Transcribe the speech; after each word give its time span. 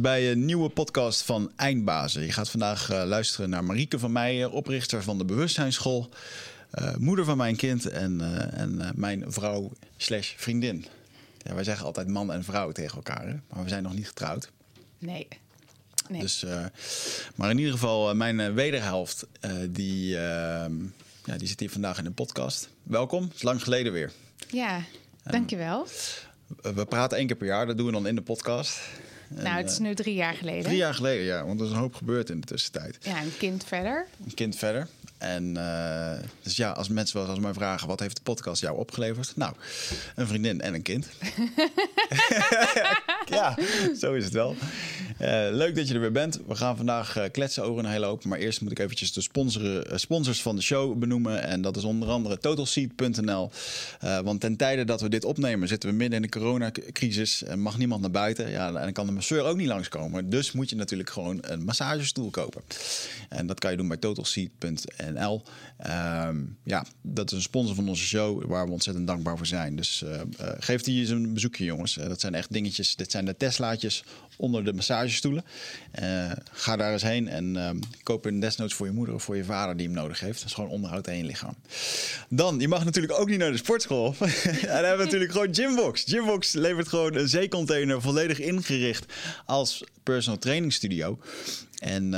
bij 0.00 0.30
een 0.30 0.44
nieuwe 0.44 0.68
podcast 0.68 1.22
van 1.22 1.52
Eindbazen. 1.56 2.22
Je 2.22 2.32
gaat 2.32 2.50
vandaag 2.50 2.90
eh, 2.90 3.02
luisteren 3.04 3.50
naar 3.50 3.64
Marieke 3.64 3.98
van 3.98 4.12
Meijen, 4.12 4.50
oprichter 4.50 5.02
van 5.02 5.18
de 5.18 5.24
Bewustzijnsschool, 5.24 6.08
eh, 6.70 6.94
moeder 6.96 7.24
van 7.24 7.36
mijn 7.36 7.56
kind 7.56 7.86
en, 7.86 8.20
eh, 8.20 8.60
en 8.60 8.92
mijn 8.94 9.24
vrouw 9.32 9.72
slash 9.96 10.34
vriendin. 10.36 10.86
Ja, 11.38 11.54
wij 11.54 11.64
zeggen 11.64 11.86
altijd 11.86 12.08
man 12.08 12.32
en 12.32 12.44
vrouw 12.44 12.72
tegen 12.72 12.96
elkaar, 12.96 13.26
hè? 13.26 13.34
maar 13.48 13.62
we 13.62 13.68
zijn 13.68 13.82
nog 13.82 13.94
niet 13.94 14.06
getrouwd. 14.06 14.50
Nee. 14.98 15.28
nee. 16.08 16.20
Dus, 16.20 16.44
maar 17.34 17.50
in 17.50 17.58
ieder 17.58 17.72
geval, 17.72 18.14
mijn 18.14 18.54
wederhelft, 18.54 19.26
die, 19.68 20.18
ehm, 20.18 20.74
ja, 21.24 21.36
die 21.36 21.48
zit 21.48 21.60
hier 21.60 21.70
vandaag 21.70 21.98
in 21.98 22.04
de 22.04 22.10
podcast. 22.10 22.68
Welkom, 22.82 23.22
het 23.22 23.34
is 23.34 23.42
lang 23.42 23.62
geleden 23.62 23.92
weer. 23.92 24.12
ja, 24.50 24.80
dankjewel. 25.24 25.86
We 26.62 26.84
praten 26.84 27.18
één 27.18 27.26
keer 27.26 27.36
per 27.36 27.46
jaar, 27.46 27.66
dat 27.66 27.76
doen 27.76 27.86
we 27.86 27.92
dan 27.92 28.06
in 28.06 28.14
de 28.14 28.22
podcast. 28.22 28.80
En, 29.34 29.42
nou, 29.42 29.56
het 29.56 29.70
is 29.70 29.76
eh, 29.76 29.82
nu 29.82 29.94
drie 29.94 30.14
jaar 30.14 30.34
geleden. 30.34 30.62
Drie 30.62 30.76
jaar 30.76 30.94
geleden, 30.94 31.24
ja, 31.24 31.44
want 31.44 31.60
er 31.60 31.66
is 31.66 31.72
een 31.72 31.78
hoop 31.78 31.94
gebeurd 31.94 32.30
in 32.30 32.40
de 32.40 32.46
tussentijd. 32.46 32.96
Ja, 33.00 33.22
een 33.22 33.36
kind 33.38 33.64
verder. 33.64 34.06
Een 34.24 34.34
kind 34.34 34.56
verder. 34.56 34.88
En 35.18 35.56
eh, 35.56 36.18
dus 36.42 36.56
ja, 36.56 36.70
als 36.70 36.88
mensen 36.88 37.16
wel 37.20 37.28
eens 37.28 37.38
mij 37.38 37.52
vragen, 37.52 37.88
wat 37.88 38.00
heeft 38.00 38.16
de 38.16 38.22
podcast 38.22 38.60
jou 38.60 38.76
opgeleverd? 38.76 39.32
Nou, 39.36 39.54
een 40.14 40.26
vriendin 40.26 40.60
en 40.60 40.74
een 40.74 40.82
kind. 40.82 41.08
ja, 43.36 43.58
zo 43.98 44.12
is 44.12 44.24
het 44.24 44.32
wel. 44.32 44.56
Eh, 45.18 45.46
leuk 45.50 45.74
dat 45.74 45.88
je 45.88 45.94
er 45.94 46.00
weer 46.00 46.12
bent. 46.12 46.40
We 46.46 46.54
gaan 46.54 46.76
vandaag 46.76 47.16
eh, 47.16 47.24
kletsen 47.30 47.64
over 47.64 47.84
een 47.84 47.90
hele 47.90 48.06
hoop. 48.06 48.24
Maar 48.24 48.38
eerst 48.38 48.60
moet 48.60 48.70
ik 48.70 48.78
eventjes 48.78 49.12
de 49.12 49.20
sponsoren, 49.20 49.90
eh, 49.90 49.96
sponsors 49.96 50.42
van 50.42 50.56
de 50.56 50.62
show 50.62 50.98
benoemen. 50.98 51.42
En 51.42 51.60
dat 51.60 51.76
is 51.76 51.84
onder 51.84 52.08
andere 52.08 52.38
TotalSeat.nl. 52.38 53.50
Want 54.00 54.40
ten 54.40 54.56
tijde 54.56 54.84
dat 54.84 55.00
we 55.00 55.08
dit 55.08 55.24
opnemen 55.24 55.68
zitten 55.68 55.90
we 55.90 55.96
midden 55.96 56.16
in 56.16 56.22
de 56.22 56.38
coronacrisis. 56.38 57.42
En 57.42 57.60
mag 57.60 57.78
niemand 57.78 58.00
naar 58.00 58.10
buiten. 58.10 58.50
Ja, 58.50 58.66
en 58.66 58.72
dan 58.72 58.92
kan 58.92 59.06
de 59.06 59.12
masseur 59.12 59.42
ook 59.42 59.56
niet 59.56 59.66
langskomen. 59.66 60.30
Dus 60.30 60.52
moet 60.52 60.70
je 60.70 60.76
natuurlijk 60.76 61.10
gewoon 61.10 61.38
een 61.40 61.64
massagestoel 61.64 62.30
kopen. 62.30 62.62
En 63.28 63.46
dat 63.46 63.58
kan 63.58 63.70
je 63.70 63.76
doen 63.76 63.88
bij 63.88 63.96
TotalSeat.nl. 63.96 65.42
Ehm, 65.76 66.36
ja, 66.62 66.84
dat 67.02 67.30
is 67.30 67.36
een 67.36 67.42
sponsor 67.42 67.74
van 67.74 67.88
onze 67.88 68.04
show 68.04 68.44
waar 68.44 68.66
we 68.66 68.72
ontzettend 68.72 69.06
dankbaar 69.06 69.36
voor 69.36 69.46
zijn. 69.46 69.76
Dus 69.76 70.02
eh, 70.02 70.20
geef 70.58 70.82
die 70.82 71.00
eens 71.00 71.10
een 71.10 71.34
bezoekje, 71.34 71.64
jongens. 71.64 71.94
Dat 71.94 72.20
zijn 72.20 72.34
echt 72.34 72.52
dingetjes. 72.52 72.96
Dit 72.96 73.10
zijn 73.10 73.24
de 73.24 73.36
Teslaatjes 73.36 74.04
onder 74.36 74.64
de 74.64 74.72
massagestoelen. 75.06 75.44
Eh, 75.90 76.32
ga 76.52 76.76
daar 76.76 76.92
eens 76.92 77.02
heen 77.02 77.28
en 77.28 77.56
ehm, 77.56 77.76
koop 78.02 78.24
een 78.24 78.40
desnoods 78.40 78.74
voor 78.74 78.86
je 78.86 78.92
moeder 78.92 79.14
of 79.14 79.22
voor 79.22 79.36
je 79.36 79.44
vader 79.44 79.76
die 79.76 79.86
hem 79.86 79.94
nodig 79.94 80.20
heeft. 80.20 80.38
Dat 80.38 80.48
is 80.48 80.54
gewoon 80.54 80.70
onderhoud 80.70 81.08
aan 81.08 81.16
je 81.16 81.24
lichaam. 81.24 81.54
Dan, 82.28 82.60
je 82.60 82.68
mag 82.68 82.84
natuurlijk 82.84 83.18
ook 83.20 83.28
niet 83.28 83.38
naar 83.38 83.50
de 83.50 83.56
sportschool. 83.56 84.14
en 84.20 84.84
hebben 84.84 84.98
we 84.98 85.04
natuurlijk 85.04 85.32
gewoon 85.32 85.54
Gymbox. 85.54 86.04
Gymbox 86.06 86.52
levert 86.52 86.88
gewoon 86.88 87.14
een 87.14 87.28
zeecontainer 87.28 88.02
volledig 88.02 88.40
ingericht 88.40 89.12
als 89.46 89.84
personal 90.02 90.38
training 90.38 90.72
studio. 90.72 91.18
En 91.76 92.14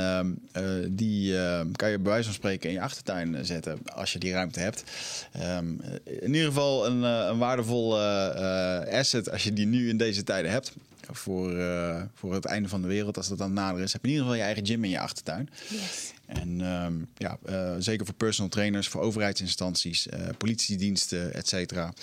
eh, 0.51 0.63
die 0.89 1.33
kan 1.75 1.89
je 1.89 1.99
bij 1.99 2.11
wijze 2.11 2.23
van 2.23 2.33
spreken 2.33 2.69
in 2.69 2.75
je 2.75 2.81
achtertuin 2.81 3.35
eh, 3.35 3.43
zetten 3.43 3.79
als 3.95 4.13
je 4.13 4.19
die 4.19 4.31
ruimte 4.31 4.59
hebt. 4.59 4.83
Ehm, 5.31 5.73
in 6.03 6.33
ieder 6.33 6.47
geval 6.47 6.85
een, 6.85 7.03
eh, 7.03 7.27
een 7.29 7.37
waardevol 7.37 7.97
eh, 7.97 8.81
eh, 8.81 8.99
asset 8.99 9.31
als 9.31 9.43
je 9.43 9.53
die 9.53 9.65
nu 9.65 9.89
in 9.89 9.97
deze 9.97 10.23
tijden 10.23 10.51
hebt. 10.51 10.73
Voor, 11.11 11.57
eh, 11.57 12.01
voor 12.13 12.33
het 12.33 12.45
einde 12.45 12.69
van 12.69 12.81
de 12.81 12.87
wereld, 12.87 13.17
als 13.17 13.27
dat 13.27 13.37
dan 13.37 13.53
nader 13.53 13.81
is, 13.81 13.93
heb 13.93 14.01
je 14.01 14.07
in 14.07 14.13
ieder 14.13 14.27
geval 14.27 14.41
je 14.41 14.45
eigen 14.53 14.65
gym 14.65 14.83
in 14.83 14.89
je 14.89 14.99
achtertuin. 14.99 15.49
Yes. 15.69 16.13
En 16.25 16.61
ehm, 16.61 16.93
ja, 17.17 17.37
eh, 17.45 17.75
zeker 17.79 18.05
voor 18.05 18.15
personal 18.15 18.49
trainers, 18.49 18.87
voor 18.87 19.01
overheidsinstanties, 19.01 20.07
eh, 20.07 20.27
politiediensten, 20.37 21.33
et 21.33 21.47
cetera, 21.47 21.93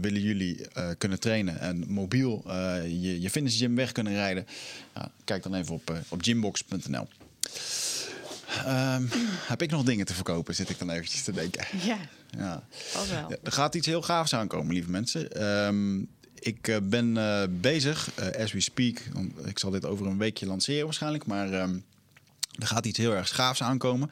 willen 0.00 0.20
jullie 0.20 0.66
kunnen 0.98 1.20
trainen 1.20 1.60
en 1.60 1.84
mobiel 1.88 2.42
je, 2.82 3.20
je 3.20 3.30
fitness 3.30 3.56
gym 3.58 3.74
weg 3.74 3.92
kunnen 3.92 4.12
rijden. 4.12 4.46
Kijk 5.24 5.42
dan 5.42 5.54
even 5.54 5.74
op, 5.74 5.98
op 6.08 6.22
gymbox.nl. 6.22 7.08
Ehm, 8.64 9.04
heb 9.46 9.62
ik 9.62 9.70
nog 9.70 9.82
dingen 9.82 10.06
te 10.06 10.14
verkopen, 10.14 10.54
zit 10.54 10.70
ik 10.70 10.78
dan 10.78 10.90
eventjes 10.90 11.22
te 11.22 11.32
denken. 11.32 11.64
Ja, 11.84 11.98
Ja. 12.30 12.62
wel. 12.92 13.04
Ja, 13.30 13.36
er 13.42 13.52
gaat 13.52 13.74
iets 13.74 13.86
heel 13.86 14.02
gaafs 14.02 14.34
aankomen, 14.34 14.74
lieve 14.74 14.90
mensen. 14.90 15.32
Ehm, 15.32 16.02
ik 16.40 16.68
eh, 16.68 16.76
ben 16.82 17.16
eh, 17.16 17.42
bezig, 17.50 18.10
eh, 18.14 18.42
as 18.42 18.52
we 18.52 18.60
speak. 18.60 19.02
Ik 19.44 19.58
zal 19.58 19.70
dit 19.70 19.84
over 19.84 20.06
een 20.06 20.18
weekje 20.18 20.46
lanceren 20.46 20.84
waarschijnlijk, 20.84 21.26
maar 21.26 21.52
ehm, 21.52 21.76
er 22.58 22.66
gaat 22.66 22.86
iets 22.86 22.98
heel 22.98 23.14
erg 23.14 23.34
gaafs 23.34 23.62
aankomen. 23.62 24.10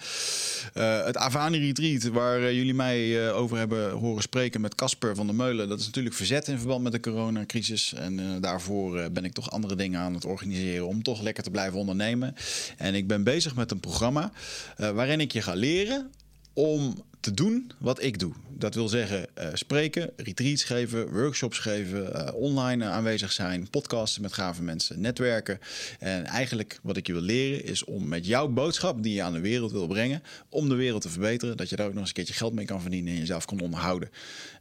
Het 0.72 1.16
Avani 1.16 1.58
Retreat, 1.58 2.02
waar 2.02 2.40
jullie 2.40 2.74
mij 2.74 3.32
over 3.32 3.56
hebben 3.56 3.90
horen 3.90 4.22
spreken 4.22 4.60
met 4.60 4.74
Casper 4.74 5.14
van 5.14 5.26
der 5.26 5.34
Meulen, 5.34 5.68
dat 5.68 5.80
is 5.80 5.86
natuurlijk 5.86 6.14
verzet 6.14 6.48
in 6.48 6.58
verband 6.58 6.82
met 6.82 6.92
de 6.92 7.00
coronacrisis. 7.00 7.94
En 7.94 8.40
daarvoor 8.40 9.10
ben 9.10 9.24
ik 9.24 9.32
toch 9.32 9.50
andere 9.50 9.74
dingen 9.74 10.00
aan 10.00 10.14
het 10.14 10.24
organiseren 10.24 10.86
om 10.86 11.02
toch 11.02 11.22
lekker 11.22 11.42
te 11.42 11.50
blijven 11.50 11.78
ondernemen. 11.78 12.34
En 12.76 12.94
ik 12.94 13.06
ben 13.06 13.22
bezig 13.22 13.54
met 13.54 13.70
een 13.70 13.80
programma 13.80 14.32
waarin 14.76 15.20
ik 15.20 15.32
je 15.32 15.42
ga 15.42 15.54
leren 15.54 16.10
om 16.52 17.04
te 17.20 17.34
doen 17.34 17.70
wat 17.78 18.02
ik 18.02 18.18
doe. 18.18 18.32
Dat 18.58 18.74
wil 18.74 18.88
zeggen 18.88 19.26
eh, 19.34 19.48
spreken, 19.52 20.10
retreats 20.16 20.64
geven, 20.64 21.12
workshops 21.12 21.58
geven, 21.58 22.14
eh, 22.14 22.34
online 22.34 22.84
aanwezig 22.84 23.32
zijn, 23.32 23.70
podcasten 23.70 24.22
met 24.22 24.32
gave 24.32 24.62
mensen, 24.62 25.00
netwerken. 25.00 25.58
En 25.98 26.24
eigenlijk 26.24 26.78
wat 26.82 26.96
ik 26.96 27.06
je 27.06 27.12
wil 27.12 27.22
leren 27.22 27.64
is 27.64 27.84
om 27.84 28.08
met 28.08 28.26
jouw 28.26 28.48
boodschap 28.48 29.02
die 29.02 29.14
je 29.14 29.22
aan 29.22 29.32
de 29.32 29.40
wereld 29.40 29.72
wil 29.72 29.86
brengen, 29.86 30.22
om 30.48 30.68
de 30.68 30.74
wereld 30.74 31.02
te 31.02 31.08
verbeteren, 31.08 31.56
dat 31.56 31.68
je 31.68 31.76
daar 31.76 31.86
ook 31.86 31.92
nog 31.92 32.00
eens 32.00 32.08
een 32.08 32.14
keertje 32.14 32.34
geld 32.34 32.54
mee 32.54 32.64
kan 32.64 32.80
verdienen 32.80 33.12
en 33.12 33.18
jezelf 33.18 33.44
kan 33.44 33.60
onderhouden. 33.60 34.10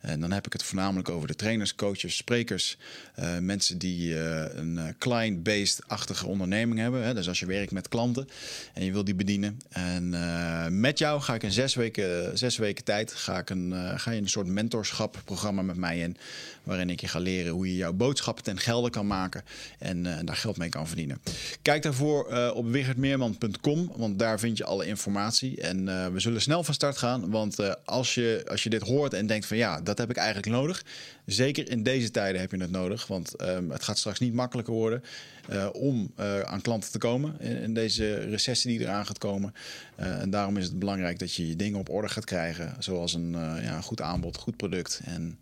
En 0.01 0.19
dan 0.19 0.31
heb 0.31 0.45
ik 0.45 0.53
het 0.53 0.63
voornamelijk 0.63 1.09
over 1.09 1.27
de 1.27 1.35
trainers, 1.35 1.75
coaches, 1.75 2.15
sprekers, 2.15 2.77
eh, 3.15 3.37
mensen 3.37 3.77
die 3.77 4.19
eh, 4.19 4.57
een 4.57 4.77
eh, 4.77 4.85
client-based-achtige 4.99 6.27
onderneming 6.27 6.79
hebben. 6.79 7.03
Hè? 7.03 7.13
Dus 7.13 7.27
als 7.27 7.39
je 7.39 7.45
werkt 7.45 7.71
met 7.71 7.87
klanten 7.87 8.27
en 8.73 8.85
je 8.85 8.91
wil 8.91 9.03
die 9.03 9.15
bedienen. 9.15 9.59
En 9.69 10.13
eh, 10.13 10.67
met 10.67 10.99
jou 10.99 11.21
ga 11.21 11.33
ik 11.33 11.43
in 11.43 11.51
zes 11.51 11.75
weken, 11.75 12.37
weken 12.61 12.83
tijd 12.83 13.13
ga, 13.13 13.37
ik 13.37 13.49
een, 13.49 13.73
eh, 13.73 13.99
ga 13.99 14.11
je 14.11 14.21
een 14.21 14.29
soort 14.29 14.47
mentorschap-programma 14.47 15.61
met 15.61 15.75
mij 15.75 15.99
in. 15.99 16.17
Waarin 16.63 16.89
ik 16.89 17.01
je 17.01 17.07
ga 17.07 17.19
leren 17.19 17.51
hoe 17.51 17.67
je 17.67 17.75
jouw 17.75 17.93
boodschappen 17.93 18.43
ten 18.43 18.59
gelde 18.59 18.89
kan 18.89 19.07
maken. 19.07 19.43
En 19.79 20.05
eh, 20.05 20.25
daar 20.25 20.35
geld 20.35 20.57
mee 20.57 20.69
kan 20.69 20.87
verdienen. 20.87 21.21
Kijk 21.61 21.83
daarvoor 21.83 22.29
eh, 22.29 22.51
op 22.53 22.71
wichertmeerman.com. 22.71 23.91
Want 23.95 24.19
daar 24.19 24.39
vind 24.39 24.57
je 24.57 24.65
alle 24.65 24.85
informatie. 24.85 25.61
En 25.61 26.13
we 26.13 26.19
zullen 26.19 26.41
snel 26.41 26.63
van 26.63 26.73
start 26.73 26.97
gaan. 26.97 27.29
Want 27.29 27.85
als, 27.85 28.13
je, 28.13 28.45
als 28.47 28.63
je 28.63 28.69
dit 28.69 28.81
hoort 28.81 29.13
en 29.13 29.27
denkt 29.27 29.45
van 29.45 29.57
ja, 29.57 29.81
dat 29.81 29.97
heb 29.97 30.09
ik 30.09 30.15
eigenlijk 30.15 30.47
nodig. 30.47 30.83
Zeker 31.25 31.69
in 31.69 31.83
deze 31.83 32.11
tijden 32.11 32.41
heb 32.41 32.51
je 32.51 32.57
het 32.57 32.71
nodig. 32.71 33.07
Want 33.07 33.35
ehm, 33.35 33.69
het 33.69 33.83
gaat 33.83 33.97
straks 33.97 34.19
niet 34.19 34.33
makkelijker 34.33 34.73
worden 34.73 35.03
eh, 35.47 35.67
om 35.73 36.11
eh, 36.15 36.39
aan 36.39 36.61
klanten 36.61 36.91
te 36.91 36.97
komen. 36.97 37.39
In, 37.39 37.73
deze 37.73 38.13
recessie 38.15 38.77
die 38.77 38.87
eraan 38.87 39.05
gaat 39.05 39.17
komen. 39.17 39.53
Eh, 39.95 40.21
en 40.21 40.29
daarom 40.29 40.57
is 40.57 40.63
het 40.63 40.79
belangrijk 40.79 41.19
dat 41.19 41.33
je 41.33 41.47
je 41.47 41.55
dingen 41.55 41.79
op 41.79 41.89
orde 41.89 42.09
gaat 42.09 42.25
krijgen. 42.25 42.75
Zoals 42.79 43.13
een 43.13 43.31
ja, 43.61 43.81
goed 43.81 44.01
aanbod, 44.01 44.37
goed 44.37 44.57
product. 44.57 45.01
En 45.03 45.39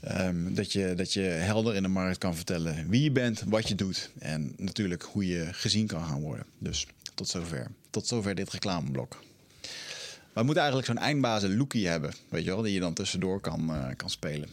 ehm, 0.00 0.54
dat, 0.54 0.72
je, 0.72 0.94
dat 0.94 1.12
je 1.12 1.20
helder 1.20 1.74
in 1.74 1.82
de 1.82 1.88
markt 1.88 2.18
kan 2.18 2.36
vertellen 2.36 2.88
wie 2.88 3.02
je 3.02 3.10
bent, 3.10 3.42
wat 3.46 3.68
je 3.68 3.74
doet. 3.74 4.10
En 4.18 4.54
natuurlijk 4.56 5.02
hoe 5.02 5.26
je 5.26 5.48
gezien 5.50 5.86
kan 5.86 6.04
gaan 6.04 6.20
worden. 6.20 6.46
Dus 6.58 6.86
tot 7.14 7.28
zover. 7.28 7.66
Tot 7.90 8.06
zover 8.06 8.34
dit 8.34 8.50
reclameblok. 8.50 9.18
We 10.40 10.46
moeten 10.46 10.62
eigenlijk 10.64 10.92
zo'n 10.92 11.04
eindbazen 11.06 11.56
Loekie 11.56 11.88
hebben, 11.88 12.12
weet 12.28 12.44
je 12.44 12.50
wel, 12.50 12.62
die 12.62 12.72
je 12.72 12.80
dan 12.80 12.94
tussendoor 12.94 13.40
kan, 13.40 13.70
eh, 13.74 13.84
kan 13.96 14.10
spelen. 14.10 14.48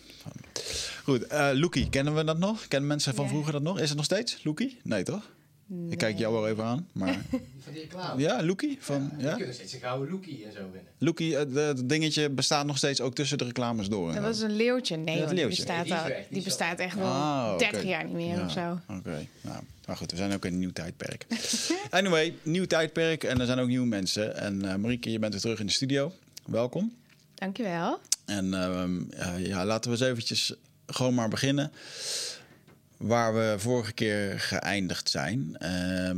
Goed, 1.03 1.27
eh 1.27 1.49
Loekie, 1.53 1.89
kennen 1.89 2.15
we 2.15 2.23
dat 2.23 2.37
nog? 2.37 2.67
Kennen 2.67 2.87
mensen 2.87 3.13
van 3.15 3.23
Ja. 3.23 3.29
vroeger 3.29 3.51
dat 3.51 3.61
nog? 3.61 3.79
Is 3.79 3.87
het 3.87 3.95
nog 3.97 4.05
steeds 4.05 4.43
Loekie? 4.43 4.79
Nee, 4.83 5.03
toch? 5.03 5.29
Ik 5.89 5.97
kijk 5.97 6.17
jou 6.17 6.33
wel 6.33 6.47
even 6.47 6.63
aan, 6.63 6.87
maar... 6.91 7.13
Van 7.63 7.73
die 7.73 7.81
reclame. 7.81 8.21
Ja, 8.21 8.43
Loekie? 8.43 8.77
Van, 8.79 9.11
Je 9.17 9.23
ja? 9.23 9.33
kunt 9.33 9.45
nog 9.45 9.55
steeds 9.55 9.73
een 9.73 9.79
gouden 9.79 10.11
lookie 10.11 10.45
en 10.45 10.51
zo 10.51 10.59
winnen. 10.71 10.91
Loekie, 10.97 11.37
eh, 11.37 11.65
het 11.67 11.89
dingetje 11.89 12.29
bestaat 12.29 12.65
nog 12.65 12.77
steeds 12.77 13.01
ook 13.01 13.15
tussen 13.15 13.37
de 13.37 13.43
reclames 13.43 13.89
door. 13.89 14.13
Dat 14.13 14.23
was 14.23 14.39
een 14.39 14.55
leeuwtje. 14.55 14.95
Nee, 14.97 15.17
Ja, 15.17 15.25
die 15.25 15.35
leeuwtje. 15.35 15.55
bestaat, 15.63 15.87
Nee, 15.87 16.03
die 16.03 16.15
al, 16.15 16.21
die 16.29 16.43
bestaat 16.43 16.79
echt 16.79 16.95
wel 16.95 17.05
Ah, 17.07 17.49
oké. 17.53 17.57
30 17.63 17.83
jaar 17.83 18.05
niet 18.05 18.13
meer 18.13 18.35
Ja, 18.37 18.45
of 18.45 18.51
zo. 18.51 18.79
Oké, 18.89 19.27
nou, 19.41 19.63
maar 19.87 19.97
goed, 19.97 20.11
we 20.11 20.17
zijn 20.17 20.33
ook 20.33 20.45
in 20.45 20.53
een 20.53 20.59
nieuw 20.59 20.71
tijdperk. 20.71 21.25
anyway, 21.89 22.35
nieuw 22.44 22.65
tijdperk 22.65 23.23
en 23.23 23.39
er 23.39 23.45
zijn 23.45 23.59
ook 23.59 23.67
nieuwe 23.67 23.88
mensen. 23.88 24.35
En 24.38 24.65
eh 24.65 24.75
Marieke, 24.75 25.12
je 25.12 25.19
bent 25.19 25.31
weer 25.33 25.41
terug 25.41 25.59
in 25.59 25.65
de 25.65 25.71
studio. 25.71 26.13
Welkom. 26.45 26.94
Dankjewel. 27.35 28.00
En 28.25 28.53
eh, 29.17 29.45
ja, 29.45 29.65
laten 29.65 29.91
we 29.91 29.97
eens 29.97 30.07
eventjes 30.07 30.53
gewoon 30.88 31.13
maar 31.13 31.29
beginnen. 31.29 31.71
Waar 32.97 33.33
we 33.33 33.56
vorige 33.57 33.91
keer 33.94 34.39
geëindigd 34.39 35.09
zijn. 35.09 35.56
Ehm, 35.57 36.17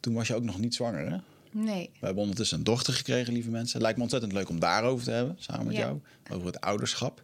toen 0.00 0.14
was 0.14 0.26
je 0.28 0.34
ook 0.34 0.42
nog 0.42 0.58
niet 0.58 0.74
zwanger, 0.74 1.10
hè? 1.10 1.16
Nee. 1.50 1.90
We 2.00 2.06
hebben 2.06 2.22
ondertussen 2.22 2.58
een 2.58 2.64
dochter 2.64 2.92
gekregen, 2.94 3.32
lieve 3.32 3.50
mensen. 3.50 3.80
Lijkt 3.80 3.96
me 3.96 4.02
ontzettend 4.02 4.32
leuk 4.32 4.48
om 4.48 4.60
daarover 4.60 5.04
te 5.04 5.10
hebben, 5.10 5.36
samen 5.38 5.66
met 5.66 5.74
Ja. 5.76 5.80
jou. 5.80 6.00
Over 6.30 6.46
het 6.46 6.60
ouderschap. 6.60 7.22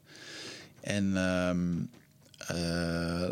En 0.81 1.17
ehm, 1.17 1.73
eh, 2.39 2.57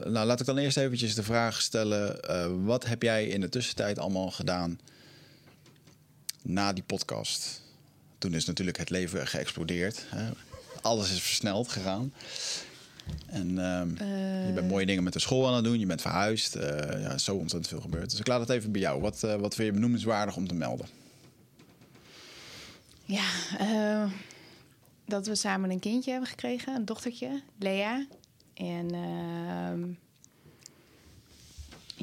nou, 0.05 0.27
laat 0.27 0.41
ik 0.41 0.47
dan 0.47 0.59
eerst 0.59 0.77
eventjes 0.77 1.15
de 1.15 1.23
vraag 1.23 1.61
stellen. 1.61 2.21
eh, 2.23 2.47
wat 2.65 2.87
heb 2.87 3.03
jij 3.03 3.27
in 3.27 3.41
de 3.41 3.49
tussentijd 3.49 3.99
allemaal 3.99 4.31
gedaan 4.31 4.81
na 6.43 6.73
die 6.73 6.83
podcast? 6.83 7.61
Toen 8.19 8.35
is 8.35 8.45
natuurlijk 8.45 8.79
het 8.79 8.91
leven 8.91 9.27
geëxplodeerd. 9.27 10.05
Hè? 10.09 10.31
Alles 10.81 11.11
is 11.13 11.21
versneld 11.21 11.69
gegaan. 11.69 12.13
En 13.27 13.59
ehm, 13.59 13.89
Eh, 13.97 14.47
je 14.47 14.53
bent 14.55 14.69
mooie 14.69 14.87
dingen 14.87 15.03
met 15.05 15.13
de 15.13 15.19
school 15.19 15.47
aan 15.49 15.55
het 15.55 15.65
doen. 15.65 15.79
Je 15.79 15.87
bent 15.87 16.01
verhuisd. 16.01 16.55
ja, 17.01 17.19
zo 17.19 17.33
ontzettend 17.35 17.69
veel 17.69 17.81
gebeurd. 17.81 18.11
Dus 18.11 18.19
ik 18.21 18.27
laat 18.27 18.41
het 18.41 18.51
even 18.51 18.73
bij 18.73 18.81
jou. 18.81 19.01
Wat, 19.01 19.21
wat 19.21 19.55
vind 19.55 19.69
je 19.69 19.73
benoemenswaardig 19.73 20.37
om 20.37 20.49
te 20.49 20.55
melden? 20.55 20.87
Ja, 23.05 23.25
dat 25.05 25.27
we 25.27 25.35
samen 25.35 25.71
een 25.71 25.79
kindje 25.81 26.11
hebben 26.11 26.29
gekregen, 26.29 26.75
een 26.75 26.85
dochtertje, 26.85 27.43
Lea. 27.59 28.07
En 28.69 28.95
ehm, 28.95 29.93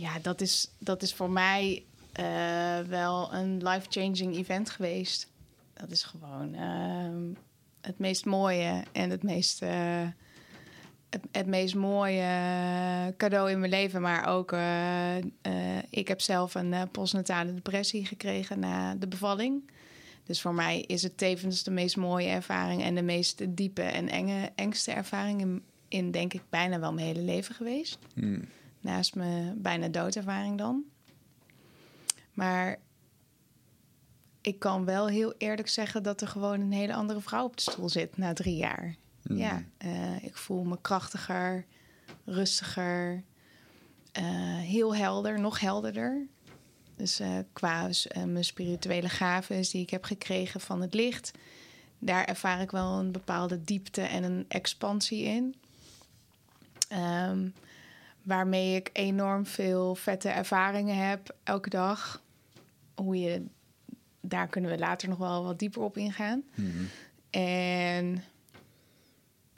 ja, 0.02 0.20
dat 0.22 0.42
is, 0.42 0.72
dat 0.78 1.02
is 1.02 1.14
voor 1.14 1.30
mij 1.30 1.84
eh, 2.12 2.80
wel 2.80 3.34
een 3.34 3.68
life-changing 3.68 4.36
event 4.36 4.70
geweest. 4.70 5.28
Dat 5.74 5.92
is 5.92 6.04
gewoon 6.04 6.54
ehm, 6.54 7.24
het 7.82 8.00
meest 8.00 8.26
mooie 8.26 8.84
en 8.92 9.10
het 9.10 9.24
meest, 9.24 9.62
eh, 9.62 10.08
het, 11.10 11.22
het 11.32 11.46
meest 11.46 11.76
mooie 11.76 12.24
cadeau 13.18 13.52
in 13.52 13.60
mijn 13.60 13.72
leven. 13.72 14.02
Maar 14.02 14.28
ook, 14.28 14.52
eh, 14.52 15.16
ik 15.90 16.08
heb 16.08 16.22
zelf 16.22 16.56
een 16.56 16.76
postnatale 16.92 17.54
depressie 17.54 18.06
gekregen 18.06 18.60
na 18.60 18.96
de 18.96 19.08
bevalling. 19.08 19.72
Dus 20.24 20.42
voor 20.42 20.54
mij 20.54 20.82
is 20.82 21.04
het 21.04 21.18
tevens 21.18 21.64
de 21.64 21.72
meest 21.72 21.98
mooie 21.98 22.28
ervaring 22.28 22.84
en 22.84 22.96
de 22.96 23.02
meest 23.02 23.56
diepe 23.56 23.82
en 23.82 24.10
enge, 24.10 24.52
engste 24.56 24.92
ervaring 24.92 25.42
in, 25.42 25.64
in, 25.90 26.12
denk 26.12 26.34
ik, 26.34 26.42
bijna 26.50 26.80
wel 26.80 26.94
mijn 26.94 27.08
hele 27.08 27.22
leven 27.22 27.56
geweest. 27.56 27.98
Naast 28.82 29.16
mijn 29.16 29.62
bijna 29.62 29.88
doodervaring 29.88 30.58
dan. 30.58 30.84
Maar 32.34 32.80
ik 34.42 34.60
kan 34.60 34.86
wel 34.86 35.08
heel 35.08 35.34
eerlijk 35.38 35.68
zeggen 35.68 36.04
dat 36.04 36.22
er 36.22 36.28
gewoon 36.28 36.62
een 36.62 36.72
hele 36.72 36.94
andere 36.94 37.22
vrouw 37.22 37.46
op 37.46 37.56
de 37.56 37.72
stoel 37.72 37.90
zit 37.90 38.18
na 38.18 38.34
drie 38.34 38.56
jaar. 38.56 38.96
Ja, 39.22 39.64
eh, 39.78 40.24
ik 40.24 40.38
voel 40.38 40.64
me 40.64 40.78
krachtiger, 40.82 41.66
rustiger, 42.26 43.24
eh, 44.12 44.24
heel 44.58 44.96
helder, 44.96 45.40
nog 45.40 45.60
helderder. 45.60 46.28
Dus 46.96 47.20
eh, 47.20 47.38
qua 47.54 47.90
mijn 48.26 48.44
spirituele 48.44 49.10
gaven 49.10 49.62
die 49.62 49.82
ik 49.82 49.90
heb 49.90 50.04
gekregen 50.04 50.60
van 50.60 50.82
het 50.82 50.94
licht, 50.94 51.32
daar 52.00 52.26
ervaar 52.26 52.62
ik 52.62 52.72
wel 52.72 53.00
een 53.00 53.12
bepaalde 53.12 53.64
diepte 53.64 54.02
en 54.02 54.24
een 54.24 54.46
expansie 54.48 55.24
in. 55.24 55.56
Ehm, 56.90 57.48
waarmee 58.24 58.76
ik 58.76 58.90
enorm 58.94 59.46
veel 59.46 59.96
vette 59.96 60.30
ervaringen 60.30 61.08
heb 61.10 61.36
elke 61.44 61.70
dag. 61.70 62.22
Hoe 62.96 63.20
je, 63.20 63.46
daar 64.22 64.48
kunnen 64.48 64.72
we 64.72 64.78
later 64.78 65.10
nog 65.10 65.18
wel 65.18 65.44
wat 65.44 65.60
dieper 65.60 65.82
op 65.82 65.98
ingaan. 65.98 66.44
En 67.30 68.24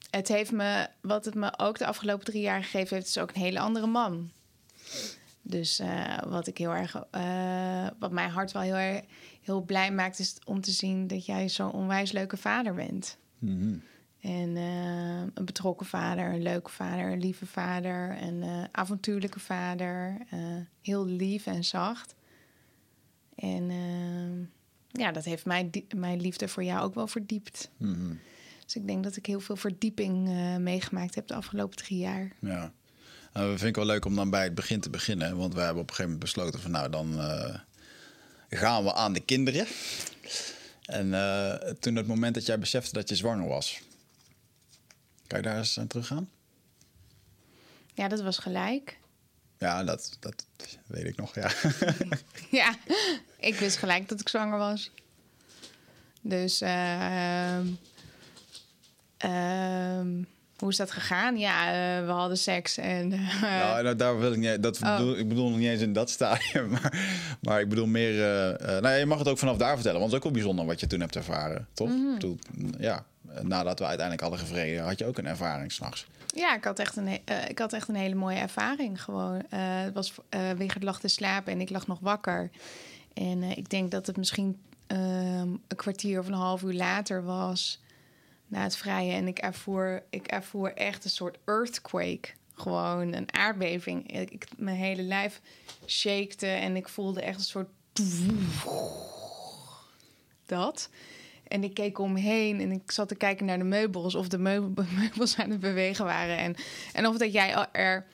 het 0.10 0.28
heeft 0.28 0.51
me, 0.51 0.88
wat 1.01 1.25
het 1.25 1.36
me 1.36 1.60
ook 1.60 1.78
de 1.78 1.86
afgelopen 1.86 2.25
drie 2.25 2.42
jaar 2.42 2.63
gegeven 2.63 2.95
heeft, 2.95 3.07
is 3.07 3.18
ook 3.18 3.30
een 3.30 3.42
hele 3.42 3.60
andere 3.60 3.88
man. 3.88 4.31
Dus 5.42 5.80
eh, 5.80 6.18
wat 6.27 6.48
ik 6.48 6.57
heel 6.57 6.72
erg, 6.72 7.04
eh, 7.12 7.88
wat 8.00 8.12
mijn 8.12 8.30
hart 8.30 8.51
wel 8.51 8.62
heel 8.62 8.75
erg 8.75 9.01
heel 9.42 9.62
blij 9.62 9.92
maakt, 9.92 10.19
is 10.19 10.36
om 10.45 10.62
te 10.62 10.72
zien 10.72 11.07
dat 11.07 11.25
jij 11.25 11.50
zo'n 11.50 11.72
onwijs 11.72 12.12
leuke 12.12 12.38
vader 12.38 12.74
bent. 12.74 13.18
En 14.22 14.58
eh, 14.58 15.22
een 15.34 15.46
betrokken 15.46 15.86
vader, 15.86 16.34
een 16.34 16.42
leuke 16.42 16.72
vader, 16.72 17.12
een 17.12 17.20
lieve 17.20 17.46
vader, 17.46 18.18
een 18.22 18.44
eh, 18.44 18.64
avontuurlijke 18.72 19.40
vader. 19.40 20.18
eh, 20.30 20.40
heel 20.82 21.06
lief 21.06 21.46
en 21.46 21.64
zacht. 21.64 22.16
En 23.36 23.72
ja, 24.92 25.12
dat 25.12 25.24
heeft 25.24 25.46
mijn, 25.46 25.72
mijn 25.96 26.22
liefde 26.22 26.48
voor 26.48 26.64
jou 26.64 26.84
ook 26.84 26.96
wel 26.96 27.08
verdiept. 27.08 27.70
Dus 28.66 28.76
ik 28.76 28.88
denk 28.88 29.04
dat 29.04 29.16
ik 29.16 29.26
heel 29.26 29.40
veel 29.40 29.56
verdieping 29.56 30.30
meegemaakt 30.60 31.16
heb 31.16 31.28
de 31.28 31.34
afgelopen 31.34 31.78
drie 31.78 31.98
jaar. 31.98 32.32
Ja. 32.40 32.72
Nou, 33.34 33.50
dat 33.50 33.58
vind 33.58 33.70
ik 33.70 33.76
wel 33.76 33.86
leuk 33.86 34.06
om 34.06 34.16
dan 34.16 34.30
bij 34.30 34.44
het 34.44 34.56
begin 34.56 34.80
te 34.80 34.90
beginnen. 34.90 35.38
Want 35.38 35.54
we 35.54 35.60
hebben 35.60 35.82
op 35.82 35.90
een 35.90 35.96
gegeven 35.96 36.12
moment 36.12 36.34
besloten 36.34 36.60
van 36.60 36.72
nou, 36.72 36.90
dan 36.90 37.14
gaan 38.50 38.84
we 38.84 38.94
aan 38.94 39.14
de 39.14 39.20
kinderen. 39.20 39.66
En 40.86 41.10
toen 41.80 41.96
het 41.96 42.08
moment 42.08 42.34
dat 42.34 42.46
jij 42.46 42.60
besefte 42.60 42.94
dat 42.94 43.10
je 43.10 43.16
zwanger 43.16 43.48
was. 43.48 43.82
Kan 45.31 45.39
je 45.42 45.45
daar 45.45 45.57
eens 45.57 45.80
aan 45.80 45.88
teruggaan? 45.88 46.30
Ja, 47.94 48.07
dat 48.07 48.22
was 48.22 48.38
gelijk. 48.38 48.98
Ja, 49.57 49.83
dat, 49.83 50.18
dat 50.19 50.45
weet 50.88 51.06
ik 51.06 51.16
nog, 51.16 51.36
ja. 51.36 51.51
ja, 52.62 52.75
ik 53.39 53.56
wist 53.56 53.78
gelijk 53.78 54.10
dat 54.10 54.19
ik 54.19 54.30
zwanger 54.30 54.57
was. 54.57 54.92
Dus 56.22 56.62
ehm, 56.62 57.68
ehm, 59.18 60.24
hoe 60.57 60.69
is 60.69 60.78
dat 60.78 60.92
gegaan? 60.92 61.38
Ja, 61.38 61.68
eh, 61.68 62.06
we 62.06 62.12
hadden 62.12 62.38
seks 62.38 62.77
en 62.77 63.12
eh, 63.12 63.42
nou, 63.42 63.95
daar 63.95 64.19
wil 64.19 64.31
ik 64.31 64.38
niet, 64.38 64.63
dat 64.63 64.81
Oh. 64.81 64.98
bedoel, 64.98 65.18
ik 65.18 65.27
bedoel 65.27 65.50
nog 65.50 65.57
niet 65.60 65.68
eens 65.69 65.81
in 65.81 65.94
dat 65.94 66.10
stadium. 66.10 66.69
Maar, 66.81 67.07
maar 67.42 67.60
ik 67.62 67.69
bedoel 67.69 67.88
meer... 67.88 68.24
eh, 68.56 68.81
nou, 68.81 68.95
je 68.95 69.06
mag 69.06 69.18
het 69.19 69.27
ook 69.27 69.38
vanaf 69.38 69.57
daar 69.57 69.74
vertellen. 69.75 70.00
Want 70.00 70.12
het 70.12 70.22
is 70.22 70.27
ook 70.27 70.34
wel 70.34 70.42
bijzonder 70.44 70.66
wat 70.66 70.80
je 70.80 70.88
toen 70.88 71.00
hebt 71.00 71.16
ervaren, 71.16 71.68
toch? 71.74 71.88
Mhm. 71.88 72.07
Ik 72.07 72.13
bedoel, 72.13 72.38
ja, 72.80 73.06
nadat 73.42 73.80
we 73.80 73.86
uiteindelijk 73.86 74.22
hadden 74.28 74.39
gevreden... 74.48 74.83
had 74.83 75.00
je 75.00 75.06
ook 75.06 75.18
een 75.18 75.25
ervaring 75.28 75.72
s'nachts. 75.72 76.06
Ja, 76.36 76.56
ik 76.56 76.63
had, 76.63 76.80
echt 76.80 76.95
een, 76.95 77.07
eh, 77.25 77.50
ik 77.50 77.60
had 77.60 77.74
echt 77.74 77.88
een 77.88 77.95
hele 77.95 78.16
mooie 78.16 78.38
ervaring. 78.39 79.04
Gewoon, 79.04 79.42
eh, 79.50 79.60
het 79.62 79.94
was, 79.94 80.13
eh 80.30 80.51
Wigert 80.51 80.83
lag 80.83 81.00
te 81.00 81.07
slapen 81.07 81.54
en 81.54 81.62
ik 81.62 81.69
lag 81.69 81.88
nog 81.88 82.00
wakker. 82.00 82.50
En 83.13 83.44
eh, 83.44 83.57
ik 83.57 83.69
denk 83.69 83.92
dat 83.92 84.07
het 84.07 84.18
misschien 84.18 84.62
ehm, 84.88 85.00
een 85.68 85.75
kwartier 85.75 86.19
of 86.19 86.28
een 86.28 86.33
half 86.33 86.62
uur 86.62 86.74
later 86.74 87.24
was 87.24 87.81
na 88.48 88.63
het 88.63 88.75
vrijen. 88.78 89.16
En 89.16 89.28
ik 89.28 89.38
ervoer, 89.39 90.04
ik 90.10 90.27
ervoer 90.27 90.74
echt 90.74 91.04
een 91.04 91.10
soort 91.10 91.38
earthquake. 91.45 92.30
Gewoon 92.54 93.13
een 93.13 93.34
aardbeving. 93.34 94.12
Ik, 94.19 94.30
ik- 94.31 94.48
mijn 94.57 94.77
hele 94.77 95.01
lijf 95.01 95.42
shakte 95.86 96.48
en 96.48 96.75
ik 96.75 96.89
voelde 96.89 97.22
echt 97.22 97.38
een 97.38 97.44
soort... 97.45 97.68
Dat. 100.45 100.89
En 101.51 101.63
ik 101.63 101.74
keek 101.74 102.00
omheen 102.00 102.59
en 102.59 102.71
ik 102.71 102.92
zat 102.92 103.07
te 103.07 103.15
kijken 103.15 103.45
naar 103.45 103.57
de 103.57 103.63
meubels. 103.63 104.15
Of 104.15 104.27
de 104.27 104.38
meubel- 104.38 104.86
meubels 105.00 105.38
aan 105.38 105.50
het 105.50 105.59
bewegen 105.59 106.06
waren. 106.06 106.38
En, 106.38 106.56
en 106.94 107.07
of 107.07 107.18
dat 107.18 107.33
jij 107.33 107.68
er 107.71 108.06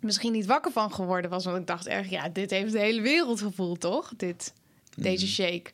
misschien 0.00 0.32
niet 0.32 0.46
wakker 0.46 0.72
van 0.72 0.92
geworden 0.92 1.30
was. 1.30 1.44
Want 1.44 1.56
ik 1.56 1.66
dacht 1.66 1.86
erg, 1.86 2.10
ja, 2.10 2.28
dit 2.28 2.50
heeft 2.50 2.72
de 2.72 2.78
hele 2.78 3.00
wereld 3.00 3.40
gevoeld, 3.40 3.80
toch? 3.80 4.12
Dit, 4.16 4.52
deze 4.96 5.26
shake. 5.26 5.70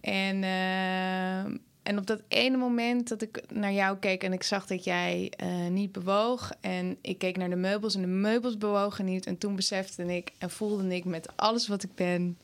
En, 0.00 0.44
eh, 0.44 1.38
en 1.82 1.98
op 1.98 2.06
dat 2.06 2.22
ene 2.28 2.56
moment 2.56 3.08
dat 3.08 3.22
ik 3.22 3.42
naar 3.52 3.72
jou 3.72 3.96
keek 3.96 4.22
en 4.22 4.32
ik 4.32 4.42
zag 4.42 4.66
dat 4.66 4.84
jij 4.84 5.32
eh, 5.36 5.66
niet 5.66 5.92
bewoog. 5.92 6.52
En 6.60 6.96
ik 7.00 7.18
keek 7.18 7.36
naar 7.36 7.50
de 7.50 7.56
meubels 7.56 7.94
en 7.94 8.00
de 8.00 8.06
meubels 8.06 8.58
bewogen 8.58 9.04
niet. 9.04 9.26
En 9.26 9.38
toen 9.38 9.56
besefte 9.56 10.16
ik 10.16 10.32
en 10.38 10.50
voelde 10.50 10.94
ik 10.94 11.04
met 11.04 11.36
alles 11.36 11.68
wat 11.68 11.82
ik 11.82 11.94
ben... 11.94 12.38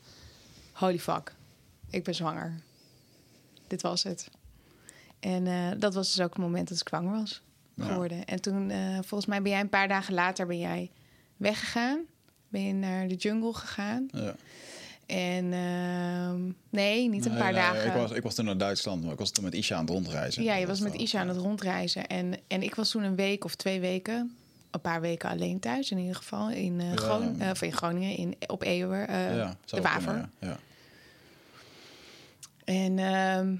Holy 0.71 0.99
fuck, 0.99 1.35
ik 1.89 2.03
ben 2.03 2.15
zwanger. 2.15 2.61
Dit 3.73 3.81
was 3.81 4.03
het. 4.03 4.29
En 5.19 5.47
eh, 5.47 5.53
dat 5.79 5.93
was 5.93 6.13
dus 6.15 6.25
ook 6.25 6.33
het 6.33 6.41
moment 6.41 6.67
dat 6.69 6.79
ik 6.79 6.87
zwanger 6.87 7.11
was 7.19 7.41
Ja. 7.75 7.85
geworden. 7.85 8.25
En 8.25 8.41
toen, 8.41 8.69
eh, 8.69 8.93
volgens 8.93 9.25
mij 9.25 9.41
ben 9.41 9.51
jij 9.51 9.59
een 9.59 9.69
paar 9.69 9.87
dagen 9.87 10.13
later 10.13 10.47
ben 10.47 10.59
jij 10.59 10.91
weggegaan. 11.37 11.99
Ben 12.47 12.61
je 12.65 12.73
naar 12.73 13.07
de 13.07 13.15
jungle 13.15 13.53
gegaan. 13.53 14.07
Ja. 14.11 14.35
En 15.05 15.53
ehm, 15.53 16.41
nee, 16.69 17.09
niet 17.09 17.25
een 17.25 17.31
Nee, 17.31 17.39
paar 17.41 17.51
nee, 17.51 17.61
dagen. 17.61 17.85
Ik 17.87 17.93
was, 17.93 18.11
ik 18.11 18.23
was 18.23 18.35
toen 18.35 18.45
naar 18.45 18.57
Duitsland, 18.57 19.03
maar 19.03 19.11
ik 19.13 19.19
was 19.19 19.31
toen 19.31 19.43
met 19.43 19.53
Isha 19.53 19.75
aan 19.75 19.81
het 19.81 19.89
rondreizen. 19.89 20.43
Ja, 20.43 20.55
je 20.55 20.67
was 20.67 20.79
met 20.79 20.93
Isha 20.93 21.19
aan 21.19 21.27
het 21.27 21.37
rondreizen. 21.37 22.07
En, 22.07 22.33
en 22.47 22.63
ik 22.63 22.75
was 22.75 22.89
toen 22.89 23.03
een 23.03 23.15
week 23.15 23.43
of 23.45 23.55
twee 23.55 23.79
weken, 23.79 24.35
een 24.71 24.81
paar 24.81 25.01
weken 25.01 25.29
alleen 25.29 25.59
thuis 25.59 25.91
in 25.91 25.97
ieder 25.97 26.15
geval. 26.15 26.49
In, 26.49 26.79
eh, 26.79 26.89
Ja. 26.89 26.95
Groningen, 26.95 27.51
of 27.51 27.61
in 27.61 27.73
Groningen, 27.73 28.17
in, 28.17 28.35
op 28.47 28.63
Ja, 28.63 29.55
de 29.65 29.81
Waver. 29.81 30.29
kunnen. 30.39 30.57
En 32.63 32.99
ehm, 32.99 33.55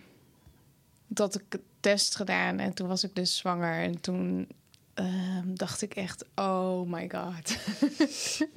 dat 1.08 1.36
ik 1.36 1.60
test 1.80 2.16
gedaan 2.16 2.60
en 2.60 2.74
toen 2.74 2.88
was 2.88 3.04
ik 3.04 3.16
dus 3.16 3.38
zwanger. 3.38 3.82
En 3.82 4.02
toen 4.02 4.48
ehm, 4.94 5.54
dacht 5.54 5.82
ik 5.82 5.96
echt, 5.96 6.26
oh 6.36 6.90
my 6.90 7.10
god. 7.10 7.58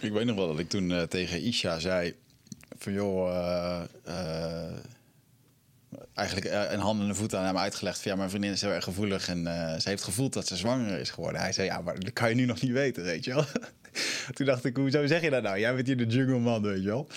Ik 0.00 0.12
weet 0.12 0.24
nog 0.24 0.36
wel 0.36 0.46
dat 0.46 0.58
ik 0.58 0.68
toen 0.68 0.92
eh, 0.92 1.02
tegen 1.02 1.42
Isha 1.42 1.78
zei: 1.78 2.14
van 2.78 2.92
joh, 2.92 3.30
eh, 3.30 3.82
eh, 4.04 4.72
eigenlijk 6.14 6.72
een 6.72 6.78
hand 6.78 7.00
en 7.00 7.08
een 7.08 7.14
voet 7.14 7.34
aan 7.34 7.44
hem 7.44 7.56
uitgelegd. 7.56 8.00
Van 8.00 8.10
ja, 8.10 8.16
mijn 8.16 8.30
vriendin 8.30 8.52
is 8.52 8.60
heel 8.60 8.70
erg 8.70 8.84
gevoelig 8.84 9.28
en 9.28 9.44
ze 9.80 9.88
heeft 9.88 10.04
gevoeld 10.04 10.32
dat 10.32 10.46
ze 10.46 10.56
zwanger 10.56 10.98
is 10.98 11.10
geworden. 11.10 11.40
Hij 11.40 11.52
zei: 11.52 11.66
ja, 11.66 11.80
maar 11.80 12.00
dat 12.00 12.12
kan 12.12 12.28
je 12.28 12.34
nu 12.34 12.44
nog 12.44 12.60
niet 12.60 12.72
weten, 12.72 13.02
weet 13.02 13.24
je 13.24 13.34
wel. 13.34 13.44
toen 14.34 14.46
dacht 14.46 14.64
ik: 14.64 14.76
hoezo 14.76 15.06
zeg 15.06 15.22
je 15.22 15.30
dat 15.30 15.42
nou? 15.42 15.58
Jij 15.58 15.74
bent 15.74 15.86
hier 15.86 15.96
de 15.96 16.06
jungle 16.06 16.38
man, 16.38 16.62
weet 16.62 16.82
je 16.82 16.88
wel. 16.88 17.08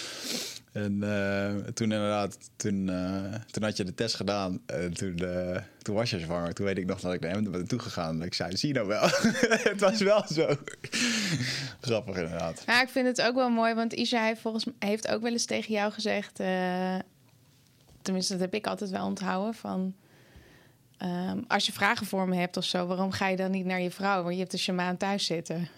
En 0.72 1.04
eh, 1.04 1.72
toen 1.74 1.92
inderdaad, 1.92 2.38
toen, 2.56 2.90
eh, 2.90 3.40
toen 3.52 3.64
had 3.64 3.78
je 3.78 3.84
de 3.84 3.94
test 3.94 4.16
gedaan. 4.16 4.62
En 4.66 4.94
toen, 4.94 5.18
eh, 5.18 5.62
toen 5.82 5.96
was 5.96 6.10
je 6.10 6.20
zwanger. 6.20 6.54
Toen 6.54 6.66
weet 6.66 6.78
ik 6.78 6.86
nog 6.86 7.00
dat 7.00 7.14
ik 7.14 7.20
naar 7.20 7.32
hem 7.32 7.52
ben 7.52 7.68
toe 7.68 7.80
gegaan. 7.80 8.22
En 8.22 8.26
ik 8.26 8.34
zei, 8.34 8.58
zie 8.58 8.68
je 8.68 8.74
nou 8.74 8.88
wel? 8.88 9.02
het 9.72 9.80
was 9.80 10.02
wel 10.02 10.24
zo. 10.28 10.56
Grappig 11.82 12.16
inderdaad. 12.16 12.64
Ja, 12.66 12.82
ik 12.82 12.90
vind 12.90 13.08
het 13.08 13.22
ook 13.22 13.36
wel 13.36 13.50
mooi, 13.50 13.74
want 13.74 13.94
Isha 13.94 14.24
heeft, 14.24 14.42
volgens 14.42 14.66
heeft 14.80 15.08
ook 15.08 15.22
wel 15.22 15.32
eens 15.32 15.46
tegen 15.46 15.74
jou 15.74 15.92
gezegd... 15.92 16.36
tenminste, 18.02 18.34
dat 18.34 18.42
heb 18.42 18.54
ik 18.54 18.68
altijd 18.68 18.90
wel 18.90 19.06
onthouden, 19.06 19.54
van... 19.54 19.96
ehm, 20.98 21.40
als 21.48 21.66
je 21.66 21.72
vragen 21.72 22.06
voor 22.06 22.28
me 22.28 22.36
hebt 22.36 22.58
of 22.58 22.64
zo, 22.64 22.88
waarom 22.88 23.12
ga 23.12 23.28
je 23.28 23.38
dan 23.38 23.52
niet 23.52 23.66
naar 23.66 23.82
je 23.82 23.92
vrouw? 23.92 24.22
Want 24.22 24.34
je 24.34 24.40
hebt 24.40 24.54
een 24.54 24.60
shamaan 24.60 24.98
thuis 24.98 25.26
zitten. 25.26 25.68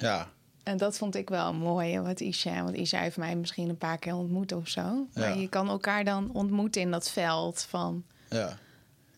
Ja, 0.00 0.28
En 0.68 0.76
dat 0.76 0.96
vond 0.98 1.14
ik 1.14 1.28
wel 1.28 1.54
mooi, 1.54 2.00
wat 2.00 2.20
Isha. 2.20 2.62
Want 2.64 2.76
Isha 2.76 3.00
heeft 3.00 3.16
mij 3.16 3.36
misschien 3.36 3.68
een 3.68 3.78
paar 3.78 3.98
keer 3.98 4.14
ontmoet 4.14 4.52
of 4.52 4.68
zo. 4.68 5.06
Maar 5.14 5.28
Ja. 5.34 5.40
je 5.40 5.48
kan 5.48 5.68
elkaar 5.68 6.04
dan 6.04 6.30
ontmoeten 6.32 6.80
in 6.80 6.90
dat 6.90 7.10
veld 7.10 7.62
van 7.62 8.04
ja, 8.28 8.58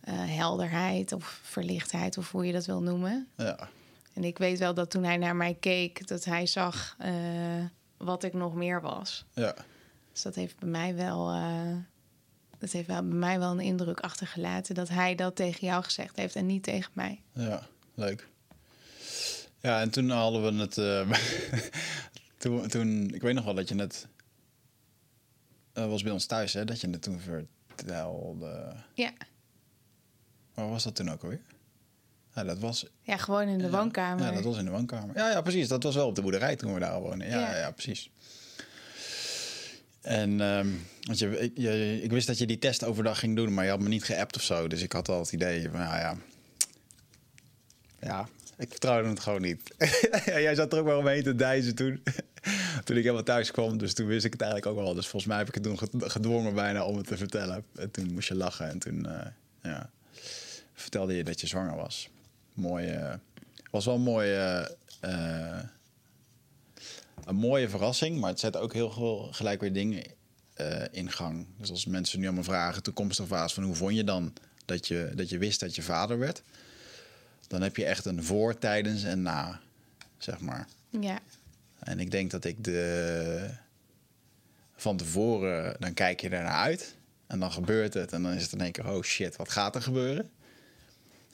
eh, 0.00 0.14
helderheid 0.16 1.12
of 1.12 1.40
verlichtheid, 1.42 2.18
of 2.18 2.30
hoe 2.32 2.46
je 2.46 2.52
dat 2.52 2.66
wil 2.66 2.82
noemen. 2.82 3.28
ja. 3.36 3.68
En 4.14 4.24
ik 4.24 4.38
weet 4.38 4.58
wel 4.58 4.74
dat 4.74 4.90
toen 4.90 5.04
hij 5.04 5.16
naar 5.16 5.36
mij 5.36 5.54
keek, 5.60 6.06
dat 6.06 6.24
hij 6.24 6.46
zag 6.46 6.94
eh, 6.98 7.12
wat 7.96 8.22
ik 8.24 8.32
nog 8.32 8.54
meer 8.54 8.80
was. 8.80 9.24
ja. 9.34 9.54
Dus 10.12 10.22
dat 10.22 10.34
heeft 10.34 10.58
bij 10.58 10.68
mij 10.68 10.94
wel, 10.94 11.30
eh, 11.30 11.76
dat 12.58 12.70
heeft 12.72 12.86
wel 12.86 13.02
bij 13.02 13.16
mij 13.18 13.38
wel 13.38 13.50
een 13.50 13.60
indruk 13.60 14.00
achtergelaten 14.00 14.74
dat 14.74 14.88
hij 14.88 15.14
dat 15.14 15.36
tegen 15.36 15.66
jou 15.66 15.82
gezegd 15.84 16.16
heeft 16.16 16.36
en 16.36 16.46
niet 16.46 16.62
tegen 16.62 16.90
mij. 16.94 17.22
Ja, 17.32 17.62
leuk. 17.94 18.28
Ja, 19.60 19.80
en 19.80 19.90
toen 19.90 20.10
hadden 20.10 20.42
we 20.56 20.60
het. 20.62 20.78
eh, 20.78 21.10
toen, 22.38 22.68
toen, 22.68 23.14
ik 23.14 23.22
weet 23.22 23.34
nog 23.34 23.44
wel 23.44 23.54
dat 23.54 23.68
je 23.68 23.74
net. 23.74 24.06
eh, 25.72 25.86
was 25.88 26.02
bij 26.02 26.12
ons 26.12 26.26
thuis, 26.26 26.52
hè? 26.52 26.64
Dat 26.64 26.80
je 26.80 26.90
het 26.90 27.02
toen 27.02 27.20
vertelde. 27.20 28.74
Ja, 28.94 29.10
Waar 30.54 30.68
was 30.68 30.82
dat 30.84 30.94
toen 30.94 31.10
ook 31.10 31.22
alweer? 31.22 31.40
Ja, 32.34 32.44
dat 32.44 32.58
was. 32.58 32.86
ja 33.02 33.16
gewoon 33.16 33.48
in 33.48 33.58
de 33.58 33.64
ja, 33.64 33.70
woonkamer. 33.70 34.24
Ja, 34.26 34.32
dat 34.32 34.44
was 34.44 34.58
in 34.58 34.64
de 34.64 34.70
woonkamer. 34.70 35.16
Ja, 35.16 35.30
ja, 35.30 35.40
precies. 35.40 35.68
Dat 35.68 35.82
was 35.82 35.94
wel 35.94 36.06
op 36.06 36.14
de 36.14 36.22
boerderij 36.22 36.56
toen 36.56 36.74
we 36.74 36.80
daar 36.80 37.00
wonen. 37.00 37.28
Ja, 37.28 37.56
Ja. 37.56 37.70
precies. 37.70 38.10
En 40.00 40.40
ehm, 40.40 40.68
want 41.02 41.18
je, 41.18 41.38
ik- 41.38 41.56
je, 41.56 42.00
ik 42.02 42.10
wist 42.10 42.26
dat 42.26 42.38
je 42.38 42.46
die 42.46 42.58
test 42.58 42.84
overdag 42.84 43.18
ging 43.18 43.36
doen, 43.36 43.54
maar 43.54 43.64
je 43.64 43.70
had 43.70 43.80
me 43.80 43.88
niet 43.88 44.04
geappt 44.04 44.36
of 44.36 44.42
zo. 44.42 44.68
Dus 44.68 44.82
ik 44.82 44.92
had 44.92 45.08
al 45.08 45.18
het 45.20 45.32
idee 45.32 45.70
van, 45.70 45.78
nou 45.80 45.96
ja, 45.96 46.16
ja, 48.00 48.28
ik 48.60 48.70
vertrouwde 48.70 49.08
het 49.08 49.20
gewoon 49.20 49.40
niet. 49.42 49.74
Jij 50.24 50.54
zat 50.54 50.72
er 50.72 50.78
ook 50.78 50.84
wel 50.86 50.98
omheen 50.98 51.22
te 51.22 51.34
dijzen 51.34 51.74
toen. 51.74 52.02
toen 52.84 52.96
ik 52.96 53.02
helemaal 53.02 53.22
thuis 53.22 53.50
kwam. 53.50 53.78
Dus 53.78 53.94
toen 53.94 54.06
wist 54.06 54.24
ik 54.24 54.32
het 54.32 54.40
eigenlijk 54.40 54.72
ook 54.72 54.84
al. 54.84 54.94
Dus 54.94 55.06
volgens 55.06 55.24
mij 55.24 55.38
heb 55.38 55.48
ik 55.48 55.54
het 55.54 55.62
toen 55.62 55.78
ged- 55.78 56.12
gedwongen 56.12 56.54
bijna 56.54 56.84
om 56.84 56.96
het 56.96 57.06
te 57.06 57.16
vertellen. 57.16 57.64
En 57.74 57.90
toen 57.90 58.12
moest 58.12 58.28
je 58.28 58.34
lachen. 58.34 58.68
En 58.68 58.78
toen 58.78 59.06
eh, 59.06 59.26
ja, 59.62 59.90
vertelde 60.74 61.16
je 61.16 61.24
dat 61.24 61.40
je 61.40 61.46
zwanger 61.46 61.76
was. 61.76 62.08
Mooi. 62.54 62.86
eh, 62.86 63.14
was 63.70 63.84
wel 63.84 63.94
een 63.94 64.00
mooie, 64.00 64.76
eh, 65.00 65.58
een 67.24 67.36
mooie 67.36 67.68
verrassing. 67.68 68.20
Maar 68.20 68.30
het 68.30 68.40
zet 68.40 68.56
ook 68.56 68.72
heel 68.72 68.90
veel 68.90 69.28
gelijk 69.32 69.60
weer 69.60 69.72
dingen 69.72 70.02
in 70.90 71.10
gang. 71.10 71.46
Dus 71.56 71.70
als 71.70 71.86
mensen 71.86 72.18
nu 72.18 72.24
allemaal 72.24 72.44
vragen, 72.44 72.82
toekomstige 72.82 73.28
fase 73.28 73.54
van 73.54 73.64
hoe 73.64 73.74
vond 73.74 73.94
je 73.94 74.04
dan 74.04 74.32
dat 74.64 74.86
je, 74.88 75.12
dat 75.14 75.28
je 75.28 75.38
wist 75.38 75.60
dat 75.60 75.74
je 75.74 75.82
vader 75.82 76.18
werd? 76.18 76.42
Dan 77.50 77.62
heb 77.62 77.76
je 77.76 77.84
echt 77.84 78.04
een 78.04 78.24
voor, 78.24 78.58
tijdens 78.58 79.04
en 79.04 79.22
na, 79.22 79.60
zeg 80.18 80.40
maar. 80.40 80.66
Ja, 80.88 81.18
En 81.78 82.00
ik 82.00 82.10
denk 82.10 82.30
dat 82.30 82.44
ik 82.44 82.64
de. 82.64 83.50
Van 84.76 84.96
tevoren, 84.96 85.76
dan 85.78 85.94
kijk 85.94 86.20
je 86.20 86.28
ernaar 86.28 86.62
uit. 86.62 86.96
En 87.26 87.40
dan 87.40 87.52
gebeurt 87.52 87.94
het. 87.94 88.12
En 88.12 88.22
dan 88.22 88.32
is 88.32 88.42
het 88.42 88.52
in 88.52 88.60
één 88.60 88.72
keer, 88.72 88.90
oh 88.90 89.02
shit, 89.02 89.36
wat 89.36 89.48
gaat 89.48 89.74
er 89.74 89.82
gebeuren? 89.82 90.30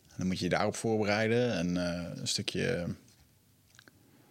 En 0.08 0.16
dan 0.16 0.26
moet 0.26 0.38
je 0.38 0.44
je 0.44 0.50
daarop 0.50 0.76
voorbereiden. 0.76 1.52
En 1.52 1.76
eh, 1.76 2.18
een 2.20 2.28
stukje. 2.28 2.86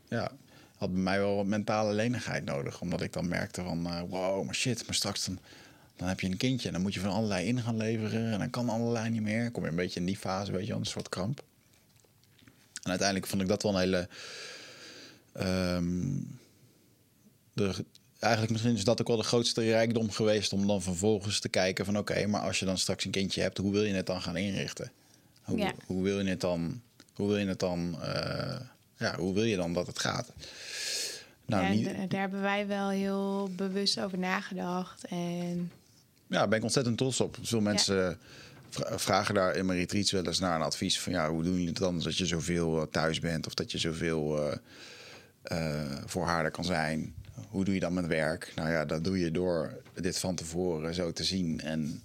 Ja, 0.07 0.31
had 0.77 0.91
bij 0.93 1.01
mij 1.01 1.19
wel 1.19 1.35
wat 1.35 1.45
mentale 1.45 1.93
lenigheid 1.93 2.45
nodig. 2.45 2.81
Omdat 2.81 3.01
ik 3.01 3.13
dan 3.13 3.27
merkte 3.27 3.63
van, 3.63 3.87
eh, 3.87 4.01
wow, 4.09 4.45
maar 4.45 4.55
shit, 4.55 4.85
maar 4.85 4.95
straks 4.95 5.25
dan, 5.25 5.39
dan 5.95 6.07
heb 6.07 6.19
je 6.19 6.27
een 6.27 6.37
kindje. 6.37 6.67
En 6.67 6.73
dan 6.73 6.83
moet 6.83 6.93
je 6.93 6.99
van 6.99 7.11
allerlei 7.11 7.47
in 7.47 7.61
gaan 7.61 7.77
leveren. 7.77 8.31
En 8.31 8.39
dan 8.39 8.49
kan 8.49 8.69
allerlei 8.69 9.09
niet 9.09 9.21
meer. 9.21 9.51
Kom 9.51 9.63
je 9.63 9.69
een 9.69 9.75
beetje 9.75 9.99
in 9.99 10.05
die 10.05 10.17
fase, 10.17 10.51
weet 10.51 10.67
je 10.67 10.73
een 10.73 10.85
soort 10.85 11.09
kramp. 11.09 11.43
En 12.85 12.91
uiteindelijk 12.91 13.27
vond 13.29 13.41
ik 13.41 13.47
dat 13.47 13.63
wel 13.63 13.73
een 13.73 13.79
hele 13.79 14.07
Ehm, 15.33 16.17
de, 17.53 17.85
eigenlijk 18.19 18.51
misschien 18.51 18.75
is 18.75 18.83
dat 18.83 19.01
ook 19.01 19.07
wel 19.07 19.17
de 19.17 19.23
grootste 19.23 19.61
rijkdom 19.61 20.11
geweest 20.11 20.53
om 20.53 20.67
dan 20.67 20.81
vervolgens 20.81 21.39
te 21.39 21.49
kijken 21.49 21.85
van 21.85 21.97
oké, 21.97 22.25
maar 22.27 22.41
als 22.41 22.59
je 22.59 22.65
dan 22.65 22.77
straks 22.77 23.05
een 23.05 23.11
kindje 23.11 23.41
hebt, 23.41 23.57
hoe 23.57 23.71
wil 23.71 23.83
je 23.83 23.93
het 23.93 24.05
dan 24.05 24.21
gaan 24.21 24.37
inrichten? 24.37 24.91
Hoe, 25.43 25.57
Ja. 25.57 25.73
hoe 25.85 26.03
wil 26.03 26.19
je 26.19 26.29
het 26.29 26.41
dan? 26.41 26.81
Hoe 27.13 27.27
wil 27.27 27.37
je 27.37 27.45
het 27.47 27.59
dan? 27.59 28.01
eh, 28.01 28.59
ja, 28.97 29.15
hoe 29.17 29.33
wil 29.33 29.43
je 29.43 29.55
dan 29.55 29.73
dat 29.73 29.87
het 29.87 29.99
gaat? 29.99 30.31
Nou, 31.45 31.63
ja, 31.63 31.69
niet, 31.69 31.85
d- 32.07 32.11
daar 32.11 32.19
hebben 32.21 32.41
wij 32.41 32.67
wel 32.67 32.89
heel 32.89 33.49
bewust 33.55 33.99
over 33.99 34.17
nagedacht. 34.17 35.05
En 35.05 35.71
ja, 36.27 36.37
daar 36.37 36.47
ben 36.47 36.57
ik 36.57 36.63
ontzettend 36.63 36.97
trots 36.97 37.21
op. 37.21 37.37
Veel 37.41 37.61
mensen 37.61 38.19
vragen 38.83 39.35
daar 39.35 39.55
in 39.55 39.65
mijn 39.65 39.79
retreats 39.79 40.11
wel 40.11 40.25
eens 40.25 40.39
naar 40.39 40.55
een 40.55 40.61
advies 40.61 40.99
van 40.99 41.11
ja, 41.11 41.29
hoe 41.29 41.43
doen 41.43 41.51
jullie 41.51 41.67
het 41.67 41.77
dan 41.77 41.99
dat 41.99 42.17
je 42.17 42.25
zoveel 42.25 42.81
eh, 42.81 42.87
thuis 42.87 43.19
bent 43.19 43.47
of 43.47 43.53
dat 43.53 43.71
je 43.71 43.77
zoveel 43.77 44.41
eh, 44.41 44.57
eh, 45.41 45.91
voor 46.05 46.25
haar 46.25 46.51
kan 46.51 46.63
zijn? 46.63 47.13
Hoe 47.49 47.65
doe 47.65 47.73
je 47.73 47.79
dat 47.79 47.91
met 47.91 48.07
werk? 48.07 48.51
Nou 48.55 48.69
ja, 48.69 48.85
dat 48.85 49.03
doe 49.03 49.19
je 49.19 49.31
door 49.31 49.81
dit 49.93 50.19
van 50.19 50.35
tevoren 50.35 50.93
zo 50.93 51.11
te 51.11 51.23
zien 51.23 51.61
en 51.61 52.03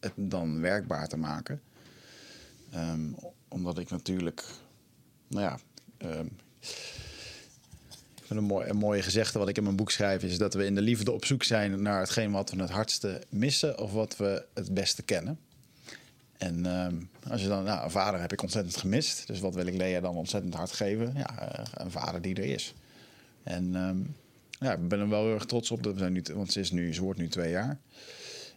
het 0.00 0.12
dan 0.16 0.60
werkbaar 0.60 1.08
te 1.08 1.16
maken. 1.16 1.60
Ehm, 2.70 3.00
omdat 3.48 3.78
ik 3.78 3.90
natuurlijk, 3.90 4.44
nou 5.28 5.42
ja, 5.42 5.58
ehm, 5.96 6.26
een, 8.28 8.68
een 8.68 8.76
mooie 8.76 9.02
gezegde 9.02 9.38
wat 9.38 9.48
ik 9.48 9.56
in 9.56 9.62
mijn 9.62 9.76
boek 9.76 9.90
schrijf 9.90 10.22
is 10.22 10.38
dat 10.38 10.54
we 10.54 10.64
in 10.64 10.74
de 10.74 10.80
liefde 10.80 11.12
op 11.12 11.24
zoek 11.24 11.42
zijn 11.42 11.82
naar 11.82 12.00
hetgeen 12.00 12.30
wat 12.30 12.50
we 12.50 12.60
het 12.60 12.70
hardste 12.70 13.22
missen 13.28 13.78
of 13.78 13.92
wat 13.92 14.16
we 14.16 14.46
het 14.54 14.74
beste 14.74 15.02
kennen. 15.02 15.38
En 16.38 16.66
ehm, 16.66 16.96
als 17.28 17.42
je 17.42 17.48
dan, 17.48 17.64
nou, 17.64 17.84
een 17.84 17.90
vader 17.90 18.20
heb 18.20 18.32
ik 18.32 18.42
ontzettend 18.42 18.76
gemist. 18.76 19.26
Dus 19.26 19.40
wat 19.40 19.54
wil 19.54 19.66
ik 19.66 19.74
Lea 19.76 20.00
dan 20.00 20.16
ontzettend 20.16 20.54
hard 20.54 20.72
geven? 20.72 21.12
Ja, 21.16 21.48
eh, 21.48 21.64
een 21.74 21.90
vader 21.90 22.22
die 22.22 22.34
er 22.34 22.44
is. 22.44 22.74
En 23.42 23.76
ehm, 23.76 23.98
ja, 24.64 24.72
ik 24.72 24.88
ben 24.88 25.00
er 25.00 25.08
wel 25.08 25.24
heel 25.24 25.34
erg 25.34 25.44
trots 25.44 25.70
op 25.70 25.82
dat 25.82 25.92
we 25.92 25.98
zijn 25.98 26.12
nu, 26.12 26.22
want 26.34 26.52
ze 26.52 26.60
is 26.60 26.70
nu, 26.70 26.94
ze 26.94 27.02
wordt 27.02 27.18
nu 27.18 27.28
twee 27.28 27.50
jaar. 27.50 27.78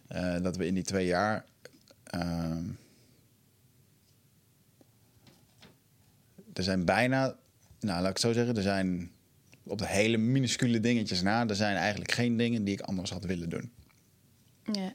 Eh, 0.08 0.36
dat 0.42 0.56
we 0.56 0.66
in 0.66 0.74
die 0.74 0.84
twee 0.84 1.06
jaar. 1.06 1.44
ehm, 2.04 2.64
er 6.52 6.62
zijn 6.64 6.84
bijna, 6.84 7.36
nou 7.80 8.00
laat 8.00 8.00
ik 8.00 8.06
het 8.08 8.20
zo 8.20 8.32
zeggen, 8.32 8.56
er 8.56 8.62
zijn 8.62 9.10
op 9.62 9.78
de 9.78 9.86
hele 9.86 10.16
minuscule 10.16 10.80
dingetjes 10.80 11.22
na, 11.22 11.46
er 11.48 11.56
zijn 11.56 11.76
eigenlijk 11.76 12.12
geen 12.12 12.36
dingen 12.36 12.64
die 12.64 12.74
ik 12.74 12.80
anders 12.80 13.10
had 13.10 13.24
willen 13.24 13.48
doen. 13.48 13.72
ja, 14.72 14.92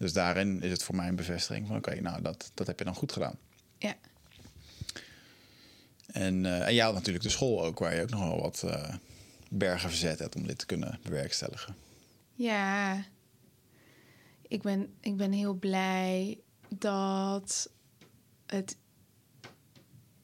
Dus 0.00 0.12
daarin 0.12 0.62
is 0.62 0.70
het 0.70 0.82
voor 0.82 0.94
mij 0.94 1.08
een 1.08 1.16
bevestiging 1.16 1.66
van 1.66 1.76
oké, 1.76 2.00
nou 2.00 2.22
dat, 2.22 2.50
dat 2.54 2.66
heb 2.66 2.78
je 2.78 2.84
dan 2.84 2.94
goed 2.94 3.12
gedaan. 3.12 3.38
ja, 3.78 3.94
En, 6.06 6.46
eh 6.46 6.66
en 6.66 6.74
jij 6.74 6.84
had 6.84 6.94
natuurlijk 6.94 7.24
de 7.24 7.30
school 7.30 7.64
ook, 7.64 7.78
waar 7.78 7.94
je 7.94 8.02
ook 8.02 8.10
nog 8.10 8.20
wel 8.20 8.40
wat 8.40 8.62
eh, 8.62 8.94
bergen 9.50 9.88
verzet 9.88 10.18
hebt 10.18 10.36
om 10.36 10.46
dit 10.46 10.58
te 10.58 10.66
kunnen 10.66 10.98
bewerkstelligen. 11.02 11.74
ja. 12.34 13.04
Ik 14.48 14.62
ben, 14.62 14.94
ik 15.00 15.16
ben 15.16 15.32
heel 15.32 15.54
blij 15.54 16.38
dat 16.68 17.70
het, 18.46 18.76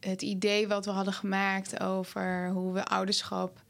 het 0.00 0.23
idee 0.23 0.68
wat 0.68 0.85
we 0.85 0.90
hadden 0.90 1.14
gemaakt 1.14 1.80
over 1.80 2.50
hoe 2.50 2.73
we 2.73 2.85
ouderschap 2.85 3.62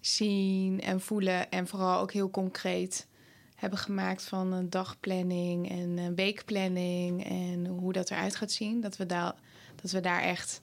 zien 0.00 0.80
en 0.80 1.00
voelen. 1.00 1.50
En 1.50 1.66
vooral 1.66 2.00
ook 2.00 2.12
heel 2.12 2.30
concreet 2.30 3.06
hebben 3.60 3.78
gemaakt 3.78 4.24
van 4.24 4.52
een 4.52 4.70
dagplanning 4.70 5.70
en 5.70 5.98
een 5.98 6.14
weekplanning 6.14 7.24
en 7.24 7.66
hoe 7.66 7.92
dat 7.92 8.10
eruit 8.10 8.36
gaat 8.36 8.50
zien. 8.50 8.80
Dat 8.80 8.96
we 8.96 9.06
daar, 9.06 9.34
dat 9.82 9.90
we 9.90 10.00
daar 10.00 10.22
echt 10.22 10.62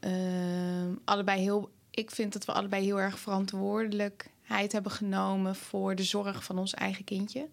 ehm, 0.00 0.94
allebei 1.04 1.40
heel. 1.40 1.70
Ik 1.90 2.10
vind 2.10 2.32
dat 2.32 2.44
we 2.44 2.52
allebei 2.52 2.84
heel 2.84 3.00
erg 3.00 3.18
verantwoordelijkheid 3.18 4.72
hebben 4.72 4.92
genomen 4.92 5.56
voor 5.56 5.94
de 5.94 6.02
zorg 6.02 6.44
van 6.44 6.58
ons 6.58 6.74
eigen 6.74 7.04
kindje. 7.04 7.48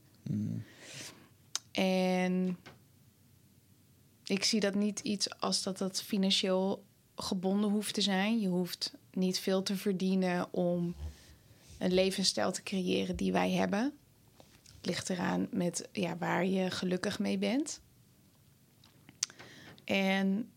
En 1.72 2.57
ik 4.24 4.43
zie 4.43 4.60
dat 4.60 4.75
niet 4.75 5.00
iets 5.00 5.39
als 5.39 5.63
dat 5.63 5.77
dat 5.77 6.01
financieel 6.01 6.84
gebonden 7.15 7.69
hoeft 7.69 7.93
te 7.93 8.01
zijn. 8.01 8.39
Je 8.39 8.48
hoeft 8.48 8.93
niet 9.12 9.39
veel 9.39 9.63
te 9.63 9.75
verdienen 9.75 10.53
om 10.53 10.96
een 11.77 11.93
levensstijl 11.93 12.51
te 12.51 12.63
creëren 12.63 13.15
die 13.15 13.31
wij 13.31 13.51
hebben. 13.51 13.93
Ligt 14.88 15.10
eraan 15.10 15.48
met 15.51 15.89
ja, 15.91 16.17
waar 16.17 16.46
je 16.46 16.72
gelukkig 16.72 17.20
mee 17.20 17.38
bent. 17.38 17.82
En 19.84 20.50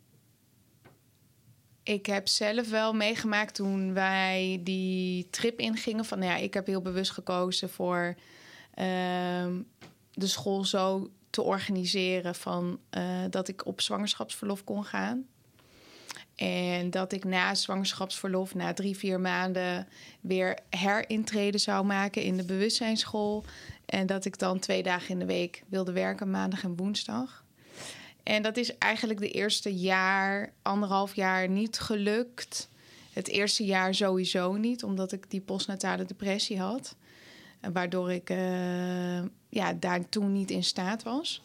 ik 1.83 2.07
heb 2.07 2.29
zelf 2.29 2.71
wel 2.71 2.93
meegemaakt 2.93 3.55
toen 3.55 3.95
wij 3.95 4.61
die 4.65 5.31
trip 5.31 5.59
ingingen. 5.59 6.05
Van 6.05 6.19
nou 6.19 6.31
ja, 6.31 6.37
ik 6.37 6.55
heb 6.55 6.67
heel 6.67 6.83
bewust 6.83 7.11
gekozen 7.11 7.71
voor 7.71 8.15
ehm, 8.75 9.63
de 10.13 10.27
school 10.27 10.65
zo 10.65 11.11
te 11.31 11.43
organiseren 11.43 12.35
van 12.35 12.81
eh, 12.91 13.25
dat 13.31 13.49
ik 13.49 13.67
op 13.67 13.81
zwangerschapsverlof 13.81 14.65
kon 14.65 14.85
gaan. 14.85 15.27
En 16.41 16.91
dat 16.91 17.13
ik 17.13 17.25
na 17.25 17.55
zwangerschapsverlof, 17.55 18.55
na 18.55 18.73
drie, 18.73 18.97
vier 18.97 19.21
maanden, 19.21 19.89
weer 20.21 20.59
herintreden 20.71 21.61
zou 21.61 21.85
maken 21.85 22.23
in 22.23 22.37
de 22.37 22.45
bewustzijnsschool. 22.45 23.45
En 23.91 24.07
dat 24.07 24.25
ik 24.25 24.39
dan 24.39 24.59
twee 24.59 24.83
dagen 24.83 25.11
in 25.11 25.19
de 25.19 25.25
week 25.25 25.63
wilde 25.69 25.93
werken, 25.93 26.31
maandag 26.31 26.65
en 26.65 26.77
woensdag. 26.77 27.45
En 28.23 28.43
dat 28.43 28.57
is 28.57 28.79
eigenlijk 28.79 29.21
de 29.21 29.31
eerste 29.31 29.75
jaar, 29.75 30.53
anderhalf 30.63 31.15
jaar 31.15 31.49
niet 31.49 31.79
gelukt. 31.79 32.69
Het 33.13 33.29
eerste 33.29 33.65
jaar 33.65 33.95
sowieso 33.95 34.53
niet, 34.53 34.85
omdat 34.85 35.13
ik 35.13 35.31
die 35.31 35.41
postnatale 35.41 36.05
depressie 36.05 36.59
had. 36.59 36.95
Waardoor 37.73 38.13
ik 38.13 38.31
eh, 38.31 39.23
ja, 39.49 39.73
daar 39.81 40.09
toen 40.09 40.33
niet 40.33 40.51
in 40.51 40.65
staat 40.65 41.03
was. 41.03 41.43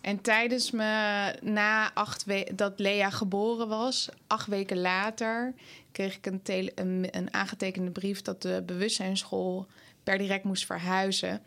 En 0.00 0.20
tijdens 0.20 0.70
me, 0.70 1.34
na 1.42 1.94
acht 1.94 2.24
weken 2.24 2.56
dat 2.56 2.78
Lea 2.78 3.10
geboren 3.10 3.68
was, 3.68 4.08
acht 4.26 4.46
weken 4.46 4.80
later, 4.80 5.54
kreeg 5.92 6.16
ik 6.16 6.26
een, 6.26 6.40
een, 6.74 7.08
een 7.10 7.34
aangetekende 7.34 7.90
brief 7.90 8.22
dat 8.22 8.42
de 8.42 8.62
bewustzijnsschool 8.66 9.66
per 10.02 10.18
direct 10.18 10.44
moest 10.44 10.66
verhuizen. 10.66 11.42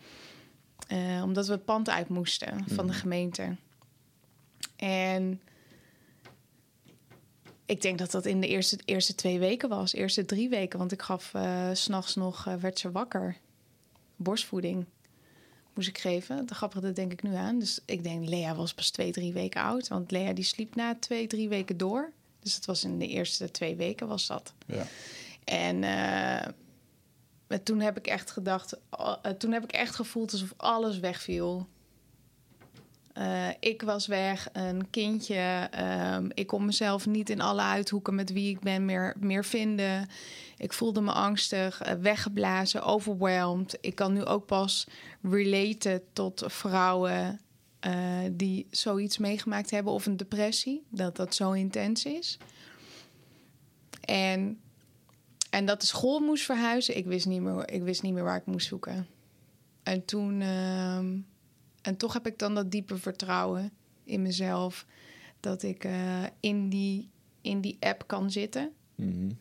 Eh, 0.87 1.21
omdat 1.23 1.47
we 1.47 1.51
het 1.51 1.65
pand 1.65 1.89
uit 1.89 2.09
moesten 2.09 2.65
van 2.67 2.87
de 2.87 2.93
gemeente. 2.93 3.55
En 4.75 5.41
ik 7.65 7.81
denk 7.81 7.97
dat 7.97 8.11
dat 8.11 8.25
in 8.25 8.41
de 8.41 8.47
eerste, 8.47 8.79
eerste 8.85 9.15
twee 9.15 9.39
weken 9.39 9.69
was, 9.69 9.93
eerste 9.93 10.25
drie 10.25 10.49
weken. 10.49 10.79
Want 10.79 10.91
ik 10.91 11.01
gaf 11.01 11.33
s 11.73 11.81
s'nachts 11.81 12.15
nog, 12.15 12.47
eh, 12.47 12.55
werd 12.55 12.79
ze 12.79 12.91
wakker. 12.91 13.37
Borstvoeding 14.15 14.85
moest 15.73 15.87
ik 15.87 15.97
geven. 15.97 16.45
De 16.45 16.55
grappige, 16.55 16.81
dat 16.81 16.95
denk 16.95 17.11
ik 17.11 17.23
nu 17.23 17.35
aan. 17.35 17.59
Dus 17.59 17.79
ik 17.85 18.03
denk, 18.03 18.27
Lea 18.27 18.55
was 18.55 18.73
pas 18.73 18.89
twee, 18.89 19.11
drie 19.11 19.33
weken 19.33 19.61
oud. 19.61 19.87
Want 19.87 20.11
Lea 20.11 20.33
die 20.33 20.43
sliep 20.43 20.75
na 20.75 20.95
twee, 20.99 21.27
drie 21.27 21.49
weken 21.49 21.77
door. 21.77 22.11
Dus 22.39 22.55
het 22.55 22.65
was 22.65 22.83
in 22.83 22.99
de 22.99 23.07
eerste 23.07 23.51
twee 23.51 23.75
weken 23.75 24.07
was 24.07 24.27
dat. 24.27 24.53
Ja. 24.65 24.85
En 25.43 25.83
toen 27.63 27.79
heb 27.79 27.97
ik 27.97 28.07
echt 28.07 28.31
gedacht, 28.31 28.79
eh, 28.89 29.31
toen 29.37 29.51
heb 29.51 29.63
ik 29.63 29.71
echt 29.71 29.95
gevoeld 29.95 30.31
alsof 30.31 30.53
alles 30.57 30.99
wegviel. 30.99 31.67
Eh, 33.13 33.47
ik 33.59 33.81
was 33.81 34.07
weg, 34.07 34.49
een 34.53 34.89
kindje. 34.89 35.67
ehm, 35.71 36.29
ik 36.33 36.47
kon 36.47 36.65
mezelf 36.65 37.05
niet 37.05 37.29
in 37.29 37.41
alle 37.41 37.61
uithoeken 37.61 38.15
met 38.15 38.31
wie 38.31 38.49
ik 38.49 38.59
ben 38.59 38.85
meer, 38.85 39.15
meer 39.19 39.45
vinden. 39.45 40.07
Ik 40.57 40.73
voelde 40.73 41.01
me 41.01 41.11
angstig, 41.11 41.81
eh, 41.81 41.93
weggeblazen, 41.93 42.83
overwhelmed. 42.83 43.77
Ik 43.81 43.95
kan 43.95 44.13
nu 44.13 44.25
ook 44.25 44.45
pas 44.45 44.87
relaten 45.21 46.01
tot 46.13 46.43
vrouwen 46.47 47.39
die 48.31 48.67
zoiets 48.71 49.17
meegemaakt 49.17 49.71
hebben 49.71 49.93
of 49.93 50.05
een 50.05 50.17
depressie, 50.17 50.85
dat 50.89 51.15
dat 51.15 51.35
zo 51.35 51.51
intens 51.51 52.05
is. 52.05 52.37
En, 54.01 54.59
en 55.55 55.65
dat 55.65 55.79
de 55.81 55.85
school 55.87 56.19
moest 56.19 56.43
verhuizen, 56.45 56.97
ik 56.97 57.05
wist 57.05 57.25
niet 57.25 57.41
meer, 57.41 57.69
ik 57.71 57.83
wist 57.83 58.01
niet 58.01 58.13
meer 58.13 58.23
waar 58.23 58.37
ik 58.37 58.45
moest 58.45 58.67
zoeken. 58.67 59.07
En 59.83 60.05
toen, 60.05 60.41
ehm, 60.41 61.17
en 61.81 61.97
toch 61.97 62.13
heb 62.13 62.27
ik 62.27 62.39
dan 62.39 62.55
dat 62.55 62.71
diepe 62.71 62.97
vertrouwen 62.97 63.71
in 64.03 64.21
mezelf 64.21 64.85
dat 65.39 65.63
ik 65.63 65.83
eh, 65.83 66.23
in, 66.39 66.69
die, 66.69 67.09
in 67.41 67.61
die 67.61 67.77
app 67.79 68.07
kan 68.07 68.31
zitten. 68.31 68.71
Mhm. 68.95 69.31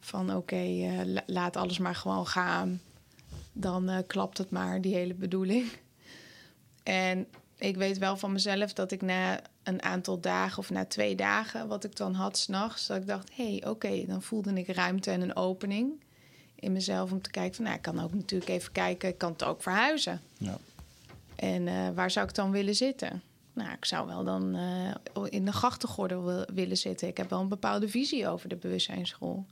Van 0.00 0.34
oké, 0.36 0.56
eh, 0.56 1.00
la- 1.04 1.22
laat 1.26 1.56
alles 1.56 1.78
maar 1.78 1.94
gewoon 1.94 2.26
gaan. 2.26 2.80
Dan 3.52 3.88
eh, 3.88 3.98
klapt 4.06 4.38
het 4.38 4.50
maar, 4.50 4.80
die 4.80 4.94
hele 4.94 5.14
bedoeling. 5.14 5.70
En 6.82 7.26
ik 7.58 7.76
weet 7.76 7.98
wel 7.98 8.16
van 8.16 8.32
mezelf 8.32 8.72
dat 8.72 8.92
ik 8.92 9.02
na 9.02 9.40
een 9.62 9.82
aantal 9.82 10.20
dagen 10.20 10.58
of 10.58 10.70
na 10.70 10.84
twee 10.84 11.14
dagen, 11.14 11.68
wat 11.68 11.84
ik 11.84 11.96
dan 11.96 12.14
had 12.14 12.38
s'nachts, 12.38 12.86
dat 12.86 12.96
ik 12.96 13.06
dacht: 13.06 13.30
hé, 13.34 13.50
hey, 13.58 13.70
oké, 13.70 14.04
dan 14.06 14.22
voelde 14.22 14.52
ik 14.52 14.68
ruimte 14.68 15.10
en 15.10 15.20
een 15.20 15.36
opening 15.36 16.02
in 16.54 16.72
mezelf 16.72 17.12
om 17.12 17.22
te 17.22 17.30
kijken 17.30 17.54
van, 17.54 17.64
nou, 17.64 17.76
ik 17.76 17.82
kan 17.82 18.00
ook 18.00 18.14
natuurlijk 18.14 18.50
even 18.50 18.72
kijken, 18.72 19.08
ik 19.08 19.18
kan 19.18 19.32
het 19.32 19.44
ook 19.44 19.62
verhuizen. 19.62 20.20
Ja. 20.38 20.58
En 21.36 21.68
eh, 21.68 21.88
waar 21.94 22.10
zou 22.10 22.28
ik 22.28 22.34
dan 22.34 22.50
willen 22.50 22.74
zitten? 22.74 23.22
Nou, 23.52 23.72
ik 23.72 23.84
zou 23.84 24.06
wel 24.06 24.24
dan 24.24 24.54
eh, 24.54 25.24
in 25.28 25.44
de 25.44 25.52
grachtengordel 25.52 26.24
wil- 26.24 26.46
willen 26.54 26.76
zitten. 26.76 27.08
Ik 27.08 27.16
heb 27.16 27.30
wel 27.30 27.40
een 27.40 27.48
bepaalde 27.48 27.88
visie 27.88 28.28
over 28.28 28.48
de 28.48 28.56
bewustzijnsschool. 28.56 29.46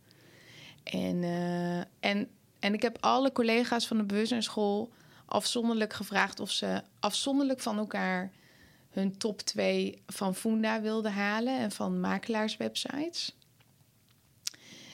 En, 0.82 1.22
eh, 1.22 1.78
en, 1.78 2.28
en 2.58 2.74
ik 2.74 2.82
heb 2.82 2.96
alle 3.00 3.32
collega's 3.32 3.86
van 3.86 3.96
de 3.96 4.04
bewustzijnsschool 4.04 4.90
afzonderlijk 5.24 5.92
gevraagd 5.92 6.40
of 6.40 6.50
ze 6.50 6.82
afzonderlijk 7.00 7.60
van 7.60 7.78
elkaar 7.78 8.30
hun 8.88 9.16
top 9.16 9.40
2 9.40 10.02
van 10.06 10.34
Funda 10.34 10.80
wilden 10.80 11.12
halen 11.12 11.58
en 11.58 11.70
van 11.70 12.00
makelaarswebsites. 12.00 13.36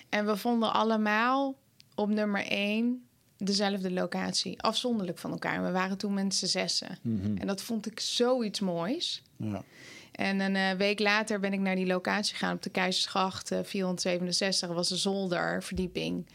En 0.08 0.26
we 0.26 0.36
vonden 0.36 0.72
allemaal 0.72 1.54
op 1.94 2.08
nummer 2.08 2.46
1 2.46 3.06
dezelfde 3.36 3.92
locatie, 3.92 4.62
afzonderlijk 4.62 5.18
van 5.18 5.30
elkaar. 5.30 5.62
We 5.62 5.70
waren 5.70 5.98
toen 5.98 6.14
met 6.14 6.34
z'n 6.34 6.46
zessen. 6.46 6.98
Mhm. 7.02 7.36
En 7.36 7.46
dat 7.46 7.62
vond 7.62 7.86
ik 7.86 8.00
zoiets 8.00 8.60
moois. 8.60 9.22
Ja. 9.36 9.64
En 10.12 10.40
een 10.40 10.56
eh, 10.56 10.72
week 10.72 10.98
later 10.98 11.40
ben 11.40 11.52
ik 11.52 11.60
naar 11.60 11.74
die 11.74 11.86
locatie 11.86 12.36
gegaan 12.36 12.54
op 12.54 12.62
de 12.62 12.70
Keizersgracht 12.70 13.50
eh, 13.50 13.58
467. 13.62 14.68
Er 14.68 14.74
was 14.74 14.90
een 14.90 14.96
zolderverdieping. 14.96 16.26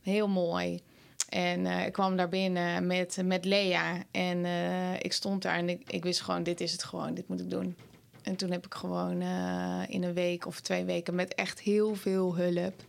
Heel 0.00 0.28
mooi. 0.28 0.82
En 1.28 1.66
eh, 1.66 1.86
ik 1.86 1.92
kwam 1.92 2.16
daar 2.16 2.28
binnen 2.28 2.86
met, 2.86 3.18
met 3.24 3.44
Lea. 3.44 4.02
En 4.10 4.44
eh, 4.44 4.94
ik 4.94 5.12
stond 5.12 5.42
daar 5.42 5.56
en 5.56 5.68
ik, 5.68 5.92
ik 5.92 6.02
wist 6.02 6.20
gewoon, 6.20 6.42
dit 6.42 6.60
is 6.60 6.72
het 6.72 6.84
gewoon. 6.84 7.14
Dit 7.14 7.28
moet 7.28 7.40
ik 7.40 7.50
doen. 7.50 7.76
En 8.22 8.36
toen 8.36 8.50
heb 8.50 8.66
ik 8.66 8.74
gewoon 8.74 9.20
eh, 9.20 9.82
in 9.86 10.02
een 10.02 10.14
week 10.14 10.46
of 10.46 10.60
twee 10.60 10.84
weken 10.84 11.14
met 11.14 11.34
echt 11.34 11.60
heel 11.60 11.94
veel 11.94 12.36
hulp 12.36 12.84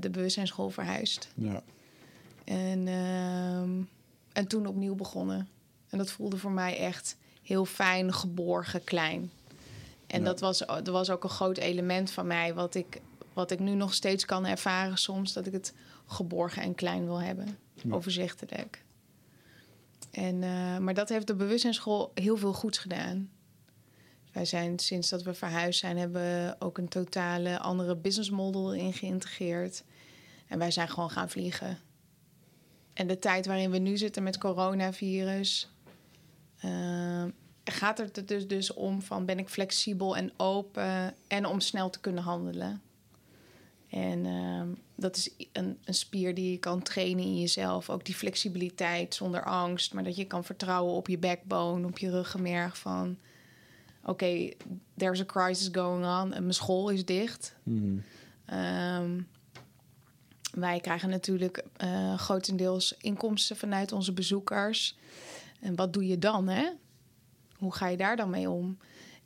de 0.00 0.10
bewustzijnsschool 0.10 0.70
verhuisd. 0.70 1.28
Ja. 1.34 1.62
En, 2.44 2.88
ehm, 2.88 3.70
en 4.32 4.46
toen 4.48 4.66
opnieuw 4.66 4.94
begonnen. 4.94 5.48
En 5.88 5.98
dat 5.98 6.10
voelde 6.10 6.36
voor 6.36 6.50
mij 6.50 6.78
echt 6.78 7.16
heel 7.42 7.64
fijn, 7.64 8.12
geborgen, 8.12 8.84
klein. 8.84 9.30
En 10.06 10.18
Ja. 10.18 10.24
dat, 10.24 10.40
was, 10.40 10.58
dat 10.58 10.88
was 10.88 11.10
ook 11.10 11.24
een 11.24 11.30
groot 11.30 11.56
element 11.56 12.10
van 12.10 12.26
mij, 12.26 12.54
wat 12.54 12.74
ik, 12.74 13.00
wat 13.32 13.50
ik 13.50 13.58
nu 13.58 13.74
nog 13.74 13.94
steeds 13.94 14.24
kan 14.24 14.46
ervaren 14.46 14.98
soms, 14.98 15.32
dat 15.32 15.46
ik 15.46 15.52
het 15.52 15.74
geborgen 16.06 16.62
en 16.62 16.74
klein 16.74 17.04
wil 17.04 17.20
hebben. 17.20 17.58
Ja. 17.72 17.94
Overzichtelijk. 17.94 18.84
En, 20.10 20.42
eh, 20.42 20.78
maar 20.78 20.94
dat 20.94 21.08
heeft 21.08 21.26
de 21.26 21.34
bewustzijnsschool 21.34 22.10
heel 22.14 22.36
veel 22.36 22.52
goeds 22.52 22.78
gedaan. 22.78 23.30
Wij 24.32 24.44
zijn 24.44 24.78
sinds 24.78 25.08
dat 25.08 25.22
we 25.22 25.34
verhuisd 25.34 25.80
zijn, 25.80 25.96
hebben 25.96 26.22
we 26.22 26.56
ook 26.58 26.78
een 26.78 26.88
totale 26.88 27.58
andere 27.58 27.96
business 27.96 28.30
model 28.30 28.74
in 28.74 28.92
geïntegreerd. 28.92 29.84
En 30.46 30.58
wij 30.58 30.70
zijn 30.70 30.88
gewoon 30.88 31.10
gaan 31.10 31.30
vliegen. 31.30 31.78
En 32.92 33.06
de 33.06 33.18
tijd 33.18 33.46
waarin 33.46 33.70
we 33.70 33.78
nu 33.78 33.96
zitten 33.96 34.22
met 34.22 34.38
coronavirus, 34.38 35.70
eh, 36.58 37.24
gaat 37.64 37.98
het 37.98 38.16
er 38.16 38.26
dus, 38.26 38.46
dus 38.46 38.72
om 38.72 39.02
van 39.02 39.24
ben 39.24 39.38
ik 39.38 39.48
flexibel 39.48 40.16
en 40.16 40.32
open 40.36 41.14
en 41.26 41.46
om 41.46 41.60
snel 41.60 41.90
te 41.90 42.00
kunnen 42.00 42.22
handelen. 42.22 42.82
En 43.96 44.26
ehm, 44.26 44.68
dat 44.94 45.16
is 45.16 45.30
een, 45.52 45.78
een 45.84 45.94
spier 45.94 46.34
die 46.34 46.50
je 46.50 46.58
kan 46.58 46.82
trainen 46.82 47.24
in 47.24 47.38
jezelf. 47.38 47.90
Ook 47.90 48.04
die 48.04 48.14
flexibiliteit 48.14 49.14
zonder 49.14 49.44
angst, 49.44 49.94
maar 49.94 50.04
dat 50.04 50.16
je 50.16 50.24
kan 50.24 50.44
vertrouwen 50.44 50.94
op 50.94 51.08
je 51.08 51.18
backbone, 51.18 51.86
op 51.86 51.98
je 51.98 52.10
ruggenmerg 52.10 52.78
van 52.78 53.18
oké, 54.04 54.50
there's 54.96 55.20
a 55.20 55.24
crisis 55.24 55.68
going 55.72 56.04
on 56.04 56.32
en 56.32 56.42
mijn 56.42 56.54
school 56.54 56.88
is 56.88 57.04
dicht. 57.04 57.56
Mhm. 57.62 57.98
Ehm, 58.44 59.20
wij 60.52 60.80
krijgen 60.80 61.08
natuurlijk 61.08 61.64
eh, 61.76 62.18
grotendeels 62.18 62.94
inkomsten 62.98 63.56
vanuit 63.56 63.92
onze 63.92 64.12
bezoekers. 64.12 64.98
En 65.60 65.74
wat 65.74 65.92
doe 65.92 66.06
je 66.06 66.18
dan, 66.18 66.48
hè? 66.48 66.68
Hoe 67.58 67.74
ga 67.74 67.88
je 67.88 67.96
daar 67.96 68.16
dan 68.16 68.30
mee 68.30 68.50
om? 68.50 68.78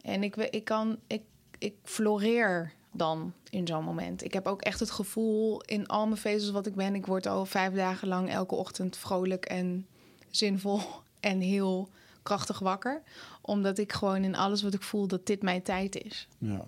En 0.02 0.22
ik, 0.22 0.36
ik 0.36 0.64
kan, 0.64 0.98
ik, 1.06 1.22
ik 1.58 1.74
floreer 1.82 2.72
dan 2.92 3.32
in 3.50 3.66
zo'n 3.66 3.84
moment. 3.84 4.24
Ik 4.24 4.32
heb 4.32 4.46
ook 4.46 4.62
echt 4.62 4.80
het 4.80 4.90
gevoel 4.90 5.62
in 5.62 5.86
al 5.86 6.06
mijn 6.06 6.20
vezels 6.20 6.50
wat 6.50 6.66
ik 6.66 6.74
ben. 6.74 6.94
Ik 6.94 7.06
word 7.06 7.26
al 7.26 7.46
vijf 7.46 7.74
dagen 7.74 8.08
lang 8.08 8.30
elke 8.30 8.54
ochtend 8.54 8.96
vrolijk 8.96 9.44
en 9.44 9.86
zinvol 10.30 10.80
en 11.20 11.40
heel 11.40 11.88
krachtig 12.22 12.58
wakker. 12.58 13.02
Omdat 13.40 13.78
ik 13.78 13.92
gewoon 13.92 14.24
in 14.24 14.36
alles 14.36 14.62
wat 14.62 14.74
ik 14.74 14.82
voel 14.82 15.06
dat 15.06 15.26
dit 15.26 15.42
mijn 15.42 15.62
tijd 15.62 16.04
is 16.04 16.28
Ja. 16.38 16.64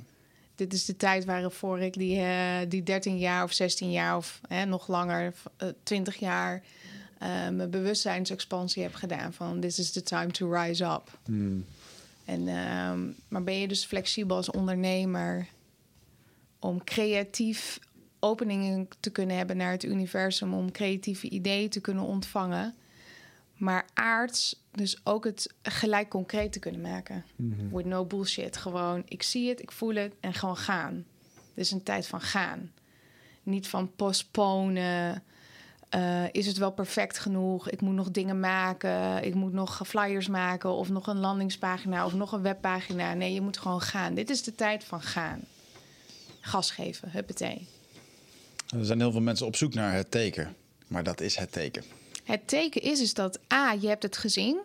dit 0.55 0.73
is 0.73 0.85
de 0.85 0.97
tijd 0.97 1.25
waarvoor 1.25 1.81
ik 1.81 1.93
die, 1.95 2.21
eh, 2.21 2.59
die 2.69 2.83
13 2.83 3.19
jaar 3.19 3.45
of 3.45 3.53
16 3.53 3.91
jaar 3.91 4.17
of 4.17 4.41
hè, 4.49 4.65
nog 4.65 4.89
langer, 4.89 5.35
eh, 5.57 5.69
20 5.83 6.17
jaar, 6.17 6.63
eh, 7.19 7.29
mijn 7.29 7.71
bewustzijnsexpansie 7.71 8.83
heb 8.83 8.95
gedaan. 8.95 9.33
Van 9.33 9.61
this 9.61 9.79
is 9.79 9.91
the 9.93 10.03
time 10.03 10.31
to 10.31 10.53
rise 10.53 10.85
up. 10.85 11.19
Mhm. 11.27 11.59
En, 12.25 12.49
ehm, 12.49 13.01
maar 13.29 13.43
ben 13.43 13.59
je 13.59 13.69
dus 13.69 13.85
flexibel 13.85 14.37
als 14.37 14.51
ondernemer 14.51 15.47
om 16.63 16.85
creatief 16.85 17.79
openingen 18.19 18.89
te 19.01 19.11
kunnen 19.11 19.37
hebben 19.37 19.57
naar 19.57 19.71
het 19.71 19.85
universum, 19.85 20.55
om 20.55 20.73
creatieve 20.73 21.29
ideeën 21.29 21.69
te 21.69 21.81
kunnen 21.81 22.05
ontvangen, 22.05 22.75
maar 23.57 23.87
aards 23.95 24.61
dus 24.71 25.01
ook 25.05 25.25
het 25.25 25.55
gelijk 25.63 26.09
concreet 26.09 26.53
te 26.53 26.59
kunnen 26.59 26.81
maken. 26.81 27.25
Mhm. 27.37 27.77
With 27.77 27.87
no 27.87 28.05
bullshit. 28.05 28.57
Gewoon, 28.57 29.03
ik 29.09 29.23
zie 29.23 29.49
het, 29.49 29.63
ik 29.63 29.73
voel 29.73 29.95
het 29.95 30.15
en 30.21 30.35
gewoon 30.35 30.57
gaan. 30.57 31.05
Dit 31.55 31.65
is 31.65 31.71
een 31.71 31.83
tijd 31.83 32.07
van 32.07 32.21
gaan. 32.21 32.73
Niet 33.43 33.69
van 33.69 33.95
postponen. 33.97 35.23
Eh, 35.89 36.25
is 36.33 36.47
het 36.47 36.57
wel 36.57 36.73
perfect 36.73 37.19
genoeg? 37.19 37.71
Ik 37.71 37.81
moet 37.81 37.95
nog 37.95 38.11
dingen 38.11 38.41
maken. 38.41 39.25
Ik 39.25 39.35
moet 39.35 39.53
nog 39.53 39.81
flyers 39.87 40.29
maken. 40.29 40.71
Of 40.71 40.89
nog 40.89 41.07
een 41.07 41.19
landingspagina. 41.19 42.05
Of 42.05 42.15
nog 42.15 42.33
een 42.33 42.43
webpagina. 42.43 43.15
Nee, 43.15 43.33
je 43.33 43.41
moet 43.41 43.59
gewoon 43.59 43.81
gaan. 43.81 44.15
Dit 44.15 44.31
is 44.31 44.43
de 44.43 44.55
tijd 44.55 44.85
van 44.85 45.03
gaan. 45.03 45.41
Gas 46.45 46.71
geven, 46.71 47.11
huppatee. 47.11 47.67
Er 48.77 48.85
zijn 48.85 49.01
heel 49.01 49.13
veel 49.13 49.21
mensen 49.21 49.47
op 49.47 49.57
zoek 49.57 49.75
naar 49.75 49.95
het 49.95 50.11
teken. 50.11 50.57
Maar 50.87 51.03
dat 51.03 51.21
is 51.21 51.37
het 51.37 51.53
teken. 51.53 51.85
Het 52.25 52.49
teken 52.49 52.83
is, 52.83 53.01
is 53.01 53.15
dat 53.15 53.39
A, 53.53 53.73
je 53.73 53.89
hebt 53.89 54.03
het 54.03 54.17
gezien. 54.17 54.61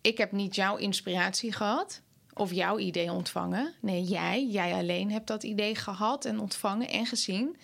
Ik 0.00 0.18
heb 0.18 0.32
niet 0.32 0.54
jouw 0.54 0.76
inspiratie 0.76 1.52
gehad. 1.52 2.00
Of 2.34 2.52
jouw 2.52 2.78
idee 2.78 3.12
ontvangen. 3.12 3.74
Nee, 3.80 4.02
jij, 4.02 4.46
jij 4.46 4.72
alleen 4.72 5.10
hebt 5.10 5.26
dat 5.26 5.42
idee 5.42 5.74
gehad 5.74 6.24
en 6.24 6.40
ontvangen 6.40 6.88
en 6.88 7.06
gezien. 7.06 7.56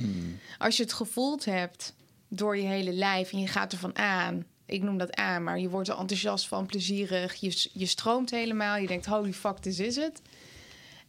Als 0.58 0.76
je 0.76 0.82
het 0.82 0.92
gevoeld 0.92 1.44
hebt 1.44 1.94
door 2.28 2.56
je 2.56 2.66
hele 2.66 2.92
lijf 2.92 3.32
en 3.32 3.40
je 3.40 3.46
gaat 3.46 3.72
ervan 3.72 3.98
aan. 3.98 4.44
Ik 4.66 4.82
noem 4.82 4.98
dat 4.98 5.14
aan, 5.14 5.42
maar 5.42 5.58
je 5.58 5.68
wordt 5.68 5.88
er 5.88 5.98
enthousiast 5.98 6.48
van, 6.48 6.66
plezierig. 6.66 7.34
Je, 7.34 7.68
je 7.72 7.86
stroomt 7.86 8.30
helemaal. 8.30 8.76
Je 8.76 8.86
denkt, 8.86 9.06
holy 9.06 9.32
fuck, 9.32 9.62
dit 9.62 9.78
is 9.78 9.96
het. 9.96 10.20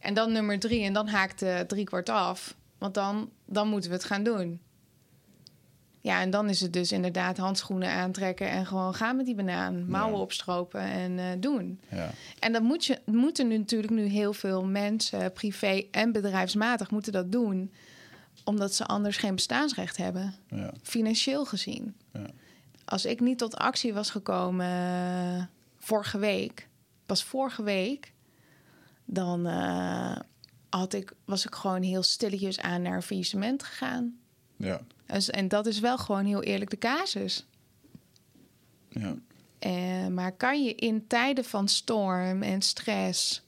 En 0.00 0.14
dan 0.14 0.32
nummer 0.32 0.58
drie, 0.58 0.84
en 0.84 0.92
dan 0.92 1.08
haakt 1.08 1.38
de 1.38 1.64
driekwart 1.66 2.08
af. 2.08 2.54
Want 2.78 2.94
dan, 2.94 3.30
dan 3.46 3.68
moeten 3.68 3.90
we 3.90 3.96
het 3.96 4.04
gaan 4.04 4.22
doen. 4.22 4.60
Ja, 6.02 6.20
en 6.20 6.30
dan 6.30 6.48
is 6.48 6.60
het 6.60 6.72
dus 6.72 6.92
inderdaad 6.92 7.36
handschoenen 7.36 7.90
aantrekken 7.90 8.48
en 8.48 8.66
gewoon 8.66 8.94
gaan 8.94 9.16
met 9.16 9.26
die 9.26 9.34
banaan. 9.34 9.86
Mouwen 9.90 10.14
Ja. 10.16 10.20
opstropen 10.22 10.80
en 10.80 11.18
eh, 11.18 11.24
doen. 11.38 11.80
Ja. 11.90 12.10
En 12.38 12.52
dan 12.52 12.62
moet 12.62 12.84
je, 12.84 12.98
moeten 13.04 13.48
nu 13.48 13.58
natuurlijk 13.58 13.92
nu 13.92 14.04
heel 14.04 14.32
veel 14.32 14.64
mensen, 14.64 15.32
privé 15.32 15.84
en 15.90 16.12
bedrijfsmatig, 16.12 16.90
moeten 16.90 17.12
dat 17.12 17.32
doen. 17.32 17.72
Omdat 18.44 18.74
ze 18.74 18.86
anders 18.86 19.16
geen 19.16 19.34
bestaansrecht 19.34 19.96
hebben, 19.96 20.34
Ja. 20.48 20.72
financieel 20.82 21.44
gezien. 21.44 21.94
Ja. 22.12 22.26
Als 22.84 23.04
ik 23.04 23.20
niet 23.20 23.38
tot 23.38 23.56
actie 23.56 23.92
was 23.92 24.10
gekomen 24.10 24.66
eh, 24.66 25.42
vorige 25.78 26.18
week, 26.18 26.68
pas 27.06 27.24
vorige 27.24 27.62
week, 27.62 28.12
dan 29.12 29.46
eh, 29.46 30.16
had 30.68 30.92
ik, 30.92 31.12
was 31.24 31.46
ik 31.46 31.54
gewoon 31.54 31.82
heel 31.82 32.02
stilletjes 32.02 32.60
aan 32.60 32.82
naar 32.82 33.02
faillissement 33.02 33.62
gegaan. 33.62 34.18
Ja. 34.56 34.80
Dus, 35.06 35.30
en 35.30 35.48
dat 35.48 35.66
is 35.66 35.78
wel 35.80 35.98
gewoon 35.98 36.24
heel 36.24 36.42
eerlijk 36.42 36.70
de 36.70 36.78
casus. 36.78 37.46
Ja. 38.88 39.14
Eh, 39.58 40.06
maar 40.06 40.32
kan 40.32 40.64
je 40.64 40.74
in 40.74 41.06
tijden 41.06 41.44
van 41.44 41.68
storm 41.68 42.42
en 42.42 42.62
stress 42.62 43.42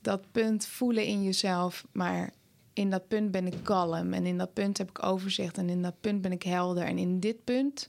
dat 0.00 0.32
punt 0.32 0.66
voelen 0.66 1.04
in 1.04 1.22
jezelf, 1.22 1.86
maar 1.92 2.30
in 2.72 2.90
dat 2.90 3.08
punt 3.08 3.30
ben 3.30 3.46
ik 3.46 3.62
kalm 3.62 4.12
en 4.12 4.26
in 4.26 4.38
dat 4.38 4.52
punt 4.52 4.78
heb 4.78 4.88
ik 4.88 5.02
overzicht 5.02 5.58
en 5.58 5.68
in 5.68 5.82
dat 5.82 6.00
punt 6.00 6.22
ben 6.22 6.32
ik 6.32 6.42
helder 6.42 6.84
en 6.84 6.98
in 6.98 7.20
dit 7.20 7.44
punt 7.44 7.88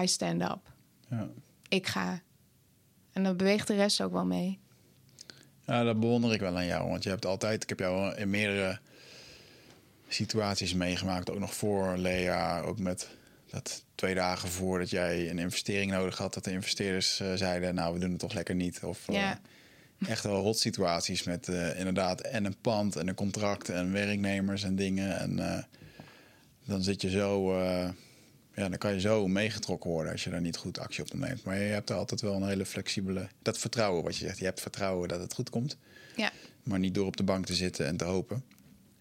I 0.00 0.06
stand 0.06 0.42
up. 0.42 0.72
Ja. 1.08 1.28
Ik 1.68 1.86
ga. 1.86 2.22
En 3.12 3.22
dan 3.22 3.36
beweegt 3.36 3.66
de 3.66 3.74
rest 3.74 4.00
ook 4.00 4.12
wel 4.12 4.24
mee. 4.24 4.61
Ja, 5.66 5.84
dat 5.84 6.00
bewonder 6.00 6.32
ik 6.32 6.40
wel 6.40 6.56
aan 6.56 6.66
jou. 6.66 6.88
Want 6.88 7.02
je 7.02 7.08
hebt 7.08 7.26
altijd, 7.26 7.62
ik 7.62 7.68
heb 7.68 7.78
jou 7.78 8.14
in 8.14 8.30
meerdere 8.30 8.78
situaties 10.08 10.74
meegemaakt. 10.74 11.30
Ook 11.30 11.38
nog 11.38 11.54
voor 11.54 11.96
Lea. 11.96 12.60
Ook 12.60 12.78
met 12.78 13.08
dat 13.50 13.84
twee 13.94 14.14
dagen 14.14 14.48
voordat 14.48 14.90
jij 14.90 15.30
een 15.30 15.38
investering 15.38 15.90
nodig 15.90 16.18
had. 16.18 16.34
Dat 16.34 16.44
de 16.44 16.50
investeerders 16.50 17.20
eh, 17.20 17.32
zeiden, 17.34 17.74
nou 17.74 17.94
we 17.94 18.00
doen 18.00 18.10
het 18.10 18.18
toch 18.18 18.32
lekker 18.32 18.54
niet. 18.54 18.80
Of 18.82 19.08
eh, 19.08 19.30
echt 20.08 20.24
wel 20.24 20.42
rot 20.42 20.58
situaties 20.58 21.22
met 21.22 21.48
eh, 21.48 21.78
inderdaad 21.78 22.20
en 22.20 22.44
een 22.44 22.60
pand 22.60 22.96
en 22.96 23.08
een 23.08 23.14
contract 23.14 23.68
en 23.68 23.92
werknemers 23.92 24.62
en 24.62 24.76
dingen. 24.76 25.18
En 25.18 25.66
dan 26.64 26.82
zit 26.82 27.02
je 27.02 27.10
zo, 27.10 27.52
ja, 28.54 28.68
dan 28.68 28.78
kan 28.78 28.92
je 28.92 29.00
zo 29.00 29.26
meegetrokken 29.26 29.90
worden 29.90 30.12
als 30.12 30.24
je 30.24 30.30
daar 30.30 30.40
niet 30.40 30.56
goed 30.56 30.78
actie 30.78 31.04
op 31.04 31.12
neemt. 31.12 31.44
Maar 31.44 31.58
je 31.58 31.72
hebt 31.72 31.90
er 31.90 31.96
altijd 31.96 32.20
wel 32.20 32.34
een 32.34 32.48
hele 32.48 32.66
flexibele, 32.66 33.28
dat 33.42 33.58
vertrouwen 33.58 34.02
wat 34.02 34.16
je 34.16 34.24
zegt. 34.24 34.38
Je 34.38 34.44
hebt 34.44 34.60
vertrouwen 34.60 35.08
dat 35.08 35.20
het 35.20 35.34
goed 35.34 35.50
komt. 35.50 35.76
Ja. 36.16 36.30
Maar 36.62 36.78
niet 36.78 36.94
door 36.94 37.06
op 37.06 37.16
de 37.16 37.22
bank 37.22 37.46
te 37.46 37.54
zitten 37.54 37.86
en 37.86 37.96
te 37.96 38.04
hopen. 38.04 38.44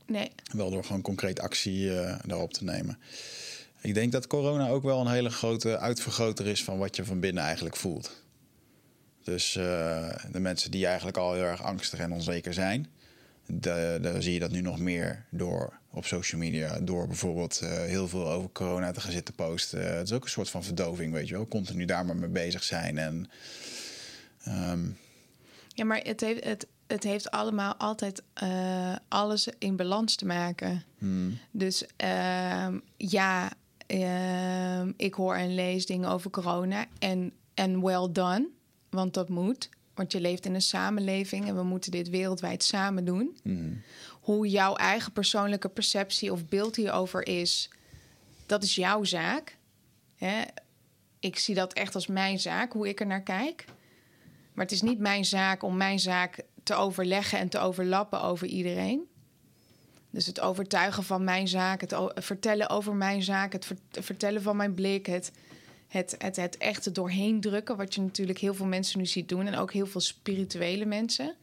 Nee. 0.06 0.32
Wel 0.54 0.70
door 0.70 0.84
gewoon 0.84 1.02
concreet 1.02 1.40
actie 1.40 2.00
eh, 2.00 2.20
daarop 2.26 2.54
te 2.54 2.64
nemen. 2.64 2.98
Ik 3.82 3.94
denk 3.94 4.12
dat 4.12 4.28
corona 4.28 4.70
ook 4.70 4.84
wel 4.84 5.02
een 5.02 5.12
hele 5.12 5.30
grote 5.30 5.78
uitvergroter 5.78 6.48
is 6.48 6.64
van 6.64 6.78
wat 6.78 6.96
je 6.96 7.06
van 7.06 7.20
binnen 7.20 7.44
eigenlijk 7.44 7.76
voelt. 7.76 8.24
Dus 9.24 9.56
eh, 9.56 10.10
de 10.32 10.40
mensen 10.40 10.72
die 10.72 10.86
eigenlijk 10.86 11.18
al 11.18 11.34
heel 11.34 11.44
erg 11.44 11.64
angstig 11.64 12.00
en 12.00 12.12
onzeker 12.12 12.54
zijn, 12.54 12.88
daar 13.46 14.22
zie 14.22 14.34
je 14.34 14.40
dat 14.40 14.52
nu 14.52 14.62
nog 14.62 14.80
meer 14.80 15.26
door 15.30 15.80
op 15.92 16.06
social 16.06 16.42
media. 16.42 16.80
Door 16.80 17.08
bijvoorbeeld 17.08 17.60
eh, 17.60 17.70
heel 17.70 18.08
veel 18.08 18.32
over 18.32 18.50
corona 18.52 18.92
te 18.92 19.02
gaan 19.02 19.12
zitten 19.12 19.34
posten. 19.34 19.98
Het 19.98 20.08
is 20.08 20.14
ook 20.14 20.24
een 20.24 20.30
soort 20.30 20.50
van 20.50 20.64
verdoving, 20.64 21.14
weet 21.14 21.28
je 21.28 21.34
wel. 21.34 21.48
Continu 21.48 21.86
daar 21.86 22.06
maar 22.06 22.16
mee 22.16 22.30
bezig 22.30 22.64
zijn. 22.64 22.98
En 22.98 23.30
ehm, 24.44 24.86
Ja, 25.68 25.86
maar 25.86 26.02
het 26.04 26.22
heeft, 26.22 26.44
het, 26.44 26.68
het 26.88 27.04
heeft 27.04 27.32
allemaal 27.32 27.76
altijd 27.76 28.24
eh, 28.34 28.96
alles 29.08 29.48
in 29.58 29.76
balans 29.76 30.16
te 30.16 30.26
maken. 30.26 30.84
Dus 31.52 31.86
ehm, 31.98 32.80
ja, 32.98 33.52
ehm, 33.88 34.92
ik 34.98 35.14
hoor 35.14 35.36
en 35.36 35.56
lees 35.56 35.86
dingen 35.86 36.10
over 36.10 36.30
corona. 36.32 36.86
En, 37.00 37.34
en 37.54 37.82
well 37.82 38.08
done, 38.12 38.48
want 38.90 39.14
dat 39.14 39.30
moet. 39.30 39.70
Want 39.94 40.12
je 40.12 40.22
leeft 40.22 40.46
in 40.46 40.54
een 40.54 40.62
samenleving 40.62 41.48
en 41.48 41.56
we 41.56 41.64
moeten 41.64 41.92
dit 41.92 42.10
wereldwijd 42.10 42.64
samen 42.64 43.06
doen. 43.06 43.38
Hoe 44.22 44.48
jouw 44.48 44.76
eigen 44.76 45.12
persoonlijke 45.12 45.70
perceptie 45.70 46.32
of 46.32 46.46
beeld 46.46 46.76
hierover 46.76 47.28
is, 47.28 47.70
dat 48.46 48.64
is 48.64 48.76
jouw 48.76 49.04
zaak. 49.04 49.58
Hè? 50.16 50.42
Ik 51.20 51.40
zie 51.40 51.56
dat 51.56 51.74
echt 51.74 51.96
als 51.96 52.08
mijn 52.08 52.40
zaak, 52.40 52.74
hoe 52.74 52.88
ik 52.88 53.00
er 53.00 53.06
naar 53.08 53.24
kijk. 53.24 53.66
Maar 54.54 54.66
het 54.66 54.74
is 54.74 54.82
niet 54.82 55.00
mijn 55.00 55.26
zaak 55.26 55.64
om 55.64 55.78
mijn 55.78 56.00
zaak 56.00 56.44
te 56.64 56.74
overleggen 56.74 57.40
en 57.40 57.50
te 57.50 57.60
overlappen 57.60 58.22
over 58.22 58.48
iedereen. 58.48 59.10
Dus 60.10 60.26
het 60.26 60.40
overtuigen 60.40 61.04
van 61.04 61.24
mijn 61.24 61.48
zaak, 61.48 61.82
het 61.82 61.96
vertellen 62.14 62.70
over 62.70 62.96
mijn 62.96 63.24
zaak, 63.24 63.54
het 63.54 63.66
ver- 63.66 63.78
vertellen 63.92 64.42
van 64.42 64.56
mijn 64.56 64.74
blik, 64.74 65.06
het, 65.06 65.32
het, 65.88 66.16
het, 66.18 66.36
het 66.36 66.58
echt 66.58 66.86
er 66.86 66.94
doorheen 66.94 67.42
drukken, 67.42 67.78
wat 67.78 67.96
je 67.96 68.02
natuurlijk 68.02 68.38
heel 68.40 68.54
veel 68.54 68.66
mensen 68.66 69.00
nu 69.00 69.06
ziet 69.06 69.30
doen 69.30 69.48
en 69.48 69.56
ook 69.56 69.74
heel 69.74 69.86
veel 69.88 70.02
spirituele 70.02 70.86
mensen. 70.86 71.36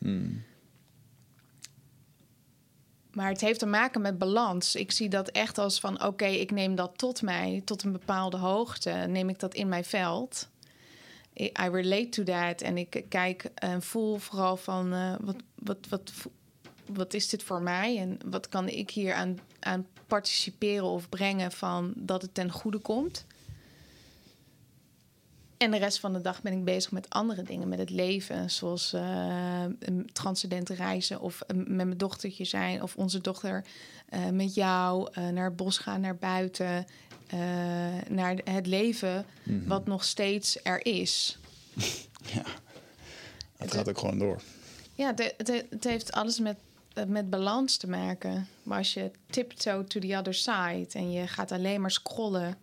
Maar 3.13 3.29
het 3.29 3.41
heeft 3.41 3.59
te 3.59 3.67
maken 3.67 4.01
met 4.01 4.19
balans. 4.19 4.75
Ik 4.75 4.93
zie 4.93 5.09
dat 5.09 5.29
echt 5.29 5.59
als 5.59 5.81
van 5.81 6.05
oké, 6.05 6.27
ik 6.27 6.51
neem 6.51 6.75
dat 6.75 6.99
tot 6.99 7.23
mij, 7.23 7.63
tot 7.65 7.83
een 7.83 7.93
bepaalde 7.93 8.37
hoogte, 8.37 8.91
neem 8.91 9.29
ik 9.29 9.39
dat 9.39 9.55
in 9.55 9.69
mijn 9.69 9.85
veld. 9.85 10.49
I 11.41 11.69
relate 11.71 12.09
to 12.09 12.23
that. 12.23 12.61
En 12.61 12.79
ik 12.79 13.05
kijk 13.09 13.51
en 13.55 13.83
voel 13.83 14.17
vooral 14.17 14.57
van 14.57 14.93
eh, 14.93 15.15
wat, 15.21 15.37
wat, 15.55 15.79
wat, 15.89 16.13
wat 16.87 17.15
is 17.15 17.29
dit 17.29 17.43
voor 17.43 17.63
mij? 17.63 17.99
En 17.99 18.19
wat 18.27 18.49
kan 18.49 18.69
ik 18.69 18.91
hier 18.91 19.15
aan, 19.15 19.39
aan 19.61 19.87
participeren 20.07 20.87
of 20.87 21.09
brengen 21.09 21.53
van 21.53 21.93
dat 21.97 22.23
het 22.23 22.35
ten 22.35 22.51
goede 22.51 22.79
komt? 22.79 23.25
En 25.59 25.71
de 25.71 25.77
rest 25.77 26.01
van 26.01 26.13
de 26.13 26.21
dag 26.21 26.43
ben 26.43 26.53
ik 26.53 26.65
bezig 26.65 26.91
met 26.91 27.11
andere 27.11 27.43
dingen, 27.43 27.69
met 27.69 27.79
het 27.79 27.91
leven. 27.91 28.51
Zoals 28.51 28.93
eh, 28.93 29.65
transcendente 30.13 30.75
reizen 30.75 31.21
of 31.21 31.41
eh, 31.41 31.57
met 31.57 31.69
mijn 31.69 31.97
dochtertje 31.97 32.45
zijn. 32.45 32.83
Of 32.83 32.97
onze 32.97 33.21
dochter 33.21 33.65
eh, 34.09 34.29
met 34.29 34.55
jou 34.55 35.21
naar 35.33 35.45
het 35.45 35.57
bos 35.57 35.79
gaan, 35.79 36.01
naar 36.01 36.17
buiten. 36.17 36.87
naar 38.09 38.39
het 38.45 38.67
leven 38.67 39.27
wat 39.67 39.87
nog 39.87 40.05
steeds 40.05 40.59
er 40.63 40.87
is. 40.87 41.39
ja, 42.35 42.45
het 43.57 43.73
gaat 43.73 43.89
ook 43.89 43.99
gewoon 43.99 44.19
door. 44.19 44.43
Ja, 44.95 45.15
het, 45.15 45.35
het, 45.37 45.65
het 45.71 45.85
heeft 45.85 46.13
alles 46.13 46.39
met, 46.39 46.57
met 47.07 47.31
balans 47.31 47.77
te 47.77 47.89
maken. 47.89 48.49
Maar 48.63 48.79
als 48.79 48.95
je 48.95 49.11
tiptoe 49.31 49.85
to 49.85 50.01
the 50.01 50.17
other 50.17 50.35
side 50.35 50.87
en 50.93 51.13
je 51.13 51.27
gaat 51.27 51.53
alleen 51.53 51.81
maar 51.81 51.91
scrollen 51.91 52.57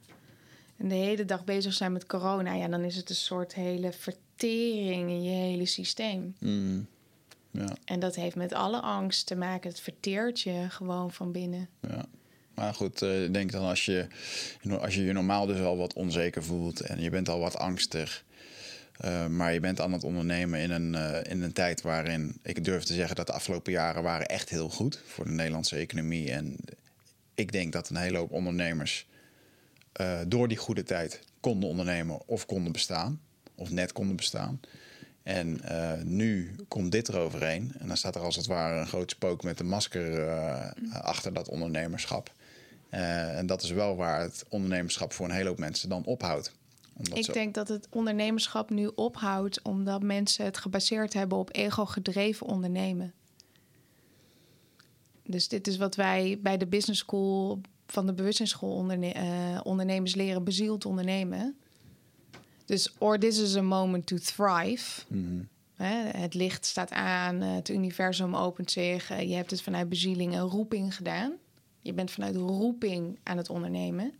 en 0.77 0.87
de 0.87 0.95
hele 0.95 1.25
dag 1.25 1.43
bezig 1.43 1.73
zijn 1.73 1.91
met 1.91 2.05
corona, 2.05 2.53
ja, 2.53 2.67
dan 2.67 2.83
is 2.83 2.95
het 2.95 3.09
een 3.09 3.15
soort 3.15 3.53
hele 3.53 3.91
vertering 3.91 5.09
in 5.09 5.23
je 5.23 5.29
hele 5.29 5.65
systeem. 5.65 6.35
Mm. 6.39 6.87
Ja, 7.51 7.75
En 7.85 7.99
dat 7.99 8.15
heeft 8.15 8.35
met 8.35 8.53
alle 8.53 8.79
angst 8.81 9.25
te 9.25 9.35
maken. 9.35 9.69
Het 9.69 9.79
verteert 9.79 10.41
je 10.41 10.65
gewoon 10.69 11.11
van 11.11 11.31
binnen. 11.31 11.69
ja. 11.87 12.05
Maar 12.55 12.73
goed, 12.73 13.01
eh, 13.01 13.23
ik 13.23 13.33
denk 13.33 13.51
dan 13.51 13.63
als 13.63 13.85
je, 13.85 14.07
als 14.79 14.95
je 14.95 15.03
je 15.03 15.13
normaal 15.13 15.45
dus 15.45 15.59
al 15.59 15.77
wat 15.77 15.93
onzeker 15.93 16.43
voelt 16.43 16.79
en 16.79 17.01
je 17.01 17.09
bent 17.09 17.29
al 17.29 17.39
wat 17.39 17.57
angstig. 17.57 18.23
eh, 18.97 19.27
maar 19.27 19.53
je 19.53 19.59
bent 19.59 19.81
aan 19.81 19.91
het 19.91 20.03
ondernemen 20.03 20.59
in 20.59 20.71
een, 20.71 20.95
eh, 20.95 21.31
in 21.31 21.41
een 21.41 21.53
tijd 21.53 21.81
waarin 21.81 22.37
ik 22.43 22.63
durf 22.63 22.83
te 22.83 22.93
zeggen 22.93 23.15
dat 23.15 23.27
de 23.27 23.33
afgelopen 23.33 23.71
jaren 23.71 24.03
waren 24.03 24.27
echt 24.27 24.49
heel 24.49 24.69
goed 24.69 25.01
voor 25.05 25.25
de 25.25 25.31
Nederlandse 25.31 25.75
economie. 25.75 26.31
En 26.31 26.57
ik 27.33 27.51
denk 27.51 27.73
dat 27.73 27.89
een 27.89 27.95
hele 27.95 28.17
hoop 28.17 28.31
ondernemers 28.31 29.07
eh, 29.95 30.19
door 30.27 30.47
die 30.47 30.57
goede 30.57 30.83
tijd 30.83 31.21
konden 31.39 31.69
ondernemen 31.69 32.27
of 32.27 32.45
konden 32.45 32.71
bestaan. 32.71 33.21
Of 33.55 33.69
net 33.69 33.91
konden 33.91 34.15
bestaan. 34.15 34.59
En 35.23 35.61
eh, 35.61 36.03
nu 36.03 36.55
komt 36.67 36.91
dit 36.91 37.07
eroverheen. 37.07 37.73
En 37.79 37.87
dan 37.87 37.97
staat 37.97 38.15
er 38.15 38.21
als 38.21 38.35
het 38.35 38.45
ware 38.45 38.79
een 38.79 38.87
groot 38.87 39.11
spook 39.11 39.43
met 39.43 39.59
een 39.59 39.67
masker 39.67 40.27
eh, 40.27 40.71
achter 40.91 41.33
dat 41.33 41.49
ondernemerschap. 41.49 42.33
En 42.89 43.45
dat 43.45 43.63
is 43.63 43.71
wel 43.71 43.95
waar 43.95 44.21
het 44.21 44.45
ondernemerschap 44.49 45.13
voor 45.13 45.25
een 45.25 45.35
hele 45.35 45.49
hoop 45.49 45.59
mensen 45.59 45.89
dan 45.89 46.05
ophoudt. 46.05 46.53
Omdat 46.97 47.17
Ik 47.17 47.33
denk 47.33 47.53
dat 47.53 47.67
het 47.67 47.87
ondernemerschap 47.89 48.69
nu 48.69 48.91
ophoudt 48.95 49.61
omdat 49.61 50.03
mensen 50.03 50.45
het 50.45 50.57
gebaseerd 50.57 51.13
hebben 51.13 51.37
op 51.37 51.55
ego-gedreven 51.55 52.47
ondernemen. 52.47 53.13
Dus 55.23 55.47
dit 55.47 55.67
is 55.67 55.77
wat 55.77 55.95
wij 55.95 56.39
bij 56.41 56.57
de 56.57 56.67
business 56.67 56.99
school 56.99 57.61
van 57.87 58.05
de 58.05 58.13
bewustzijnsschool 58.13 58.73
onderne 58.75 59.11
eh, 59.13 59.59
ondernemers 59.63 60.15
leren 60.15 60.43
bezield 60.43 60.85
ondernemen. 60.85 61.57
Dus 62.65 62.93
or 62.97 63.19
this 63.19 63.39
is 63.39 63.55
a 63.55 63.61
moment 63.61 64.05
to 64.05 64.17
thrive. 64.17 65.01
Mhm. 65.07 65.41
Hè, 65.75 65.95
het 66.19 66.33
licht 66.33 66.65
staat 66.65 66.91
aan, 66.91 67.41
het 67.41 67.69
universum 67.69 68.35
opent 68.35 68.71
zich. 68.71 69.09
eh, 69.09 69.29
Je 69.29 69.35
hebt 69.35 69.51
het 69.51 69.61
vanuit 69.61 69.89
bezieling 69.89 70.33
en 70.33 70.39
roeping 70.41 70.95
gedaan. 70.95 71.33
Je 71.81 71.93
bent 71.93 72.11
vanuit 72.11 72.35
roeping 72.35 73.19
aan 73.23 73.37
het 73.37 73.49
ondernemen. 73.49 74.13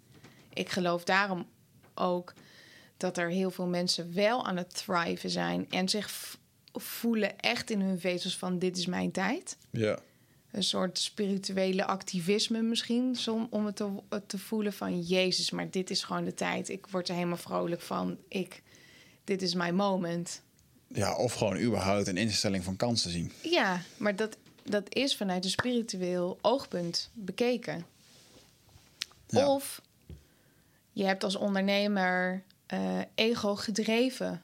Ik 0.54 0.70
geloof 0.70 1.04
daarom 1.04 1.46
ook 1.94 2.34
dat 2.98 3.18
er 3.18 3.30
heel 3.30 3.52
veel 3.52 3.68
mensen 3.68 4.14
wel 4.14 4.46
aan 4.46 4.58
het 4.58 4.76
thriven 4.76 5.30
zijn 5.30 5.70
en 5.70 5.90
zich 5.90 6.38
voelen 6.74 7.40
echt 7.40 7.70
in 7.70 7.82
hun 7.82 8.00
vezels 8.00 8.38
van 8.38 8.60
dit 8.60 8.78
is 8.78 8.86
mijn 8.86 9.12
tijd. 9.12 9.58
Ja. 9.70 10.00
Een 10.56 10.64
soort 10.64 11.00
spirituele 11.00 11.86
activisme 11.86 12.62
misschien, 12.62 13.18
om 13.50 13.66
het 13.66 13.76
te, 13.76 13.90
te 14.28 14.38
voelen 14.38 14.74
van 14.74 15.02
Jezus, 15.02 15.52
maar 15.52 15.70
dit 15.70 15.90
is 15.90 16.04
gewoon 16.04 16.24
de 16.24 16.34
tijd. 16.34 16.70
Ik 16.70 16.88
word 16.88 17.08
er 17.08 17.14
helemaal 17.16 17.38
vrolijk 17.38 17.82
van. 17.82 18.18
Ik, 18.28 18.62
dit 19.24 19.42
is 19.42 19.54
mijn 19.54 19.76
moment. 19.76 20.42
ja, 20.88 21.16
of 21.16 21.34
gewoon 21.34 21.58
überhaupt 21.58 22.08
een 22.08 22.18
instelling 22.18 22.64
van 22.64 22.76
kansen 22.76 23.12
zien. 23.12 23.32
Ja, 23.42 23.82
maar 23.98 24.16
dat, 24.16 24.38
dat 24.64 24.96
is 24.96 25.16
vanuit 25.16 25.44
een 25.44 25.50
spiritueel 25.50 26.38
oogpunt 26.42 27.10
bekeken. 27.14 27.86
Ja. 29.28 29.54
Of 29.54 29.82
je 30.92 31.06
hebt 31.06 31.24
als 31.24 31.36
ondernemer 31.36 32.44
eh, 32.66 33.00
ego 33.16 33.56
gedreven 33.56 34.44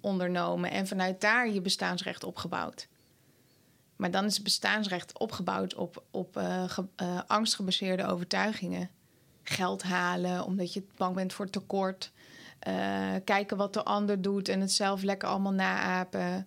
ondernomen 0.00 0.70
en 0.70 0.86
vanuit 0.86 1.20
daar 1.20 1.50
je 1.50 1.60
bestaansrecht 1.60 2.24
opgebouwd. 2.24 2.88
Maar 3.98 4.10
dan 4.10 4.24
is 4.24 4.34
het 4.34 4.42
bestaansrecht 4.44 5.18
opgebouwd 5.18 5.74
op, 5.74 6.02
op 6.10 6.36
eh, 6.36 6.64
ge- 6.68 6.86
eh, 6.96 7.20
angstgebaseerde 7.26 8.06
overtuigingen. 8.06 8.90
Geld 9.42 9.82
halen 9.82 10.44
omdat 10.44 10.72
je 10.72 10.82
bang 10.96 11.14
bent 11.14 11.32
voor 11.32 11.50
tekort. 11.50 12.12
Eh, 12.58 12.74
kijken 13.24 13.56
wat 13.56 13.72
de 13.74 13.82
ander 13.84 14.22
doet 14.22 14.48
en 14.48 14.60
het 14.60 14.72
zelf 14.72 15.02
lekker 15.02 15.28
allemaal 15.28 15.52
naapen. 15.52 16.46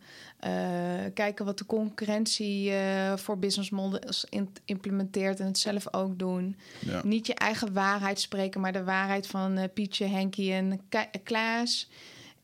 Kijken 1.13 1.45
wat 1.45 1.57
de 1.57 1.65
concurrentie 1.65 2.71
voor 3.15 3.39
business 3.39 3.69
models 3.69 4.25
in- 4.29 4.53
implementeert 4.65 5.39
en 5.39 5.45
het 5.45 5.57
zelf 5.57 5.93
ook 5.93 6.19
doen. 6.19 6.55
Ja. 6.79 7.01
Niet 7.03 7.27
je 7.27 7.33
eigen 7.35 7.73
waarheid 7.73 8.19
spreken, 8.19 8.61
maar 8.61 8.71
de 8.73 8.83
waarheid 8.83 9.27
van 9.27 9.69
Pietje, 9.73 10.05
Henkie 10.05 10.53
en 10.53 10.81
Ka- 10.89 11.09
Klaas. 11.23 11.89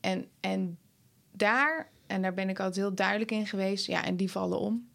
En, 0.00 0.26
en 0.40 0.78
daar, 1.32 1.88
en 2.06 2.22
daar 2.22 2.34
ben 2.34 2.48
ik 2.48 2.58
altijd 2.58 2.76
heel 2.76 2.94
duidelijk 2.94 3.30
in 3.30 3.46
geweest, 3.46 3.86
ja, 3.86 4.04
en 4.04 4.16
die 4.16 4.30
vallen 4.30 4.58
om. 4.58 4.87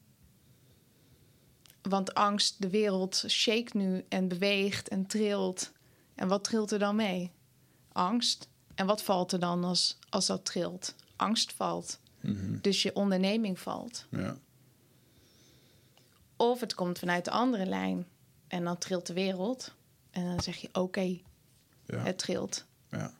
Want 1.89 2.13
angst, 2.13 2.61
de 2.61 2.69
wereld 2.69 3.23
shake 3.27 3.77
nu 3.77 4.05
en 4.09 4.27
beweegt 4.27 4.87
en 4.87 5.05
trilt. 5.05 5.71
En 6.15 6.27
wat 6.27 6.43
trilt 6.43 6.71
er 6.71 6.79
dan 6.79 6.95
mee? 6.95 7.31
Angst. 7.91 8.47
En 8.75 8.85
wat 8.85 9.03
valt 9.03 9.31
er 9.31 9.39
dan 9.39 9.63
als, 9.63 9.97
als 10.09 10.25
dat 10.25 10.45
trilt? 10.45 10.95
Angst 11.15 11.53
valt. 11.53 11.99
Mhm. 12.21 12.57
Dus 12.61 12.81
je 12.81 12.95
onderneming 12.95 13.59
valt. 13.59 14.05
Ja. 14.09 14.37
Of 16.35 16.59
het 16.59 16.73
komt 16.75 16.99
vanuit 16.99 17.25
de 17.25 17.31
andere 17.31 17.65
lijn. 17.65 18.05
En 18.47 18.63
dan 18.63 18.77
trilt 18.77 19.07
de 19.07 19.13
wereld. 19.13 19.73
En 20.11 20.23
dan 20.25 20.41
zeg 20.41 20.55
je, 20.57 20.69
oké, 20.73 21.19
Ja. 21.85 21.97
het 22.03 22.17
trilt. 22.17 22.65
Ja. 22.89 23.13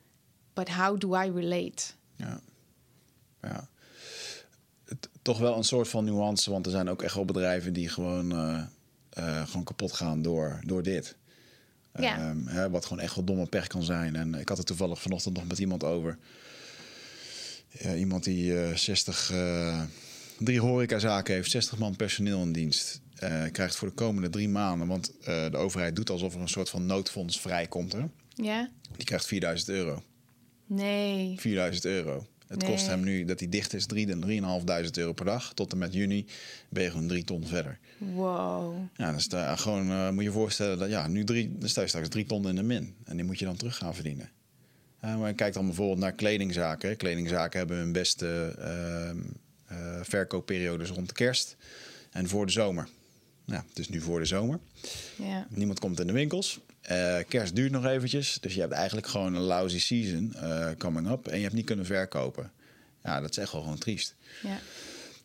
But 0.54 0.70
how 0.70 1.00
do 1.00 1.16
I 1.22 1.32
relate? 1.32 1.84
Ja. 2.16 2.40
Toch 5.24 5.40
wel 5.40 5.58
een 5.58 5.64
soort 5.64 5.88
van 5.88 6.06
nuance, 6.06 6.52
want 6.52 6.66
er 6.66 6.72
zijn 6.72 6.90
ook 6.90 7.02
echt 7.02 7.16
wel 7.16 7.26
bedrijven 7.26 7.74
die 7.74 7.90
gewoon, 7.90 8.32
eh, 8.32 8.64
eh, 9.10 9.48
gewoon 9.48 9.64
kapot 9.64 9.94
gaan 9.94 10.22
door, 10.22 10.60
door 10.66 10.84
dit. 10.84 11.16
Ja. 11.96 12.18
Ehm, 12.18 12.46
hè, 12.46 12.70
wat 12.70 12.86
gewoon 12.86 13.04
echt 13.04 13.16
wel 13.16 13.24
domme 13.24 13.46
pech 13.46 13.68
kan 13.68 13.84
zijn. 13.84 14.16
En 14.16 14.36
ik 14.36 14.50
had 14.50 14.58
het 14.58 14.68
toevallig 14.68 15.02
vanochtend 15.02 15.36
nog 15.36 15.48
met 15.48 15.60
iemand 15.60 15.84
over. 15.84 16.18
Iemand 17.96 18.24
die 18.24 18.60
eh 18.60 18.76
60, 18.76 19.32
eh, 19.32 19.82
drie 20.40 20.60
horecazaken 20.60 21.34
heeft, 21.34 21.52
60 21.52 21.78
man 21.78 21.96
personeel 21.96 22.42
in 22.42 22.52
dienst. 22.52 23.02
krijgt 23.52 23.76
voor 23.76 23.88
de 23.88 23.94
komende 23.94 24.30
drie 24.30 24.50
maanden, 24.50 24.88
want 24.88 25.14
de 25.24 25.58
overheid 25.58 25.96
doet 25.96 26.10
alsof 26.10 26.34
er 26.34 26.42
een 26.42 26.48
soort 26.48 26.70
van 26.70 26.86
noodfonds 26.86 27.40
vrijkomt. 27.40 27.94
Hè? 27.94 28.06
Ja? 28.36 28.70
Die 28.96 29.06
krijgt 29.06 29.26
4000 29.26 29.70
euro. 29.70 30.04
Nee. 30.68 31.40
4000 31.40 31.86
euro. 31.86 32.28
Het 32.54 32.62
Nee. 32.62 32.72
kost 32.72 32.88
hem 32.88 33.04
nu 33.04 33.26
dat 33.26 33.40
hij 33.40 33.50
dicht 33.50 33.74
is 33.74 33.86
3 33.86 34.08
3.500 34.08 34.98
euro 34.98 35.14
per 35.14 35.26
dag. 35.26 35.54
Tot 35.54 35.72
en 35.72 35.78
met 35.78 35.94
juni 35.94 36.26
ben 36.70 36.84
je 36.84 36.90
gewoon 36.92 37.08
3 37.08 37.24
ton 37.24 37.48
verder. 37.48 37.80
Wow. 37.98 38.76
Ja, 38.96 39.12
dan 39.12 39.22
sta, 39.22 39.56
gewoon, 39.56 39.90
eh, 39.90 40.10
moet 40.10 40.18
je 40.24 40.30
je 40.30 40.32
voorstellen 40.32 40.78
dat 40.78 40.90
ja, 40.90 41.08
nu 41.08 41.24
drie, 41.24 41.58
dan 41.58 41.70
sta 41.70 41.82
je 41.82 41.88
straks 41.88 42.08
3 42.10 42.26
ton 42.26 42.48
in 42.48 42.56
de 42.56 42.64
min. 42.64 42.96
En 43.06 43.16
die 43.16 43.26
moet 43.26 43.40
je 43.40 43.46
dan 43.46 43.56
terug 43.56 43.78
gaan 43.78 43.96
verdienen. 43.96 44.30
Eh, 45.00 45.18
maar 45.20 45.34
kijk 45.34 45.54
dan 45.54 45.66
bijvoorbeeld 45.66 46.00
naar 46.00 46.12
kledingzaken. 46.12 46.98
Kledingzaken 46.98 47.60
hebben 47.60 47.78
hun 47.78 47.92
beste 47.92 48.56
eh, 49.68 50.02
verkoopperiodes 50.02 50.90
rond 50.90 51.08
de 51.08 51.14
kerst 51.14 51.56
en 52.12 52.28
voor 52.28 52.46
de 52.46 52.52
zomer. 52.52 52.88
Ja, 53.46 53.66
het 53.70 53.80
is 53.80 53.90
nu 53.90 54.02
voor 54.02 54.20
de 54.20 54.26
zomer. 54.26 54.60
Ja. 55.16 55.48
Niemand 55.50 55.80
komt 55.80 56.00
in 56.00 56.08
de 56.08 56.14
winkels. 56.14 56.60
Eh, 56.84 57.18
kerst 57.28 57.56
duurt 57.56 57.72
nog 57.72 57.86
eventjes. 57.86 58.38
Dus 58.42 58.54
je 58.54 58.60
hebt 58.60 58.74
eigenlijk 58.74 59.08
gewoon 59.08 59.34
een 59.34 59.42
lousy 59.42 59.80
season 59.80 60.34
eh, 60.34 60.70
coming 60.78 61.10
up. 61.10 61.28
En 61.28 61.38
je 61.38 61.44
hebt 61.44 61.56
niet 61.56 61.66
kunnen 61.66 61.86
verkopen. 61.86 62.52
Ja, 63.04 63.22
dat 63.22 63.30
is 63.30 63.38
echt 63.38 63.52
wel 63.52 63.62
gewoon 63.62 63.78
triest. 63.78 64.16
Ja. 64.42 64.58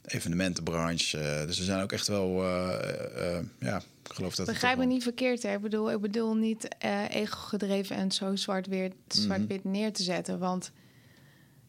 Evenementenbranche. 0.04 1.18
eh, 1.18 1.46
dus 1.46 1.58
er 1.58 1.64
zijn 1.64 1.82
ook 1.82 1.92
echt 1.92 2.06
wel... 2.06 2.44
ja, 3.58 3.76
ik 4.04 4.12
geloof 4.14 4.34
dat... 4.34 4.46
Begrijp 4.46 4.76
me 4.76 4.80
wel- 4.84 4.92
niet 4.92 5.02
verkeerd, 5.02 5.42
hè? 5.42 5.54
Ik 5.54 5.60
bedoel, 5.60 5.92
ik 5.92 6.00
bedoel 6.00 6.34
niet 6.36 6.68
ego-gedreven 7.08 7.96
en 7.96 8.12
zo 8.12 8.36
zwart-wit 8.36 8.94
zwart 9.08 9.64
neer 9.64 9.92
te 9.92 10.02
zetten. 10.02 10.38
Want 10.38 10.70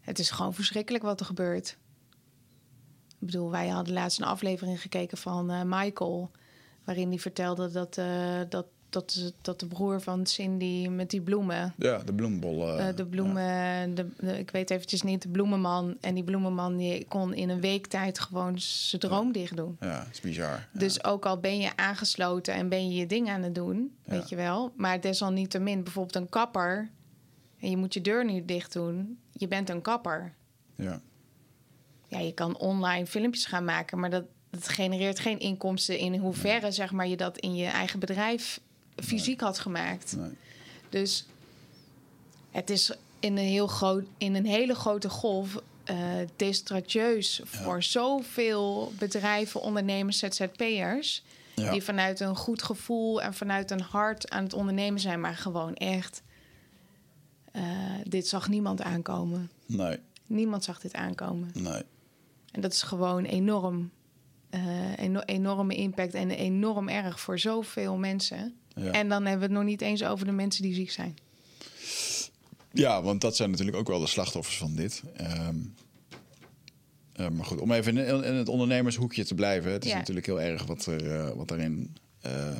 het 0.01 0.19
is 0.19 0.29
gewoon 0.29 0.53
verschrikkelijk 0.53 1.03
wat 1.03 1.19
er 1.19 1.25
gebeurt. 1.25 1.77
Ik 3.09 3.25
bedoel, 3.25 3.51
wij 3.51 3.67
hadden 3.67 3.93
laatst 3.93 4.19
een 4.19 4.25
aflevering 4.25 4.81
gekeken 4.81 5.17
van 5.17 5.67
Michael... 5.69 6.31
waarin 6.83 7.09
hij 7.09 7.19
vertelde 7.19 7.71
dat, 7.71 7.95
dat, 8.49 8.65
dat, 8.89 9.33
dat 9.41 9.59
de 9.59 9.65
broer 9.65 10.01
van 10.01 10.25
Cindy 10.25 10.87
met 10.87 11.09
die 11.09 11.21
bloemen... 11.21 11.73
Ja, 11.77 11.97
de 11.97 12.13
bloembollen. 12.13 12.87
Eh, 12.87 12.95
de 12.95 13.05
bloemen, 13.05 13.95
de, 13.95 14.07
de- 14.19 14.39
ik 14.39 14.51
weet 14.51 14.69
eventjes 14.69 15.01
niet, 15.01 15.21
de 15.21 15.29
bloemenman. 15.29 15.97
En 16.01 16.13
die 16.15 16.23
bloemenman 16.23 16.77
die 16.77 17.05
kon 17.05 17.33
in 17.33 17.49
een 17.49 17.61
week 17.61 17.87
tijd 17.87 18.19
gewoon 18.19 18.53
zijn 18.59 19.01
droom 19.01 19.31
dicht 19.31 19.55
doen. 19.55 19.77
Ja, 19.79 19.99
het 20.05 20.13
is 20.13 20.19
bizar. 20.19 20.67
Ja. 20.73 20.79
Dus 20.79 21.03
ook 21.03 21.25
al 21.25 21.37
ben 21.39 21.57
je 21.59 21.75
aangesloten 21.75 22.53
en 22.53 22.69
ben 22.69 22.89
je 22.89 22.95
je 22.99 23.05
ding 23.05 23.29
aan 23.29 23.43
het 23.43 23.55
doen, 23.55 23.95
weet 24.05 24.29
je 24.29 24.35
wel. 24.35 24.71
Maar 24.75 25.01
desalniettemin, 25.01 25.83
bijvoorbeeld 25.83 26.15
een 26.15 26.29
kapper. 26.29 26.89
En 27.59 27.69
je 27.69 27.77
moet 27.77 27.93
je 27.93 28.01
deur 28.01 28.25
nu 28.25 28.45
dicht 28.45 28.73
doen. 28.73 29.17
Je 29.31 29.47
bent 29.47 29.69
een 29.69 29.81
kapper. 29.81 30.33
Ja. 30.75 31.01
Ja, 32.07 32.19
je 32.19 32.33
kan 32.33 32.57
online 32.57 33.05
filmpjes 33.05 33.45
gaan 33.45 33.65
maken, 33.65 33.99
maar 33.99 34.09
dat, 34.09 34.23
dat 34.49 34.67
genereert 34.67 35.19
geen 35.19 35.39
inkomsten 35.39 35.97
in 35.97 36.15
hoeverre 36.15 36.71
zeg 36.71 36.91
maar, 36.91 37.07
je 37.07 37.17
dat 37.17 37.37
in 37.37 37.55
je 37.55 37.65
eigen 37.65 37.99
bedrijf 37.99 38.59
fysiek 39.03 39.41
had 39.41 39.59
gemaakt. 39.59 40.15
Nee. 40.17 40.29
Dus 40.89 41.25
het 42.51 42.69
is 42.69 42.91
in 43.19 43.37
een, 43.37 43.43
heel 43.45 43.67
groot, 43.67 44.05
in 44.17 44.35
een 44.35 44.45
hele 44.45 44.75
grote 44.75 45.09
golf 45.09 45.61
desastreus 46.35 47.41
voor 47.43 47.83
zoveel 47.83 48.93
bedrijven, 48.99 49.61
ondernemers, 49.61 50.17
ZZP'ers. 50.19 51.23
Ja. 51.55 51.71
Die 51.71 51.81
vanuit 51.83 52.19
een 52.19 52.35
goed 52.35 52.63
gevoel 52.63 53.21
en 53.21 53.33
vanuit 53.33 53.71
een 53.71 53.81
hart 53.81 54.29
aan 54.29 54.43
het 54.43 54.53
ondernemen 54.53 54.99
zijn, 54.99 55.19
maar 55.19 55.35
gewoon 55.35 55.73
echt. 55.75 56.21
eh, 57.51 57.63
dit 58.03 58.27
zag 58.27 58.49
niemand 58.49 58.81
aankomen. 58.81 59.51
Nee, 59.65 59.97
Niemand 60.27 60.63
zag 60.63 60.79
dit 60.79 60.93
aankomen. 60.93 61.49
nee. 61.53 61.83
En 62.51 62.61
dat 62.61 62.73
is 62.73 62.81
gewoon 62.81 63.23
enorm. 63.25 63.91
eh, 64.49 64.97
eno- 64.99 65.19
enorme 65.25 65.75
impact 65.75 66.13
en 66.13 66.31
enorm 66.31 66.89
erg 66.89 67.19
voor 67.19 67.39
zoveel 67.39 67.95
mensen. 67.97 68.55
Ja. 68.83 68.91
En 68.91 69.09
dan 69.09 69.21
hebben 69.25 69.39
we 69.39 69.45
het 69.45 69.63
nog 69.63 69.63
niet 69.69 69.81
eens 69.81 70.03
over 70.03 70.25
de 70.25 70.31
mensen 70.31 70.63
die 70.63 70.73
ziek 70.73 70.91
zijn. 70.91 71.17
Ja, 72.71 73.01
want 73.01 73.21
dat 73.21 73.35
zijn 73.35 73.49
natuurlijk 73.51 73.77
ook 73.77 73.87
wel 73.87 73.99
de 73.99 74.07
slachtoffers 74.07 74.57
van 74.57 74.75
dit. 74.75 75.03
Ehm, 75.15 75.55
eh, 77.13 77.29
maar 77.29 77.45
goed, 77.45 77.59
om 77.59 77.71
even 77.71 77.97
in, 77.97 78.23
in 78.23 78.33
het 78.33 78.49
ondernemershoekje 78.49 79.25
te 79.25 79.35
blijven. 79.35 79.71
Het 79.71 79.85
is 79.85 79.91
Ja. 79.91 79.97
natuurlijk 79.97 80.25
heel 80.25 80.41
erg 80.41 80.65
wat, 80.65 80.85
er, 80.85 81.11
eh, 81.11 81.29
wat 81.35 81.47
daarin 81.47 81.95
eh, 82.21 82.51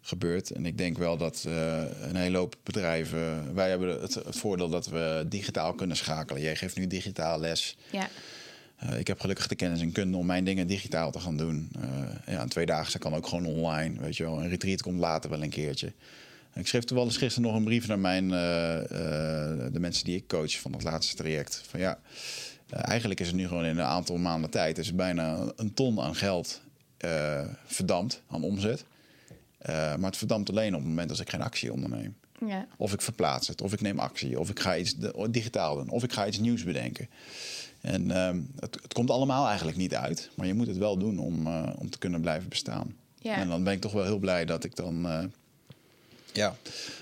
gebeurt. 0.00 0.50
En 0.50 0.66
ik 0.66 0.78
denk 0.78 0.98
wel 0.98 1.16
dat 1.16 1.44
een 2.00 2.16
hele 2.16 2.36
hoop 2.36 2.56
bedrijven... 2.62 3.54
Wij 3.54 3.68
hebben 3.70 4.00
het, 4.00 4.14
het 4.14 4.36
voordeel 4.36 4.68
dat 4.68 4.86
we 4.86 5.24
digitaal 5.28 5.74
kunnen 5.74 5.96
schakelen. 5.96 6.42
Jij 6.42 6.56
geeft 6.56 6.76
nu 6.76 6.86
digitaal 6.86 7.40
les. 7.40 7.76
Ja, 7.90 8.08
Eh, 8.78 8.98
ik 8.98 9.06
heb 9.06 9.20
gelukkig 9.20 9.46
de 9.46 9.54
kennis 9.54 9.80
en 9.80 9.92
kunde 9.92 10.16
om 10.16 10.26
mijn 10.26 10.44
dingen 10.44 10.66
digitaal 10.66 11.10
te 11.10 11.20
gaan 11.20 11.36
doen. 11.36 11.70
Eh 11.80 12.34
ja, 12.34 12.42
een 12.42 12.48
tweedaagse 12.48 12.98
kan 12.98 13.14
ook 13.14 13.26
gewoon 13.26 13.46
online. 13.46 14.00
Weet 14.00 14.16
je 14.16 14.24
wel. 14.24 14.42
Een 14.42 14.48
retreat 14.48 14.82
komt 14.82 14.98
later 14.98 15.30
wel 15.30 15.42
een 15.42 15.50
keertje. 15.50 15.92
Ik 16.54 16.66
schreef 16.66 16.84
toevallig 16.84 17.18
gisteren 17.18 17.48
nog 17.48 17.58
een 17.58 17.64
brief 17.64 17.86
naar 17.86 17.98
mijn, 17.98 18.24
eh, 18.24 18.38
de 19.72 19.78
mensen 19.80 20.04
die 20.04 20.16
ik 20.16 20.28
coach 20.28 20.60
van 20.60 20.72
het 20.72 20.82
laatste 20.82 21.16
traject. 21.16 21.62
Van 21.68 21.80
ja, 21.80 21.98
eigenlijk 22.70 23.20
is 23.20 23.26
het 23.26 23.36
nu 23.36 23.48
gewoon 23.48 23.64
in 23.64 23.78
een 23.78 23.84
aantal 23.84 24.16
maanden 24.16 24.50
tijd... 24.50 24.78
is 24.78 24.86
het 24.86 24.96
bijna 24.96 25.52
een 25.56 25.74
ton 25.74 26.00
aan 26.00 26.14
geld 26.14 26.60
verdampt, 27.66 28.22
aan 28.30 28.42
omzet. 28.42 28.84
Maar 29.66 29.98
het 30.00 30.16
verdampt 30.16 30.50
alleen 30.50 30.74
op 30.74 30.80
het 30.80 30.88
moment 30.88 31.10
als 31.10 31.20
ik 31.20 31.30
geen 31.30 31.42
actie 31.42 31.72
onderneem. 31.72 32.16
ja, 32.46 32.66
Of 32.76 32.92
ik 32.92 33.02
verplaats 33.02 33.48
het, 33.48 33.62
of 33.62 33.72
ik 33.72 33.80
neem 33.80 33.98
actie, 33.98 34.38
of 34.38 34.50
ik 34.50 34.60
ga 34.60 34.76
iets 34.76 34.94
digitaal 35.30 35.74
doen, 35.74 35.88
of 35.88 36.02
ik 36.02 36.12
ga 36.12 36.26
iets 36.26 36.38
nieuws 36.38 36.64
bedenken. 36.64 37.08
En 37.80 38.10
ehm, 38.10 38.40
het, 38.60 38.78
het 38.82 38.92
komt 38.92 39.10
allemaal 39.10 39.46
eigenlijk 39.46 39.76
niet 39.76 39.94
uit, 39.94 40.30
maar 40.34 40.46
je 40.46 40.54
moet 40.54 40.66
het 40.66 40.76
wel 40.76 40.98
doen 40.98 41.18
om, 41.18 41.46
eh, 41.46 41.70
om 41.78 41.90
te 41.90 41.98
kunnen 41.98 42.20
blijven 42.20 42.48
bestaan. 42.48 42.96
Ja. 43.18 43.34
En 43.34 43.48
dan 43.48 43.64
ben 43.64 43.72
ik 43.72 43.80
toch 43.80 43.92
wel 43.92 44.04
heel 44.04 44.18
blij 44.18 44.44
dat 44.44 44.64
ik 44.64 44.76
dan 44.76 45.06
eh, 45.06 45.24
ja, 46.32 46.56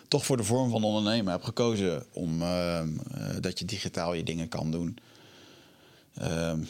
toch 0.09 0.27
voor 0.27 0.37
de 0.37 0.45
vorm 0.45 0.71
van 0.71 0.85
ondernemen 0.85 1.33
heb 1.33 1.43
gekozen 1.43 2.05
om 2.12 2.43
ehm, 2.43 2.89
eh, 3.15 3.37
dat 3.41 3.59
je 3.59 3.65
digitaal 3.65 4.15
je 4.15 4.23
dingen 4.23 4.49
kan 4.49 4.71
doen. 4.71 4.99
Ehm, 6.15 6.61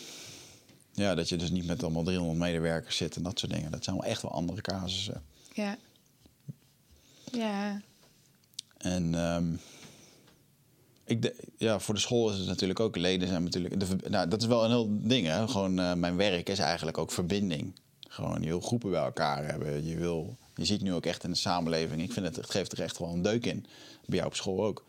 ja, 0.92 1.14
dat 1.14 1.29
je 1.29 1.37
dus 1.37 1.51
niet 1.51 1.66
met 1.66 1.83
allemaal 1.83 2.03
300 2.03 2.38
medewerkers 2.38 2.97
zit 2.97 3.16
en 3.16 3.23
dat 3.23 3.38
soort 3.38 3.53
dingen. 3.53 3.71
Dat 3.71 3.85
zijn 3.85 3.97
wel 3.97 4.05
echt 4.05 4.23
wel 4.23 4.33
andere 4.33 4.61
casussen. 4.61 5.23
ja. 5.55 5.77
Ja, 7.33 7.81
En 8.79 9.14
ik 11.07 11.23
de, 11.23 11.35
ja, 11.57 11.79
voor 11.79 11.95
de 11.95 12.01
school 12.01 12.31
is 12.31 12.38
het 12.38 12.47
natuurlijk 12.47 12.81
ook 12.81 12.97
leden 12.97 13.29
zijn 13.29 13.42
natuurlijk. 13.42 13.81
De, 13.81 14.11
nou, 14.11 14.29
dat 14.29 14.40
is 14.40 14.47
wel 14.47 14.64
een 14.64 14.71
heel 14.71 14.88
ding. 14.90 15.27
Hè? 15.27 15.49
Gewoon 15.49 15.79
eh, 15.79 15.95
mijn 15.95 16.16
werk 16.16 16.49
is 16.49 16.59
eigenlijk 16.59 16.99
ook 16.99 17.11
verbinding. 17.11 17.73
Gewoon 18.09 18.42
je 18.42 18.49
wil 18.49 18.61
groepen 18.61 18.90
bij 18.90 19.03
elkaar 19.03 19.47
hebben. 19.47 19.87
Je 19.87 19.97
wil. 19.97 20.37
Je 20.55 20.64
ziet 20.64 20.83
nu 20.83 20.92
ook 20.92 21.07
echt 21.07 21.25
in 21.25 21.31
de 21.31 21.37
samenleving. 21.37 22.03
Ik 22.03 22.12
vind 22.12 22.27
het, 22.27 22.37
het 22.37 22.51
geeft 22.51 22.73
er 22.73 22.83
echt 22.83 22.99
wel 22.99 23.09
een 23.09 23.23
deuk 23.23 23.47
in. 23.47 23.66
Bij 24.07 24.16
jou 24.16 24.27
op 24.27 24.35
school 24.35 24.64
ook. 24.64 24.85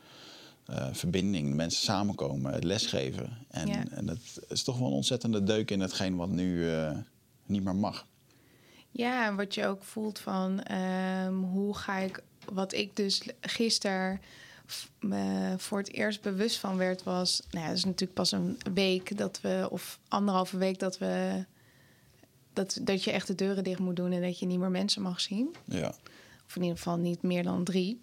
Eh, 0.66 0.88
verbinding, 0.92 1.54
mensen 1.56 1.84
samenkomen, 1.84 2.54
het 2.54 2.64
lesgeven. 2.64 3.38
En, 3.50 3.68
Ja. 3.68 3.84
en 3.90 4.06
dat 4.06 4.18
is 4.50 4.64
toch 4.64 4.78
wel 4.78 4.88
een 4.88 4.94
ontzettende 4.94 5.44
deuk 5.44 5.72
in 5.72 5.80
hetgeen 5.80 6.16
wat 6.16 6.30
nu 6.30 6.72
eh, 6.74 6.92
niet 7.46 7.64
meer 7.64 7.76
mag. 7.76 8.06
Ja, 8.92 9.26
en 9.28 9.36
wat 9.36 9.54
je 9.54 9.66
ook 9.66 9.84
voelt 9.84 10.20
van 10.20 10.64
ehm, 10.64 11.34
hoe 11.34 11.76
ga 11.76 11.98
ik, 11.98 12.24
wat 12.54 12.74
ik 12.74 12.96
dus 12.96 13.22
gisteren 13.42 14.22
me 15.00 15.54
voor 15.58 15.78
het 15.78 15.92
eerst 15.92 16.22
bewust 16.22 16.58
van 16.58 16.78
werd, 16.78 17.04
was, 17.04 17.42
nou 17.52 17.64
ja, 17.64 17.70
het 17.70 17.78
is 17.78 17.86
natuurlijk 17.86 18.14
pas 18.14 18.32
een 18.32 18.58
week 18.74 19.18
dat 19.18 19.42
we, 19.42 19.68
of 19.72 20.00
anderhalve 20.08 20.58
week 20.58 20.80
dat 20.80 20.98
we, 20.98 21.46
dat, 22.54 22.80
dat 22.82 23.04
je 23.04 23.12
echt 23.12 23.28
de 23.28 23.36
deuren 23.36 23.64
dicht 23.64 23.80
moet 23.80 23.96
doen 23.96 24.12
en 24.12 24.22
dat 24.22 24.40
je 24.40 24.46
niet 24.46 24.60
meer 24.60 24.72
mensen 24.72 25.02
mag 25.02 25.22
zien. 25.22 25.56
Ja, 25.66 25.94
Of 26.46 26.56
in 26.56 26.62
ieder 26.62 26.78
geval 26.78 26.98
niet 26.98 27.22
meer 27.22 27.44
dan 27.44 27.64
drie. 27.64 28.02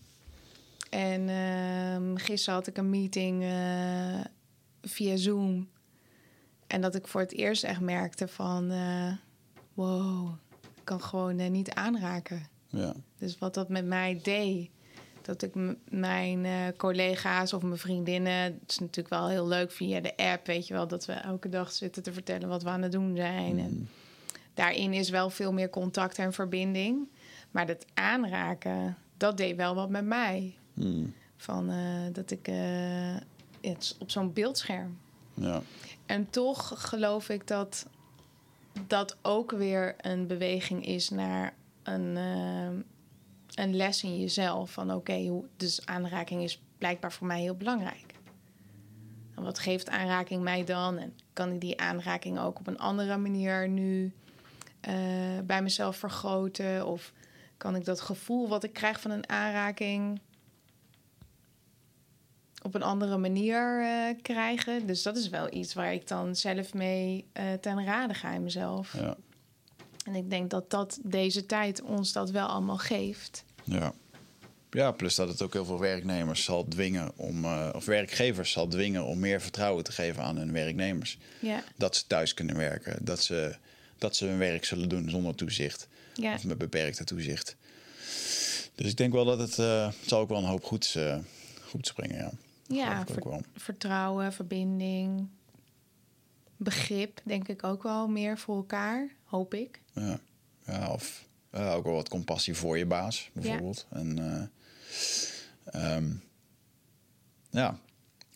En 0.90 1.28
ehm, 1.28 2.16
gisteren 2.16 2.54
had 2.54 2.66
ik 2.66 2.76
een 2.76 2.90
meeting 2.90 3.42
eh, 3.42 4.20
via 4.82 5.16
Zoom. 5.16 5.68
En 6.66 6.80
dat 6.80 6.94
ik 6.94 7.06
voor 7.06 7.20
het 7.20 7.32
eerst 7.32 7.64
echt 7.64 7.80
merkte 7.80 8.28
van... 8.28 8.70
eh, 8.70 9.12
wow, 9.74 10.32
ik 10.62 10.84
kan 10.84 11.00
gewoon 11.02 11.38
eh, 11.38 11.50
niet 11.50 11.70
aanraken. 11.70 12.46
ja, 12.68 12.94
Dus 13.18 13.38
wat 13.38 13.54
dat 13.54 13.68
met 13.68 13.84
mij 13.84 14.20
deed... 14.22 14.70
dat 15.24 15.42
ik 15.42 15.52
mijn 15.88 16.44
eh, 16.44 16.52
collega's 16.76 17.52
of 17.52 17.62
mijn 17.62 17.78
vriendinnen... 17.78 18.42
het 18.42 18.54
is 18.66 18.78
natuurlijk 18.78 19.14
wel 19.14 19.28
heel 19.28 19.46
leuk 19.46 19.70
via 19.70 20.00
de 20.00 20.16
app, 20.16 20.46
weet 20.46 20.66
je 20.66 20.74
wel... 20.74 20.88
dat 20.88 21.06
we 21.06 21.12
elke 21.12 21.48
dag 21.48 21.72
zitten 21.72 22.02
te 22.02 22.12
vertellen 22.12 22.48
wat 22.48 22.62
we 22.62 22.68
aan 22.68 22.82
het 22.82 22.92
doen 22.92 23.16
zijn. 23.16 23.58
En 23.58 23.88
daarin 24.54 24.92
is 24.92 25.10
wel 25.10 25.30
veel 25.30 25.52
meer 25.52 25.70
contact 25.70 26.18
en 26.18 26.32
verbinding. 26.32 27.08
Maar 27.50 27.66
dat 27.66 27.86
aanraken, 27.94 28.96
dat 29.16 29.36
deed 29.36 29.56
wel 29.56 29.74
wat 29.74 29.90
met 29.90 30.04
mij. 30.04 30.54
Hmm. 30.74 31.14
Van 31.36 31.70
eh, 31.70 32.12
dat 32.12 32.30
ik 32.30 32.48
eh, 32.48 33.16
het 33.60 33.96
op 33.98 34.10
zo'n 34.10 34.32
beeldscherm. 34.32 34.98
ja, 35.34 35.62
En 36.06 36.30
toch 36.30 36.72
geloof 36.76 37.28
ik 37.28 37.46
dat 37.46 37.86
dat 38.86 39.16
ook 39.22 39.50
weer 39.50 39.94
een 40.00 40.26
beweging 40.26 40.86
is 40.86 41.10
naar 41.10 41.54
een, 41.82 42.16
een 43.54 43.76
les 43.76 44.02
in 44.02 44.20
jezelf. 44.20 44.70
Van 44.70 44.94
oké, 44.94 45.26
hoe 45.26 45.44
dus 45.56 45.86
aanraking 45.86 46.42
is 46.42 46.62
blijkbaar 46.78 47.12
voor 47.12 47.26
mij 47.26 47.40
heel 47.40 47.56
belangrijk. 47.56 48.14
En 49.34 49.42
wat 49.42 49.58
geeft 49.58 49.88
aanraking 49.88 50.42
mij 50.42 50.64
dan? 50.64 50.98
En 50.98 51.14
kan 51.32 51.52
ik 51.52 51.60
die 51.60 51.80
aanraking 51.80 52.38
ook 52.38 52.58
op 52.58 52.66
een 52.66 52.78
andere 52.78 53.16
manier 53.16 53.68
nu 53.68 54.12
eh, 54.80 54.94
bij 55.44 55.62
mezelf 55.62 55.96
vergroten? 55.96 56.86
Of 56.86 57.12
kan 57.56 57.76
ik 57.76 57.84
dat 57.84 58.00
gevoel 58.00 58.48
wat 58.48 58.64
ik 58.64 58.72
krijg 58.72 59.00
van 59.00 59.10
een 59.10 59.28
aanraking 59.28 60.20
op 62.62 62.74
een 62.74 62.82
andere 62.82 63.18
manier 63.18 63.82
eh, 63.82 64.22
krijgen? 64.22 64.86
Dus 64.86 65.02
dat 65.02 65.16
is 65.16 65.28
wel 65.28 65.54
iets 65.54 65.74
waar 65.74 65.92
ik 65.92 66.08
dan 66.08 66.36
zelf 66.36 66.74
mee 66.74 67.26
eh, 67.32 67.52
ten 67.52 67.84
rade 67.84 68.14
ga 68.14 68.30
in 68.30 68.42
mezelf. 68.42 68.92
ja, 68.92 69.16
En 70.04 70.14
ik 70.14 70.30
denk 70.30 70.50
dat, 70.50 70.70
dat 70.70 70.98
deze 71.02 71.46
tijd 71.46 71.82
ons 71.82 72.12
dat 72.12 72.30
wel 72.30 72.46
allemaal 72.46 72.78
geeft. 72.78 73.44
ja. 73.64 73.92
Ja, 74.70 74.90
plus 74.90 75.14
dat 75.14 75.28
het 75.28 75.42
ook 75.42 75.52
heel 75.52 75.64
veel 75.64 75.78
werknemers 75.78 76.44
zal 76.44 76.68
dwingen 76.68 77.12
om, 77.16 77.44
eh, 77.44 77.68
of 77.74 77.84
werkgevers 77.84 78.50
zal 78.52 78.68
dwingen 78.68 79.04
om 79.04 79.18
meer 79.18 79.40
vertrouwen 79.40 79.84
te 79.84 79.92
geven 79.92 80.22
aan 80.22 80.36
hun 80.36 80.52
werknemers. 80.52 81.18
Ja, 81.40 81.62
Dat 81.76 81.96
ze 81.96 82.06
thuis 82.06 82.34
kunnen 82.34 82.56
werken, 82.56 83.04
dat 83.04 83.22
ze, 83.22 83.56
dat 83.98 84.16
ze 84.16 84.26
hun 84.26 84.38
werk 84.38 84.64
zullen 84.64 84.88
doen 84.88 85.10
zonder 85.10 85.34
toezicht 85.34 85.88
ja, 86.14 86.34
of 86.34 86.44
met 86.44 86.58
beperkte 86.58 87.04
toezicht. 87.04 87.56
Dus 88.74 88.90
ik 88.90 88.96
denk 88.96 89.12
wel 89.12 89.24
dat 89.24 89.38
het, 89.38 89.58
eh, 89.58 89.86
het 89.86 90.08
zal 90.08 90.20
ook 90.20 90.28
wel 90.28 90.38
een 90.38 90.44
hoop 90.44 90.64
goeds, 90.64 90.94
eh 90.94 91.18
goeds 91.68 91.92
brengen. 91.92 92.16
Ja, 92.18 92.30
ja 92.66 93.04
ver- 93.06 93.40
vertrouwen, 93.56 94.32
verbinding, 94.32 95.28
begrip, 96.56 97.20
denk 97.24 97.48
ik 97.48 97.64
ook 97.64 97.82
wel 97.82 98.08
meer 98.08 98.38
voor 98.38 98.56
elkaar, 98.56 99.08
hoop 99.34 99.54
ik. 99.54 99.80
Ja, 99.92 100.20
ja 100.66 100.88
of 100.90 101.26
eh, 101.50 101.74
ook 101.74 101.84
wel 101.84 101.94
wat 101.94 102.08
compassie 102.08 102.54
voor 102.54 102.78
je 102.78 102.86
baas, 102.86 103.30
bijvoorbeeld. 103.32 103.86
En 103.90 104.18
eh, 104.18 105.96
ehm, 105.96 106.10
ja, 107.50 107.78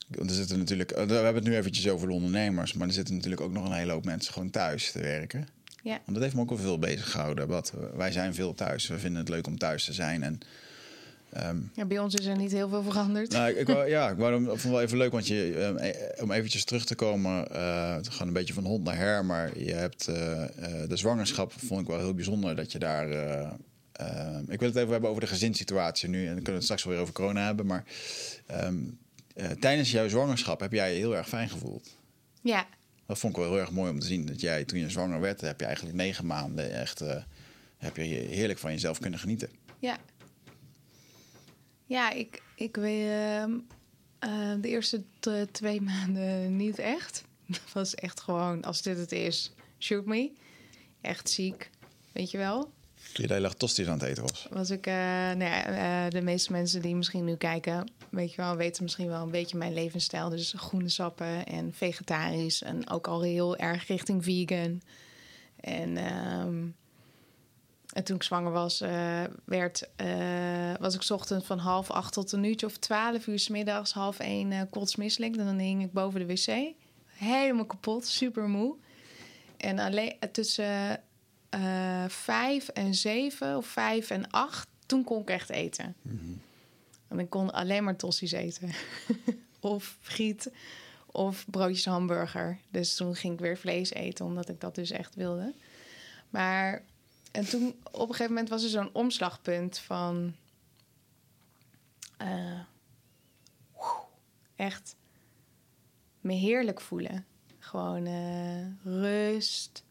want 0.08 0.30
er 0.30 0.36
zitten 0.36 0.58
natuurlijk, 0.58 0.90
eh, 0.90 1.06
we 1.06 1.12
hebben 1.14 1.34
het 1.34 1.44
nu 1.44 1.56
eventjes 1.56 1.88
over 1.88 2.06
de 2.08 2.14
ondernemers, 2.14 2.72
maar 2.72 2.86
er 2.86 2.92
zitten 2.92 3.14
natuurlijk 3.14 3.42
ook 3.42 3.52
nog 3.52 3.64
een 3.64 3.72
hele 3.72 3.92
hoop 3.92 4.04
mensen 4.04 4.32
gewoon 4.32 4.50
thuis 4.50 4.92
te 4.92 5.00
werken. 5.00 5.48
Ja, 5.82 6.00
Want 6.04 6.12
dat 6.12 6.22
heeft 6.22 6.34
me 6.34 6.40
ook 6.40 6.48
wel 6.48 6.58
veel 6.58 6.78
bezig 6.78 7.10
gehouden. 7.10 7.48
Wat, 7.48 7.72
wij 7.94 8.12
zijn 8.12 8.34
veel 8.34 8.54
thuis. 8.54 8.86
We 8.86 8.98
vinden 8.98 9.20
het 9.20 9.28
leuk 9.28 9.46
om 9.46 9.58
thuis 9.58 9.84
te 9.84 9.92
zijn. 9.92 10.22
En 10.22 10.40
ehm, 11.32 11.56
ja 11.74 11.84
bij 11.84 11.98
ons 11.98 12.14
is 12.14 12.26
er 12.26 12.36
niet 12.36 12.52
heel 12.52 12.68
veel 12.68 12.82
veranderd. 12.82 13.32
nou, 13.32 13.50
ik, 13.52 13.66
wou, 13.66 13.88
ja, 13.96 14.10
ik 14.10 14.16
wou 14.16 14.44
vond 14.44 14.62
het 14.62 14.70
wel 14.70 14.80
even 14.80 14.98
leuk, 14.98 15.12
want 15.12 15.26
je, 15.26 15.54
ehm, 15.58 15.76
eh, 15.76 16.22
om 16.22 16.30
eventjes 16.32 16.64
terug 16.64 16.84
te 16.84 16.94
komen, 16.94 17.50
eh, 17.52 17.94
het 17.94 18.08
gaat 18.08 18.26
een 18.26 18.32
beetje 18.32 18.54
van 18.54 18.64
hond 18.64 18.84
naar 18.84 18.96
her, 18.96 19.24
maar 19.24 19.58
je 19.58 19.72
hebt 19.74 20.08
eh, 20.08 20.42
eh, 20.42 20.88
de 20.88 20.96
zwangerschap, 20.96 21.52
vond 21.66 21.80
ik 21.80 21.86
wel 21.86 21.98
heel 21.98 22.14
bijzonder 22.14 22.56
dat 22.56 22.72
je 22.72 22.78
daar. 22.78 23.10
eh, 23.10 23.48
eh, 23.92 24.38
ik 24.48 24.58
wil 24.58 24.68
het 24.68 24.76
even 24.78 24.90
hebben 24.90 25.08
over 25.10 25.22
de 25.22 25.28
gezinssituatie 25.28 26.08
nu 26.08 26.18
en 26.20 26.24
dan 26.26 26.34
kunnen 26.34 26.44
we 26.44 26.52
het 26.52 26.62
straks 26.64 26.84
wel 26.84 26.92
weer 26.92 27.02
over 27.02 27.14
corona 27.14 27.44
hebben, 27.44 27.66
maar 27.66 27.84
ehm, 28.46 28.76
eh, 29.34 29.50
tijdens 29.50 29.90
jouw 29.90 30.08
zwangerschap 30.08 30.60
heb 30.60 30.72
jij 30.72 30.92
je 30.92 30.98
heel 30.98 31.16
erg 31.16 31.28
fijn 31.28 31.48
gevoeld. 31.48 31.96
Ja, 32.42 32.66
Dat 33.06 33.18
vond 33.18 33.36
ik 33.36 33.42
wel 33.42 33.50
heel 33.50 33.60
erg 33.60 33.70
mooi 33.70 33.90
om 33.90 33.98
te 33.98 34.06
zien. 34.06 34.26
Dat 34.26 34.40
jij 34.40 34.64
toen 34.64 34.78
je 34.78 34.90
zwanger 34.90 35.20
werd, 35.20 35.40
heb 35.40 35.60
je 35.60 35.66
eigenlijk 35.66 35.96
negen 35.96 36.26
maanden 36.26 36.72
echt 36.72 37.00
eh, 37.00 37.16
heb 37.78 37.96
je 37.96 38.02
heerlijk 38.02 38.58
van 38.58 38.72
jezelf 38.72 38.98
kunnen 38.98 39.18
genieten. 39.18 39.48
Ja. 39.78 39.96
Ja, 41.88 42.10
ik, 42.10 42.42
ik 42.54 42.76
weet 42.76 43.08
ehm, 43.08 43.58
eh, 44.18 44.54
de 44.60 44.68
eerste 44.68 45.04
twee 45.50 45.80
maanden 45.92 46.56
niet 46.56 46.78
echt. 46.78 47.24
Het 47.46 47.72
was 47.72 47.94
echt 47.94 48.20
gewoon, 48.20 48.62
als 48.62 48.82
dit 48.82 48.98
het 48.98 49.12
is, 49.12 49.52
shoot 49.78 50.04
me. 50.04 50.32
Echt 51.00 51.30
ziek, 51.30 51.70
weet 52.12 52.30
je 52.30 52.38
wel. 52.38 52.70
Toen 53.12 53.26
je 53.28 53.40
dag 53.40 53.54
tosti's 53.54 53.86
aan 53.86 53.98
het 53.98 54.02
eten 54.02 54.22
was. 54.22 54.46
Was 54.50 54.70
ik, 54.70 54.86
eh, 54.86 54.94
nou 54.94 55.44
ja, 55.44 55.64
eh, 55.64 56.10
de 56.10 56.20
meeste 56.20 56.52
mensen 56.52 56.82
die 56.82 56.94
misschien 56.94 57.24
nu 57.24 57.36
kijken, 57.36 57.90
weet 58.10 58.30
je 58.30 58.36
wel, 58.36 58.56
weten 58.56 58.82
misschien 58.82 59.08
wel 59.08 59.22
een 59.22 59.30
beetje 59.30 59.58
mijn 59.58 59.74
levensstijl. 59.74 60.28
Dus 60.28 60.54
groene 60.56 60.88
sappen 60.88 61.46
en 61.46 61.72
vegetarisch 61.74 62.62
en 62.62 62.90
ook 62.90 63.06
al 63.06 63.22
heel 63.22 63.56
erg 63.56 63.86
richting 63.86 64.24
vegan. 64.24 64.82
En, 65.60 65.96
ehm, 65.96 66.66
en 67.92 68.04
toen 68.04 68.16
ik 68.16 68.22
zwanger 68.22 68.52
was, 68.52 68.80
eh, 68.80 69.24
werd, 69.44 69.88
eh, 69.96 70.74
was 70.80 70.94
ik 70.94 71.02
's 71.02 71.10
ochtends 71.10 71.46
van 71.46 71.58
half 71.58 71.90
acht 71.90 72.12
tot 72.12 72.32
een 72.32 72.44
uurtje 72.44 72.66
of 72.66 72.76
twaalf 72.76 73.26
uur 73.26 73.38
's 73.38 73.48
middags, 73.48 73.92
half 73.92 74.18
één 74.18 74.50
uh, 74.50 74.62
kotsmisselijk. 74.70 75.36
Dan 75.36 75.58
hing 75.58 75.82
ik 75.82 75.92
boven 75.92 76.26
de 76.26 76.26
wc. 76.26 76.74
Helemaal 77.06 77.66
kapot, 77.66 78.06
super 78.06 78.48
moe. 78.48 78.76
En 79.56 79.78
alleen 79.78 80.16
eh, 80.20 80.30
tussen 80.30 81.02
eh, 81.48 82.04
vijf 82.08 82.68
en 82.68 82.94
zeven 82.94 83.56
of 83.56 83.66
vijf 83.66 84.10
en 84.10 84.30
acht, 84.30 84.68
toen 84.86 85.04
kon 85.04 85.20
ik 85.20 85.30
echt 85.30 85.50
eten. 85.50 85.94
En 87.08 87.18
ik 87.18 87.30
kon 87.30 87.52
alleen 87.52 87.84
maar 87.84 87.96
tossies 87.96 88.32
eten. 88.32 88.70
of 89.60 89.96
friet 90.00 90.50
of 91.06 91.44
broodjes 91.50 91.84
hamburger. 91.84 92.58
Dus 92.70 92.96
toen 92.96 93.14
ging 93.14 93.34
ik 93.34 93.40
weer 93.40 93.58
vlees 93.58 93.92
eten, 93.92 94.24
omdat 94.24 94.48
ik 94.48 94.60
dat 94.60 94.74
dus 94.74 94.90
echt 94.90 95.14
wilde. 95.14 95.54
Maar 96.30 96.82
en 97.30 97.48
toen 97.48 97.74
op 97.84 98.00
een 98.00 98.14
gegeven 98.14 98.32
moment 98.32 98.48
was 98.48 98.62
er 98.62 98.68
zo'n 98.68 98.92
omslagpunt 98.92 99.78
van... 99.78 100.34
eh, 102.16 102.60
echt 104.56 104.96
me 106.20 106.32
heerlijk 106.32 106.80
voelen. 106.80 107.26
Gewoon 107.58 108.06
eh, 108.06 108.66
rust 108.84 109.84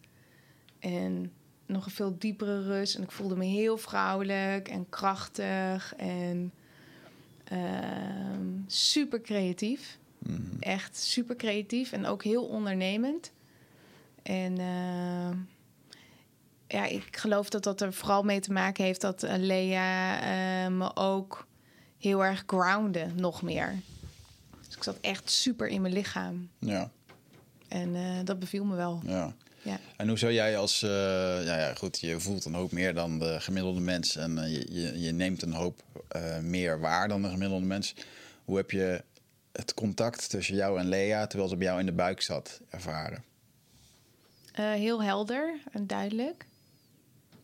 en 0.79 1.33
nog 1.65 1.85
een 1.85 1.91
veel 1.91 2.17
diepere 2.17 2.63
rust. 2.63 2.95
En 2.95 3.03
ik 3.03 3.11
voelde 3.11 3.35
me 3.35 3.45
heel 3.45 3.77
vrouwelijk 3.77 4.67
en 4.67 4.89
krachtig 4.89 5.95
en 5.95 6.53
ehm, 7.43 8.45
super 8.67 9.21
creatief. 9.21 9.97
Echt 10.59 10.97
super 10.97 11.35
creatief 11.35 11.91
en 11.91 12.05
ook 12.05 12.23
heel 12.23 12.45
ondernemend. 12.45 13.31
En 14.23 14.57
eh, 14.57 15.29
ja, 16.67 16.85
ik 16.85 17.17
geloof 17.17 17.49
dat 17.49 17.63
dat 17.63 17.81
er 17.81 17.93
vooral 17.93 18.23
mee 18.23 18.39
te 18.39 18.51
maken 18.51 18.83
heeft 18.83 19.01
dat 19.01 19.23
eh, 19.23 19.33
Lea 19.37 20.19
eh, 20.21 20.71
me 20.71 20.95
ook 20.95 21.47
heel 21.97 22.25
erg 22.25 22.43
groundde, 22.45 23.07
nog 23.15 23.41
meer. 23.41 23.75
Dus 24.67 24.75
ik 24.75 24.83
zat 24.83 24.97
echt 25.01 25.29
super 25.29 25.67
in 25.67 25.81
mijn 25.81 25.93
lichaam. 25.93 26.49
Ja, 26.59 26.89
En 27.67 27.95
eh, 27.95 28.25
dat 28.25 28.39
beviel 28.39 28.65
me 28.65 28.75
wel. 28.75 29.01
ja. 29.05 29.33
Ja. 29.61 29.79
En 29.97 30.07
hoe 30.07 30.17
zou 30.17 30.33
jij 30.33 30.57
als, 30.57 30.83
eh, 30.83 30.89
ja, 31.45 31.59
ja, 31.59 31.73
goed, 31.73 31.99
je 31.99 32.19
voelt 32.19 32.45
een 32.45 32.53
hoop 32.53 32.71
meer 32.71 32.93
dan 32.93 33.19
de 33.19 33.39
gemiddelde 33.39 33.79
mens 33.79 34.15
en 34.15 34.49
je, 34.49 34.99
je, 35.01 35.11
neemt 35.11 35.41
een 35.41 35.53
hoop 35.53 35.81
meer 36.41 36.79
waar 36.79 37.07
dan 37.07 37.21
de 37.21 37.29
gemiddelde 37.29 37.65
mens. 37.65 37.95
Hoe 38.45 38.57
heb 38.57 38.71
je 38.71 39.03
het 39.51 39.73
contact 39.73 40.29
tussen 40.29 40.55
jou 40.55 40.79
en 40.79 40.87
Lea, 40.87 41.27
terwijl 41.27 41.49
ze 41.49 41.55
bij 41.55 41.67
jou 41.67 41.79
in 41.79 41.85
de 41.85 41.91
buik 41.91 42.21
zat, 42.21 42.61
ervaren? 42.69 43.23
Heel 44.53 45.03
helder 45.03 45.59
en 45.71 45.87
duidelijk. 45.87 46.45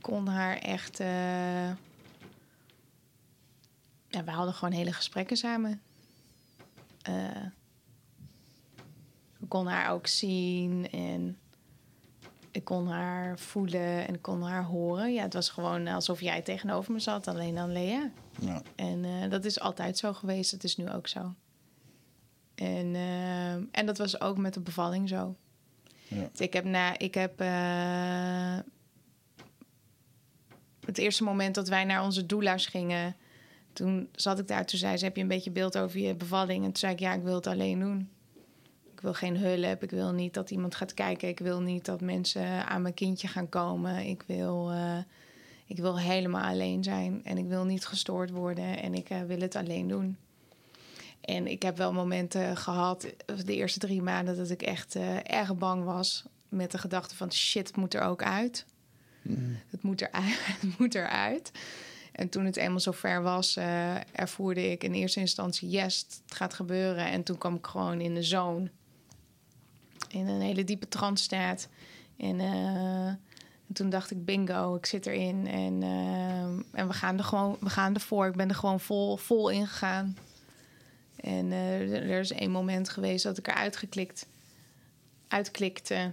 Ik 0.04 0.10
kon 0.12 0.28
haar 0.28 0.58
echt. 0.58 0.99
eh, 0.99 1.68
Ja, 4.10 4.24
we 4.26 4.32
hadden 4.32 4.54
gewoon 4.54 4.74
hele 4.74 4.93
gesprekken 4.93 5.38
samen. 5.38 5.82
Eh, 7.01 7.43
ik 9.39 9.49
kon 9.49 9.68
haar 9.68 9.91
ook 9.91 10.08
zien 10.08 10.89
en 10.91 11.38
ik 12.51 12.64
kon 12.64 12.88
haar 12.88 13.39
voelen 13.39 14.08
en 14.08 14.14
ik 14.14 14.22
kon 14.22 14.41
haar 14.41 14.64
horen. 14.64 15.14
Ja, 15.14 15.22
het 15.24 15.34
was 15.34 15.49
gewoon 15.49 15.88
alsof 15.88 16.22
jij 16.22 16.41
tegenover 16.41 16.93
me 16.93 16.99
zat, 16.99 17.28
alleen 17.28 17.56
dan 17.56 17.72
Lea. 17.72 18.12
Ja, 18.39 18.62
En 18.76 19.06
eh, 19.06 19.30
dat 19.30 19.45
is 19.45 19.60
altijd 19.60 19.97
zo 19.97 20.14
geweest. 20.14 20.51
Dat 20.51 20.64
is 20.64 20.78
nu 20.78 20.89
ook 20.89 21.08
zo. 21.08 21.34
En, 22.56 22.95
en 23.72 23.86
dat 23.86 23.97
was 23.97 24.22
ook 24.22 24.38
met 24.38 24.54
de 24.54 24.60
bevalling 24.60 25.10
zo. 25.10 25.36
ja. 26.08 26.28
Dus 26.32 26.39
ik 26.39 26.54
heb, 26.54 26.64
na, 26.66 26.97
ik 26.97 27.14
heb 27.14 27.39
het 30.86 30.97
eerste 30.97 31.23
moment 31.23 31.55
dat 31.55 31.67
wij 31.67 31.84
naar 31.84 32.03
onze 32.03 32.25
doula's 32.25 32.65
gingen, 32.65 33.15
toen 33.73 34.09
zat 34.15 34.39
ik 34.39 34.47
daar. 34.47 34.65
Toen 34.65 34.79
zei 34.79 34.97
ze: 34.97 35.05
Heb 35.05 35.15
je 35.15 35.21
een 35.21 35.27
beetje 35.27 35.51
beeld 35.51 35.77
over 35.77 35.99
je 35.99 36.15
bevalling? 36.15 36.59
En 36.59 36.69
toen 36.69 36.77
zei 36.77 36.93
ik: 36.93 36.99
Ja, 36.99 37.13
ik 37.13 37.23
wil 37.23 37.36
het 37.36 37.47
alleen 37.47 37.79
doen. 37.79 38.09
Ik 38.93 38.99
wil 39.01 39.13
geen 39.13 39.38
hulp. 39.38 39.84
Ik 39.84 39.91
wil 39.91 40.11
niet 40.11 40.34
dat 40.34 40.51
iemand 40.51 40.75
gaat 40.75 40.93
kijken. 40.93 41.27
Ik 41.27 41.39
wil 41.39 41.61
niet 41.61 41.86
dat 41.86 42.01
mensen 42.01 42.67
aan 42.67 42.81
mijn 42.81 42.93
kindje 42.93 43.27
gaan 43.27 43.49
komen. 43.49 44.05
Ik 44.05 44.23
wil, 44.27 44.71
eh, 44.71 44.97
ik 45.65 45.77
wil 45.77 45.99
helemaal 45.99 46.49
alleen 46.51 46.84
zijn. 46.84 47.21
En 47.23 47.38
ik 47.38 47.47
wil 47.47 47.65
niet 47.65 47.86
gestoord 47.86 48.29
worden. 48.29 48.81
En 48.81 48.93
ik 48.93 49.09
eh, 49.09 49.21
wil 49.21 49.39
het 49.39 49.55
alleen 49.55 49.88
doen. 49.88 50.17
En 51.21 51.47
ik 51.47 51.61
heb 51.61 51.77
wel 51.77 51.93
momenten 51.93 52.57
gehad, 52.57 53.07
de 53.45 53.55
eerste 53.55 53.79
drie 53.79 54.01
maanden, 54.01 54.38
dat 54.38 54.49
ik 54.49 54.61
echt 54.61 54.95
eh, 54.95 55.31
erg 55.39 55.55
bang 55.55 55.84
was. 55.84 56.23
Met 56.49 56.71
de 56.71 56.77
gedachte 56.77 57.15
van 57.15 57.31
shit, 57.31 57.75
moet 57.75 57.93
er 57.93 58.01
ook 58.01 58.23
uit. 58.23 58.65
Het 59.69 59.82
moet 59.82 60.01
eruit. 60.11 60.78
Moet 60.78 60.95
eruit. 60.95 61.51
En 62.13 62.30
toen 62.30 62.45
het 62.45 62.55
eenmaal 62.55 62.80
zover 62.80 63.21
was, 63.21 63.55
eh, 63.55 63.95
ervoerde 64.11 64.71
ik 64.71 64.84
in 64.84 64.93
eerste 64.93 65.19
instantie 65.19 65.69
yes, 65.69 66.05
het 66.26 66.36
gaat 66.36 66.53
gebeuren. 66.53 67.05
En 67.05 67.24
toen 67.24 67.38
kwam 67.38 67.55
ik 67.55 67.65
gewoon 67.65 68.01
in 68.01 68.13
de 68.13 68.24
zone. 68.24 68.71
In 70.07 70.28
een 70.28 70.41
hele 70.41 70.63
diepe 70.63 70.88
trance 70.88 71.24
staat. 71.24 71.67
En, 72.17 72.39
eh, 72.39 73.07
en 73.07 73.74
toen 73.74 73.89
dacht 73.89 74.11
ik 74.11 74.26
bingo, 74.26 74.76
ik 74.76 74.86
zit 74.86 75.05
erin. 75.05 75.47
En, 75.47 75.84
eh, 75.84 76.80
en 76.80 76.88
we 76.88 76.93
gaan 76.93 77.17
er 77.17 77.24
gewoon, 77.24 77.57
we 77.59 77.69
gaan 77.69 77.93
ervoor. 77.93 78.28
Ik 78.28 78.36
ben 78.36 78.49
er 78.49 78.55
gewoon 78.55 78.80
vol, 78.80 79.17
vol 79.17 79.49
in 79.49 79.67
gegaan. 79.67 80.17
En 81.15 81.51
er 81.51 82.19
is 82.19 82.32
één 82.32 82.51
moment 82.51 82.89
geweest 82.89 83.24
dat 83.24 83.38
ik 83.38 83.47
eruit 83.47 83.78
geklikt, 83.78 84.28
uitklikte. 85.28 86.11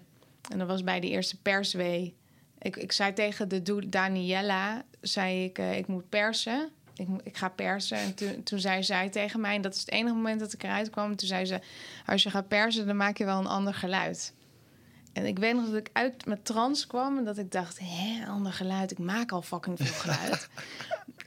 En 0.50 0.58
dat 0.58 0.66
was 0.66 0.84
bij 0.84 1.00
de 1.00 1.08
eerste 1.08 1.40
perswee. 1.40 2.14
Ik, 2.62 2.76
ik 2.76 2.92
zei 2.92 3.12
tegen 3.12 3.48
de 3.48 3.88
Daniella, 3.88 4.82
zei 5.00 5.44
ik, 5.44 5.58
eh, 5.58 5.78
ik 5.78 5.86
moet 5.86 6.08
persen. 6.08 6.70
Ik, 6.94 7.08
ik 7.22 7.36
ga 7.36 7.48
persen. 7.48 7.98
En 7.98 8.14
toen, 8.14 8.42
toen 8.42 8.58
zei 8.58 8.82
zij 8.82 9.08
tegen 9.08 9.40
mij, 9.40 9.54
en 9.54 9.62
dat 9.62 9.74
is 9.74 9.80
het 9.80 9.90
enige 9.90 10.14
moment 10.14 10.40
dat 10.40 10.52
ik 10.52 10.62
eruit 10.62 10.90
kwam. 10.90 11.16
Toen 11.16 11.28
zei 11.28 11.44
ze, 11.44 11.60
als 12.06 12.22
je 12.22 12.30
gaat 12.30 12.48
persen, 12.48 12.86
dan 12.86 12.96
maak 12.96 13.16
je 13.16 13.24
wel 13.24 13.38
een 13.38 13.46
ander 13.46 13.74
geluid. 13.74 14.34
En 15.12 15.26
ik 15.26 15.38
weet 15.38 15.54
nog 15.54 15.66
dat 15.66 15.76
ik 15.76 15.90
uit 15.92 16.26
mijn 16.26 16.42
trance 16.42 16.86
kwam 16.86 17.18
en 17.18 17.24
dat 17.24 17.38
ik 17.38 17.52
dacht, 17.52 17.78
hè, 17.82 18.26
ander 18.26 18.52
geluid. 18.52 18.90
Ik 18.90 18.98
maak 18.98 19.32
al 19.32 19.42
fucking 19.42 19.78
veel 19.78 19.94
geluid. 20.04 20.48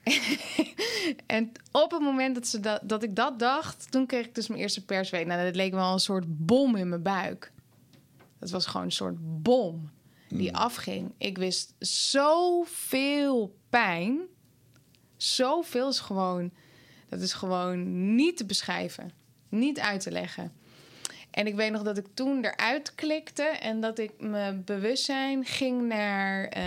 en 1.26 1.52
op 1.72 1.92
het 1.92 2.02
moment 2.02 2.36
dat, 2.36 2.48
ze 2.48 2.60
dat, 2.60 2.82
dat 2.84 3.04
ik 3.04 3.16
dat 3.16 3.40
dacht, 3.40 3.92
toen 3.92 4.06
kreeg 4.06 4.26
ik 4.26 4.36
dus 4.36 4.48
mijn 4.48 4.62
eerste 4.62 4.86
persweek. 4.86 5.26
Nou, 5.26 5.44
dat 5.44 5.56
leek 5.56 5.74
wel 5.74 5.94
een 5.94 6.00
soort 6.00 6.26
bom 6.28 6.76
in 6.76 6.90
mijn 6.90 7.02
buik. 7.02 7.52
Dat 8.40 8.50
was 8.50 8.66
gewoon 8.66 8.86
een 8.86 8.92
soort 8.92 9.42
bom 9.42 9.92
die 10.38 10.56
afging. 10.56 11.12
Ik 11.18 11.38
wist 11.38 11.74
zoveel 11.80 13.56
pijn. 13.70 14.20
Zoveel 15.18 15.90
is 15.90 16.00
gewoon... 16.00 16.52
Dat 17.10 17.22
is 17.22 17.34
gewoon 17.34 18.16
niet 18.16 18.38
te 18.38 18.46
beschrijven. 18.46 19.12
Niet 19.50 19.80
uit 19.80 20.02
te 20.02 20.12
leggen. 20.12 20.52
En 21.32 21.48
ik 21.48 21.56
weet 21.56 21.72
nog 21.72 21.82
dat 21.84 21.98
ik 21.98 22.06
toen 22.14 22.46
eruit 22.46 22.96
klikte 22.96 23.44
en 23.44 23.80
dat 23.82 24.00
ik 24.00 24.12
mijn 24.18 24.64
bewustzijn 24.64 25.46
ging 25.46 25.88
naar 25.88 26.44
eh, 26.48 26.64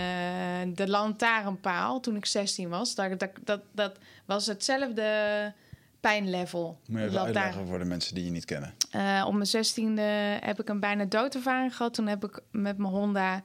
de 0.73 0.87
lantaarnpaal 0.87 1.99
toen 1.99 2.15
ik 2.15 2.25
16 2.25 2.69
was. 2.69 2.95
Dat, 2.95 3.19
dat, 3.19 3.31
dat, 3.43 3.61
dat 3.71 3.97
was 4.25 4.45
hetzelfde 4.45 5.53
pijnlevel. 5.99 6.79
Moet 6.87 7.11
je 7.11 7.19
uitleggen 7.19 7.67
voor 7.67 7.79
de 7.79 7.85
mensen 7.85 8.15
die 8.15 8.23
je 8.25 8.31
niet 8.31 8.45
kennen. 8.45 8.73
eh, 8.91 9.23
op 9.27 9.33
mijn 9.33 9.45
zestiende 9.45 10.01
heb 10.41 10.59
ik 10.59 10.69
een 10.69 10.79
bijna 10.79 11.05
doodervaring 11.05 11.75
gehad. 11.75 11.93
Toen 11.93 12.07
heb 12.07 12.23
ik 12.25 12.39
met 12.51 12.77
mijn 12.77 12.93
Honda, 12.93 13.43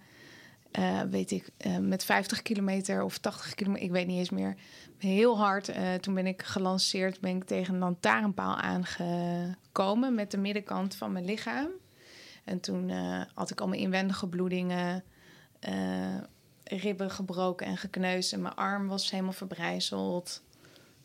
eh, 0.72 1.00
weet 1.00 1.30
ik, 1.30 1.50
eh, 1.56 1.78
met 1.78 2.04
50 2.04 2.42
kilometer 2.42 3.02
of 3.02 3.18
80 3.18 3.54
kilometer, 3.54 3.84
ik 3.84 3.92
weet 3.92 4.06
niet 4.06 4.18
eens 4.18 4.30
meer, 4.30 4.56
heel 4.98 5.38
hard. 5.38 5.68
eh, 5.68 5.94
toen 5.94 6.14
ben 6.14 6.26
ik 6.26 6.42
gelanceerd, 6.42 7.20
ben 7.20 7.36
ik 7.36 7.44
tegen 7.44 7.74
een 7.74 7.80
lantaarnpaal 7.80 8.56
aangekomen 8.56 10.14
met 10.14 10.30
de 10.30 10.38
middenkant 10.38 10.94
van 10.94 11.12
mijn 11.12 11.24
lichaam. 11.24 11.68
En 12.44 12.60
toen 12.60 12.90
had 13.34 13.50
ik 13.50 13.60
al 13.60 13.68
mijn 13.68 13.80
inwendige 13.80 14.26
bloedingen, 14.26 15.04
ribben 16.64 17.10
gebroken 17.10 17.66
en 17.66 17.76
gekneusd. 17.76 18.32
En 18.32 18.42
mijn 18.42 18.54
arm 18.54 18.88
was 18.88 19.10
helemaal 19.10 19.32
verbrijzeld. 19.32 20.42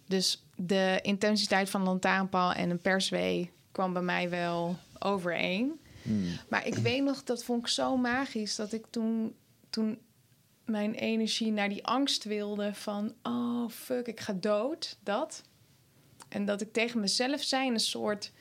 Dus 0.07 0.45
de 0.55 0.99
intensiteit 1.01 1.69
van 1.69 1.81
een 1.81 1.87
lantaarnpaal 1.87 2.53
en 2.53 2.69
een 2.69 2.81
perswee 2.81 3.51
kwam 3.71 3.93
bij 3.93 4.01
mij 4.01 4.29
wel 4.29 4.77
overeen. 4.99 5.79
Maar 6.49 6.67
ik 6.67 6.75
weet 6.75 7.03
nog, 7.03 7.23
dat 7.23 7.43
vond 7.43 7.61
ik 7.61 7.67
zo 7.67 7.97
magisch... 7.97 8.55
dat 8.55 8.73
ik 8.73 8.85
toen, 8.89 9.35
toen 9.77 9.99
mijn 10.65 10.93
energie 10.93 11.51
naar 11.51 11.69
die 11.69 11.85
angst 11.85 12.23
wilde 12.23 12.73
van... 12.73 13.13
oh, 13.23 13.69
fuck, 13.69 14.07
ik 14.07 14.19
ga 14.19 14.33
dood, 14.33 14.97
dat. 15.03 15.43
En 16.29 16.45
dat 16.45 16.61
ik 16.61 16.73
tegen 16.73 16.99
mezelf 16.99 17.43
zei, 17.43 17.69
een 17.69 17.79
soort 17.79 18.31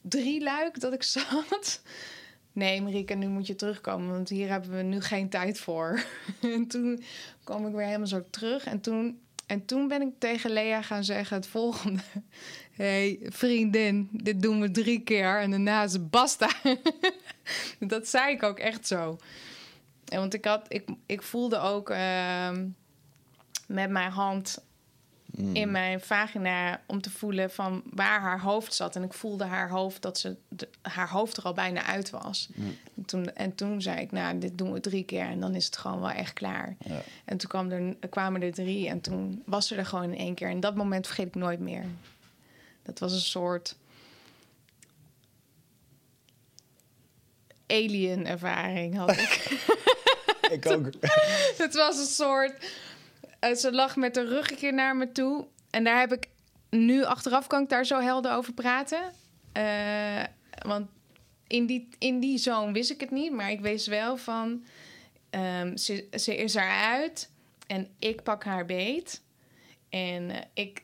drieluik 0.00 0.80
dat 0.80 0.92
ik 0.92 1.02
zat... 1.16 1.82
Nee, 2.52 2.82
Marieke, 2.82 3.14
nu 3.14 3.26
moet 3.28 3.46
je 3.46 3.54
terugkomen, 3.54 4.10
want 4.10 4.28
hier 4.28 4.48
hebben 4.48 4.70
we 4.70 4.82
nu 4.82 5.00
geen 5.00 5.28
tijd 5.28 5.58
voor. 5.58 6.04
en 6.40 6.66
toen 6.66 7.02
kwam 7.44 7.66
ik 7.66 7.74
weer 7.74 7.86
helemaal 7.86 8.06
zo 8.06 8.24
terug. 8.30 8.64
En 8.64 8.80
toen, 8.80 9.20
en 9.46 9.64
toen 9.64 9.88
ben 9.88 10.02
ik 10.02 10.12
tegen 10.18 10.50
Lea 10.50 10.82
gaan 10.82 11.04
zeggen 11.04 11.36
het 11.36 11.46
volgende. 11.46 12.02
hey, 12.82 13.18
vriendin, 13.22 14.08
dit 14.12 14.42
doen 14.42 14.60
we 14.60 14.70
drie 14.70 15.00
keer 15.00 15.40
en 15.40 15.50
daarna 15.50 15.82
is 15.82 16.08
basta. 16.08 16.50
dat 17.78 18.08
zei 18.08 18.34
ik 18.34 18.42
ook 18.42 18.58
echt 18.58 18.86
zo. 18.86 19.18
En 20.08 20.18
want 20.18 20.34
ik, 20.34 20.44
had, 20.44 20.64
ik, 20.68 20.88
ik 21.06 21.22
voelde 21.22 21.58
ook 21.58 21.90
ehm, 21.90 22.66
met 23.66 23.90
mijn 23.90 24.10
hand 24.10 24.66
in 25.52 25.70
mijn 25.70 26.00
vagina 26.00 26.80
om 26.86 27.00
te 27.00 27.10
voelen 27.10 27.50
van 27.50 27.82
waar 27.90 28.20
haar 28.20 28.40
hoofd 28.40 28.74
zat. 28.74 28.96
En 28.96 29.02
ik 29.02 29.12
voelde 29.12 29.44
haar 29.44 29.70
hoofd 29.70 30.02
dat 30.02 30.18
ze 30.18 30.36
de- 30.48 30.68
haar 30.82 31.10
hoofd 31.10 31.36
er 31.36 31.42
al 31.42 31.52
bijna 31.52 31.82
uit 31.84 32.10
was. 32.10 32.48
toen, 33.06 33.32
en 33.34 33.54
toen 33.54 33.82
zei 33.82 34.00
ik, 34.00 34.12
nou, 34.12 34.38
dit 34.38 34.58
doen 34.58 34.72
we 34.72 34.80
drie 34.80 35.04
keer 35.04 35.24
en 35.26 35.40
dan 35.40 35.54
is 35.54 35.64
het 35.66 35.76
gewoon 35.76 36.00
wel 36.00 36.10
echt 36.10 36.32
klaar. 36.32 36.76
Ja. 36.78 37.00
En 37.24 37.36
toen 37.36 37.48
kwam 37.48 37.70
er, 37.70 37.96
kwamen 38.08 38.42
er 38.42 38.52
drie 38.52 38.88
en 38.88 39.00
toen 39.00 39.42
was 39.46 39.70
er 39.70 39.78
er 39.78 39.86
gewoon 39.86 40.12
in 40.12 40.18
één 40.18 40.34
keer. 40.34 40.48
En 40.48 40.60
dat 40.60 40.74
moment 40.74 41.06
vergeet 41.06 41.26
ik 41.26 41.34
nooit 41.34 41.60
meer. 41.60 41.84
Dat 42.82 42.98
was 42.98 43.12
een 43.12 43.18
soort 43.20 43.76
alien 47.66 48.26
ervaring 48.26 48.96
had 48.96 49.10
ik. 49.10 49.56
Ik 50.52 50.66
ook. 50.66 50.86
Het 51.64 51.74
was 51.74 51.98
een 51.98 52.06
soort. 52.06 52.70
eh, 53.38 53.54
ze 53.54 53.72
lag 53.72 53.96
met 53.96 54.14
de 54.14 54.24
rug 54.24 54.50
een 54.50 54.56
keer 54.56 54.74
naar 54.74 54.96
me 54.96 55.12
toe. 55.12 55.46
En 55.70 55.84
daar 55.84 55.98
heb 56.00 56.12
ik. 56.12 56.28
Nu 56.70 57.04
achteraf 57.04 57.46
kan 57.46 57.62
ik 57.62 57.68
daar 57.68 57.86
zo 57.86 58.00
helder 58.00 58.32
over 58.32 58.52
praten. 58.52 59.12
Eh, 59.52 60.22
want 60.66 60.88
in 61.46 61.66
die, 61.66 61.88
in 61.98 62.20
die 62.20 62.38
zone 62.38 62.72
wist 62.72 62.90
ik 62.90 63.00
het 63.00 63.10
niet. 63.10 63.32
Maar 63.32 63.50
ik 63.50 63.60
wees 63.60 63.86
wel 63.86 64.16
van. 64.16 64.64
ehm, 65.30 65.76
ze, 65.76 66.08
is 66.36 66.54
eruit. 66.54 67.30
En 67.66 67.88
ik 67.98 68.22
pak 68.22 68.44
haar 68.44 68.64
beet. 68.64 69.22
En 69.88 70.30
eh, 70.30 70.40
ik, 70.54 70.82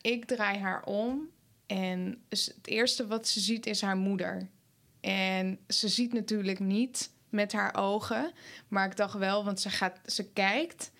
ik 0.00 0.24
draai 0.24 0.58
haar 0.58 0.84
om. 0.84 1.28
En 1.66 2.22
het 2.28 2.58
eerste 2.64 3.06
wat 3.06 3.28
ze 3.28 3.40
ziet 3.40 3.66
is 3.66 3.80
haar 3.80 3.96
moeder. 3.96 4.48
En 5.00 5.58
ze 5.68 5.88
ziet 5.88 6.12
natuurlijk 6.12 6.58
niet 6.58 7.10
met 7.28 7.52
haar 7.52 7.74
ogen. 7.74 8.32
Maar 8.68 8.86
ik 8.86 8.96
dacht 8.96 9.18
wel, 9.18 9.44
want 9.44 9.60
ze, 9.60 9.70
gaat, 9.70 10.00
ze 10.06 10.24
kijkt 10.32 10.90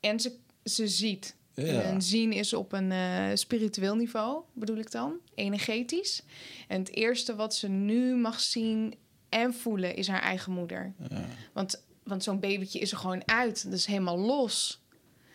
en 0.00 0.20
ze, 0.20 0.36
ze 0.64 0.88
ziet. 0.88 1.36
Ja. 1.54 1.80
En 1.82 2.02
zien 2.02 2.32
is 2.32 2.52
op 2.52 2.72
een 2.72 2.92
eh, 2.92 3.30
spiritueel 3.34 3.94
niveau, 3.94 4.42
bedoel 4.52 4.76
ik 4.76 4.90
dan, 4.90 5.14
energetisch. 5.34 6.22
En 6.68 6.78
het 6.78 6.94
eerste 6.94 7.34
wat 7.34 7.54
ze 7.54 7.68
nu 7.68 8.14
mag 8.14 8.40
zien 8.40 8.94
en 9.28 9.54
voelen 9.54 9.96
is 9.96 10.08
haar 10.08 10.22
eigen 10.22 10.52
moeder. 10.52 10.94
Ja. 11.08 11.24
Want, 11.52 11.84
want 12.02 12.22
zo'n 12.22 12.40
babytje 12.40 12.78
is 12.78 12.92
er 12.92 12.98
gewoon 12.98 13.28
uit. 13.28 13.64
Dat 13.64 13.72
is 13.72 13.86
helemaal 13.86 14.18
los. 14.18 14.84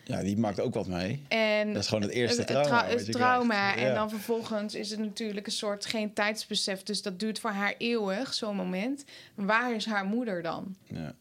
Ja, 0.04 0.22
die 0.22 0.36
maakt 0.38 0.60
ook 0.60 0.74
wat 0.74 0.86
mee. 0.86 1.22
En 1.28 1.72
Dat 1.72 1.82
is 1.82 1.88
gewoon 1.88 2.02
het 2.02 2.12
eerste 2.12 2.38
het, 2.40 2.46
trauma. 2.46 2.68
tra- 2.82 2.88
het 2.96 3.12
trauma. 3.12 3.76
En 3.76 3.86
Ja. 3.86 3.94
dan 3.94 4.10
vervolgens 4.10 4.74
is 4.74 4.90
het 4.90 4.98
natuurlijk 4.98 5.46
een 5.46 5.52
soort 5.52 5.86
geen 5.86 6.12
tijdsbesef. 6.12 6.82
Dus 6.82 7.02
dat 7.02 7.18
duurt 7.20 7.38
voor 7.38 7.50
haar 7.50 7.74
eeuwig, 7.78 8.34
zo'n 8.34 8.56
moment. 8.56 9.04
Waar 9.34 9.74
is 9.74 9.86
haar 9.86 10.04
moeder 10.04 10.42
dan? 10.42 10.76
Ja. 10.86 11.14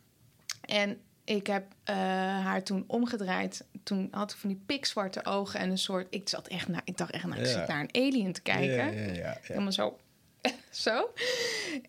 En 0.61 0.97
ik 1.23 1.47
heb 1.47 1.63
eh, 1.83 1.95
haar 2.43 2.63
toen 2.63 2.83
omgedraaid. 2.87 3.65
Toen 3.83 4.07
had 4.11 4.31
ik 4.31 4.37
van 4.37 4.49
die 4.49 4.61
pikzwarte 4.65 5.25
ogen 5.25 5.59
en 5.59 5.69
een 5.69 5.77
soort... 5.77 6.07
Ik, 6.09 6.29
zat 6.29 6.47
echt 6.47 6.67
naar, 6.67 6.81
ik 6.83 6.97
dacht 6.97 7.11
echt, 7.11 7.25
nou, 7.25 7.39
ik 7.39 7.45
Ja. 7.45 7.51
zit 7.51 7.67
naar 7.67 7.79
een 7.79 8.05
alien 8.07 8.31
te 8.33 8.41
kijken. 8.41 8.75
Ja, 8.75 8.85
ja, 8.85 9.05
ja, 9.07 9.13
ja. 9.13 9.37
Helemaal 9.41 9.71
zo. 9.71 9.99
zo. 10.69 11.13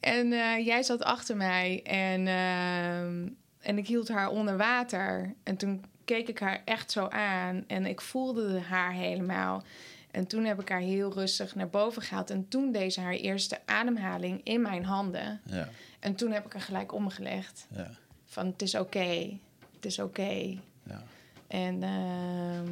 En 0.01 0.33
eh, 0.33 0.67
jij 0.67 0.83
zat 0.83 1.03
achter 1.03 1.37
mij 1.37 1.81
en, 1.85 2.27
ehm, 2.27 3.29
en 3.61 3.79
ik 3.79 3.87
hield 3.87 4.09
haar 4.09 4.29
onder 4.31 4.57
water. 4.57 5.35
En 5.43 5.57
toen 5.57 5.85
keek 6.13 6.29
ik 6.29 6.39
haar 6.39 6.63
echt 6.65 6.91
zo 6.91 7.07
aan 7.09 7.65
en 7.67 7.87
ik 7.87 8.01
voelde 8.01 8.61
haar 8.61 8.93
helemaal. 8.93 9.63
En 10.11 10.27
toen 10.27 10.45
heb 10.45 10.61
ik 10.61 10.69
haar 10.69 10.81
heel 10.81 11.13
rustig 11.13 11.55
naar 11.55 11.69
boven 11.69 12.03
gehaald. 12.03 12.31
En 12.31 12.49
toen 12.49 12.73
deed 12.73 12.93
ze 12.93 13.01
haar 13.01 13.13
eerste 13.13 13.59
ademhaling 13.67 14.41
in 14.45 14.63
mijn 14.63 14.85
handen. 14.85 15.41
Ja, 15.45 15.69
En 16.01 16.15
toen 16.15 16.31
heb 16.33 16.47
ik 16.47 16.53
haar 16.53 16.63
gelijk 16.63 16.93
omgelegd. 16.95 17.67
ja, 17.75 17.91
Van 18.25 18.47
het 18.47 18.63
is 18.63 18.75
oké, 18.75 19.39
het 19.75 19.85
is 19.85 19.99
oké. 19.99 20.59
ja. 20.83 21.03
En, 21.47 21.83
ehm, 21.83 22.69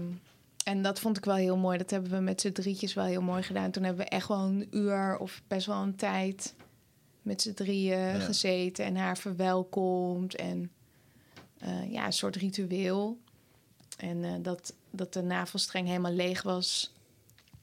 en 0.65 0.83
dat 0.83 1.01
vond 1.01 1.17
ik 1.17 1.25
wel 1.25 1.35
heel 1.35 1.57
mooi. 1.57 1.79
Dat 1.79 1.91
hebben 1.91 2.11
we 2.11 2.19
met 2.19 2.41
z'n 2.41 2.53
drietjes 2.53 2.95
wel 2.95 3.05
heel 3.05 3.23
mooi 3.23 3.43
gedaan. 3.43 3.71
Toen 3.71 3.83
hebben 3.85 4.05
we 4.05 4.11
echt 4.11 4.29
wel 4.29 4.45
een 4.45 4.67
uur 4.71 5.19
of 5.19 5.43
best 5.49 5.67
wel 5.67 5.83
een 5.83 5.97
tijd 5.97 6.55
met 7.23 7.43
z'n 7.43 7.55
drieën 7.55 8.21
gezeten 8.21 8.85
en 8.85 8.97
haar 8.97 9.17
verwelkomd. 9.19 10.35
En 10.37 10.71
eh, 11.59 11.93
ja, 11.93 12.07
een 12.07 12.13
soort 12.13 12.37
ritueel. 12.37 13.19
En 14.01 14.25
eh, 14.25 14.33
dat, 14.43 14.75
dat 14.91 15.13
de 15.13 15.23
navelstreng 15.23 15.87
helemaal 15.87 16.13
leeg 16.13 16.43
was 16.43 16.93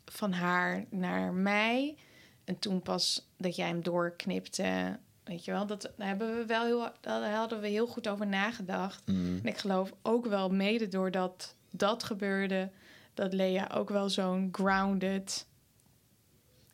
van 0.06 0.32
haar 0.32 0.86
naar 0.90 1.34
mij. 1.34 1.96
En 2.44 2.60
toen 2.60 2.82
pas 2.82 3.28
dat 3.38 3.56
jij 3.56 3.68
hem 3.68 3.84
doorknipte. 3.84 4.98
Weet 5.24 5.46
je 5.46 5.52
wel, 5.52 5.66
dat, 5.66 5.92
daar, 5.96 6.08
hebben 6.08 6.38
we 6.38 6.46
wel 6.46 6.66
heel, 6.66 6.92
daar 7.02 7.34
hadden 7.34 7.62
we 7.62 7.68
heel 7.68 7.88
goed 7.88 8.08
over 8.08 8.28
nagedacht. 8.28 9.08
Mm. 9.08 9.38
En 9.38 9.46
ik 9.46 9.58
geloof 9.58 9.94
ook 10.02 10.26
wel 10.26 10.50
mede 10.50 10.88
doordat 10.88 11.56
dat 11.72 12.04
gebeurde, 12.04 12.70
dat 13.14 13.34
Lea 13.34 13.70
ook 13.74 13.90
wel 13.90 14.10
zo'n 14.10 14.50
grounded 14.52 15.46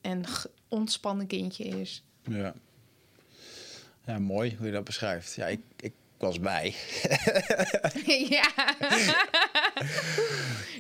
en 0.01 0.23
ontspannen 0.67 1.27
kindje 1.27 1.63
is. 1.63 2.03
Ja. 2.23 2.53
Ja, 4.05 4.19
mooi 4.19 4.55
hoe 4.55 4.65
je 4.65 4.71
dat 4.71 4.83
beschrijft. 4.83 5.33
Ja, 5.33 5.45
ik, 5.45 5.61
ik 5.75 5.93
was 6.23 6.39
bij. 6.39 6.73
ja. 8.29 8.49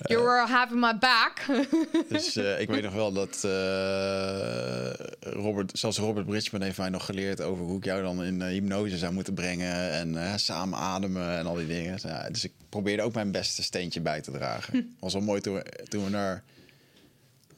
you 0.09 0.23
were 0.23 0.47
having 0.47 0.79
my 0.79 0.97
back. 0.97 1.41
Dus 2.09 2.35
eh, 2.35 2.59
ik 2.59 2.69
weet 2.69 2.83
nog 2.83 2.93
wel 2.93 3.11
dat 3.11 3.43
eh, 3.43 4.89
Robert, 5.19 5.79
zelfs 5.79 5.97
Robert 5.97 6.25
Bridgman 6.25 6.61
heeft 6.61 6.77
mij 6.77 6.89
nog 6.89 7.05
geleerd 7.05 7.41
over 7.41 7.65
hoe 7.65 7.77
ik 7.77 7.85
jou 7.85 8.01
dan 8.01 8.23
in 8.23 8.41
eh, 8.41 8.47
hypnose 8.47 8.97
zou 8.97 9.13
moeten 9.13 9.33
brengen. 9.33 9.91
En 9.91 10.23
eh, 10.23 10.33
samen 10.35 10.79
ademen 10.79 11.37
en 11.37 11.45
al 11.45 11.55
die 11.55 11.67
dingen. 11.67 11.99
Dus 12.31 12.43
ik 12.43 12.51
probeerde 12.69 13.03
ook 13.03 13.13
mijn 13.13 13.31
beste 13.31 13.63
steentje 13.63 14.01
bij 14.01 14.21
te 14.21 14.31
dragen. 14.31 14.95
was 14.99 15.13
wel 15.13 15.21
mooi 15.21 15.41
toen 15.41 15.53
we, 15.53 15.65
toen 15.89 16.03
we 16.03 16.09
naar... 16.09 16.43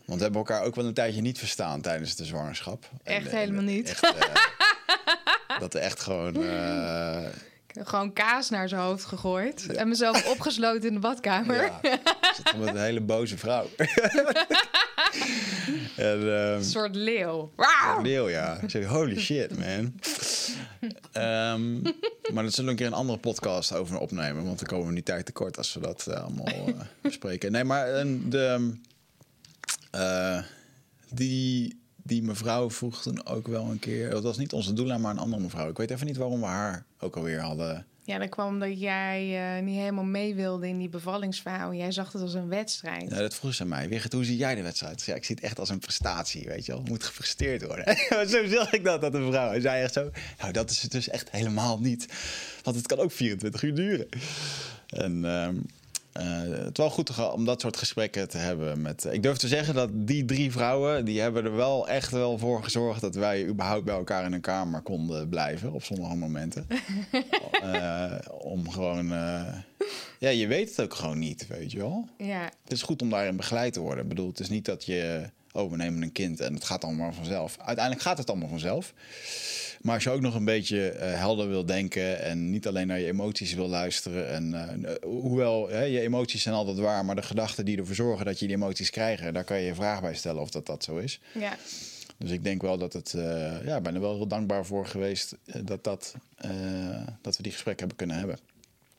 Want 0.05 0.17
we 0.17 0.23
hebben 0.23 0.41
elkaar 0.45 0.63
ook 0.63 0.75
wel 0.75 0.86
een 0.86 0.93
tijdje 0.93 1.21
niet 1.21 1.39
verstaan 1.39 1.81
tijdens 1.81 2.15
de 2.15 2.25
zwangerschap. 2.25 2.89
Echt 3.03 3.25
En, 3.25 3.31
eh, 3.31 3.38
helemaal 3.38 3.63
niet. 3.63 3.89
Echt, 3.89 4.03
eh, 4.03 5.59
dat 5.59 5.73
er 5.73 5.81
echt 5.81 5.99
gewoon... 6.01 6.43
eh, 6.43 7.23
gewoon 7.84 8.13
kaas 8.13 8.49
naar 8.49 8.69
zijn 8.69 8.82
hoofd 8.82 9.05
gegooid 9.05 9.76
en 9.76 9.88
mezelf 9.88 10.26
opgesloten 10.34 10.88
in 10.88 10.93
de 10.93 10.99
badkamer. 10.99 11.63
Ja, 11.63 11.80
zat 12.43 12.57
met 12.57 12.67
een 12.67 12.82
hele 12.82 13.01
boze 13.01 13.38
vrouw. 13.38 13.67
en, 15.95 16.19
ehm, 16.19 16.53
Een 16.53 16.63
soort 16.63 16.95
leeuw. 16.95 17.51
een 17.97 18.01
leeuw, 18.03 18.30
ja. 18.30 18.57
Ik 18.61 18.69
zeg, 18.69 18.86
holy 18.86 19.19
shit, 19.19 19.57
man. 19.57 19.93
Ehm, 21.11 21.82
maar 22.34 22.43
dat 22.43 22.53
zullen 22.53 22.65
we 22.65 22.71
een 22.71 22.76
keer 22.76 22.86
een 22.86 22.93
andere 22.93 23.19
podcast 23.19 23.73
over 23.73 23.99
opnemen. 23.99 24.45
Want 24.45 24.59
dan 24.59 24.67
komen 24.67 24.88
we 24.88 24.93
niet 24.93 25.05
tijd 25.05 25.26
tekort 25.26 25.57
als 25.57 25.73
we 25.73 25.80
dat 25.80 26.07
eh, 26.07 26.23
allemaal 26.23 26.45
eh, 26.45 26.73
bespreken. 27.01 27.51
Nee, 27.51 27.63
maar 27.63 27.88
en 27.93 28.30
de, 28.30 28.73
eh, 29.91 30.41
die, 31.09 31.80
die 32.08 32.24
mevrouw 32.24 32.70
vroeg 32.70 33.01
toen 33.01 33.26
ook 33.26 33.47
wel 33.47 33.66
een 33.66 33.80
keer... 33.80 34.10
Dat 34.10 34.24
was 34.24 34.38
niet 34.38 34.53
onze 34.53 34.74
doula, 34.74 34.97
maar 34.97 35.12
een 35.12 35.18
andere 35.18 35.41
mevrouw. 35.41 35.70
Ik 35.70 35.78
weet 35.78 35.91
even 35.91 36.06
niet 36.06 36.18
waarom 36.18 36.39
we 36.39 36.45
haar 36.45 36.86
ook 36.99 37.16
alweer 37.16 37.39
hadden... 37.39 37.86
Ja, 38.03 38.18
dat 38.18 38.30
kwam 38.30 38.47
omdat 38.47 38.80
jij 38.80 39.56
eh, 39.58 39.64
niet 39.64 39.76
helemaal 39.76 40.03
mee 40.03 40.36
wilde 40.36 40.68
in 40.68 40.78
die 40.78 40.89
bevallingsverhaal. 40.89 41.74
Jij 41.74 41.91
zag 41.91 42.12
het 42.12 42.22
als 42.22 42.34
een 42.34 42.47
wedstrijd. 42.47 43.10
Ja, 43.10 43.18
dat 43.18 43.36
vroeg 43.36 43.53
ze 43.53 43.62
aan 43.62 43.68
mij. 43.68 43.89
Wigert, 43.89 44.14
hoe 44.14 44.24
zie 44.24 44.38
jij 44.38 44.56
de 44.56 44.62
wedstrijd? 44.62 45.03
Ja, 45.03 45.16
ik 45.16 45.24
zie 45.24 45.36
het 45.36 45.43
echt 45.43 45.60
als 45.60 45.70
een 45.70 45.80
prestatie, 45.80 46.47
weet 46.47 46.66
je 46.66 46.72
wel. 46.72 46.82
Het 46.82 46.89
moet 46.89 47.03
gepresteerd 47.03 47.66
worden. 47.66 47.97
zo 48.30 48.47
zag 48.47 48.74
ik 48.74 48.84
dat, 48.84 49.01
dat 49.01 49.14
een 49.14 49.32
vrouw. 49.32 49.49
Hij 49.49 49.60
zei 49.60 49.84
echt 49.84 49.93
zo, 49.93 50.10
nou 50.39 50.51
dat 50.51 50.70
is 50.70 50.82
het 50.82 50.91
dus 50.91 51.10
echt 51.10 51.32
helemaal 51.32 51.80
niet. 51.80 52.08
Want 52.64 52.76
het 52.76 52.88
kan 52.88 52.99
ook 52.99 53.12
24 53.12 53.64
uur 53.64 53.76
duren. 53.76 54.08
En 54.88 55.26
ehm, 55.26 55.56
eh, 55.56 55.62
het 56.24 56.72
is 56.72 56.78
wel 56.78 56.89
goed 56.89 57.32
om 57.32 57.45
dat 57.45 57.61
soort 57.61 57.78
gesprekken 57.78 58.30
te 58.30 58.38
hebben. 58.38 58.82
Met, 58.82 59.07
ik 59.11 59.24
durf 59.24 59.38
te 59.38 59.47
zeggen 59.47 59.74
dat 59.74 59.89
die 59.93 60.26
drie 60.26 60.51
vrouwen... 60.51 61.05
die 61.05 61.22
hebben 61.22 61.43
er 61.45 61.55
wel 61.55 61.88
echt 61.88 62.11
wel 62.11 62.38
voor 62.38 62.63
gezorgd... 62.63 63.01
dat 63.01 63.16
wij 63.16 63.45
überhaupt 63.45 63.86
bij 63.86 63.95
elkaar 63.95 64.26
in 64.26 64.34
een 64.34 64.41
kamer 64.41 64.82
konden 64.82 65.30
blijven... 65.30 65.72
op 65.72 65.84
sommige 65.84 66.16
momenten. 66.16 66.68
Eh, 67.61 68.16
om 68.39 68.70
gewoon... 68.70 69.11
eh, 69.13 69.53
ja, 70.20 70.30
je 70.30 70.47
weet 70.47 70.70
het 70.70 70.82
ook 70.82 70.93
gewoon 70.93 71.20
niet, 71.20 71.47
weet 71.47 71.72
je 71.72 71.78
wel. 71.78 72.07
Ja, 72.18 72.43
Het 72.63 72.72
is 72.72 72.82
goed 72.82 73.01
om 73.01 73.09
daarin 73.09 73.36
begeleid 73.36 73.74
te 73.74 73.80
worden. 73.80 74.03
Ik 74.03 74.09
bedoel, 74.09 74.28
het 74.28 74.39
is 74.39 74.49
niet 74.49 74.66
dat 74.66 74.86
je... 74.86 75.30
Oh, 75.51 75.72
we 75.72 75.78
nemen 75.78 76.01
een 76.01 76.11
kind 76.11 76.39
en 76.39 76.53
het 76.53 76.63
gaat 76.63 76.84
allemaal 76.84 77.13
vanzelf. 77.13 77.57
Uiteindelijk 77.57 78.05
gaat 78.05 78.18
het 78.18 78.30
allemaal 78.30 78.49
vanzelf. 78.49 78.93
Maar 79.86 79.93
als 79.93 80.03
je 80.03 80.09
ook 80.09 80.21
nog 80.21 80.36
een 80.36 80.45
beetje 80.45 80.89
eh, 80.89 81.13
helder 81.19 81.47
wil 81.47 81.65
denken... 81.65 82.21
en 82.21 82.49
niet 82.49 82.67
alleen 82.67 82.88
naar 82.88 82.99
je 82.99 83.05
emoties 83.05 83.53
wil 83.53 83.67
luisteren... 83.67 84.29
en 84.29 84.53
eh, 84.86 84.95
hoewel 85.03 85.69
hè, 85.69 85.81
je 85.83 85.99
emoties 85.99 86.41
zijn 86.41 86.55
altijd 86.55 86.77
waar... 86.77 87.05
maar 87.05 87.15
de 87.15 87.21
gedachten 87.21 87.65
die 87.65 87.77
ervoor 87.77 87.95
zorgen 87.95 88.25
dat 88.25 88.39
je 88.39 88.45
die 88.47 88.55
emoties 88.55 88.89
krijgt... 88.89 89.33
daar 89.33 89.43
kan 89.43 89.59
je 89.59 89.65
je 89.65 89.75
vraag 89.75 90.01
bij 90.01 90.15
stellen 90.15 90.41
of 90.41 90.49
dat 90.49 90.65
dat 90.65 90.83
zo 90.83 90.97
is. 90.97 91.19
ja. 91.33 91.57
Dus 92.17 92.31
ik 92.31 92.43
denk 92.43 92.61
wel 92.61 92.77
dat 92.77 92.93
het... 92.93 93.13
eh, 93.13 93.65
ja, 93.65 93.77
ik 93.77 93.83
ben 93.83 93.95
er 93.95 94.01
wel 94.01 94.15
heel 94.15 94.27
dankbaar 94.27 94.65
voor 94.65 94.88
geweest... 94.88 95.36
eh, 95.45 95.61
dat, 95.65 95.83
dat, 95.83 96.15
eh, 96.36 96.49
dat 97.21 97.38
we 97.38 97.43
die 97.43 97.51
gesprekken 97.51 97.88
hebben 97.88 97.97
kunnen 98.07 98.17
hebben. 98.17 98.38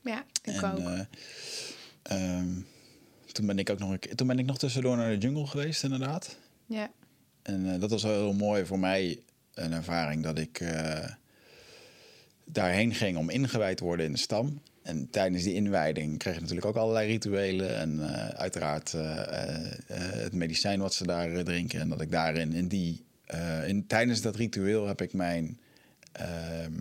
ja 0.01 0.24
ik 0.43 0.62
En, 0.62 0.72
ook. 0.72 0.78
eh, 0.78 1.01
ehm, 2.03 2.49
toen 3.32 3.47
ben 3.47 3.59
ik 3.59 3.70
ook 3.70 3.78
nog 3.78 3.91
een 3.91 3.99
keer, 3.99 4.14
toen 4.14 4.26
ben 4.26 4.39
ik 4.39 4.47
nog 4.47 4.59
tussendoor 4.59 4.97
naar 4.97 5.11
de 5.11 5.18
jungle 5.18 5.47
geweest, 5.47 5.82
inderdaad. 5.84 6.37
ja. 6.66 6.91
En 7.43 7.72
eh, 7.74 7.80
dat 7.80 7.91
was 7.91 8.03
wel 8.03 8.12
heel 8.12 8.32
mooi 8.32 8.64
voor 8.64 8.78
mij 8.78 9.18
een 9.57 9.73
ervaring 9.73 10.23
dat 10.23 10.39
ik 10.39 10.61
eh, 10.61 11.11
daarheen 12.45 12.95
ging 12.95 13.17
om 13.17 13.31
ingewijd 13.31 13.77
te 13.77 13.85
worden 13.85 14.07
in 14.07 14.13
de 14.13 14.19
stam. 14.19 14.61
En 14.83 15.11
tijdens 15.11 15.43
die 15.43 15.55
inwijding 15.55 16.19
kreeg 16.19 16.35
je 16.35 16.41
natuurlijk 16.41 16.67
ook 16.67 16.77
allerlei 16.77 17.09
rituelen. 17.09 17.77
En 17.79 18.15
eh, 18.15 18.29
uiteraard 18.29 18.95
eh, 18.95 19.15
het 19.97 20.33
medicijn 20.33 20.81
wat 20.81 20.95
ze 20.95 21.07
daar 21.07 21.45
drinken. 21.45 21.81
En 21.81 21.89
dat 21.89 22.01
ik 22.01 22.11
daarin, 22.11 22.53
in 22.53 22.69
die, 22.69 23.05
in, 23.67 23.87
tijdens 23.87 24.21
dat 24.21 24.37
ritueel 24.37 24.87
heb 24.87 25.03
ik 25.03 25.13
mijn 25.13 25.61
ehm, 26.13 26.73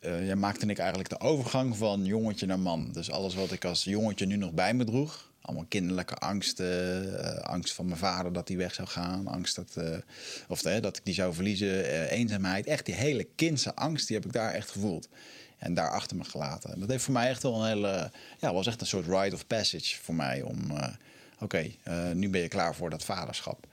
eh, 0.00 0.26
ja, 0.26 0.34
maakte 0.34 0.66
ik 0.66 0.78
eigenlijk 0.78 1.08
de 1.08 1.20
overgang 1.20 1.76
van 1.76 2.04
jongetje 2.04 2.46
naar 2.46 2.58
man. 2.58 2.92
Dus 2.92 3.10
alles 3.10 3.34
wat 3.34 3.52
ik 3.52 3.64
als 3.64 3.84
jongetje 3.84 4.26
nu 4.26 4.36
nog 4.36 4.52
bij 4.52 4.74
me 4.74 4.84
droeg. 4.84 5.29
Allemaal 5.42 5.66
kinderlijke 5.68 6.14
angsten. 6.14 7.24
eh, 7.24 7.42
angst 7.42 7.74
van 7.74 7.86
mijn 7.86 7.98
vader 7.98 8.32
dat 8.32 8.48
hij 8.48 8.56
weg 8.56 8.74
zou 8.74 8.88
gaan. 8.88 9.26
Angst 9.26 9.56
dat, 9.56 9.76
eh, 9.76 9.98
of, 10.48 10.62
dat 10.62 10.96
ik 10.96 11.04
die 11.04 11.14
zou 11.14 11.34
verliezen. 11.34 11.84
eh, 11.84 12.10
eenzaamheid. 12.10 12.66
Echt 12.66 12.86
die 12.86 12.94
hele 12.94 13.24
kindse 13.34 13.74
angst, 13.74 14.06
die 14.06 14.16
heb 14.16 14.26
ik 14.26 14.32
daar 14.32 14.52
echt 14.52 14.70
gevoeld. 14.70 15.08
En 15.58 15.74
daar 15.74 15.90
achter 15.90 16.16
me 16.16 16.24
gelaten. 16.24 16.72
En 16.72 16.80
dat 16.80 16.88
heeft 16.88 17.04
voor 17.04 17.12
mij 17.12 17.28
echt 17.28 17.42
wel 17.42 17.60
een 17.60 17.68
hele... 17.68 18.10
Ja, 18.38 18.52
was 18.52 18.66
echt 18.66 18.80
een 18.80 18.86
soort 18.86 19.06
rite 19.06 19.34
of 19.34 19.46
passage 19.46 19.96
voor 20.02 20.14
mij. 20.14 20.42
Om, 20.42 20.58
oké, 21.38 21.70
nu 22.14 22.28
ben 22.30 22.40
je 22.40 22.48
klaar 22.48 22.74
voor 22.74 22.90
dat 22.90 23.04
vaderschap. 23.04 23.66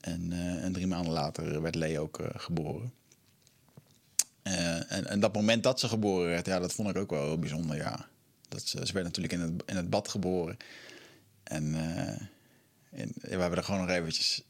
En, 0.00 0.32
en 0.62 0.72
drie 0.72 0.86
maanden 0.86 1.12
later 1.12 1.62
werd 1.62 1.74
Lee 1.74 2.00
ook 2.00 2.18
geboren. 2.36 2.92
En, 4.42 5.06
en 5.06 5.20
dat 5.20 5.34
moment 5.34 5.62
dat 5.62 5.80
ze 5.80 5.88
geboren 5.88 6.28
werd, 6.28 6.46
ja, 6.46 6.58
dat 6.58 6.72
vond 6.72 6.88
ik 6.88 6.96
ook 6.96 7.10
wel 7.10 7.24
heel 7.24 7.38
bijzonder, 7.38 7.76
ja. 7.76 8.06
Dat 8.50 8.62
ze, 8.66 8.86
ze 8.86 8.92
werd 8.92 9.04
natuurlijk 9.06 9.34
in 9.34 9.40
het, 9.40 9.62
in 9.66 9.76
het 9.76 9.90
bad 9.90 10.08
geboren. 10.08 10.56
En, 11.42 11.74
eh, 11.74 12.16
we 13.20 13.36
hebben 13.40 13.58
er 13.58 13.64
gewoon 13.64 13.80
nog 13.80 13.90
eventjes 13.90 14.42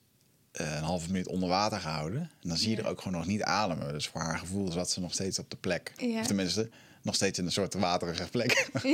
eh, 0.53 0.77
een 0.77 0.83
halve 0.83 1.07
minuut 1.11 1.27
onder 1.29 1.49
water 1.49 1.81
gehouden. 1.81 2.21
En 2.21 2.49
dan 2.49 2.57
zie 2.57 2.71
je 2.71 2.77
Ja. 2.77 2.83
er 2.83 2.89
ook 2.89 3.01
gewoon 3.01 3.19
nog 3.19 3.27
niet 3.27 3.43
ademen. 3.43 3.93
Dus 3.93 4.09
voor 4.09 4.21
haar 4.21 4.39
gevoel 4.39 4.73
zat 4.73 4.91
ze 4.91 5.01
nog 5.01 5.13
steeds 5.13 5.39
op 5.39 5.51
de 5.51 5.57
plek. 5.57 5.93
Ja. 5.97 6.21
Of 6.21 6.27
tenminste, 6.27 6.71
nog 7.03 7.15
steeds 7.15 7.39
in 7.39 7.45
een 7.45 7.53
soort 7.53 7.75
waterige 7.75 8.29
plek. 8.31 8.69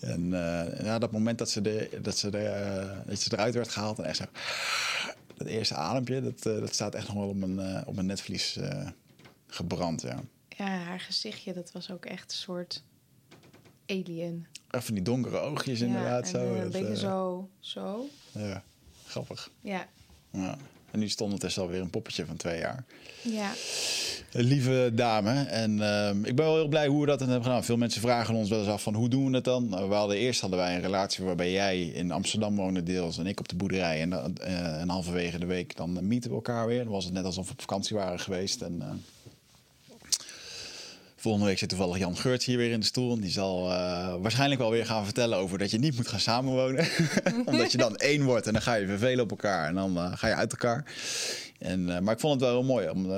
En 0.00 0.32
eh, 0.34 0.84
ja, 0.84 0.98
dat 0.98 1.12
moment 1.12 1.38
dat 1.38 1.50
ze, 1.50 1.60
de, 1.60 1.98
dat, 2.02 2.18
ze 2.18 2.30
de, 2.30 2.38
eh, 2.38 3.08
dat 3.08 3.20
ze 3.20 3.32
eruit 3.32 3.54
werd 3.54 3.68
gehaald 3.68 3.98
en 3.98 4.04
echt 4.04 4.16
zo... 4.16 4.24
Dat 5.36 5.46
eerste 5.46 5.74
adempje, 5.74 6.22
dat, 6.22 6.46
eh, 6.46 6.60
dat 6.60 6.74
staat 6.74 6.94
echt 6.94 7.06
nog 7.06 7.16
wel 7.16 7.28
op 7.28 7.36
mijn, 7.36 7.58
eh, 7.58 7.82
op 7.86 7.94
mijn 7.94 8.06
netvlies 8.06 8.56
eh, 8.56 8.88
gebrand, 9.46 10.02
ja. 10.02 10.20
Ja, 10.48 10.66
haar 10.66 11.00
gezichtje, 11.00 11.52
dat 11.52 11.72
was 11.72 11.90
ook 11.90 12.04
echt 12.04 12.30
een 12.32 12.36
soort 12.38 12.82
alien. 13.86 14.46
Even 14.70 14.94
die 14.94 15.02
donkere 15.02 15.38
oogjes 15.38 15.80
inderdaad. 15.80 16.24
ja, 16.24 16.30
zo. 16.30 16.38
en, 16.38 16.56
eh, 16.56 16.62
een 16.62 16.70
beetje 16.70 16.86
eh, 16.86 16.94
zo, 16.94 17.48
zo. 17.60 18.08
Ja, 18.32 18.62
grappig. 19.06 19.50
Ja, 19.60 19.86
Ja. 20.30 20.56
En 20.90 20.98
nu 21.02 21.08
stond 21.08 21.32
het 21.32 21.40
dus 21.40 21.58
alweer 21.58 21.80
een 21.80 21.90
poppetje 21.90 22.26
van 22.26 22.36
twee 22.36 22.58
jaar. 22.58 22.84
ja. 23.22 23.52
Lieve 24.32 24.90
dame. 24.94 25.42
En 25.42 25.82
ehm, 25.82 26.24
ik 26.24 26.36
ben 26.36 26.44
wel 26.44 26.54
heel 26.54 26.68
blij 26.68 26.86
hoe 26.86 27.00
we 27.00 27.06
dat 27.06 27.20
hebben 27.20 27.42
gedaan. 27.42 27.64
Veel 27.64 27.76
mensen 27.76 28.00
vragen 28.00 28.34
ons 28.34 28.48
wel 28.48 28.58
eens 28.58 28.68
af 28.68 28.82
van 28.82 28.94
hoe 28.94 29.08
doen 29.08 29.30
we 29.30 29.34
het 29.34 29.44
dan? 29.44 29.68
Nou, 29.68 29.88
we 29.88 29.94
hadden 29.94 30.16
eerst 30.16 30.40
hadden 30.40 30.58
wij 30.58 30.74
een 30.74 30.80
relatie 30.80 31.24
waarbij 31.24 31.52
jij 31.52 31.82
in 31.82 32.10
Amsterdam 32.10 32.56
woonde 32.56 32.82
deels 32.82 33.18
en 33.18 33.26
ik 33.26 33.40
op 33.40 33.48
de 33.48 33.56
boerderij. 33.56 34.00
En, 34.00 34.36
eh, 34.36 34.80
en 34.80 34.88
halverwege 34.88 35.38
de 35.38 35.46
week 35.46 35.76
dan 35.76 36.06
meeten 36.06 36.30
we 36.30 36.36
elkaar 36.36 36.66
weer. 36.66 36.84
Dan 36.84 36.92
was 36.92 37.04
het 37.04 37.12
net 37.12 37.24
alsof 37.24 37.46
we 37.46 37.52
op 37.52 37.60
vakantie 37.60 37.96
waren 37.96 38.20
geweest. 38.20 38.62
En 38.62 38.82
volgende 41.16 41.46
week 41.46 41.58
zit 41.58 41.68
toevallig 41.68 41.98
Jan 41.98 42.16
Geurts 42.16 42.44
hier 42.44 42.56
weer 42.56 42.70
in 42.70 42.80
de 42.80 42.86
stoel. 42.86 43.14
En 43.14 43.20
die 43.20 43.30
zal 43.30 43.72
eh, 43.72 44.14
waarschijnlijk 44.20 44.60
wel 44.60 44.70
weer 44.70 44.86
gaan 44.86 45.04
vertellen 45.04 45.38
over 45.38 45.58
dat 45.58 45.70
je 45.70 45.78
niet 45.78 45.96
moet 45.96 46.08
gaan 46.08 46.20
samenwonen. 46.20 46.88
Omdat 47.44 47.72
je 47.72 47.78
dan 47.78 47.96
één 48.12 48.24
wordt 48.24 48.46
en 48.46 48.52
dan 48.52 48.62
ga 48.62 48.74
je 48.74 48.86
vervelen 48.86 49.24
op 49.24 49.30
elkaar. 49.30 49.68
En 49.68 49.74
dan 49.74 49.96
eh, 49.96 50.12
ga 50.16 50.28
je 50.28 50.34
uit 50.34 50.52
elkaar. 50.52 50.84
En, 51.58 51.96
eh, 51.96 52.00
maar 52.00 52.14
ik 52.14 52.20
vond 52.20 52.32
het 52.32 52.42
wel 52.42 52.58
heel 52.58 52.68
mooi. 52.68 52.88
Om, 52.88 53.10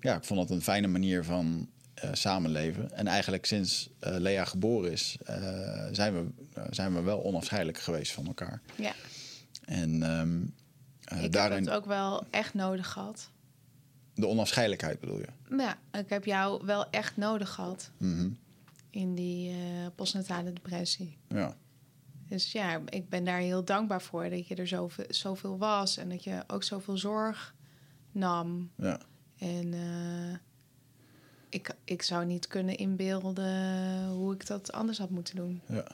ja, 0.00 0.16
ik 0.16 0.24
vond 0.24 0.40
het 0.40 0.50
een 0.50 0.62
fijne 0.62 0.86
manier 0.86 1.24
van 1.24 1.68
samenleven. 2.12 2.92
En 2.92 3.06
eigenlijk 3.06 3.46
sinds 3.46 3.90
Lea 4.00 4.44
geboren 4.44 4.92
is, 4.92 5.16
zijn, 5.92 6.14
we, 6.14 6.26
zijn 6.70 6.94
we 6.94 7.00
wel 7.00 7.24
onafscheidelijk 7.24 7.78
geweest 7.78 8.12
van 8.12 8.26
elkaar. 8.26 8.60
ja. 8.76 8.92
En 9.64 10.02
eh, 11.08 11.22
ik 11.22 11.32
daarin 11.32 11.56
heb 11.56 11.64
het 11.64 11.74
ook 11.74 11.86
wel 11.86 12.26
echt 12.30 12.54
nodig 12.54 12.88
gehad. 12.88 13.30
De 14.20 14.26
onafscheidelijkheid 14.26 15.00
bedoel 15.00 15.18
je? 15.18 15.26
Ja, 15.56 15.78
ik 15.92 16.08
heb 16.08 16.24
jou 16.24 16.64
wel 16.66 16.90
echt 16.90 17.16
nodig 17.16 17.50
gehad 17.50 17.90
Mhm. 17.98 18.28
in 18.90 19.14
die 19.14 19.50
eh, 19.50 19.56
postnatale 19.94 20.52
depressie. 20.52 21.16
Ja. 21.28 21.56
Dus 22.28 22.52
ja, 22.52 22.80
ik 22.88 23.08
ben 23.08 23.24
daar 23.24 23.38
heel 23.38 23.64
dankbaar 23.64 24.02
voor 24.02 24.30
dat 24.30 24.46
je 24.48 24.54
er 24.54 24.68
zoveel, 24.68 25.04
zoveel 25.08 25.58
was 25.58 25.96
en 25.96 26.08
dat 26.08 26.24
je 26.24 26.44
ook 26.46 26.62
zoveel 26.62 26.96
zorg 26.96 27.54
nam. 28.12 28.70
ja. 28.76 29.00
En 29.38 29.74
eh, 29.74 30.38
ik, 31.48 31.74
ik 31.84 32.02
zou 32.02 32.24
niet 32.26 32.46
kunnen 32.46 32.76
inbeelden 32.76 34.06
hoe 34.08 34.34
ik 34.34 34.46
dat 34.46 34.72
anders 34.72 34.98
had 34.98 35.10
moeten 35.10 35.36
doen. 35.36 35.60
ja. 35.68 35.84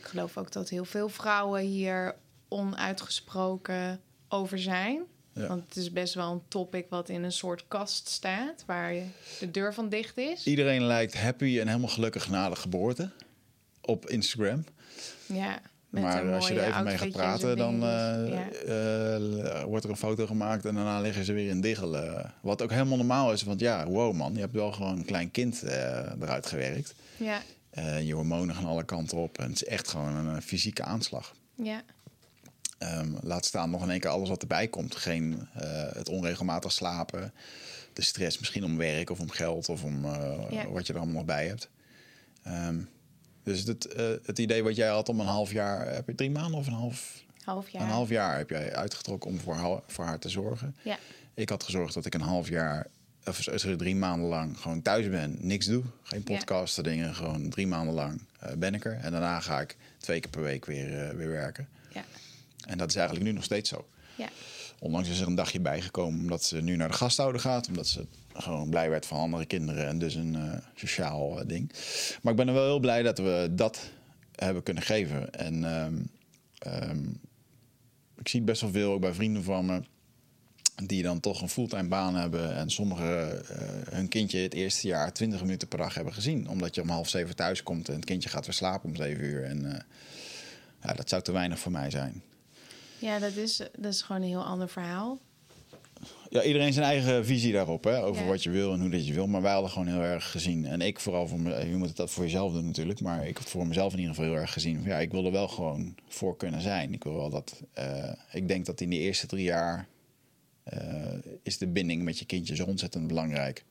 Ik 0.00 0.06
geloof 0.06 0.36
ook 0.36 0.52
dat 0.52 0.68
heel 0.68 0.84
veel 0.84 1.08
vrouwen 1.08 1.62
hier 1.62 2.14
onuitgesproken 2.48 4.00
over 4.28 4.58
zijn. 4.58 5.02
Ja. 5.32 5.46
Want 5.46 5.64
het 5.68 5.76
is 5.76 5.92
best 5.92 6.14
wel 6.14 6.32
een 6.32 6.42
topic 6.48 6.86
wat 6.88 7.08
in 7.08 7.22
een 7.22 7.32
soort 7.32 7.64
kast 7.68 8.08
staat, 8.08 8.62
waar 8.66 8.92
je 8.94 9.04
de 9.40 9.50
deur 9.50 9.74
van 9.74 9.88
dicht 9.88 10.18
is. 10.18 10.46
Iedereen 10.46 10.82
lijkt 10.84 11.14
happy 11.20 11.58
en 11.60 11.66
helemaal 11.68 11.88
gelukkig 11.88 12.28
na 12.28 12.48
de 12.48 12.56
geboorte 12.56 13.10
op 13.80 14.08
Instagram. 14.08 14.64
Ja, 15.26 15.60
met 15.88 16.02
maar 16.02 16.24
een 16.26 16.32
als 16.34 16.48
je 16.48 16.60
er 16.60 16.68
even 16.68 16.84
mee 16.84 16.98
gaat 16.98 17.10
praten, 17.10 17.56
dan 17.56 17.74
eh. 17.74 18.28
Ja. 18.28 18.48
eh, 18.50 19.62
wordt 19.64 19.84
er 19.84 19.90
een 19.90 19.96
foto 19.96 20.26
gemaakt 20.26 20.64
en 20.64 20.74
daarna 20.74 21.00
liggen 21.00 21.24
ze 21.24 21.32
weer 21.32 21.48
in 21.48 21.60
diggel. 21.60 21.96
eh. 21.96 22.24
wat 22.40 22.62
ook 22.62 22.70
helemaal 22.70 22.96
normaal 22.96 23.32
is, 23.32 23.42
want 23.42 23.60
ja, 23.60 23.86
wow 23.86 24.14
man, 24.14 24.34
je 24.34 24.40
hebt 24.40 24.52
wel 24.52 24.72
gewoon 24.72 24.96
een 24.98 25.04
klein 25.04 25.30
kind 25.30 25.62
eh, 25.62 26.12
eruit 26.20 26.46
gewerkt. 26.46 26.94
ja, 27.16 27.42
Eh, 27.70 28.06
je 28.06 28.14
hormonen 28.14 28.54
gaan 28.54 28.64
alle 28.64 28.84
kanten 28.84 29.18
op 29.18 29.38
en 29.38 29.44
het 29.44 29.54
is 29.62 29.64
echt 29.64 29.88
gewoon 29.88 30.16
een 30.16 30.36
eh, 30.36 30.42
fysieke 30.42 30.82
aanslag. 30.82 31.34
ja, 31.54 31.82
Ehm, 32.80 33.12
laat 33.22 33.44
staan 33.44 33.70
nog 33.70 33.82
in 33.82 33.90
één 33.90 34.00
keer 34.00 34.10
alles 34.10 34.28
wat 34.28 34.40
erbij 34.40 34.68
komt. 34.68 34.96
Geen, 34.96 35.48
eh, 35.54 35.92
het 35.92 36.08
onregelmatig 36.08 36.72
slapen, 36.72 37.32
de 37.92 38.02
stress 38.02 38.38
misschien 38.38 38.64
om 38.64 38.76
werk 38.76 39.10
of 39.10 39.20
om 39.20 39.30
geld 39.30 39.68
of 39.68 39.84
om 39.84 40.04
eh, 40.04 40.38
Ja. 40.50 40.68
wat 40.68 40.86
je 40.86 40.92
er 40.92 40.98
allemaal 40.98 41.16
nog 41.16 41.24
bij 41.24 41.46
hebt. 41.46 41.68
Ehm, 42.42 42.78
dus 43.42 43.62
het, 43.64 43.86
eh, 43.86 44.06
het 44.24 44.38
idee 44.38 44.62
wat 44.62 44.76
jij 44.76 44.88
had 44.88 45.08
om 45.08 45.20
een 45.20 45.26
half 45.26 45.52
jaar, 45.52 45.94
heb 45.94 46.06
je 46.06 46.14
drie 46.14 46.30
maanden 46.30 46.58
of 46.60 46.66
een 46.66 46.72
half, 46.72 47.22
half 47.44 47.68
jaar. 47.68 47.82
een 47.82 47.88
half 47.88 48.08
jaar 48.08 48.36
heb 48.36 48.50
jij 48.50 48.74
uitgetrokken 48.74 49.30
om 49.30 49.38
voor 49.40 49.54
haar, 49.54 49.80
voor 49.86 50.04
haar 50.04 50.18
te 50.18 50.28
zorgen. 50.28 50.76
Ja, 50.82 50.98
Ik 51.34 51.48
had 51.48 51.62
gezorgd 51.64 51.94
dat 51.94 52.06
ik 52.06 52.14
een 52.14 52.20
half 52.20 52.48
jaar, 52.48 52.86
of 53.26 53.38
sorry, 53.54 53.76
drie 53.76 53.96
maanden 53.96 54.28
lang 54.28 54.58
gewoon 54.58 54.82
thuis 54.82 55.08
ben, 55.08 55.36
niks 55.40 55.66
doe. 55.66 55.82
Geen 56.02 56.22
Ja. 56.26 56.34
podcasten, 56.34 56.84
dingen. 56.84 57.14
Gewoon 57.14 57.48
drie 57.48 57.66
maanden 57.66 57.94
lang 57.94 58.20
ben 58.58 58.74
ik 58.74 58.84
er. 58.84 58.98
En 59.02 59.10
daarna 59.12 59.40
ga 59.40 59.60
ik 59.60 59.76
twee 59.98 60.20
keer 60.20 60.30
per 60.30 60.42
week 60.42 60.64
weer, 60.66 61.16
weer 61.16 61.28
werken. 61.30 61.68
ja, 61.92 62.04
En 62.66 62.78
dat 62.78 62.88
is 62.88 62.96
eigenlijk 62.96 63.26
nu 63.26 63.32
nog 63.32 63.44
steeds 63.44 63.68
zo. 63.68 63.86
ja, 64.14 64.28
Onlangs 64.80 65.08
is 65.08 65.20
er 65.20 65.26
een 65.26 65.34
dagje 65.34 65.60
bijgekomen 65.60 66.20
omdat 66.20 66.44
ze 66.44 66.60
nu 66.60 66.76
naar 66.76 66.88
de 66.88 66.94
gasthouder 66.94 67.40
gaat. 67.40 67.68
Omdat 67.68 67.86
ze 67.86 68.06
gewoon 68.34 68.70
blij 68.70 68.90
werd 68.90 69.06
van 69.06 69.18
andere 69.18 69.46
kinderen 69.46 69.86
en 69.86 69.98
dus 69.98 70.14
een 70.14 70.34
eh, 70.34 70.58
sociaal 70.74 71.40
eh, 71.40 71.46
ding. 71.46 71.72
Maar 72.22 72.32
ik 72.32 72.38
ben 72.38 72.48
er 72.48 72.54
wel 72.54 72.64
heel 72.64 72.80
blij 72.80 73.02
dat 73.02 73.18
we 73.18 73.48
dat 73.50 73.90
hebben 74.34 74.62
kunnen 74.62 74.82
geven. 74.82 75.32
En 75.32 75.64
ehm, 75.64 75.94
ehm, 76.58 77.04
ik 78.18 78.28
zie 78.28 78.40
het 78.40 78.48
best 78.48 78.60
wel 78.60 78.70
veel 78.70 78.92
ook 78.92 79.00
bij 79.00 79.14
vrienden 79.14 79.42
van 79.42 79.66
me. 79.66 79.82
Die 80.84 81.02
dan 81.02 81.20
toch 81.20 81.42
een 81.42 81.48
fulltime 81.48 81.88
baan 81.88 82.14
hebben. 82.14 82.54
En 82.54 82.70
sommigen 82.70 83.48
eh, 83.48 83.92
hun 83.92 84.08
kindje 84.08 84.38
het 84.38 84.54
eerste 84.54 84.86
jaar 84.86 85.12
20 85.12 85.40
minuten 85.40 85.68
per 85.68 85.78
dag 85.78 85.94
hebben 85.94 86.14
gezien. 86.14 86.48
Omdat 86.48 86.74
je 86.74 86.82
om 86.82 86.88
half 86.88 87.08
zeven 87.08 87.36
thuis 87.36 87.62
komt 87.62 87.88
en 87.88 87.94
het 87.94 88.04
kindje 88.04 88.28
gaat 88.28 88.46
weer 88.46 88.54
slapen 88.54 88.88
om 88.88 88.96
zeven 88.96 89.24
uur. 89.24 89.44
En 89.44 89.86
ja, 90.82 90.92
dat 90.92 91.08
zou 91.08 91.22
te 91.22 91.32
weinig 91.32 91.58
voor 91.58 91.72
mij 91.72 91.90
zijn. 91.90 92.22
Ja 93.00 93.18
dat, 93.18 93.36
is, 93.36 93.56
dat 93.78 93.92
is 93.92 94.02
gewoon 94.02 94.22
een 94.22 94.28
heel 94.28 94.44
ander 94.44 94.68
verhaal. 94.68 95.18
Ja, 96.30 96.42
iedereen 96.42 96.72
zijn 96.72 96.84
eigen 96.86 97.24
visie 97.24 97.52
daarop, 97.52 97.84
hè, 97.84 98.04
over 98.04 98.22
Ja. 98.22 98.28
wat 98.28 98.42
je 98.42 98.50
wil 98.50 98.72
en 98.72 98.80
hoe 98.80 98.90
dat 98.90 99.06
je 99.06 99.12
wil. 99.14 99.26
Maar 99.26 99.42
wij 99.42 99.52
hadden 99.52 99.70
gewoon 99.70 99.86
heel 99.88 100.02
erg 100.02 100.30
gezien. 100.30 100.66
En 100.66 100.80
ik 100.80 101.00
vooral 101.00 101.28
voor 101.28 101.40
me, 101.40 101.68
je 101.68 101.76
moet 101.76 101.98
het 101.98 102.10
voor 102.10 102.24
jezelf 102.24 102.52
doen 102.52 102.64
natuurlijk. 102.66 103.00
Maar 103.00 103.26
ik 103.26 103.36
had 103.36 103.48
voor 103.50 103.66
mezelf 103.66 103.92
in 103.92 103.98
ieder 103.98 104.14
geval 104.14 104.30
heel 104.30 104.40
erg 104.40 104.52
gezien. 104.52 104.82
Ja, 104.82 104.98
ik 104.98 105.10
wil 105.10 105.24
er 105.24 105.32
wel 105.32 105.48
gewoon 105.48 105.94
voor 106.08 106.36
kunnen 106.36 106.60
zijn. 106.60 106.92
Ik 106.92 107.04
wil 107.04 107.14
wel 107.14 107.30
dat. 107.30 107.62
eh, 107.72 108.12
ik 108.32 108.48
denk 108.48 108.66
dat 108.66 108.80
in 108.80 108.90
die 108.90 109.00
eerste 109.00 109.26
drie 109.26 109.44
jaar 109.44 109.88
eh, 110.62 111.14
is 111.42 111.58
de 111.58 111.66
binding 111.66 112.02
met 112.02 112.18
je 112.18 112.24
kindje 112.24 112.56
zo 112.56 112.64
ontzettend 112.64 113.06
belangrijk. 113.06 113.64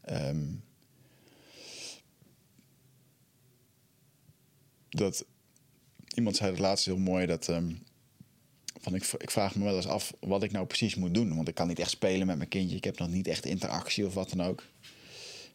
Ehm, 0.00 0.44
dat 4.88 5.24
iemand 6.14 6.36
zei 6.36 6.50
het 6.50 6.58
laatst 6.58 6.84
heel 6.84 6.98
mooi 6.98 7.26
dat. 7.26 7.48
ehm, 7.48 7.72
van 8.86 8.94
ik, 8.94 9.12
ik 9.18 9.30
vraag 9.30 9.54
me 9.54 9.64
wel 9.64 9.76
eens 9.76 9.86
af 9.86 10.12
wat 10.20 10.42
ik 10.42 10.52
nou 10.52 10.66
precies 10.66 10.94
moet 10.94 11.14
doen. 11.14 11.34
Want 11.34 11.48
ik 11.48 11.54
kan 11.54 11.68
niet 11.68 11.78
echt 11.78 11.90
spelen 11.90 12.26
met 12.26 12.36
mijn 12.36 12.48
kindje. 12.48 12.76
Ik 12.76 12.84
heb 12.84 12.98
nog 12.98 13.08
niet 13.08 13.28
echt 13.28 13.44
interactie 13.44 14.06
of 14.06 14.14
wat 14.14 14.30
dan 14.30 14.46
ook. 14.46 14.64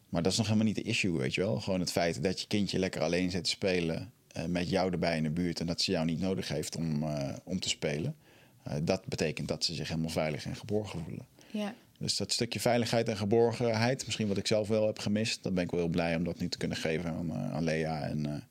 Maar 0.08 0.22
dat 0.22 0.32
is 0.32 0.38
nog 0.38 0.46
helemaal 0.46 0.66
niet 0.66 0.76
de 0.76 0.82
issue, 0.82 1.18
weet 1.18 1.34
je 1.34 1.40
wel. 1.40 1.60
Gewoon 1.60 1.80
het 1.80 1.92
feit 1.92 2.22
dat 2.22 2.40
je 2.40 2.46
kindje 2.46 2.78
lekker 2.78 3.02
alleen 3.02 3.30
zit 3.30 3.44
te 3.44 3.50
spelen... 3.50 4.12
eh, 4.28 4.44
met 4.44 4.70
jou 4.70 4.92
erbij 4.92 5.16
in 5.16 5.22
de 5.22 5.30
buurt... 5.30 5.60
en 5.60 5.66
dat 5.66 5.80
ze 5.80 5.90
jou 5.90 6.04
niet 6.04 6.20
nodig 6.20 6.48
heeft 6.48 6.76
om, 6.76 7.02
eh, 7.02 7.36
om 7.44 7.60
te 7.60 7.68
spelen. 7.68 8.16
Eh, 8.62 8.76
dat 8.82 9.06
betekent 9.06 9.48
dat 9.48 9.64
ze 9.64 9.74
zich 9.74 9.88
helemaal 9.88 10.10
veilig 10.10 10.44
en 10.44 10.56
geborgen 10.56 11.04
voelen. 11.04 11.26
Ja, 11.50 11.74
Dus 11.98 12.16
dat 12.16 12.32
stukje 12.32 12.60
veiligheid 12.60 13.08
en 13.08 13.16
geborgenheid... 13.16 14.04
misschien 14.04 14.28
wat 14.28 14.36
ik 14.36 14.46
zelf 14.46 14.68
wel 14.68 14.86
heb 14.86 14.98
gemist... 14.98 15.42
dan 15.42 15.54
ben 15.54 15.64
ik 15.64 15.70
wel 15.70 15.80
heel 15.80 15.88
blij 15.88 16.16
om 16.16 16.24
dat 16.24 16.38
nu 16.38 16.48
te 16.48 16.58
kunnen 16.58 16.76
geven 16.76 17.10
aan, 17.10 17.32
aan 17.32 17.64
Lea... 17.64 18.02
en 18.02 18.48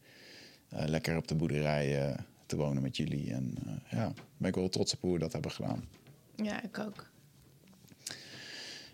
lekker 0.69 1.17
op 1.17 1.27
de 1.27 1.35
boerderij 1.35 2.15
te 2.51 2.57
wonen 2.57 2.81
met 2.81 2.97
jullie. 2.97 3.33
En 3.33 3.53
eh, 3.65 3.97
ja, 3.99 4.13
ben 4.37 4.49
ik 4.49 4.55
wel 4.55 4.69
trots 4.69 4.93
op 4.93 5.01
hoe 5.01 5.13
we 5.13 5.19
dat 5.19 5.33
hebben 5.33 5.51
gedaan. 5.51 5.83
ja, 6.35 6.63
ik 6.63 6.79
ook. 6.79 7.09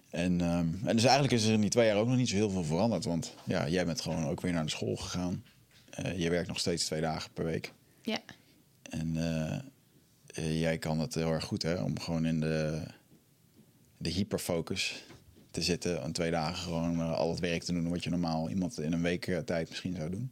En, 0.10 0.41
ehm, 0.41 0.68
en 0.84 0.95
dus 0.95 1.03
eigenlijk 1.03 1.34
is 1.34 1.45
er 1.45 1.53
in 1.53 1.62
die 1.62 1.70
twee 1.70 1.88
jaar 1.88 1.97
ook 1.97 2.08
nog 2.08 2.18
niet 2.18 2.30
zo 2.30 2.36
heel 2.36 2.49
veel 2.49 2.64
veranderd. 2.64 3.05
Want 3.05 3.34
ja, 3.45 3.68
jij 3.70 3.86
bent 3.86 4.01
gewoon 4.01 4.26
ook 4.26 4.41
weer 4.41 4.53
naar 4.53 4.64
de 4.64 4.70
school 4.70 4.95
gegaan. 4.95 5.43
Eh, 5.89 6.20
je 6.20 6.30
werkt 6.30 6.47
nog 6.47 6.60
steeds 6.60 6.86
twee 6.86 7.01
dagen 7.01 7.32
per 7.34 7.45
week. 7.45 7.74
Ja, 8.01 8.20
En 8.82 9.18
eh, 10.26 10.62
jij 10.62 10.78
kan 10.78 10.99
het 10.99 11.14
heel 11.14 11.32
erg 11.32 11.43
goed, 11.43 11.62
hè? 11.62 11.82
Om 11.82 11.99
gewoon 11.99 12.26
in 12.26 12.39
de, 12.39 12.84
de 13.97 14.10
hyperfocus 14.10 15.03
te 15.51 15.62
zitten. 15.62 16.01
En 16.01 16.12
twee 16.12 16.32
dagen 16.32 16.58
gewoon 16.58 17.16
al 17.16 17.30
het 17.30 17.39
werk 17.39 17.64
te 17.64 17.74
doen 17.74 17.89
wat 17.89 18.03
je 18.03 18.10
normaal 18.10 18.49
iemand 18.49 18.80
in 18.80 18.93
een 18.93 19.01
week 19.01 19.41
tijd 19.45 19.70
misschien 19.70 19.95
zou 19.95 20.10
doen. 20.10 20.32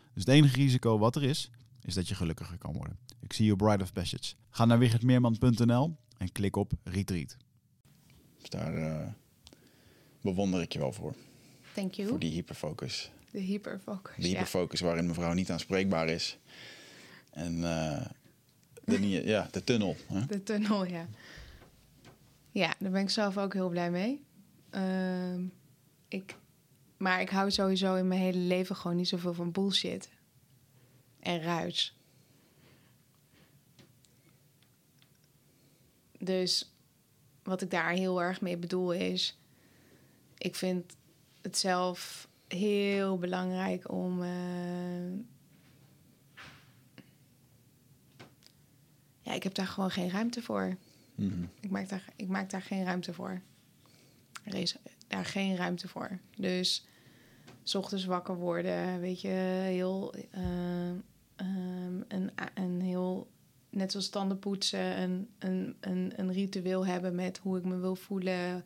Dus 0.13 0.23
het 0.25 0.33
enige 0.33 0.55
risico 0.55 0.97
wat 0.97 1.15
er 1.15 1.23
is, 1.23 1.51
is 1.81 1.93
dat 1.93 2.07
je 2.07 2.15
gelukkiger 2.15 2.57
kan 2.57 2.73
worden. 2.73 2.97
Ik 3.19 3.33
zie 3.33 3.45
je 3.45 3.55
Bride 3.55 3.83
of 3.83 3.93
Passage. 3.93 4.33
Ga 4.49 4.65
naar 4.65 4.79
wichertmeerman.nl 4.79 5.95
en 6.17 6.31
klik 6.31 6.55
op 6.55 6.71
Retreat. 6.83 7.37
Dus 8.37 8.49
daar 8.49 8.77
uh, 8.77 9.07
bewonder 10.21 10.61
ik 10.61 10.73
je 10.73 10.79
wel 10.79 10.93
voor. 10.93 11.15
thank 11.73 11.93
you. 11.93 12.09
Voor 12.09 12.19
die 12.19 12.31
hyperfocus. 12.31 13.11
De 13.31 13.39
hyperfocus. 13.39 14.15
De 14.23 14.27
hyperfocus 14.27 14.79
waarin 14.79 15.05
mevrouw 15.05 15.33
niet 15.33 15.51
aanspreekbaar 15.51 16.07
is. 16.07 16.37
En 17.29 17.57
uh, 17.57 18.05
de, 18.83 19.09
ja, 19.09 19.47
de 19.51 19.63
tunnel. 19.63 19.95
Hè? 20.07 20.25
De 20.25 20.43
tunnel, 20.43 20.85
ja. 20.85 21.07
Ja, 22.51 22.73
daar 22.79 22.91
ben 22.91 23.01
ik 23.01 23.09
zelf 23.09 23.37
ook 23.37 23.53
heel 23.53 23.69
blij 23.69 23.91
mee. 23.91 24.23
Uh, 24.75 25.43
ik, 26.07 26.35
maar 27.01 27.21
ik 27.21 27.29
hou 27.29 27.51
sowieso 27.51 27.95
in 27.95 28.07
mijn 28.07 28.21
hele 28.21 28.37
leven 28.37 28.75
gewoon 28.75 28.97
niet 28.97 29.07
zoveel 29.07 29.33
van 29.33 29.51
bullshit. 29.51 30.09
En 31.19 31.41
ruis. 31.41 31.95
Dus 36.19 36.71
wat 37.43 37.61
ik 37.61 37.69
daar 37.69 37.89
heel 37.89 38.21
erg 38.21 38.41
mee 38.41 38.57
bedoel 38.57 38.93
is... 38.93 39.37
Ik 40.37 40.55
vind 40.55 40.95
het 41.41 41.57
zelf 41.57 42.27
heel 42.47 43.17
belangrijk 43.17 43.91
om... 43.91 44.21
Uh, 44.21 45.19
ja, 49.21 49.33
ik 49.33 49.43
heb 49.43 49.53
daar 49.53 49.67
gewoon 49.67 49.91
geen 49.91 50.09
ruimte 50.09 50.41
voor. 50.41 50.77
Mm 51.15 51.29
-hmm. 51.29 51.49
ik, 51.59 51.69
maak 51.69 51.89
daar, 51.89 52.05
ik 52.15 52.27
maak 52.27 52.49
daar 52.49 52.61
geen 52.61 52.83
ruimte 52.83 53.13
voor. 53.13 53.41
Er 54.43 54.53
is 54.55 54.75
daar 55.07 55.25
geen 55.25 55.55
ruimte 55.55 55.87
voor. 55.87 56.19
Dus 56.35 56.85
s 57.63 57.75
ochtends 57.75 58.05
wakker 58.05 58.35
worden, 58.35 58.99
weet 58.99 59.21
je, 59.21 59.27
heel. 59.63 60.13
Uh, 60.35 60.89
um, 61.35 62.05
een, 62.07 62.31
een 62.53 62.81
heel. 62.81 63.29
Net 63.69 63.91
zoals 63.91 64.09
tanden 64.09 64.39
poetsen, 64.39 65.01
een, 65.01 65.29
een, 65.39 65.75
een, 65.79 66.13
een 66.15 66.31
ritueel 66.31 66.85
hebben 66.85 67.15
met 67.15 67.37
hoe 67.37 67.57
ik 67.57 67.65
me 67.65 67.77
wil 67.77 67.95
voelen, 67.95 68.65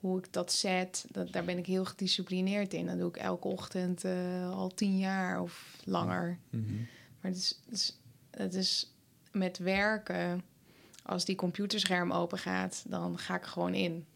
hoe 0.00 0.18
ik 0.18 0.32
dat 0.32 0.52
zet. 0.52 1.06
Dat, 1.10 1.32
daar 1.32 1.44
ben 1.44 1.58
ik 1.58 1.66
heel 1.66 1.84
gedisciplineerd 1.84 2.74
in. 2.74 2.86
Dat 2.86 2.98
doe 2.98 3.08
ik 3.08 3.16
elke 3.16 3.48
ochtend 3.48 4.04
uh, 4.04 4.50
al 4.50 4.74
tien 4.74 4.98
jaar 4.98 5.40
of 5.42 5.80
langer. 5.84 6.38
Mhm. 6.50 6.62
Mm 6.62 6.68
-hmm. 6.68 6.86
Maar 7.20 7.30
het 7.30 7.40
is, 7.40 7.60
het 7.64 7.74
is, 7.74 8.00
het 8.30 8.54
is 8.54 8.92
met 9.32 9.58
werken 9.58 10.42
als 11.08 11.24
die 11.24 11.36
computerscherm 11.36 12.12
open 12.12 12.38
gaat, 12.38 12.84
dan 12.88 13.18
ga 13.18 13.36
ik 13.36 13.44
gewoon 13.44 13.74
in. 13.74 14.06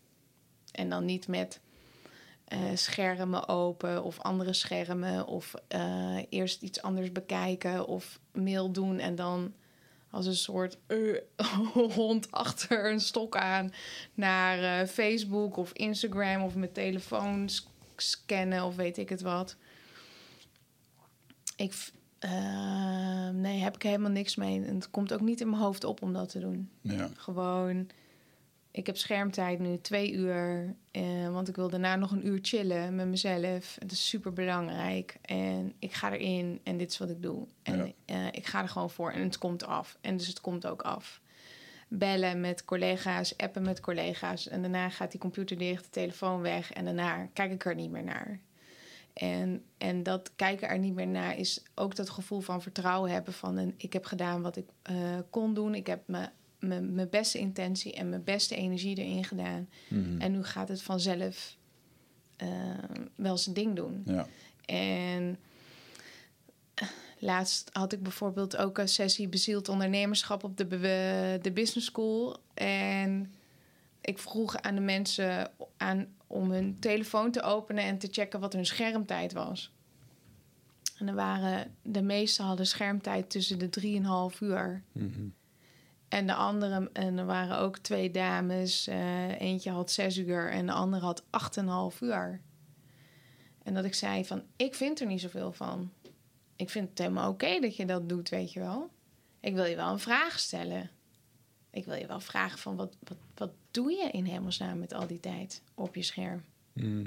En 0.72 0.88
dan 0.88 1.04
niet 1.04 1.28
met 1.28 1.60
uh, 2.52 2.58
schermen 2.74 3.48
open 3.48 4.02
of 4.02 4.20
andere 4.20 4.52
schermen 4.52 5.26
of 5.26 5.54
uh, 5.74 6.18
eerst 6.28 6.62
iets 6.62 6.82
anders 6.82 7.12
bekijken 7.12 7.86
of 7.86 8.20
mail 8.32 8.72
doen 8.72 8.98
en 8.98 9.14
dan 9.14 9.52
als 10.10 10.26
een 10.26 10.36
soort 10.36 10.78
uh, 10.88 11.18
hond 11.94 12.30
achter 12.30 12.90
een 12.90 13.00
stok 13.00 13.36
aan 13.36 13.72
naar 14.14 14.86
Facebook 14.86 15.56
of 15.56 15.72
Instagram 15.72 16.42
of 16.42 16.54
mijn 16.54 16.72
telefoon 16.72 17.48
scannen 17.96 18.64
of 18.64 18.76
weet 18.76 18.98
ik 18.98 19.08
het 19.08 19.20
wat. 19.20 19.56
Ik, 21.56 21.90
nee, 23.32 23.60
heb 23.60 23.74
ik 23.74 23.82
helemaal 23.82 24.10
niks 24.10 24.36
mee. 24.36 24.64
En 24.64 24.74
het 24.74 24.90
komt 24.90 25.12
ook 25.12 25.20
niet 25.20 25.40
in 25.40 25.50
mijn 25.50 25.62
hoofd 25.62 25.84
op 25.84 26.02
om 26.02 26.12
dat 26.12 26.28
te 26.28 26.38
doen. 26.38 26.70
Ja. 26.80 27.10
Gewoon, 27.16 27.88
ik 28.72 28.86
heb 28.86 28.96
schermtijd 28.96 29.58
nu 29.58 29.80
twee 29.80 30.12
uur. 30.12 30.74
Uh, 30.92 31.28
want 31.28 31.48
ik 31.48 31.56
wil 31.56 31.68
daarna 31.68 31.96
nog 31.96 32.10
een 32.10 32.26
uur 32.26 32.38
chillen 32.42 32.94
met 32.94 33.06
mezelf. 33.06 33.76
Het 33.78 33.92
is 33.92 34.08
super 34.08 34.32
belangrijk. 34.32 35.16
En 35.22 35.72
ik 35.78 35.92
ga 35.92 36.12
erin 36.12 36.60
en 36.62 36.76
dit 36.76 36.90
is 36.90 36.98
wat 36.98 37.10
ik 37.10 37.22
doe. 37.22 37.46
En 37.62 37.94
ja. 38.06 38.14
uh, 38.14 38.26
ik 38.26 38.46
ga 38.46 38.62
er 38.62 38.68
gewoon 38.68 38.90
voor 38.90 39.10
en 39.10 39.22
het 39.22 39.38
komt 39.38 39.64
af. 39.64 39.98
En 40.00 40.16
dus 40.16 40.26
het 40.26 40.40
komt 40.40 40.66
ook 40.66 40.82
af. 40.82 41.20
Bellen 41.88 42.40
met 42.40 42.64
collega's, 42.64 43.36
appen 43.36 43.62
met 43.62 43.80
collega's. 43.80 44.48
En 44.48 44.60
daarna 44.60 44.88
gaat 44.88 45.10
die 45.10 45.20
computer 45.20 45.58
dicht, 45.58 45.84
de 45.84 45.90
telefoon 45.90 46.40
weg. 46.40 46.72
En 46.72 46.84
daarna 46.84 47.28
kijk 47.32 47.52
ik 47.52 47.64
er 47.64 47.74
niet 47.74 47.90
meer 47.90 48.04
naar. 48.04 48.40
En, 49.12 49.64
en 49.78 50.02
dat 50.02 50.32
kijken 50.36 50.68
er 50.68 50.78
niet 50.78 50.94
meer 50.94 51.06
naar 51.06 51.38
is 51.38 51.62
ook 51.74 51.96
dat 51.96 52.10
gevoel 52.10 52.40
van 52.40 52.62
vertrouwen 52.62 53.10
hebben 53.10 53.32
van 53.32 53.56
een, 53.56 53.74
ik 53.76 53.92
heb 53.92 54.04
gedaan 54.04 54.42
wat 54.42 54.56
ik 54.56 54.66
uh, 54.90 54.96
kon 55.30 55.54
doen. 55.54 55.74
Ik 55.74 55.86
heb 55.86 56.08
mijn 56.68 57.08
beste 57.10 57.38
intentie 57.38 57.92
en 57.92 58.08
mijn 58.08 58.24
beste 58.24 58.56
energie 58.56 58.96
erin 58.96 59.24
gedaan. 59.24 59.68
Mhm. 59.88 60.20
En 60.20 60.32
nu 60.32 60.44
gaat 60.44 60.68
het 60.68 60.82
vanzelf 60.82 61.56
uh, 62.42 62.48
wel 63.14 63.36
zijn 63.36 63.54
ding 63.54 63.76
doen. 63.76 64.02
Ja. 64.06 64.26
En 64.64 65.38
uh, 66.82 66.88
laatst 67.18 67.70
had 67.72 67.92
ik 67.92 68.02
bijvoorbeeld 68.02 68.56
ook 68.56 68.78
een 68.78 68.88
sessie 68.88 69.28
bezield 69.28 69.68
ondernemerschap 69.68 70.44
op 70.44 70.56
de, 70.56 70.68
de 71.42 71.52
business 71.52 71.86
school. 71.86 72.36
En 72.54 73.32
ik 74.00 74.18
vroeg 74.18 74.56
aan 74.56 74.74
de 74.74 74.80
mensen 74.80 75.50
aan, 75.76 76.06
om 76.26 76.50
hun 76.50 76.76
telefoon 76.78 77.30
te 77.30 77.42
openen 77.42 77.84
en 77.84 77.98
te 77.98 78.08
checken 78.10 78.40
wat 78.40 78.52
hun 78.52 78.66
schermtijd 78.66 79.32
was. 79.32 79.72
En 80.98 81.08
er 81.08 81.14
waren, 81.14 81.74
de 81.82 82.02
meesten 82.02 82.44
hadden 82.44 82.66
schermtijd 82.66 83.30
tussen 83.30 83.58
de 83.58 83.68
3,5 84.32 84.38
uur. 84.40 84.82
Mm-hmm. 84.92 85.34
En 86.12 86.26
de 86.26 86.34
andere, 86.34 86.90
en 86.92 87.18
er 87.18 87.26
waren 87.26 87.58
ook 87.58 87.78
twee 87.78 88.10
dames. 88.10 88.88
Uh, 88.88 89.40
eentje 89.40 89.70
had 89.70 89.90
6 89.90 90.16
uur 90.16 90.50
en 90.50 90.66
de 90.66 90.72
andere 90.72 91.04
had 91.04 91.22
8,5 91.92 91.98
uur. 92.00 92.40
En 93.62 93.74
dat 93.74 93.84
ik 93.84 93.94
zei 93.94 94.24
van, 94.24 94.42
ik 94.56 94.74
vind 94.74 95.00
er 95.00 95.06
niet 95.06 95.20
zoveel 95.20 95.52
van. 95.52 95.92
Ik 96.56 96.70
vind 96.70 96.88
het 96.88 96.98
helemaal 96.98 97.30
oké 97.30 97.44
okay 97.44 97.60
dat 97.60 97.76
je 97.76 97.86
dat 97.86 98.08
doet, 98.08 98.28
weet 98.28 98.52
je 98.52 98.60
wel. 98.60 98.90
Ik 99.40 99.54
wil 99.54 99.64
je 99.64 99.76
wel 99.76 99.90
een 99.92 99.98
vraag 99.98 100.38
stellen. 100.38 100.90
Ik 101.70 101.84
wil 101.84 101.94
je 101.94 102.06
wel 102.06 102.20
vragen 102.20 102.58
van, 102.58 102.76
wat, 102.76 102.96
wat, 103.02 103.18
wat 103.34 103.52
doe 103.70 103.92
je 103.92 104.10
in 104.10 104.24
hemelsnaam 104.24 104.78
met 104.78 104.94
al 104.94 105.06
die 105.06 105.20
tijd 105.20 105.62
op 105.74 105.94
je 105.94 106.02
scherm? 106.02 106.44
Mm. 106.72 107.06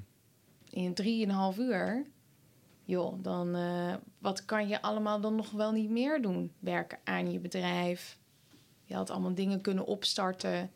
In 0.70 0.94
drieënhalf 0.94 1.58
uur, 1.58 2.06
joh, 2.84 3.24
dan 3.24 3.56
eh, 3.56 3.94
wat 4.18 4.46
kan 4.46 4.68
je 4.68 4.82
allemaal 4.82 5.22
dan 5.22 5.36
nog 5.36 5.52
wel 5.52 5.72
niet 5.72 5.90
meer 5.90 6.22
doen? 6.22 6.52
Werken 6.60 7.00
aan 7.04 7.32
je 7.32 7.40
bedrijf. 7.40 8.24
Je 8.86 8.96
had 8.96 9.10
allemaal 9.10 9.34
dingen 9.36 9.62
kunnen 9.62 9.86
opstarten. 9.86 10.72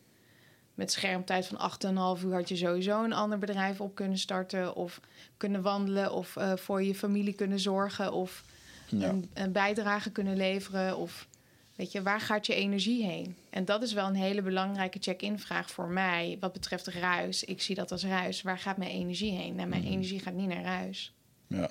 Met 0.74 0.92
schermtijd 0.92 1.46
van 1.48 1.72
8,5 2.18 2.24
uur 2.26 2.34
had 2.34 2.50
je 2.50 2.56
sowieso 2.56 3.04
een 3.04 3.14
ander 3.14 3.38
bedrijf 3.38 3.82
op 3.82 3.96
kunnen 3.96 4.18
starten. 4.18 4.76
Of 4.76 5.00
kunnen 5.38 5.62
wandelen. 5.62 6.12
Of 6.14 6.36
eh, 6.36 6.56
voor 6.56 6.84
je 6.84 6.96
familie 6.96 7.34
kunnen 7.34 7.60
zorgen. 7.60 8.14
Of 8.14 8.44
Ja. 8.90 9.10
een, 9.10 9.30
een 9.34 9.52
bijdrage 9.52 10.12
kunnen 10.12 10.38
leveren. 10.38 10.98
Of 10.98 11.28
weet 11.76 11.92
je, 11.92 12.02
waar 12.02 12.22
gaat 12.22 12.46
je 12.46 12.54
energie 12.56 13.04
heen? 13.06 13.36
En 13.50 13.66
dat 13.66 13.82
is 13.84 13.94
wel 13.94 14.08
een 14.08 14.16
hele 14.16 14.42
belangrijke 14.42 15.00
check-in 15.02 15.40
vraag 15.40 15.72
voor 15.72 15.88
mij. 15.88 16.38
Wat 16.40 16.54
betreft 16.54 16.88
ruis. 16.88 17.44
Ik 17.44 17.62
zie 17.62 17.76
dat 17.76 17.92
als 17.92 18.04
ruis. 18.04 18.42
Waar 18.42 18.58
gaat 18.60 18.78
mijn 18.78 18.92
energie 18.92 19.32
heen? 19.32 19.56
Nou, 19.56 19.68
mijn 19.70 19.84
energie 19.86 20.20
gaat 20.20 20.34
niet 20.34 20.48
naar 20.48 20.64
ruis. 20.64 21.14
Ja. 21.48 21.70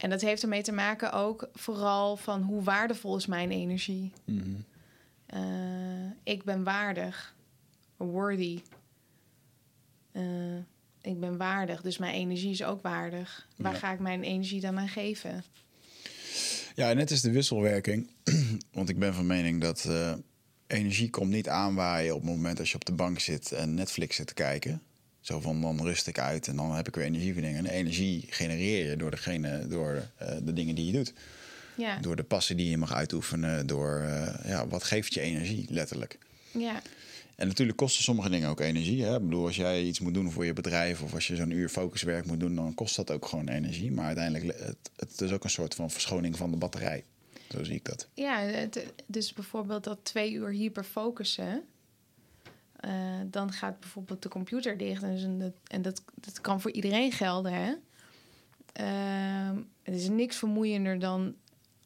En 0.00 0.10
dat 0.10 0.20
heeft 0.20 0.42
ermee 0.42 0.62
te 0.62 0.72
maken 0.72 1.12
ook 1.12 1.48
vooral 1.52 2.16
van 2.16 2.42
hoe 2.42 2.62
waardevol 2.62 3.16
is 3.16 3.26
mijn 3.26 3.50
energie. 3.50 4.12
Eh, 5.26 5.40
ik 6.22 6.44
ben 6.44 6.64
waardig. 6.64 7.34
Worthy. 7.96 8.60
Eh, 10.12 10.56
ik 11.00 11.20
ben 11.20 11.36
waardig, 11.36 11.82
dus 11.82 11.98
mijn 11.98 12.14
energie 12.14 12.50
is 12.50 12.62
ook 12.62 12.82
waardig. 12.82 13.48
Waar 13.56 13.74
ga 13.74 13.92
ik 13.92 13.98
mijn 13.98 14.22
energie 14.22 14.60
dan 14.60 14.78
aan 14.78 14.88
geven? 14.88 15.44
Ja, 16.74 16.90
en 16.90 16.98
het 16.98 17.10
is 17.10 17.20
de 17.20 17.30
wisselwerking. 17.30 18.10
Want 18.72 18.88
ik 18.88 18.98
ben 18.98 19.14
van 19.14 19.26
mening 19.26 19.60
dat 19.60 19.84
eh, 19.84 20.12
energie 20.66 21.10
komt 21.10 21.30
niet 21.30 21.48
aanwaaien 21.48 22.14
op 22.14 22.20
het 22.20 22.30
moment 22.30 22.58
als 22.58 22.70
je 22.70 22.74
op 22.74 22.84
de 22.84 22.92
bank 22.92 23.18
zit 23.18 23.52
en 23.52 23.74
Netflix 23.74 24.16
zit 24.16 24.26
te 24.26 24.34
kijken. 24.34 24.82
Zo 25.20 25.40
van 25.40 25.60
dan 25.60 25.82
rust 25.82 26.06
ik 26.06 26.18
uit 26.18 26.48
en 26.48 26.56
dan 26.56 26.74
heb 26.74 26.88
ik 26.88 26.94
weer 26.94 27.04
energie 27.04 27.32
voor 27.32 27.42
dingen. 27.42 27.66
En 27.66 27.72
energie 27.72 28.24
genereer 28.28 28.90
je 28.90 28.96
door, 28.96 29.10
degene, 29.10 29.66
door 29.66 30.02
eh, 30.16 30.36
de 30.42 30.52
dingen 30.52 30.74
die 30.74 30.86
je 30.86 30.92
doet. 30.92 31.12
Ja, 31.76 31.96
Door 31.98 32.16
de 32.16 32.22
passen 32.22 32.56
die 32.56 32.70
je 32.70 32.76
mag 32.76 32.92
uitoefenen. 32.94 33.66
Door 33.66 33.98
eh, 34.00 34.48
ja, 34.50 34.66
wat 34.68 34.84
geeft 34.84 35.14
je 35.14 35.20
energie, 35.20 35.66
letterlijk. 35.70 36.18
ja, 36.50 36.82
En 37.36 37.46
natuurlijk 37.46 37.78
kosten 37.78 38.02
sommige 38.04 38.30
dingen 38.30 38.48
ook 38.48 38.60
energie. 38.60 39.02
Hè? 39.04 39.16
Ik 39.16 39.24
bedoel, 39.24 39.46
als 39.46 39.56
jij 39.56 39.82
iets 39.82 40.00
moet 40.00 40.14
doen 40.14 40.30
voor 40.30 40.44
je 40.44 40.52
bedrijf 40.52 41.02
of 41.02 41.14
als 41.14 41.26
je 41.26 41.36
zo'n 41.36 41.50
uur 41.50 41.68
focuswerk 41.68 42.26
moet 42.26 42.40
doen, 42.40 42.54
dan 42.54 42.74
kost 42.74 42.96
dat 42.96 43.10
ook 43.10 43.26
gewoon 43.26 43.48
energie. 43.48 43.92
Maar 43.92 44.06
uiteindelijk, 44.06 44.58
het, 44.58 44.76
het 44.96 45.20
is 45.20 45.32
ook 45.32 45.44
een 45.44 45.50
soort 45.50 45.74
van 45.74 45.90
verschoning 45.90 46.36
van 46.36 46.50
de 46.50 46.56
batterij. 46.56 47.04
Zo 47.50 47.64
zie 47.64 47.74
ik 47.74 47.84
dat. 47.84 48.08
ja 48.14 48.40
het- 48.40 48.84
dus 49.06 49.32
bijvoorbeeld 49.32 49.84
dat 49.84 49.98
twee 50.02 50.32
uur 50.32 50.50
hyperfocussen. 50.52 51.62
Eh 52.80 52.92
dan 53.26 53.52
gaat 53.52 53.80
bijvoorbeeld 53.80 54.22
de 54.22 54.28
computer 54.28 54.76
dicht. 54.78 55.02
En, 55.02 55.12
dus 55.12 55.22
een- 55.22 55.54
en 55.66 55.82
dat, 55.82 56.02
dat 56.14 56.40
kan 56.40 56.60
voor 56.60 56.70
iedereen 56.70 57.12
gelden. 57.12 57.52
Hè? 57.52 57.72
Ehm, 58.72 59.56
het 59.82 59.94
is 59.94 60.08
niks 60.08 60.36
vermoeiender 60.36 60.98
dan 60.98 61.34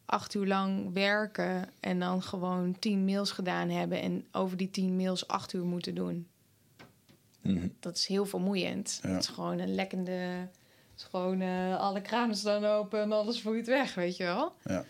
acht 0.05 0.33
uur 0.33 0.45
lang 0.47 0.93
werken 0.93 1.69
en 1.79 1.99
dan 1.99 2.21
gewoon 2.21 2.79
tien 2.79 3.05
mails 3.05 3.31
gedaan 3.31 3.69
hebben 3.69 4.01
en 4.01 4.25
over 4.31 4.57
die 4.57 4.69
tien 4.69 4.95
mails 4.95 5.27
acht 5.27 5.53
uur 5.53 5.63
moeten 5.65 5.95
doen. 5.95 6.27
Mhm. 7.41 7.67
Dat 7.79 7.97
is 7.97 8.05
heel 8.07 8.25
vermoeiend. 8.25 8.99
Ja. 9.03 9.09
Het 9.09 9.21
is 9.23 9.27
gewoon 9.29 9.59
een 9.59 9.75
lekkende. 9.75 10.11
Het 10.11 10.49
is 10.97 11.03
gewoon 11.03 11.41
eh, 11.41 11.77
alle 11.79 12.01
kranen 12.01 12.35
staan 12.35 12.65
open 12.65 13.01
en 13.01 13.11
alles 13.11 13.41
vloeit 13.41 13.67
weg, 13.67 13.95
weet 13.95 14.17
je 14.17 14.23
wel. 14.23 14.55
Ja. 14.63 14.85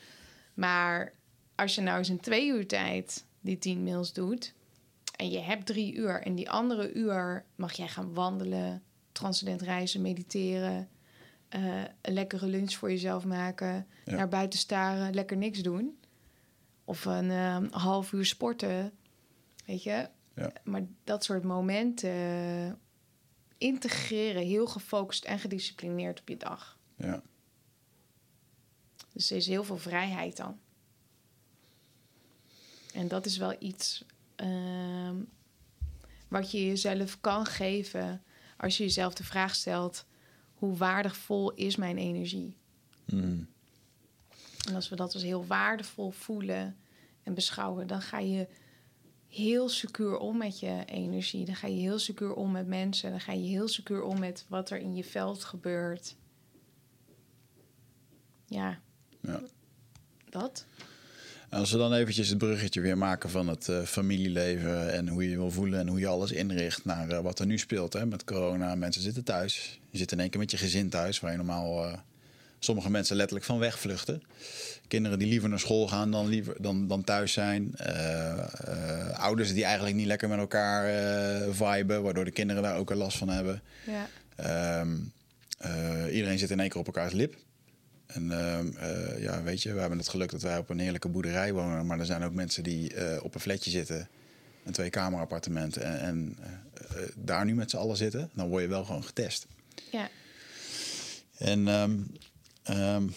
Maar 0.54 1.14
als 1.56 1.76
je 1.76 1.82
nou 1.82 1.98
eens 1.98 2.10
in 2.10 2.20
twee 2.20 2.48
uur 2.48 2.68
tijd 2.68 3.26
die 3.42 3.58
tien 3.58 3.84
mails 3.84 4.14
doet 4.14 4.54
en 5.16 5.30
je 5.30 5.40
hebt 5.40 5.66
drie 5.66 5.94
uur 5.94 6.22
en 6.22 6.36
die 6.36 6.50
andere 6.50 6.94
uur 6.94 7.46
mag 7.56 7.74
jij 7.74 7.88
gaan 7.88 8.14
wandelen, 8.14 8.84
transcendent 9.12 9.62
reizen, 9.62 10.02
mediteren, 10.02 10.90
eh, 11.50 11.84
een 12.02 12.14
lekkere 12.14 12.48
lunch 12.48 12.74
voor 12.74 12.90
jezelf 12.90 13.26
maken, 13.26 13.88
Ja. 14.06 14.16
naar 14.16 14.28
buiten 14.28 14.60
staren, 14.60 15.14
lekker 15.14 15.38
niks 15.38 15.62
doen. 15.62 16.00
Of 16.84 17.06
een 17.06 17.32
eh, 17.32 17.58
half 17.72 18.12
uur 18.12 18.26
sporten, 18.26 18.92
weet 19.66 19.84
je. 19.84 20.10
Ja. 20.36 20.52
Maar 20.64 20.84
dat 21.04 21.24
soort 21.24 21.44
momenten 21.44 22.10
eh, 22.10 22.72
integreren, 23.58 24.42
heel 24.42 24.68
gefocust 24.68 25.26
en 25.26 25.40
gedisciplineerd 25.40 26.20
op 26.20 26.30
je 26.30 26.38
dag. 26.38 26.80
Ja. 26.98 27.22
Dus 29.14 29.32
er 29.32 29.38
is 29.38 29.48
heel 29.48 29.64
veel 29.64 29.78
vrijheid 29.78 30.38
dan. 30.38 30.60
En 32.94 33.08
dat 33.08 33.26
is 33.26 33.38
wel 33.38 33.56
iets 33.60 34.04
ehm, 34.36 35.16
wat 36.28 36.52
je 36.52 36.66
jezelf 36.66 37.22
kan 37.22 37.46
geven 37.46 38.24
als 38.58 38.78
je 38.78 38.84
jezelf 38.84 39.14
de 39.14 39.24
vraag 39.24 39.56
stelt: 39.56 40.06
hoe 40.54 40.76
waardevol 40.78 41.52
is 41.54 41.76
mijn 41.76 41.98
energie? 41.98 42.58
Mhm. 43.06 43.44
En 44.68 44.76
als 44.76 44.90
we 44.90 44.96
dat 44.96 45.14
als 45.14 45.24
heel 45.24 45.46
waardevol 45.46 46.12
voelen 46.12 46.78
en 47.24 47.34
beschouwen, 47.34 47.88
dan 47.88 48.02
ga 48.02 48.20
je 48.20 48.48
heel 49.28 49.70
secuur 49.70 50.18
om 50.18 50.38
met 50.38 50.60
je 50.60 50.84
energie. 50.86 51.46
Dan 51.46 51.56
ga 51.56 51.68
je 51.68 51.80
heel 51.80 52.00
secuur 52.00 52.34
om 52.34 52.52
met 52.52 52.68
mensen. 52.68 53.10
Dan 53.12 53.20
ga 53.20 53.32
je 53.32 53.48
heel 53.48 53.68
secuur 53.68 54.04
om 54.04 54.20
met 54.20 54.46
wat 54.50 54.70
er 54.70 54.78
in 54.78 54.96
je 54.96 55.04
veld 55.04 55.44
gebeurt. 55.44 56.16
Ja, 58.46 58.80
Ja. 59.22 59.42
dat. 60.30 60.66
Als 61.56 61.72
we 61.72 61.78
dan 61.78 61.94
eventjes 61.94 62.30
het 62.30 62.38
bruggetje 62.38 62.82
weer 62.82 62.98
maken 62.98 63.30
van 63.30 63.48
het 63.48 63.70
eh, 63.70 63.82
familieleven 63.82 64.94
en 64.94 65.08
hoe 65.08 65.24
je 65.24 65.30
je 65.30 65.36
wil 65.36 65.52
voelen 65.52 65.80
en 65.80 65.88
hoe 65.88 66.00
je 66.00 66.08
alles 66.08 66.32
inricht 66.32 66.86
naar 66.86 67.10
eh, 67.10 67.20
wat 67.20 67.40
er 67.40 67.46
nu 67.46 67.58
speelt 67.58 67.94
hè, 67.94 68.06
met 68.06 68.24
corona. 68.24 68.76
Mensen 68.76 69.02
zitten 69.02 69.24
thuis. 69.24 69.80
Je 69.90 69.98
zit 69.98 70.12
in 70.12 70.20
één 70.20 70.30
keer 70.30 70.40
met 70.40 70.52
je 70.52 70.58
gezin 70.58 70.90
thuis, 70.90 71.20
waar 71.20 71.32
je 71.32 71.38
normaal 71.38 71.86
eh, 71.86 71.94
sommige 72.60 72.90
mensen 72.90 73.16
letterlijk 73.16 73.46
van 73.46 73.60
wegvluchten. 73.60 74.24
Kinderen 74.88 75.20
die 75.20 75.28
liever 75.28 75.50
naar 75.50 75.60
school 75.60 75.88
gaan 75.88 76.12
dan, 76.12 76.28
liever, 76.28 76.56
dan, 76.60 76.88
dan 76.88 77.04
thuis 77.04 77.34
zijn. 77.34 77.76
Ouders 79.14 79.54
die 79.54 79.64
eigenlijk 79.64 79.96
niet 79.96 80.08
lekker 80.08 80.30
met 80.30 80.40
elkaar 80.40 80.90
viben, 81.52 82.04
waardoor 82.04 82.26
de 82.26 82.32
kinderen 82.32 82.64
daar 82.64 82.78
ook 82.78 82.90
een 82.90 82.98
last 82.98 83.18
van 83.18 83.30
hebben. 83.30 83.62
Ja, 83.86 84.08
Ehm, 84.36 84.98
eh, 85.58 86.16
iedereen 86.16 86.40
zit 86.40 86.50
in 86.50 86.60
één 86.60 86.70
keer 86.70 86.80
op 86.80 86.86
elkaars 86.86 87.14
lip. 87.14 87.36
En 88.06 88.32
ehm, 88.32 88.78
eh, 88.78 89.22
ja, 89.22 89.44
weet 89.44 89.64
je, 89.64 89.74
we 89.74 89.80
hebben 89.80 89.98
het 89.98 90.10
geluk 90.10 90.32
dat 90.32 90.42
wij 90.42 90.58
op 90.58 90.70
een 90.70 90.80
heerlijke 90.80 91.10
boerderij 91.10 91.54
wonen. 91.54 91.86
Maar 91.86 92.00
er 92.00 92.06
zijn 92.06 92.24
ook 92.24 92.34
mensen 92.34 92.64
die 92.64 92.94
eh, 92.94 93.24
op 93.24 93.36
een 93.36 93.42
flatje 93.42 93.72
zitten. 93.72 94.10
Een 94.64 94.74
twee 94.74 94.90
kamer 94.90 95.20
appartement. 95.20 95.78
En, 95.78 96.00
en 96.00 96.38
eh, 96.74 97.02
daar 97.16 97.46
nu 97.46 97.56
met 97.56 97.70
z'n 97.70 97.78
allen 97.78 97.98
zitten. 97.98 98.30
Dan 98.34 98.48
word 98.48 98.62
je 98.62 98.70
wel 98.70 98.86
gewoon 98.86 99.04
getest. 99.04 99.48
ja. 99.92 100.10
En 101.38 101.68
ehm, 101.68 102.00
ehm, 102.64 103.08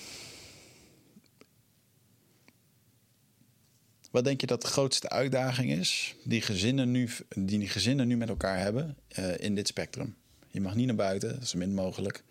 wat 4.11 4.25
denk 4.25 4.41
je 4.41 4.47
dat 4.47 4.63
de 4.63 4.67
grootste 4.67 5.09
uitdaging 5.09 5.73
is 5.73 6.15
die 6.25 6.43
gezinnen 6.43 6.91
nu, 6.91 7.09
die 7.37 7.69
gezinnen 7.69 8.07
nu 8.09 8.17
met 8.17 8.29
elkaar 8.29 8.59
hebben 8.59 8.97
in 9.39 9.55
dit 9.55 9.69
spectrum? 9.69 10.17
Je 10.51 10.61
mag 10.61 10.75
niet 10.75 10.87
naar 10.87 10.95
buiten, 10.95 11.33
dat 11.33 11.43
is 11.43 11.51
zo 11.51 11.59
min 11.59 11.75
mogelijk. 11.75 12.23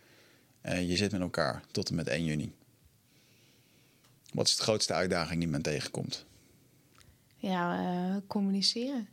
Eh, 0.67 0.89
je 0.89 0.95
zit 0.95 1.11
met 1.11 1.21
elkaar 1.21 1.63
tot 1.71 1.89
en 1.89 1.95
met 1.95 2.07
1 2.07 2.23
juni. 2.25 2.55
Wat 4.33 4.47
is 4.47 4.55
de 4.55 4.63
grootste 4.63 4.93
uitdaging 4.93 5.39
die 5.39 5.49
men 5.49 5.61
tegenkomt? 5.61 6.25
ja 7.35 7.79
eh, 7.79 8.21
communiceren. 8.27 9.07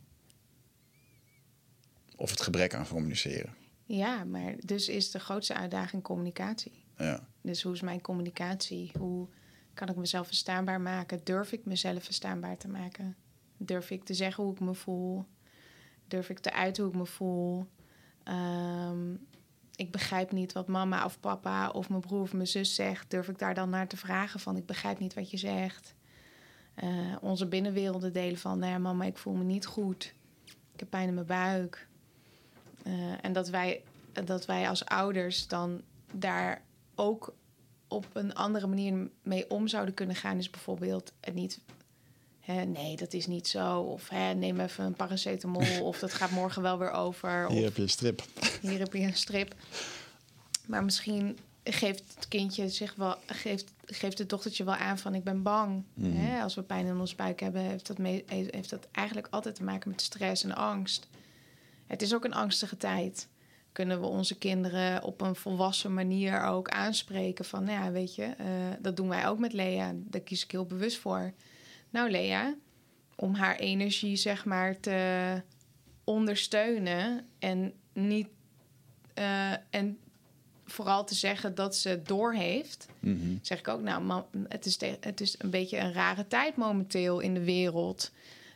Of 2.15 2.29
het 2.29 2.41
gebrek 2.41 2.73
aan 2.73 2.87
communiceren? 2.87 3.53
Ja, 3.85 4.23
maar 4.23 4.55
dus 4.59 4.89
is 4.89 5.11
de 5.11 5.19
grootste 5.19 5.53
uitdaging 5.53 6.03
communicatie. 6.03 6.83
Ja, 6.97 7.27
Dus 7.41 7.61
hoe 7.61 7.73
is 7.73 7.81
mijn 7.81 8.01
communicatie? 8.01 8.91
Hoe 8.97 9.27
kan 9.73 9.89
ik 9.89 9.95
mezelf 9.95 10.27
verstaanbaar 10.27 10.81
maken? 10.81 11.19
Durf 11.23 11.51
ik 11.51 11.65
mezelf 11.65 12.03
verstaanbaar 12.03 12.57
te 12.57 12.67
maken? 12.67 13.15
Durf 13.57 13.91
ik 13.91 14.03
te 14.03 14.13
zeggen 14.13 14.43
hoe 14.43 14.53
ik 14.53 14.59
me 14.59 14.73
voel? 14.73 15.25
Durf 16.07 16.29
ik 16.29 16.39
te 16.39 16.53
uiten 16.53 16.83
hoe 16.83 16.91
ik 16.91 16.99
me 16.99 17.05
voel? 17.05 17.67
Ehm, 18.23 19.13
ik 19.75 19.91
begrijp 19.91 20.31
niet 20.31 20.53
wat 20.53 20.67
mama 20.67 21.05
of 21.05 21.19
papa 21.19 21.69
of 21.69 21.89
mijn 21.89 22.01
broer 22.01 22.21
of 22.21 22.33
mijn 22.33 22.47
zus 22.47 22.75
zegt. 22.75 23.09
Durf 23.09 23.27
ik 23.27 23.39
daar 23.39 23.53
dan 23.53 23.69
naar 23.69 23.87
te 23.87 23.97
vragen 23.97 24.39
van 24.39 24.57
ik 24.57 24.65
begrijp 24.65 24.99
niet 24.99 25.13
wat 25.13 25.31
je 25.31 25.37
zegt? 25.37 25.95
Eh, 26.75 26.89
onze 27.21 27.47
binnenwerelden 27.47 28.13
delen 28.13 28.37
van 28.37 28.59
nou 28.59 28.71
ja, 28.71 28.77
mama, 28.77 29.05
ik 29.05 29.17
voel 29.17 29.33
me 29.33 29.43
niet 29.43 29.65
goed. 29.65 30.13
Ik 30.73 30.79
heb 30.79 30.89
pijn 30.89 31.07
in 31.07 31.13
mijn 31.13 31.25
buik. 31.25 31.87
Eh, 32.83 33.25
en 33.25 33.33
dat 33.33 33.49
wij, 33.49 33.83
dat 34.23 34.45
wij 34.45 34.69
als 34.69 34.85
ouders 34.85 35.47
dan 35.47 35.81
daar 36.11 36.61
ook 36.95 37.35
op 37.87 38.07
een 38.13 38.33
andere 38.33 38.67
manier 38.67 39.09
mee 39.23 39.49
om 39.49 39.67
zouden 39.67 39.93
kunnen 39.93 40.15
gaan, 40.15 40.37
is 40.37 40.49
bijvoorbeeld 40.49 41.13
het 41.19 41.33
niet. 41.33 41.59
Hè, 42.45 42.63
nee, 42.63 42.95
dat 42.95 43.13
is 43.13 43.27
niet 43.27 43.47
zo. 43.47 43.79
Of 43.79 44.09
hè, 44.09 44.33
neem 44.33 44.59
even 44.59 44.85
een 44.85 44.93
paracetamol. 44.93 45.83
of 45.83 45.99
dat 45.99 46.13
gaat 46.13 46.31
morgen 46.31 46.61
wel 46.61 46.77
weer 46.77 46.91
over. 46.91 47.47
hier 47.47 47.57
Of 47.57 47.63
heb 47.63 47.75
je 47.75 47.81
een 47.81 47.89
strip. 47.89 48.23
hier 48.61 48.79
heb 48.79 48.93
je 48.93 48.99
een 48.99 49.15
strip. 49.15 49.55
Maar 50.65 50.83
misschien 50.83 51.37
geeft 51.63 52.03
het 52.15 52.27
kindje 52.27 52.69
zich 52.69 52.95
wel, 52.95 53.15
geeft, 53.25 53.71
geeft 53.85 54.17
het 54.17 54.29
dochtertje 54.29 54.63
wel 54.63 54.75
aan 54.75 54.97
van 54.97 55.15
ik 55.15 55.23
ben 55.23 55.41
bang. 55.41 55.83
Mhm. 55.93 56.15
Hè? 56.15 56.41
Als 56.41 56.55
we 56.55 56.61
pijn 56.61 56.85
in 56.85 56.99
ons 56.99 57.15
buik 57.15 57.39
hebben, 57.39 57.61
heeft 57.61 57.87
dat, 57.87 57.97
mee, 57.97 58.23
heeft 58.27 58.69
dat 58.69 58.87
eigenlijk 58.91 59.27
altijd 59.29 59.55
te 59.55 59.63
maken 59.63 59.89
met 59.89 60.01
stress 60.01 60.43
en 60.43 60.55
angst. 60.55 61.07
Het 61.87 62.01
is 62.01 62.13
ook 62.13 62.25
een 62.25 62.33
angstige 62.33 62.77
tijd. 62.77 63.27
kunnen 63.71 64.01
we 64.01 64.07
onze 64.07 64.37
kinderen 64.37 65.03
op 65.03 65.21
een 65.21 65.35
volwassen 65.35 65.93
manier 65.93 66.43
ook 66.43 66.69
aanspreken 66.69 67.45
van, 67.45 67.63
nou 67.63 67.83
ja, 67.83 67.91
weet 67.91 68.15
je, 68.15 68.23
eh, 68.23 68.45
dat 68.79 68.95
doen 68.95 69.07
wij 69.07 69.27
ook 69.27 69.39
met 69.39 69.53
Lea. 69.53 69.93
Daar 69.95 70.21
kies 70.21 70.43
ik 70.43 70.51
heel 70.51 70.65
bewust 70.65 70.97
voor. 70.97 71.33
Nou, 71.95 72.09
Lea, 72.09 72.55
om 73.15 73.33
haar 73.33 73.55
energie 73.55 74.15
zeg 74.15 74.45
maar 74.45 74.79
te 74.79 75.41
ondersteunen 76.03 77.25
en 77.39 77.73
niet 77.93 78.27
eh, 79.13 79.51
en 79.69 79.97
vooral 80.65 81.05
te 81.05 81.15
zeggen 81.15 81.55
dat 81.55 81.75
ze 81.75 82.01
door 82.03 82.33
heeft, 82.33 82.87
Mhm. 82.99 83.37
zeg 83.41 83.59
ik 83.59 83.67
ook, 83.67 83.81
nou, 83.81 84.23
het 84.47 84.65
is, 84.65 84.79
het 84.99 85.21
is 85.21 85.35
een 85.37 85.49
beetje 85.49 85.77
een 85.77 85.93
rare 85.93 86.27
tijd 86.27 86.55
momenteel 86.55 87.19
in 87.19 87.33
de 87.33 87.43
wereld. 87.43 88.11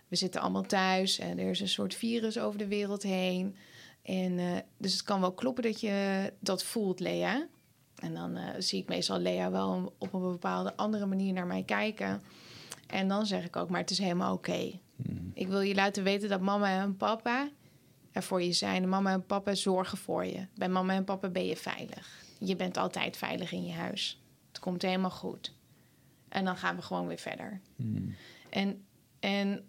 We 0.07 0.15
zitten 0.15 0.41
allemaal 0.41 0.65
thuis 0.65 1.19
en 1.19 1.37
er 1.39 1.49
is 1.49 1.59
een 1.59 1.67
soort 1.67 1.95
virus 1.95 2.39
over 2.39 2.59
de 2.59 2.67
wereld 2.67 3.03
heen. 3.03 3.55
En 4.01 4.39
eh, 4.39 4.57
dus 4.77 4.91
het 4.93 5.03
kan 5.03 5.21
wel 5.21 5.31
kloppen 5.33 5.63
dat 5.63 5.79
je 5.81 6.31
dat 6.39 6.63
voelt, 6.63 6.99
Lea. 6.99 7.47
En 7.95 8.13
dan 8.13 8.35
eh, 8.37 8.47
zie 8.57 8.81
ik 8.81 8.87
meestal 8.87 9.19
Lea 9.19 9.51
wel 9.51 9.93
op 9.97 10.13
een 10.13 10.31
bepaalde 10.31 10.75
andere 10.75 11.05
manier 11.05 11.33
naar 11.33 11.47
mij 11.47 11.63
kijken. 11.63 12.21
En 12.89 13.07
dan 13.07 13.25
zeg 13.25 13.45
ik 13.45 13.55
ook, 13.55 13.69
maar 13.69 13.79
het 13.79 13.89
is 13.89 13.97
helemaal 13.99 14.33
oké. 14.33 14.79
Ik 15.33 15.47
wil 15.47 15.59
je 15.61 15.75
laten 15.75 16.03
weten 16.03 16.29
dat 16.29 16.41
mama 16.41 16.81
en 16.81 16.97
papa 16.97 17.49
er 18.11 18.23
voor 18.23 18.41
je 18.41 18.53
zijn. 18.53 18.89
Mama 18.89 19.11
en 19.11 19.25
papa 19.25 19.55
zorgen 19.55 19.97
voor 19.97 20.25
je. 20.25 20.45
Bij 20.55 20.69
mama 20.69 20.93
en 20.93 21.03
papa 21.03 21.29
ben 21.29 21.45
je 21.45 21.55
veilig. 21.55 22.23
Je 22.39 22.55
bent 22.55 22.77
altijd 22.77 23.17
veilig 23.17 23.51
in 23.51 23.65
je 23.65 23.73
huis. 23.73 24.21
Het 24.47 24.59
komt 24.59 24.81
helemaal 24.81 25.09
goed. 25.09 25.53
En 26.29 26.45
dan 26.45 26.57
gaan 26.57 26.75
we 26.75 26.81
gewoon 26.81 27.07
weer 27.07 27.17
verder. 27.17 27.61
En, 28.49 28.85
en 29.19 29.67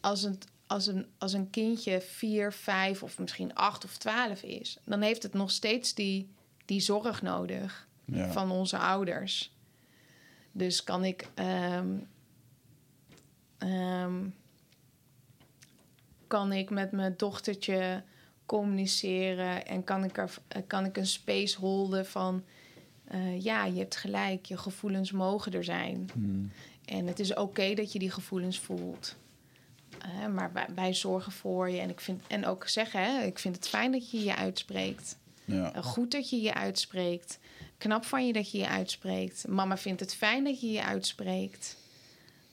als, 0.00 0.22
een, 0.22 0.38
als, 0.66 0.86
een, 0.86 1.06
als 1.18 1.32
een 1.32 1.50
kindje 1.50 2.00
vier, 2.00 2.52
vijf 2.52 3.02
of 3.02 3.18
misschien 3.18 3.54
acht 3.54 3.84
of 3.84 3.96
twaalf 3.96 4.42
is, 4.42 4.78
dan 4.84 5.00
heeft 5.00 5.22
het 5.22 5.32
nog 5.34 5.50
steeds 5.50 5.94
die, 5.94 6.30
die 6.64 6.80
zorg 6.80 7.22
nodig 7.22 7.88
Ja. 8.04 8.32
van 8.32 8.50
onze 8.50 8.78
ouders. 8.78 9.54
Dus 10.52 10.84
kan 10.84 11.04
ik. 11.04 11.28
ehm, 11.34 11.96
ehm, 13.60 14.14
kan 16.26 16.52
ik 16.52 16.70
met 16.70 16.92
mijn 16.92 17.14
dochtertje 17.16 18.02
communiceren 18.46 19.66
en 19.66 19.84
kan 19.84 20.04
ik, 20.04 20.18
er, 20.18 20.34
eh, 20.48 20.62
kan 20.66 20.84
ik 20.84 20.96
een 20.96 21.06
space 21.06 21.58
holden 21.58 22.06
van. 22.06 22.44
eh, 23.04 23.42
ja, 23.42 23.64
je 23.64 23.78
hebt 23.78 23.96
gelijk, 23.96 24.46
je 24.46 24.56
gevoelens 24.56 25.12
mogen 25.12 25.52
er 25.52 25.64
zijn. 25.64 26.10
En 26.84 27.06
het 27.06 27.18
is 27.20 27.34
oké 27.34 27.74
dat 27.74 27.92
je 27.92 27.98
die 27.98 28.10
gevoelens 28.10 28.58
voelt. 28.58 29.16
Eh, 29.98 30.26
maar 30.26 30.52
wij, 30.52 30.66
wij 30.74 30.94
zorgen 30.94 31.32
voor 31.32 31.70
je. 31.70 31.80
En, 31.80 31.90
ik 31.90 32.00
vind, 32.00 32.22
en 32.26 32.46
ook 32.46 32.68
zeggen, 32.68 33.02
hè, 33.04 33.24
ik 33.24 33.38
vind 33.38 33.56
het 33.56 33.68
fijn 33.68 33.92
dat 33.92 34.10
je 34.10 34.24
je 34.24 34.36
uitspreekt. 34.36 35.18
Ja. 35.44 35.72
Goed 35.82 36.10
dat 36.10 36.30
je 36.30 36.40
je 36.40 36.54
uitspreekt. 36.54 37.38
Knap 37.78 38.04
van 38.04 38.26
je 38.26 38.32
dat 38.32 38.50
je 38.50 38.58
je 38.58 38.68
uitspreekt. 38.68 39.48
Mama 39.48 39.76
vindt 39.76 40.00
het 40.00 40.14
fijn 40.14 40.44
dat 40.44 40.60
je 40.60 40.70
je 40.72 40.84
uitspreekt. 40.84 41.76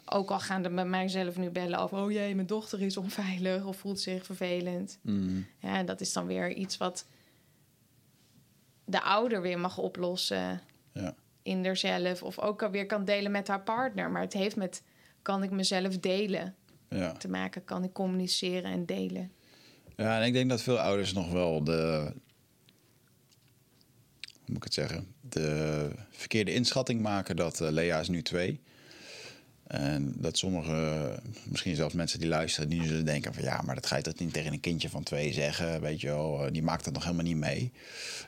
Ook 0.10 0.32
al 0.32 0.40
gaan 0.40 0.64
er 0.64 0.74
bij 0.74 0.86
mijzelf 0.86 1.38
nu 1.38 1.50
bellen 1.50 1.80
over... 1.80 1.98
oh 1.98 2.12
jee, 2.12 2.36
mijn 2.36 2.48
dochter 2.48 2.82
is 2.82 2.98
onveilig 2.98 3.66
of 3.66 3.78
voelt 3.78 4.00
zich 4.00 4.26
vervelend. 4.26 5.00
Mhm. 5.02 5.42
Ja, 5.60 5.84
dat 5.84 6.02
is 6.02 6.14
dan 6.14 6.26
weer 6.28 6.54
iets 6.54 6.78
wat 6.78 7.06
de 8.86 9.02
ouder 9.02 9.42
weer 9.42 9.60
mag 9.60 9.78
oplossen 9.78 10.62
Ja. 10.94 11.16
in 11.44 11.66
haarzelf. 11.66 12.24
Of 12.24 12.40
ook 12.40 12.64
alweer 12.64 12.86
kan 12.86 13.06
delen 13.06 13.32
met 13.32 13.48
haar 13.48 13.62
partner. 13.64 14.12
Maar 14.12 14.22
het 14.22 14.34
heeft 14.34 14.56
met, 14.56 14.84
kan 15.22 15.44
ik 15.44 15.52
mezelf 15.52 15.98
delen 15.98 16.56
Ja. 16.90 17.12
te 17.12 17.28
maken? 17.30 17.64
Kan 17.64 17.84
ik 17.84 17.94
communiceren 17.94 18.72
en 18.72 18.86
delen? 18.86 19.32
Ja, 19.96 20.20
en 20.20 20.26
ik 20.26 20.34
denk 20.34 20.50
dat 20.50 20.62
veel 20.62 20.80
ouders 20.80 21.14
nog 21.14 21.32
wel 21.32 21.64
de. 21.64 22.12
Hoe 24.32 24.46
moet 24.46 24.58
ik 24.58 24.64
het 24.64 24.74
zeggen? 24.74 25.08
De 25.22 25.90
verkeerde 26.10 26.54
inschatting 26.54 27.02
maken 27.02 27.36
dat 27.36 27.62
eh, 27.62 27.70
Lea 27.72 28.00
is 28.00 28.08
nu 28.10 28.22
twee. 28.22 28.62
En 29.68 30.14
dat 30.16 30.38
sommige, 30.38 31.20
misschien 31.44 31.76
zelfs 31.76 31.94
mensen 31.94 32.20
die 32.20 32.28
luisteren, 32.28 32.70
die 32.70 32.80
nu 32.80 32.88
zullen 32.88 33.06
denken 33.06 33.34
van 33.34 33.44
ja, 33.44 33.62
maar 33.66 33.76
dat 33.76 33.86
ga 33.86 33.96
je 33.96 34.02
toch 34.02 34.20
niet 34.20 34.34
tegen 34.34 34.54
een 34.54 34.60
kindje 34.60 34.90
van 34.90 35.04
twee 35.04 35.34
zeggen, 35.34 35.82
weet 35.82 36.02
je 36.02 36.08
wel, 36.08 36.46
eh, 36.46 36.52
die 36.52 36.64
maakt 36.64 36.86
het 36.86 36.94
nog 36.94 37.04
helemaal 37.04 37.26
niet 37.26 37.38
mee. 37.38 37.72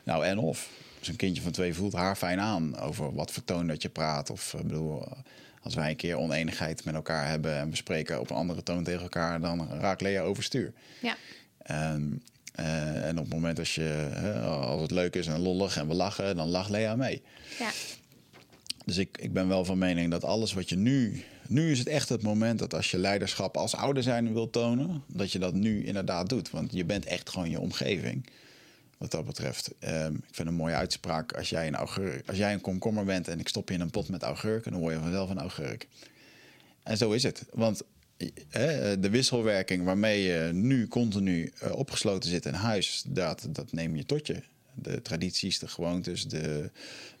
Nou, 0.04 0.24
en 0.24 0.38
of. 0.38 0.68
Dus 0.98 1.08
een 1.08 1.16
kindje 1.16 1.42
van 1.42 1.52
twee 1.52 1.74
voelt 1.74 1.92
haar 1.92 2.16
fijn 2.16 2.40
aan 2.40 2.78
over 2.78 3.14
wat 3.14 3.30
voor 3.30 3.44
toon 3.44 3.66
dat 3.66 3.82
je 3.82 3.88
praat. 3.88 4.30
Of 4.30 4.54
ik 4.54 4.62
bedoel, 4.66 5.04
eh, 5.04 5.12
als 5.62 5.74
wij 5.74 5.90
een 5.90 5.96
keer 5.96 6.16
oneenigheid 6.16 6.84
met 6.84 6.94
elkaar 6.94 7.28
hebben 7.28 7.58
en 7.58 7.70
we 7.70 7.76
spreken 7.76 8.20
op 8.20 8.30
een 8.30 8.36
andere 8.36 8.62
toon 8.62 8.84
tegen 8.84 9.02
elkaar, 9.02 9.40
dan 9.40 9.68
raakt 9.80 10.00
Lea 10.00 10.22
overstuur. 10.22 10.72
Ja, 11.00 11.16
En, 11.62 12.22
eh, 12.54 13.06
en 13.08 13.18
op 13.18 13.24
het 13.24 13.34
moment 13.34 13.58
als, 13.58 13.74
je, 13.74 14.08
als 14.44 14.82
het 14.82 14.90
leuk 14.90 15.14
is 15.14 15.26
en 15.26 15.40
lollig 15.40 15.76
en 15.76 15.88
we 15.88 15.94
lachen, 15.94 16.36
dan 16.36 16.48
lacht 16.48 16.70
Lea 16.70 16.96
mee. 16.96 17.22
ja, 17.58 17.70
Dus 18.90 18.98
ik, 18.98 19.18
ik 19.18 19.32
ben 19.32 19.48
wel 19.48 19.64
van 19.64 19.78
mening 19.78 20.10
dat 20.10 20.24
alles 20.24 20.52
wat 20.52 20.68
je 20.68 20.76
nu... 20.76 21.24
Nu 21.48 21.70
is 21.70 21.78
het 21.78 21.88
echt 21.88 22.08
het 22.08 22.22
moment 22.22 22.58
dat 22.58 22.74
als 22.74 22.90
je 22.90 22.98
leiderschap 22.98 23.56
als 23.56 23.74
ouder 23.76 24.02
zijn 24.02 24.32
wil 24.32 24.50
tonen... 24.50 25.02
dat 25.06 25.32
je 25.32 25.38
dat 25.38 25.54
nu 25.54 25.84
inderdaad 25.84 26.28
doet. 26.28 26.50
Want 26.50 26.72
je 26.72 26.84
bent 26.84 27.04
echt 27.04 27.30
gewoon 27.30 27.50
je 27.50 27.60
omgeving. 27.60 28.26
Wat 28.98 29.10
dat 29.10 29.24
betreft. 29.24 29.70
Ehm, 29.78 30.14
ik 30.14 30.34
vind 30.34 30.48
een 30.48 30.54
mooie 30.54 30.74
uitspraak. 30.74 31.32
Als 31.32 31.50
jij, 31.50 31.66
een 31.66 31.74
augurk, 31.74 32.28
als 32.28 32.36
jij 32.36 32.52
een 32.52 32.60
komkommer 32.60 33.04
bent 33.04 33.28
en 33.28 33.40
ik 33.40 33.48
stop 33.48 33.68
je 33.68 33.74
in 33.74 33.80
een 33.80 33.90
pot 33.90 34.08
met 34.08 34.22
augurken... 34.22 34.72
dan 34.72 34.80
word 34.80 34.94
je 34.94 35.00
vanzelf 35.00 35.30
een 35.30 35.38
augurk. 35.38 35.88
En 36.82 36.96
zo 36.96 37.10
is 37.10 37.22
het. 37.22 37.44
Want 37.52 37.82
eh, 38.16 38.30
de 38.98 39.10
wisselwerking 39.10 39.84
waarmee 39.84 40.22
je 40.22 40.50
nu 40.52 40.88
continu 40.88 41.52
eh, 41.58 41.72
opgesloten 41.72 42.30
zit 42.30 42.46
in 42.46 42.54
huis, 42.54 43.04
dat, 43.06 43.46
dat 43.50 43.72
neem 43.72 43.96
je 43.96 44.06
tot 44.06 44.26
je. 44.26 44.42
De 44.74 45.02
tradities, 45.02 45.58
de 45.58 45.68
gewoontes, 45.68 46.28
de, 46.28 46.70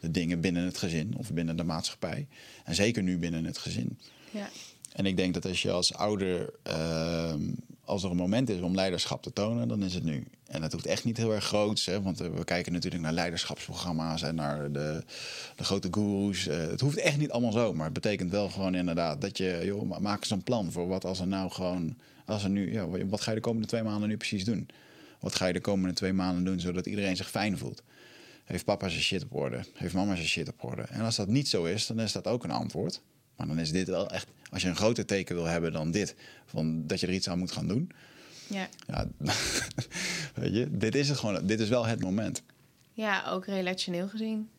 de 0.00 0.10
dingen 0.10 0.40
binnen 0.40 0.64
het 0.64 0.78
gezin 0.78 1.14
of 1.16 1.32
binnen 1.32 1.56
de 1.56 1.64
maatschappij. 1.64 2.26
En 2.64 2.74
zeker 2.74 3.02
nu 3.02 3.18
binnen 3.18 3.44
het 3.44 3.58
gezin. 3.58 3.98
ja. 4.30 4.48
En 4.90 5.06
ik 5.06 5.16
denk 5.16 5.34
dat 5.34 5.46
als 5.46 5.62
je 5.62 5.70
als 5.70 5.94
ouder, 5.94 6.50
ehm, 6.62 7.40
als 7.84 8.02
er 8.04 8.10
een 8.10 8.16
moment 8.16 8.50
is 8.50 8.60
om 8.60 8.74
leiderschap 8.74 9.22
te 9.22 9.32
tonen, 9.32 9.68
dan 9.68 9.82
is 9.82 9.94
het 9.94 10.04
nu. 10.04 10.26
En 10.46 10.60
dat 10.60 10.72
hoeft 10.72 10.86
echt 10.86 11.04
niet 11.04 11.16
heel 11.16 11.34
erg 11.34 11.44
groots, 11.44 11.86
hè, 11.86 12.02
want 12.02 12.20
eh, 12.20 12.28
we 12.30 12.44
kijken 12.44 12.72
natuurlijk 12.72 13.02
naar 13.02 13.12
leiderschapsprogramma's 13.12 14.22
en 14.22 14.34
naar 14.34 14.72
de, 14.72 15.02
de 15.56 15.64
grote 15.64 15.88
gurus. 15.90 16.46
Eh, 16.46 16.58
het 16.58 16.80
hoeft 16.80 16.96
echt 16.96 17.18
niet 17.18 17.30
allemaal 17.30 17.52
zo, 17.52 17.72
maar 17.74 17.84
het 17.84 17.92
betekent 17.94 18.30
wel 18.30 18.48
gewoon 18.48 18.74
inderdaad 18.74 19.20
dat 19.20 19.36
je, 19.38 19.60
joh, 19.64 19.88
ma- 19.88 19.98
maak 19.98 20.20
eens 20.20 20.30
een 20.30 20.42
plan 20.42 20.72
voor 20.72 20.88
wat 20.88 21.04
als 21.04 21.20
er 21.20 21.26
nou 21.28 21.50
gewoon, 21.50 21.96
als 22.24 22.44
er 22.44 22.50
nu, 22.50 22.72
ja, 22.72 22.88
wat 23.06 23.20
ga 23.20 23.30
je 23.30 23.36
de 23.36 23.42
komende 23.42 23.66
twee 23.68 23.82
maanden 23.82 24.08
nu 24.08 24.16
precies 24.16 24.44
doen? 24.44 24.68
Wat 25.20 25.34
ga 25.34 25.46
je 25.46 25.52
de 25.52 25.60
komende 25.60 25.94
twee 25.94 26.12
maanden 26.12 26.44
doen 26.44 26.60
zodat 26.60 26.86
iedereen 26.86 27.16
zich 27.16 27.30
fijn 27.30 27.58
voelt? 27.58 27.82
Heeft 28.44 28.64
papa 28.64 28.88
zijn 28.88 29.02
shit 29.02 29.22
op 29.22 29.34
orde? 29.34 29.64
Heeft 29.74 29.94
mama 29.94 30.14
zijn 30.14 30.26
shit 30.26 30.48
op 30.48 30.64
orde? 30.64 30.82
En 30.82 31.00
als 31.00 31.16
dat 31.16 31.28
niet 31.28 31.48
zo 31.48 31.64
is, 31.64 31.86
dan 31.86 32.00
is 32.00 32.12
dat 32.12 32.26
ook 32.26 32.44
een 32.44 32.50
antwoord. 32.50 33.02
Maar 33.36 33.46
dan 33.46 33.58
is 33.58 33.72
dit 33.72 33.88
wel 33.88 34.10
echt, 34.10 34.26
als 34.50 34.62
je 34.62 34.68
een 34.68 34.76
groter 34.76 35.06
teken 35.06 35.34
wil 35.34 35.44
hebben 35.44 35.72
dan 35.72 35.90
dit, 35.90 36.14
van 36.46 36.86
dat 36.86 37.00
je 37.00 37.06
er 37.06 37.12
iets 37.12 37.28
aan 37.28 37.38
moet 37.38 37.52
gaan 37.52 37.68
doen. 37.68 37.90
ja. 38.46 38.68
Ja, 38.86 39.08
weet 40.34 40.54
je, 40.54 40.68
dit 40.70 40.94
is 40.94 41.08
het 41.08 41.18
gewoon, 41.18 41.46
dit 41.46 41.60
is 41.60 41.68
wel 41.68 41.86
het 41.86 42.00
moment. 42.00 42.42
Ja, 42.92 43.30
ook 43.30 43.46
relationeel 43.46 44.08
gezien. 44.08 44.50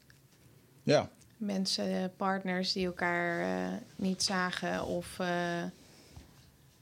Ja, 0.84 1.09
Mensen, 1.41 2.14
partners 2.18 2.72
die 2.72 2.86
elkaar 2.86 3.41
eh, 3.41 3.78
niet 3.95 4.24
zagen 4.24 4.86
of 4.86 5.20
eh, 5.20 5.64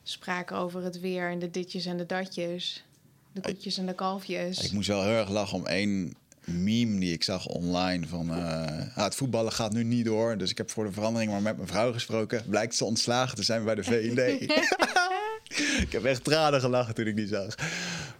spraken 0.03 0.57
over 0.57 0.83
het 0.83 0.99
weer 0.99 1.29
en 1.29 1.39
de 1.39 1.51
ditjes 1.51 1.85
en 1.85 1.97
de 1.97 2.05
datjes. 2.05 2.83
De 3.31 3.41
koetjes 3.41 3.77
en 3.77 3.85
de 3.85 3.93
kalfjes. 3.93 4.65
ik 4.65 4.71
moest 4.71 4.87
wel 4.87 5.03
heel 5.03 5.17
erg 5.17 5.29
lachen 5.29 5.57
om 5.57 5.65
één 5.65 6.13
meme 6.45 6.99
die 6.99 7.13
ik 7.13 7.23
zag 7.23 7.47
online 7.47 8.07
van 8.07 8.29
eh, 8.29 8.97
ah, 8.97 9.03
het 9.03 9.15
voetballen 9.15 9.51
gaat 9.51 9.73
nu 9.73 9.83
niet 9.83 10.05
door, 10.05 10.37
dus 10.37 10.49
ik 10.49 10.57
heb 10.57 10.71
voor 10.71 10.85
de 10.85 10.91
verandering 10.91 11.31
maar 11.31 11.41
met 11.41 11.55
mijn 11.55 11.67
vrouw 11.67 11.93
gesproken. 11.93 12.43
Blijkt 12.47 12.75
ze 12.75 12.85
ontslagen 12.85 13.35
te 13.35 13.43
zijn 13.43 13.63
bij 13.63 13.75
de 13.75 13.83
V&D. 13.83 14.41
ik 15.85 15.91
heb 15.91 16.05
echt 16.05 16.23
tranen 16.23 16.59
gelachen 16.59 16.95
toen 16.95 17.07
ik 17.07 17.15
die 17.15 17.27
zag. 17.27 17.55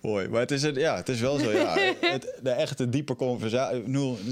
Mooi. 0.02 0.28
Maar 0.28 0.40
het 0.40 0.52
is, 0.52 0.62
het, 0.62 0.76
ja, 0.76 0.96
het 0.96 1.10
is 1.10 1.20
wel 1.20 1.38
zo, 1.38 1.52
ja. 1.52 1.76
Het, 2.02 2.34
de 2.42 2.52
echte 2.52 2.90
diepe 2.90 3.16
conversatie. 3.16 3.84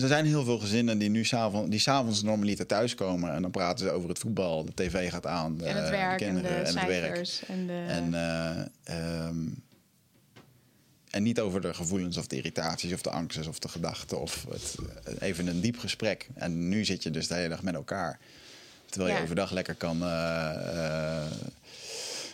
Er 0.02 0.08
zijn 0.08 0.26
heel 0.26 0.44
veel 0.44 0.60
gezinnen 0.60 0.98
die 0.98 1.10
nu 1.10 1.26
s'avonds, 1.26 1.70
die 1.70 1.80
s'avonds 1.80 2.24
normaliter 2.24 2.66
thuiskomen. 2.66 3.34
En 3.34 3.42
dan 3.42 3.52
praten 3.52 3.86
ze 3.86 3.92
over 3.92 4.10
het 4.10 4.20
voetbal. 4.20 4.66
De 4.66 4.74
tv 4.74 5.12
gaat 5.12 5.26
aan. 5.26 5.62
en 5.64 5.76
het 5.76 5.90
werk 5.90 6.20
de 6.20 6.26
en 6.26 6.34
kinderen 6.34 6.64
de 6.64 6.70
en 6.70 6.78
het 6.78 6.88
werk. 6.88 7.42
En 7.48 7.68
de, 7.68 7.86
En, 7.88 8.14
eh, 8.14 9.26
ehm, 9.26 9.38
en 11.10 11.24
niet 11.24 11.40
over 11.40 11.62
de 11.62 11.74
gevoelens 11.74 12.18
of 12.18 12.28
de 12.28 12.36
irritaties 12.36 12.94
of 12.94 13.02
de 13.02 13.10
angsten 13.10 13.48
of 13.48 13.60
de 13.60 13.68
gedachten. 13.68 14.20
Of 14.22 14.46
het, 14.50 14.76
eh, 15.04 15.28
even 15.28 15.48
een 15.48 15.62
diep 15.62 15.78
gesprek. 15.80 16.28
En 16.34 16.70
nu 16.70 16.86
zit 16.86 17.04
je 17.04 17.12
dus 17.12 17.28
de 17.28 17.34
hele 17.34 17.50
dag 17.50 17.64
met 17.64 17.74
elkaar. 17.74 18.20
Terwijl 18.86 19.12
je 19.12 19.18
Ja. 19.18 19.24
overdag 19.24 19.52
lekker 19.52 19.76
kan... 19.76 20.04
eh, 20.04 21.26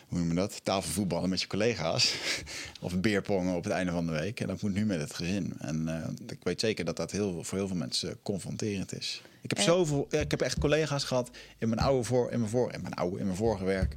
hoe 0.07 0.19
noem 0.21 0.29
je 0.29 0.35
dat? 0.35 0.59
Tafelvoetballen 0.63 1.29
met 1.29 1.41
je 1.41 1.47
collega's. 1.47 2.13
of 2.81 2.99
beerpongen 2.99 3.55
op 3.55 3.63
het 3.63 3.73
einde 3.73 3.91
van 3.91 4.05
de 4.05 4.11
week. 4.11 4.39
En 4.39 4.47
dat 4.47 4.61
moet 4.61 4.73
nu 4.73 4.85
met 4.85 4.99
het 4.99 5.13
gezin. 5.13 5.53
En 5.59 5.89
ik 6.27 6.37
weet 6.43 6.59
zeker 6.59 6.85
dat 6.85 6.95
dat 6.97 7.11
heel, 7.11 7.43
voor 7.43 7.57
heel 7.57 7.67
veel 7.67 7.77
mensen 7.77 8.17
confronterend 8.23 8.93
is. 8.97 9.21
Ik 9.41 9.49
heb, 9.49 9.59
zoveel, 9.59 10.07
ik 10.09 10.31
heb 10.31 10.41
echt 10.41 10.59
collega's 10.59 11.03
gehad 11.03 11.29
in 11.57 11.69
mijn 11.69 11.81
oude 11.81 12.03
voor, 12.03 12.31
in 12.31 12.39
mijn 12.39 12.51
voor, 12.51 12.73
in 12.73 12.81
mijn 12.81 12.93
oude, 12.93 13.19
in 13.19 13.25
mijn 13.25 13.37
vorige 13.37 13.63
werk. 13.65 13.95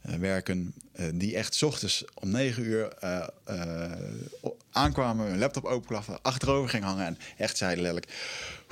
Eh, 0.00 0.14
werken. 0.14 0.74
eh, 0.92 1.06
die 1.14 1.36
echt 1.36 1.54
's 1.54 1.62
ochtends 1.62 2.04
om 2.14 2.30
9 2.30 2.64
uur 2.64 2.88
eh, 2.88 3.26
aankwamen, 4.70 5.26
hun 5.26 5.38
laptop 5.38 5.64
openklappen, 5.64 6.22
achterover 6.22 6.68
ging 6.70 6.84
hangen 6.84 7.06
en 7.06 7.18
echt 7.36 7.56
zeiden 7.56 7.82
letterlijk: 7.82 8.12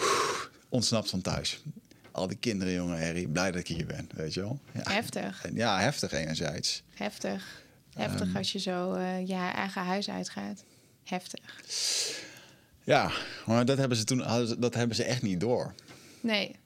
"Oeh, 0.00 0.44
ontsnapt 0.68 1.10
van 1.10 1.20
thuis. 1.20 1.62
Al 2.12 2.26
die 2.26 2.36
kinderen, 2.38 2.74
jongen, 2.74 3.02
Harry, 3.04 3.26
blij 3.26 3.50
dat 3.50 3.60
ik 3.60 3.66
hier 3.66 3.86
ben, 3.86 4.08
weet 4.14 4.34
je 4.34 4.40
wel. 4.40 4.60
Ja, 4.72 4.92
Heftig. 4.92 5.44
Ja 5.54 5.78
heftig 5.80 6.12
enerzijds. 6.12 6.82
Heftig. 6.94 7.62
Heftig 7.94 8.26
Ehm. 8.26 8.36
als 8.36 8.52
je 8.52 8.58
zo 8.58 8.98
je 9.26 9.34
eigen 9.54 9.82
huis 9.82 10.10
uitgaat. 10.10 10.64
Heftig. 11.04 11.40
Ja, 12.84 13.10
maar 13.46 13.64
dat 13.64 13.78
hebben 13.78 13.96
ze 13.98 14.04
toen 14.04 14.18
dat 14.58 14.74
hebben 14.74 14.96
ze 14.96 15.04
echt 15.04 15.22
niet 15.22 15.40
door. 15.40 15.74
Nee. 16.20 16.56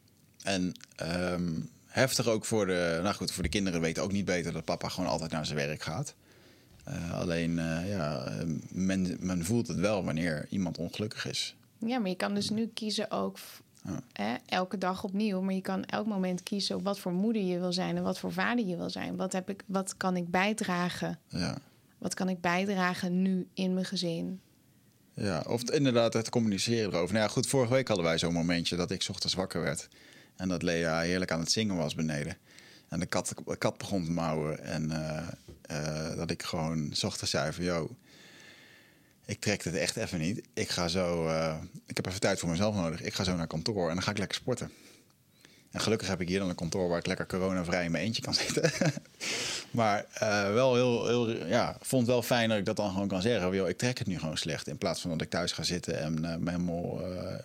En 0.43 0.73
ehm, 0.97 1.51
heftig 1.93 2.27
ook 2.29 2.45
voor 2.45 2.67
de, 2.67 3.01
nou 3.03 3.15
goed, 3.15 3.33
voor 3.33 3.43
de 3.43 3.49
kinderen 3.49 3.81
weten 3.81 4.03
ook 4.03 4.13
niet 4.13 4.25
beter 4.25 4.53
dat 4.53 4.65
papa 4.65 4.89
gewoon 4.89 5.11
altijd 5.11 5.31
naar 5.31 5.47
zijn 5.47 5.59
werk 5.59 5.83
gaat. 5.83 6.15
Eh, 6.85 7.13
alleen, 7.13 7.59
eh, 7.59 7.89
ja, 7.89 8.25
eh, 8.25 8.47
men, 8.71 9.17
men 9.21 9.45
voelt 9.45 9.69
het 9.69 9.79
wel 9.79 10.05
wanneer 10.05 10.47
iemand 10.51 10.79
ongelukkig 10.79 11.27
is. 11.27 11.57
Ja, 11.79 11.99
maar 11.99 12.09
je 12.09 12.17
kan 12.17 12.35
dus 12.35 12.51
nu 12.51 12.67
kiezen 12.75 13.11
ook 13.11 13.39
Ja. 13.85 14.03
hè, 14.13 14.35
elke 14.47 14.79
dag 14.79 15.05
opnieuw. 15.05 15.41
Maar 15.41 15.55
je 15.55 15.61
kan 15.61 15.85
elk 15.85 16.07
moment 16.07 16.43
kiezen 16.43 16.77
op 16.77 16.83
wat 16.85 16.99
voor 16.99 17.13
moeder 17.13 17.43
je 17.43 17.59
wil 17.59 17.73
zijn 17.73 17.97
en 17.97 18.03
wat 18.03 18.19
voor 18.19 18.33
vader 18.33 18.67
je 18.67 18.77
wil 18.77 18.91
zijn. 18.91 19.17
Wat, 19.17 19.33
heb 19.33 19.49
ik, 19.51 19.63
wat 19.67 19.97
kan 19.97 20.17
ik 20.17 20.31
bijdragen? 20.31 21.19
Ja. 21.29 21.59
Wat 21.99 22.15
kan 22.15 22.29
ik 22.29 22.41
bijdragen 22.41 23.23
nu 23.23 23.47
in 23.55 23.75
mijn 23.75 23.87
gezin? 23.87 24.41
Ja, 25.15 25.45
of 25.49 25.63
inderdaad 25.63 26.13
het 26.13 26.29
communiceren 26.29 26.93
erover. 26.93 27.15
Nou 27.15 27.27
ja, 27.27 27.33
goed, 27.33 27.47
vorige 27.47 27.73
week 27.73 27.89
hadden 27.89 28.07
wij 28.07 28.19
zo'n 28.19 28.33
momentje 28.33 28.77
dat 28.77 28.91
ik 28.91 29.03
's 29.03 29.09
ochtends 29.09 29.35
wakker 29.35 29.63
werd. 29.63 29.89
En 30.37 30.49
dat 30.49 30.63
Lea 30.63 31.01
heerlijk 31.01 31.31
aan 31.31 31.41
het 31.41 31.53
zingen 31.53 31.77
was 31.77 31.95
beneden. 31.95 32.37
En 32.89 33.01
de 33.01 33.07
kat, 33.07 33.35
de 33.47 33.57
kat 33.57 33.79
begon 33.79 34.05
te 34.05 34.11
mouwen. 34.11 34.65
En 34.65 34.91
eh, 34.91 35.29
eh, 35.63 36.17
dat 36.17 36.31
ik 36.31 36.43
gewoon 36.43 36.91
's 36.93 37.03
ochtends 37.03 37.31
zei 37.31 37.53
van... 37.53 37.65
Yo, 37.65 37.97
ik 39.25 39.41
trek 39.41 39.65
het 39.65 39.75
echt 39.75 39.97
even 39.97 40.19
niet. 40.19 40.43
Ik 40.55 40.69
ga 40.69 40.89
zo... 40.89 41.27
eh, 41.27 41.57
ik 41.87 41.97
heb 41.97 42.07
even 42.07 42.21
tijd 42.21 42.39
voor 42.39 42.49
mezelf 42.49 42.75
nodig. 42.75 43.03
Ik 43.03 43.15
ga 43.15 43.25
zo 43.25 43.37
naar 43.37 43.47
kantoor 43.47 43.89
en 43.89 43.95
dan 43.95 44.03
ga 44.03 44.11
ik 44.11 44.19
lekker 44.19 44.37
sporten. 44.37 44.71
En 45.71 45.81
gelukkig 45.81 46.09
heb 46.09 46.21
ik 46.21 46.29
hier 46.29 46.39
dan 46.39 46.49
een 46.49 46.55
kantoor 46.55 46.89
waar 46.89 46.99
ik 46.99 47.07
lekker 47.07 47.27
coronavrij 47.27 47.85
in 47.85 47.91
mijn 47.91 48.05
eentje 48.05 48.23
kan 48.23 48.35
zitten. 48.45 48.73
maar 49.71 50.07
wel 50.53 50.75
heel, 50.75 51.07
heel, 51.07 51.47
ja, 51.47 51.77
vond 51.81 52.07
wel 52.07 52.23
fijn 52.23 52.49
dat 52.49 52.59
ik 52.59 52.65
dat 52.65 52.77
dan 52.77 52.91
gewoon 52.91 53.09
kan 53.09 53.23
zeggen. 53.23 53.55
Yo, 53.55 53.67
ik 53.67 53.79
trek 53.79 53.99
het 53.99 54.07
nu 54.07 54.19
gewoon 54.19 54.37
slecht. 54.37 54.67
In 54.69 54.79
plaats 54.79 55.01
van 55.01 55.11
dat 55.11 55.21
ik 55.23 55.31
thuis 55.31 55.53
ga 55.53 55.63
zitten 55.63 56.01
en 56.01 56.25
eh, 56.25 56.37
me 56.37 56.51
helemaal 56.51 57.01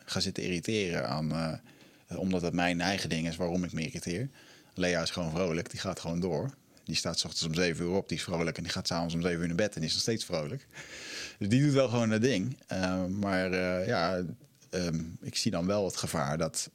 ga 0.05 0.19
zitten 0.19 0.43
irriteren 0.43 1.07
aan... 1.09 1.61
eh, 2.07 2.19
omdat 2.19 2.41
het 2.41 2.53
mijn 2.53 2.81
eigen 2.81 3.09
ding 3.09 3.27
is 3.27 3.35
waarom 3.35 3.63
ik 3.63 3.71
me 3.71 3.81
irriteer. 3.81 4.29
Lea 4.73 5.01
is 5.01 5.09
gewoon 5.09 5.31
vrolijk, 5.31 5.69
die 5.69 5.79
gaat 5.79 5.99
gewoon 5.99 6.19
door. 6.19 6.49
Die 6.83 6.95
staat 6.95 7.19
's 7.19 7.23
ochtends 7.23 7.45
om 7.45 7.53
7 7.53 7.85
uur 7.85 7.91
op, 7.91 8.09
die 8.09 8.17
is 8.17 8.23
vrolijk. 8.23 8.57
En 8.57 8.63
die 8.63 8.71
gaat 8.71 8.87
s'avonds 8.87 9.13
om 9.13 9.21
7 9.21 9.39
uur 9.41 9.47
naar 9.47 9.55
bed 9.55 9.75
en 9.75 9.83
is 9.83 9.91
nog 9.91 10.01
steeds 10.01 10.25
vrolijk. 10.25 10.67
Dus 11.37 11.49
die 11.49 11.63
doet 11.63 11.73
wel 11.73 11.89
gewoon 11.89 12.09
dat 12.09 12.21
ding. 12.21 12.57
Eh, 12.67 13.05
maar 13.05 13.51
eh, 13.51 13.87
ja, 13.87 14.23
ehm, 14.69 15.03
ik 15.21 15.35
zie 15.35 15.51
dan 15.51 15.65
wel 15.65 15.85
het 15.85 15.97
gevaar 15.97 16.37
dat 16.37 16.69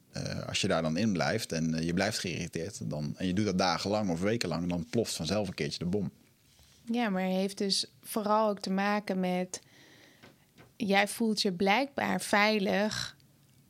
als 0.47 0.61
je 0.61 0.69
daar 0.69 0.83
dan 0.83 0.97
in 0.97 1.13
blijft 1.13 1.53
en 1.53 1.85
je 1.85 1.95
blijft 1.95 2.19
geïrriteerd, 2.19 2.91
dan, 2.91 3.15
en 3.17 3.27
je 3.27 3.33
doet 3.33 3.45
dat 3.45 3.59
dagenlang 3.59 4.11
of 4.11 4.21
wekenlang, 4.21 4.69
dan 4.69 4.87
ploft 4.91 5.15
vanzelf 5.15 5.49
een 5.49 5.55
keertje 5.55 5.79
de 5.79 5.85
bom. 5.85 6.11
Ja, 6.85 7.09
maar 7.09 7.23
heeft 7.23 7.59
dus 7.59 7.87
vooral 8.03 8.49
ook 8.49 8.61
te 8.61 8.71
maken 8.71 9.21
met... 9.21 9.61
Jij 10.77 11.09
voelt 11.09 11.43
je 11.43 11.53
blijkbaar 11.53 12.21
veilig 12.21 13.17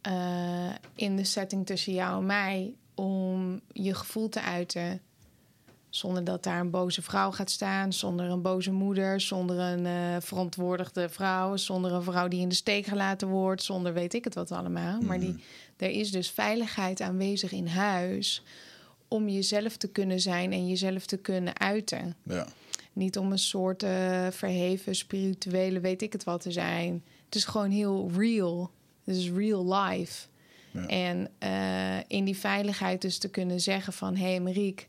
eh, 0.03 0.71
in 0.95 1.17
de 1.17 1.25
setting 1.25 1.67
tussen 1.67 1.93
jou 1.93 2.19
en 2.19 2.27
mij... 2.27 2.75
om 2.95 3.61
je 3.73 3.95
gevoel 3.95 4.29
te 4.29 4.41
uiten. 4.41 5.01
Zonder 5.89 6.25
dat 6.25 6.43
daar 6.43 6.61
een 6.61 6.71
boze 6.71 7.03
vrouw 7.03 7.31
gaat 7.31 7.51
staan, 7.51 7.93
zonder 7.93 8.31
een 8.31 8.43
boze 8.43 8.73
moeder... 8.73 9.21
zonder 9.21 9.59
een 9.59 9.87
eh, 9.87 10.21
verantwoordigde 10.21 11.09
vrouw, 11.09 11.57
zonder 11.57 11.93
een 11.93 12.03
vrouw 12.03 12.29
die 12.29 12.41
in 12.41 12.49
de 12.49 12.55
steek 12.55 12.87
gelaten 12.87 13.29
wordt... 13.29 13.63
zonder 13.63 13.93
weet 13.93 14.15
ik 14.15 14.25
het 14.25 14.35
wat 14.35 14.53
allemaal. 14.53 15.01
Maar 15.01 15.21
die, 15.21 15.45
er 15.77 15.91
is 15.91 16.11
dus 16.11 16.31
veiligheid 16.31 17.01
aanwezig 17.01 17.53
in 17.53 17.67
huis... 17.67 18.43
om 19.09 19.29
jezelf 19.29 19.77
te 19.77 19.89
kunnen 19.89 20.21
zijn 20.21 20.53
en 20.53 20.69
jezelf 20.69 21.07
te 21.07 21.17
kunnen 21.17 21.59
uiten. 21.59 22.17
Ja, 22.23 22.47
Niet 22.93 23.19
om 23.19 23.33
een 23.33 23.39
soort 23.39 23.83
eh, 23.83 24.27
verheven 24.31 24.95
spirituele 24.95 25.81
weet 25.81 26.03
ik 26.03 26.13
het 26.13 26.25
wat 26.25 26.41
te 26.41 26.53
zijn. 26.53 27.05
Het 27.25 27.35
is 27.35 27.45
gewoon 27.45 27.71
heel 27.71 28.11
real. 28.17 28.71
Is 29.17 29.31
real 29.31 29.75
life. 29.75 30.29
Ja. 30.73 30.87
En 30.87 31.31
eh, 31.39 31.99
in 32.07 32.25
die 32.25 32.37
veiligheid 32.37 33.01
dus 33.01 33.19
te 33.19 33.31
kunnen 33.31 33.61
zeggen 33.61 33.93
van... 33.93 34.17
hé 34.17 34.29
hey 34.29 34.41
Mariek, 34.41 34.89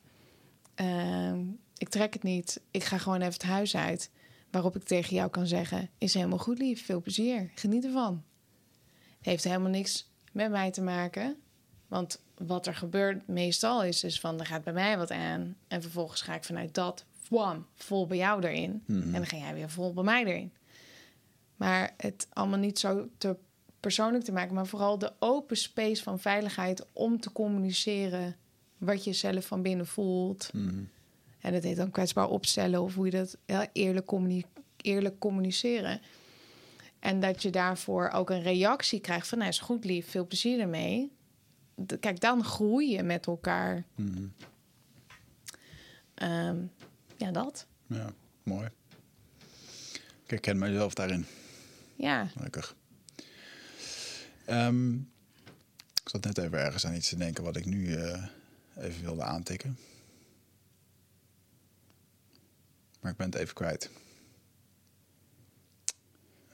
ehm, 0.76 1.40
ik 1.78 1.90
trek 1.90 2.14
het 2.14 2.24
niet. 2.24 2.62
Ik 2.72 2.84
ga 2.84 2.98
gewoon 2.98 3.22
even 3.22 3.34
het 3.34 3.44
huis 3.44 3.76
uit. 3.76 4.10
Waarop 4.52 4.76
ik 4.76 4.84
tegen 4.84 5.16
jou 5.16 5.30
kan 5.30 5.48
zeggen... 5.48 5.90
is 5.98 6.14
helemaal 6.14 6.38
goed 6.38 6.58
lief, 6.58 6.86
veel 6.86 7.02
plezier, 7.02 7.52
geniet 7.56 7.86
ervan. 7.86 8.24
Het 9.18 9.26
heeft 9.26 9.44
helemaal 9.44 9.70
niks 9.70 10.10
met 10.32 10.52
mij 10.52 10.72
te 10.72 10.82
maken. 10.82 11.36
Want 11.88 12.22
wat 12.38 12.68
er 12.68 12.76
gebeurt 12.76 13.28
meestal 13.28 13.84
is 13.84 14.00
dus 14.00 14.20
van... 14.20 14.40
er 14.40 14.46
gaat 14.46 14.64
bij 14.64 14.74
mij 14.74 14.98
wat 14.98 15.12
aan. 15.12 15.56
En 15.68 15.82
vervolgens 15.82 16.22
ga 16.22 16.36
ik 16.36 16.44
vanuit 16.44 16.74
dat... 16.74 17.06
Wam, 17.30 17.66
vol 17.76 18.08
bij 18.08 18.18
jou 18.18 18.44
erin. 18.44 18.84
En 18.88 19.12
dan 19.12 19.26
ga 19.26 19.38
jij 19.38 19.54
weer 19.54 19.70
vol 19.70 19.94
bij 19.94 20.04
mij 20.04 20.26
erin. 20.26 20.52
Maar 21.56 21.94
het 21.98 22.28
allemaal 22.30 22.60
niet 22.60 22.80
zo 22.80 23.10
te 23.18 23.38
persoonlijk 23.84 24.24
te 24.24 24.32
maken, 24.32 24.54
maar 24.54 24.68
vooral 24.68 24.98
de 24.98 25.12
open 25.20 25.58
space 25.58 26.04
van 26.04 26.20
veiligheid 26.20 26.86
om 26.94 27.20
te 27.20 27.32
communiceren 27.32 28.36
wat 28.78 29.04
je 29.04 29.14
zelf 29.14 29.46
van 29.46 29.62
binnen 29.62 29.88
voelt. 29.88 30.50
En 31.40 31.52
dat 31.54 31.64
heet 31.64 31.76
dan 31.76 31.92
kwetsbaar 31.92 32.30
opstellen 32.30 32.82
of 32.82 32.96
hoe 32.96 33.06
je 33.06 33.12
dat 33.12 33.38
ja, 33.46 33.68
eerlijk, 33.74 34.06
communi- 34.06 34.46
eerlijk 34.78 35.20
communiceren. 35.20 36.02
En 37.00 37.20
dat 37.20 37.42
je 37.42 37.50
daarvoor 37.50 38.10
ook 38.10 38.30
een 38.30 38.42
reactie 38.42 39.00
krijgt 39.00 39.28
van, 39.28 39.38
nou 39.38 39.50
is 39.50 39.60
goed 39.60 39.86
lief, 39.86 40.10
veel 40.10 40.28
plezier 40.28 40.60
ermee. 40.60 41.12
Kijk, 42.00 42.20
dan 42.20 42.44
groei 42.44 42.90
je 42.92 43.04
met 43.04 43.28
elkaar. 43.28 43.84
Ehm, 46.14 46.58
ja, 47.18 47.32
dat. 47.32 47.68
ja, 47.88 48.14
mooi. 48.44 48.68
Ik 50.24 50.30
herken 50.30 50.58
mezelf 50.58 50.94
daarin. 50.94 51.26
Ja, 51.96 52.26
Gelukkig. 52.26 52.76
Ehm, 54.46 54.94
ik 56.04 56.10
zat 56.10 56.24
net 56.24 56.38
even 56.38 56.58
ergens 56.60 56.86
aan 56.86 56.96
iets 56.96 57.10
te 57.10 57.16
denken 57.18 57.44
wat 57.44 57.56
ik 57.56 57.66
nu 57.66 57.94
eh, 57.96 58.24
even 58.78 59.02
wilde 59.04 59.24
aantikken. 59.24 59.78
Maar 63.02 63.12
ik 63.12 63.18
ben 63.18 63.26
het 63.30 63.36
even 63.36 63.54
kwijt. 63.54 63.90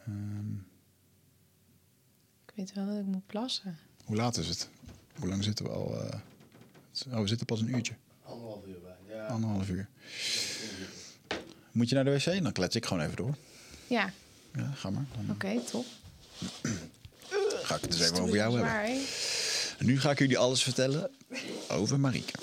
Ehm, 0.05 0.53
ik 2.45 2.51
weet 2.55 2.73
wel 2.73 2.85
dat 2.85 2.97
ik 2.97 3.05
moet 3.05 3.25
plassen. 3.27 3.77
hoe 4.05 4.15
laat 4.15 4.37
is 4.37 4.47
het? 4.47 4.69
Hoe 5.19 5.27
lang 5.27 5.43
zitten 5.43 5.65
we 5.65 5.71
al? 5.71 6.01
eh? 6.01 6.19
oh, 7.11 7.19
we 7.21 7.27
zitten 7.27 7.45
pas 7.45 7.61
een 7.61 7.75
uurtje. 7.75 7.93
Anderhalf 8.23 8.65
uur 8.65 8.79
bij. 8.81 9.15
Ja. 9.15 9.25
Anderhalf 9.27 9.69
uur. 9.69 9.89
Moet 11.71 11.89
je 11.89 11.95
naar 11.95 12.03
de 12.03 12.11
wc? 12.11 12.43
Dan 12.43 12.51
klets 12.51 12.75
ik 12.75 12.85
gewoon 12.85 13.03
even 13.03 13.15
door. 13.15 13.35
Ja, 13.87 14.13
Ja, 14.53 14.71
ga 14.71 14.89
maar. 14.89 15.05
Dan 15.15 15.29
oké, 15.31 15.61
top. 15.63 15.85
ga 17.70 17.76
ik 17.76 17.82
het 17.82 17.91
dus 17.91 18.01
even 18.01 18.22
over 18.22 18.36
jou. 18.36 18.57
Zwaar, 18.57 18.89
nu 19.80 19.99
ga 19.99 20.11
ik 20.11 20.20
jullie 20.20 20.38
alles 20.38 20.63
vertellen 20.63 21.11
over 21.70 21.99
Marieke. 21.99 22.34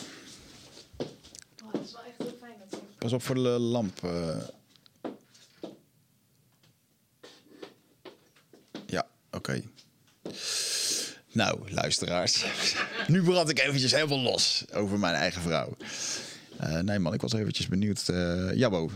Oh, 0.97 1.73
het 1.73 1.83
is 1.85 1.93
wel 1.93 2.03
echt 2.03 2.19
heel 2.19 2.37
fijn 2.41 2.53
dat. 2.71 2.81
Pas 2.99 3.13
op 3.13 3.23
voor 3.23 3.35
de 3.35 3.41
lamp. 3.41 4.05
eh. 4.05 4.37
Ja, 8.87 9.07
oké. 9.31 9.63
Nou, 11.33 11.73
luisteraars. 11.73 12.45
nu 13.09 13.23
brand 13.23 13.49
ik 13.49 13.59
eventjes 13.61 13.93
helemaal 13.93 14.19
los 14.21 14.65
over 14.73 14.99
mijn 14.99 15.15
eigen 15.15 15.43
vrouw. 15.43 15.77
Eh, 16.57 16.79
nee 16.79 16.99
man, 16.99 17.15
ik 17.15 17.21
was 17.21 17.33
eventjes 17.33 17.69
benieuwd. 17.69 18.09
eh 18.09 18.55
Jabbo, 18.55 18.91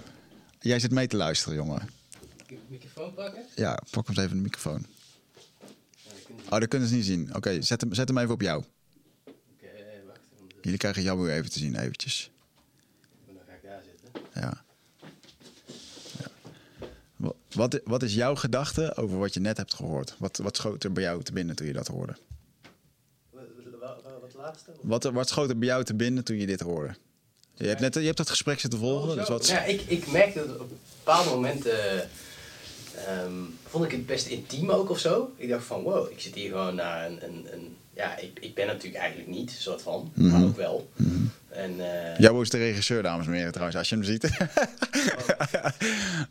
jij 0.61 0.79
zit 0.81 0.91
mee 0.91 1.07
te 1.07 1.17
luisteren, 1.17 1.55
jongen. 1.57 1.91
Ik 2.47 2.59
microfoon 2.69 3.15
pakken? 3.15 3.43
Ja, 3.57 3.79
pak 3.91 4.09
eens 4.09 4.19
even 4.19 4.37
de 4.37 4.43
microfoon. 4.43 4.87
Oh, 6.49 6.59
dat 6.59 6.69
kunnen 6.69 6.89
ze 6.89 6.95
niet 6.95 7.05
zien. 7.05 7.35
Oké, 7.35 7.63
zet, 7.63 7.81
hem, 7.81 7.95
zet 7.95 8.09
hem 8.09 8.19
even 8.19 8.33
op 8.35 8.41
jou. 8.41 8.65
Oké, 9.27 9.67
wacht. 10.07 10.19
Jullie 10.63 10.79
krijgen 10.79 11.03
Jabbo 11.03 11.27
even 11.27 11.51
te 11.51 11.59
zien, 11.59 11.77
eventjes. 11.77 12.31
Dan 13.27 13.37
ga 13.47 13.53
ik 13.53 13.63
daar 13.63 13.83
zitten. 13.91 14.23
Ja. 14.43 14.65
ja. 16.19 16.27
Wa- 17.17 17.33
Wat, 17.53 17.81
wat 17.85 18.03
is 18.03 18.15
jouw 18.15 18.35
gedachte 18.35 18.97
over 18.97 19.19
wat 19.19 19.35
je 19.35 19.41
net 19.41 19.57
hebt 19.57 19.75
gehoord? 19.75 20.15
Wat, 20.19 20.37
wat 20.37 20.57
schoot 20.57 20.85
er 20.85 20.93
bij 20.93 21.03
jou 21.03 21.23
te 21.23 21.33
binnen 21.33 21.57
toen 21.57 21.67
je 21.67 21.73
dat 21.73 21.87
hoorde? 21.87 22.17
Wat, 23.31 24.35
laatste? 24.37 24.71
Wat, 24.81 25.05
wat 25.05 25.29
schoot 25.29 25.49
er 25.51 25.59
bij 25.59 25.69
jou 25.69 25.85
te 25.85 25.95
binnen 25.95 26.25
toen 26.25 26.37
je 26.37 26.47
dit 26.47 26.61
hoorde? 26.61 26.95
Je 27.55 27.67
hebt, 27.67 27.81
net, 27.81 27.95
je 27.95 28.01
hebt 28.01 28.17
dat 28.17 28.31
gesprek 28.31 28.61
zitten 28.61 28.79
volgen. 28.79 29.09
Oh, 29.11 29.15
dus 29.17 29.29
wat, 29.29 29.47
Ja, 29.47 29.65
ik, 29.65 29.81
ik 29.81 30.07
merkte 30.07 30.47
dat 30.47 30.59
op 30.59 30.69
bepaalde 30.99 31.31
momenten 31.31 32.09
ehm, 33.07 33.33
vond 33.69 33.85
ik 33.85 33.91
het 33.91 34.07
best 34.07 34.27
intiem 34.27 34.71
ook 34.71 34.91
of 34.91 34.99
zo. 34.99 35.33
Ik 35.37 35.49
dacht 35.49 35.65
van 35.65 35.83
wow, 35.83 36.11
ik 36.11 36.21
zit 36.21 36.35
hier 36.35 36.49
gewoon 36.51 36.75
naar 36.75 37.07
een, 37.07 37.19
een, 37.25 37.47
een 37.53 37.77
ja, 37.95 38.17
ik, 38.19 38.39
ik 38.41 38.55
ben 38.55 38.67
natuurlijk 38.67 38.97
eigenlijk 39.03 39.31
niet, 39.31 39.51
soort 39.51 39.83
van, 39.83 40.13
maar 40.15 40.43
ook 40.45 40.57
wel. 40.57 40.89
En, 41.49 41.75
eh, 42.13 42.19
Jabo 42.19 42.41
is 42.41 42.51
de 42.51 42.59
regisseur, 42.59 43.03
dames 43.03 43.27
en 43.27 43.33
heren, 43.33 43.51
trouwens, 43.53 43.79
als 43.79 43.89
je 43.89 43.95
hem 43.95 44.05
ziet. 44.05 44.25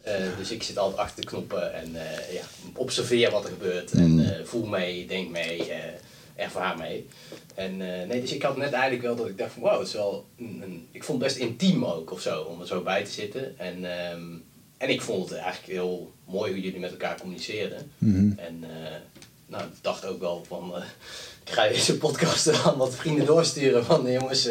eh, 0.02 0.14
dus 0.38 0.52
ik 0.52 0.64
zit 0.64 0.78
altijd 0.78 1.00
achter 1.00 1.22
de 1.22 1.28
knoppen 1.28 1.74
en 1.74 1.96
eh, 1.96 2.34
ja, 2.34 2.42
observeer 2.76 3.32
wat 3.32 3.44
er 3.44 3.50
gebeurt. 3.50 3.94
Mm. 3.94 4.20
En 4.20 4.36
eh, 4.40 4.46
voel 4.46 4.66
mee, 4.66 5.08
denk 5.08 5.30
mee, 5.30 5.72
ervaar 6.36 6.78
mee. 6.78 7.08
En 7.56 7.78
nee, 7.78 8.22
dus 8.22 8.32
ik 8.34 8.42
had 8.44 8.58
net 8.58 8.72
eigenlijk 8.72 9.04
wel 9.04 9.16
dat 9.16 9.28
ik 9.28 9.38
dacht 9.38 9.52
van 9.54 9.62
wow, 9.62 9.78
het 9.80 9.88
is 9.88 9.94
wel 9.94 10.26
een, 10.38 10.60
een- 10.64 10.88
ik 10.92 11.04
vond 11.04 11.22
het 11.22 11.28
best 11.34 11.42
intiem 11.42 11.86
ook 11.86 12.12
of 12.12 12.22
zo, 12.22 12.42
om 12.42 12.62
er 12.62 12.68
zo 12.68 12.82
bij 12.82 13.04
te 13.06 13.12
zitten. 13.12 13.60
En, 13.60 14.00
ehm, 14.10 14.22
en 14.80 14.90
ik 14.90 15.02
vond 15.02 15.30
het 15.30 15.38
eigenlijk 15.40 15.74
heel 15.74 16.12
mooi 16.26 16.52
hoe 16.52 16.62
jullie 16.62 16.80
met 16.80 16.92
elkaar 16.92 17.20
communiceerden. 17.20 17.92
Mhm. 17.98 18.40
En 18.40 18.64
eh, 18.64 18.96
nou, 19.48 19.64
ik 19.64 19.74
dacht 19.82 20.06
ook 20.06 20.20
wel 20.20 20.44
van, 20.48 20.76
eh, 20.76 20.84
ik 21.46 21.52
ga 21.52 21.68
deze 21.68 21.98
podcast 21.98 22.64
aan 22.64 22.78
wat 22.78 22.96
vrienden 22.96 23.26
doorsturen 23.26 23.86
van 23.86 24.08
eh, 24.08 24.14
jongens, 24.14 24.50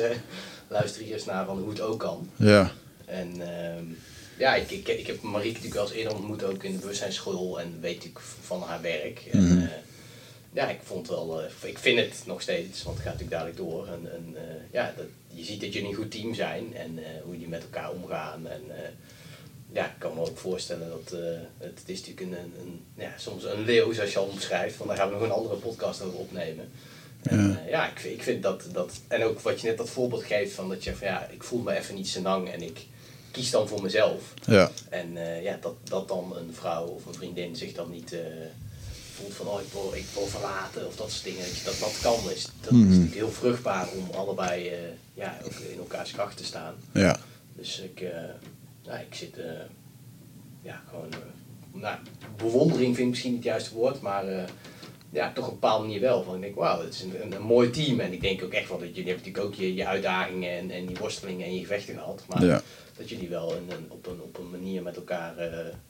luister 0.68 1.02
hier 1.02 1.14
eens 1.14 1.24
naar 1.24 1.46
van 1.46 1.58
hoe 1.58 1.70
het 1.70 1.80
ook 1.80 1.98
kan. 1.98 2.30
Ja. 2.36 2.72
En 3.04 3.32
ehm, 3.40 3.84
ja, 4.38 4.54
ik, 4.54 4.70
ik, 4.70 4.88
ik 4.88 5.06
heb 5.06 5.22
Marieke 5.22 5.48
natuurlijk 5.48 5.74
wel 5.74 5.84
eens 5.84 5.94
eerder 5.94 6.14
ontmoet, 6.14 6.42
ook 6.44 6.62
in 6.62 6.72
de 6.72 6.78
bewustzijnsschool 6.78 7.60
en 7.60 7.80
weet 7.80 7.94
natuurlijk 7.94 8.24
van 8.40 8.62
haar 8.62 8.80
werk. 8.82 9.28
En, 9.32 9.44
Mhm. 9.56 9.66
ja, 10.52 10.68
ik 10.68 10.80
vond 10.82 11.08
wel, 11.08 11.42
ik 11.62 11.78
vind 11.78 11.98
het 11.98 12.22
nog 12.26 12.40
steeds, 12.42 12.82
want 12.82 12.96
het 12.96 13.06
gaat 13.06 13.18
natuurlijk 13.18 13.30
dadelijk 13.30 13.56
door. 13.56 13.86
En, 13.86 14.12
en 14.12 14.36
ja, 14.72 14.94
dat, 14.96 15.06
je 15.28 15.44
ziet 15.44 15.60
dat 15.60 15.72
jullie 15.72 15.88
een 15.88 15.94
goed 15.94 16.10
team 16.10 16.34
zijn 16.34 16.76
en 16.76 16.98
hoe 17.22 17.32
jullie 17.32 17.48
met 17.48 17.62
elkaar 17.62 17.90
omgaan. 17.90 18.46
En 18.48 18.62
ja, 19.72 19.84
ik 19.86 19.98
kan 19.98 20.14
me 20.14 20.20
ook 20.20 20.38
voorstellen 20.38 20.88
dat 20.88 21.20
eh, 21.20 21.26
het, 21.58 21.80
is 21.86 22.00
natuurlijk 22.06 22.20
een, 22.26 22.52
een, 22.60 22.80
ja, 22.96 23.12
soms 23.18 23.44
een 23.44 23.60
leeuw, 23.64 23.92
zoals 23.92 24.12
je 24.12 24.18
al 24.18 24.24
omschrijft. 24.26 24.76
Want 24.76 24.88
daar 24.90 24.98
gaan 24.98 25.08
we 25.08 25.14
nog 25.14 25.22
een 25.22 25.30
andere 25.30 25.56
podcast 25.56 26.02
over 26.02 26.18
opnemen. 26.18 26.68
En, 27.22 27.38
Ja. 27.38 27.48
ja, 27.48 27.68
ja 27.68 27.90
ik, 27.90 27.98
vind, 27.98 28.14
ik 28.14 28.22
vind 28.22 28.42
dat, 28.42 28.64
dat, 28.72 28.92
en 29.08 29.22
ook 29.24 29.40
wat 29.40 29.60
je 29.60 29.66
net 29.66 29.76
dat 29.78 29.88
voorbeeld 29.90 30.24
geeft 30.24 30.52
van 30.54 30.68
dat 30.68 30.84
je 30.84 30.94
van 30.96 31.06
ja, 31.06 31.26
ik 31.28 31.42
voel 31.42 31.60
me 31.62 31.76
even 31.76 31.94
niet 31.94 32.08
senang 32.08 32.48
en 32.50 32.62
ik 32.62 32.86
kies 33.30 33.50
dan 33.50 33.68
voor 33.68 33.82
mezelf. 33.82 34.34
Ja. 34.46 34.70
En 34.88 35.16
eh, 35.16 35.42
ja, 35.42 35.58
dat, 35.60 35.74
dat 35.84 36.08
dan 36.08 36.36
een 36.36 36.54
vrouw 36.54 36.84
of 36.86 37.06
een 37.06 37.14
vriendin 37.14 37.56
zich 37.56 37.72
dan 37.72 37.90
niet 37.90 38.12
eh, 38.12 38.20
voelt 39.14 39.34
van 39.34 39.46
oh, 39.46 39.60
ik 39.60 39.72
wil, 39.72 39.92
ik 39.94 40.06
wil 40.14 40.26
verlaten 40.26 40.86
of 40.86 40.96
dat 40.96 41.10
soort 41.10 41.24
dingen. 41.24 41.44
Dat 41.64 41.64
Dat 41.64 41.78
dat 41.80 41.98
kan 42.02 42.30
is, 42.30 42.48
dat 42.60 42.70
Mhm. 42.72 42.82
is 42.82 42.88
natuurlijk 42.88 43.14
heel 43.14 43.30
vruchtbaar 43.32 43.88
om 43.88 44.10
allebei 44.14 44.68
eh, 44.68 44.78
ja, 45.14 45.38
ook 45.44 45.52
in 45.52 45.78
elkaars 45.78 46.10
kracht 46.12 46.36
te 46.36 46.44
staan. 46.44 46.74
Ja. 46.92 47.18
Dus 47.56 47.78
ik, 47.80 48.00
eh, 48.00 48.10
nou, 48.88 49.00
ik 49.00 49.14
zit, 49.14 49.38
eh, 49.38 49.44
ja, 50.62 50.82
gewoon, 50.88 51.12
eh, 51.12 51.18
nou, 51.80 51.96
bewondering 52.36 52.86
vind 52.94 52.98
ik 52.98 53.06
misschien 53.08 53.32
niet 53.32 53.44
het 53.44 53.52
juiste 53.52 53.74
woord, 53.74 54.00
maar 54.00 54.26
eh, 54.28 54.42
ja, 55.10 55.32
toch 55.32 55.44
op 55.44 55.52
een 55.52 55.58
bepaalde 55.60 55.84
manier 55.86 56.00
wel. 56.00 56.22
Van, 56.22 56.34
ik 56.34 56.40
denk, 56.40 56.54
wauw, 56.54 56.80
het 56.84 56.94
is 56.94 57.02
een, 57.02 57.22
een, 57.22 57.32
een 57.32 57.42
mooi 57.42 57.70
team. 57.70 58.00
En 58.00 58.12
ik 58.12 58.20
denk 58.20 58.42
ook 58.42 58.52
echt 58.52 58.68
wel 58.68 58.78
dat 58.78 58.88
jullie 58.88 59.10
hebben 59.12 59.26
natuurlijk 59.26 59.44
ook 59.54 59.60
je, 59.60 59.74
je 59.74 59.86
uitdagingen 59.86 60.50
en, 60.50 60.70
en 60.70 60.86
die 60.86 60.96
worstelingen 60.96 61.46
en 61.46 61.54
je 61.54 61.60
gevechten 61.60 61.94
gehad. 61.94 62.22
Maar 62.28 62.44
Ja. 62.44 62.62
dat 62.96 63.08
jullie 63.08 63.28
wel 63.28 63.54
in 63.56 63.70
een, 63.70 63.86
op, 63.88 64.06
een, 64.06 64.20
op 64.22 64.38
een 64.38 64.50
manier 64.50 64.82
met 64.82 64.96
elkaar 64.96 65.34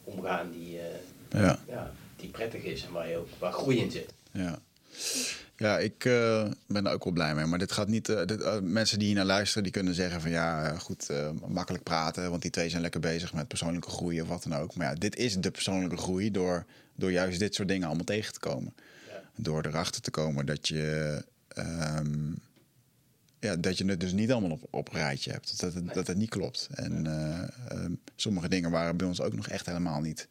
omgaan 0.05 0.51
die, 0.51 0.79
Ja. 1.31 1.59
ja, 1.69 1.93
die 2.17 2.29
prettig 2.29 2.63
is 2.63 2.85
en 2.85 2.93
waar, 2.93 3.09
je 3.09 3.17
ook, 3.17 3.29
waar 3.39 3.53
groei 3.53 3.79
in 3.79 3.91
zit. 3.91 4.13
Ja. 4.33 4.59
Ja, 5.59 5.79
ik 5.79 6.05
eh, 6.05 6.51
ben 6.67 6.87
er 6.87 6.93
ook 6.93 7.05
wel 7.05 7.13
blij 7.13 7.35
mee. 7.35 7.45
Maar 7.47 7.59
dit 7.59 7.73
gaat 7.73 7.89
niet. 7.89 8.09
eh, 8.09 8.25
dit, 8.27 8.41
eh, 8.43 8.61
mensen 8.61 8.99
die 8.99 9.07
hier 9.07 9.17
naar 9.17 9.25
luisteren, 9.25 9.63
die 9.63 9.73
kunnen 9.73 9.95
zeggen 9.95 10.21
van 10.21 10.31
ja, 10.31 10.79
goed, 10.79 11.09
makkelijk 11.49 11.85
praten. 11.85 12.31
Want 12.31 12.43
die 12.43 12.51
twee 12.51 12.69
zijn 12.69 12.83
lekker 12.83 13.01
bezig 13.01 13.33
met 13.33 13.49
persoonlijke 13.49 13.91
groei 13.91 14.21
of 14.21 14.29
wat 14.29 14.43
dan 14.43 14.55
ook. 14.55 14.75
Maar 14.75 14.87
ja, 14.87 14.95
dit 14.95 15.17
is 15.17 15.35
de 15.37 15.51
persoonlijke 15.51 15.97
groei 15.97 16.31
door, 16.31 16.65
door 16.95 17.13
juist 17.13 17.39
dit 17.39 17.55
soort 17.55 17.69
dingen 17.69 17.87
allemaal 17.87 18.05
tegen 18.05 18.33
te 18.33 18.41
komen. 18.41 18.75
Ja. 19.09 19.23
Door 19.37 19.65
erachter 19.67 20.01
te 20.03 20.11
komen 20.11 20.47
dat 20.47 20.69
je. 20.69 21.25
ehm, 21.49 22.33
ja, 23.41 23.57
dat 23.57 23.79
je 23.79 23.85
het 23.85 24.01
dus 24.01 24.13
niet 24.13 24.33
allemaal 24.33 24.51
op, 24.51 24.67
op 24.71 24.89
een 24.89 25.01
rijtje 25.01 25.31
hebt. 25.31 25.61
Dat 25.61 25.75
het, 25.75 25.95
dat 25.95 26.07
het 26.07 26.17
niet 26.17 26.29
klopt. 26.31 26.69
En 26.75 27.07
eh, 27.07 27.49
ehm, 27.69 27.93
sommige 28.17 28.49
dingen 28.49 28.71
waren 28.71 28.97
bij 28.97 29.07
ons 29.07 29.21
ook 29.21 29.35
nog 29.35 29.49
echt 29.49 29.67
helemaal 29.67 30.01
niet. 30.01 30.29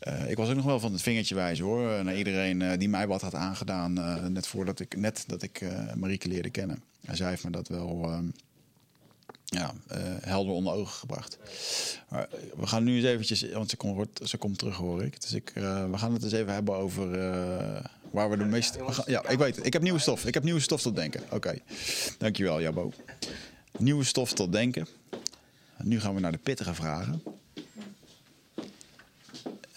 Eh, 0.00 0.30
ik 0.30 0.36
was 0.36 0.48
ook 0.48 0.54
nog 0.54 0.64
wel 0.64 0.80
van 0.80 0.92
het 0.92 1.02
vingertje 1.02 1.34
wijzen 1.34 1.64
hoor. 1.64 1.90
eh, 1.90 2.04
Naar 2.04 2.16
iedereen 2.16 2.62
eh, 2.62 2.78
die 2.78 2.88
mij 2.88 3.06
wat 3.06 3.20
had 3.20 3.34
aangedaan. 3.34 3.92
net 4.32 4.46
voordat 4.46 4.80
ik, 4.80 4.96
net 4.96 5.24
dat 5.26 5.42
ik 5.42 5.64
Marieke 5.94 6.28
leerde 6.28 6.50
kennen. 6.50 6.82
En 7.04 7.16
zij 7.16 7.28
heeft 7.28 7.44
me 7.44 7.50
dat 7.50 7.68
wel 7.68 8.02
ehm, 8.04 8.24
ja, 9.44 9.74
helder 10.20 10.54
onder 10.54 10.72
ogen 10.72 10.94
gebracht. 10.94 11.38
Maar 12.08 12.28
we 12.56 12.66
gaan 12.66 12.84
nu 12.84 12.96
eens 12.96 13.04
eventjes, 13.04 13.52
want 13.52 13.70
ze, 13.70 13.76
komt 13.76 14.20
ze 14.24 14.36
komt 14.36 14.58
terug 14.58 14.76
hoor 14.76 15.02
ik. 15.02 15.20
Dus 15.20 15.32
ik, 15.32 15.50
we 15.54 15.92
gaan 15.94 16.12
het 16.12 16.22
eens 16.22 16.32
even 16.32 16.52
hebben 16.52 16.74
over 16.74 17.10
waar 18.10 18.30
we 18.30 18.36
de 18.36 18.44
meeste... 18.44 18.78
ja, 19.06 19.28
ik 19.28 19.38
weet 19.38 19.56
het. 19.56 19.66
Ik 19.66 19.72
heb 19.72 19.82
nieuwe 19.82 19.98
stof. 19.98 20.24
Ik 20.24 20.34
heb 20.34 20.42
nieuwe 20.42 20.60
stof 20.60 20.82
tot 20.82 20.96
denken. 20.96 21.22
Oké. 21.30 21.58
Dankjewel 22.18 22.60
Jabo. 22.60 22.92
Nieuwe 23.78 24.04
stof 24.04 24.32
tot 24.32 24.52
denken. 24.52 24.86
Nu 25.82 26.00
gaan 26.00 26.14
we 26.14 26.20
naar 26.20 26.32
de 26.32 26.38
pittige 26.38 26.74
vragen. 26.74 27.22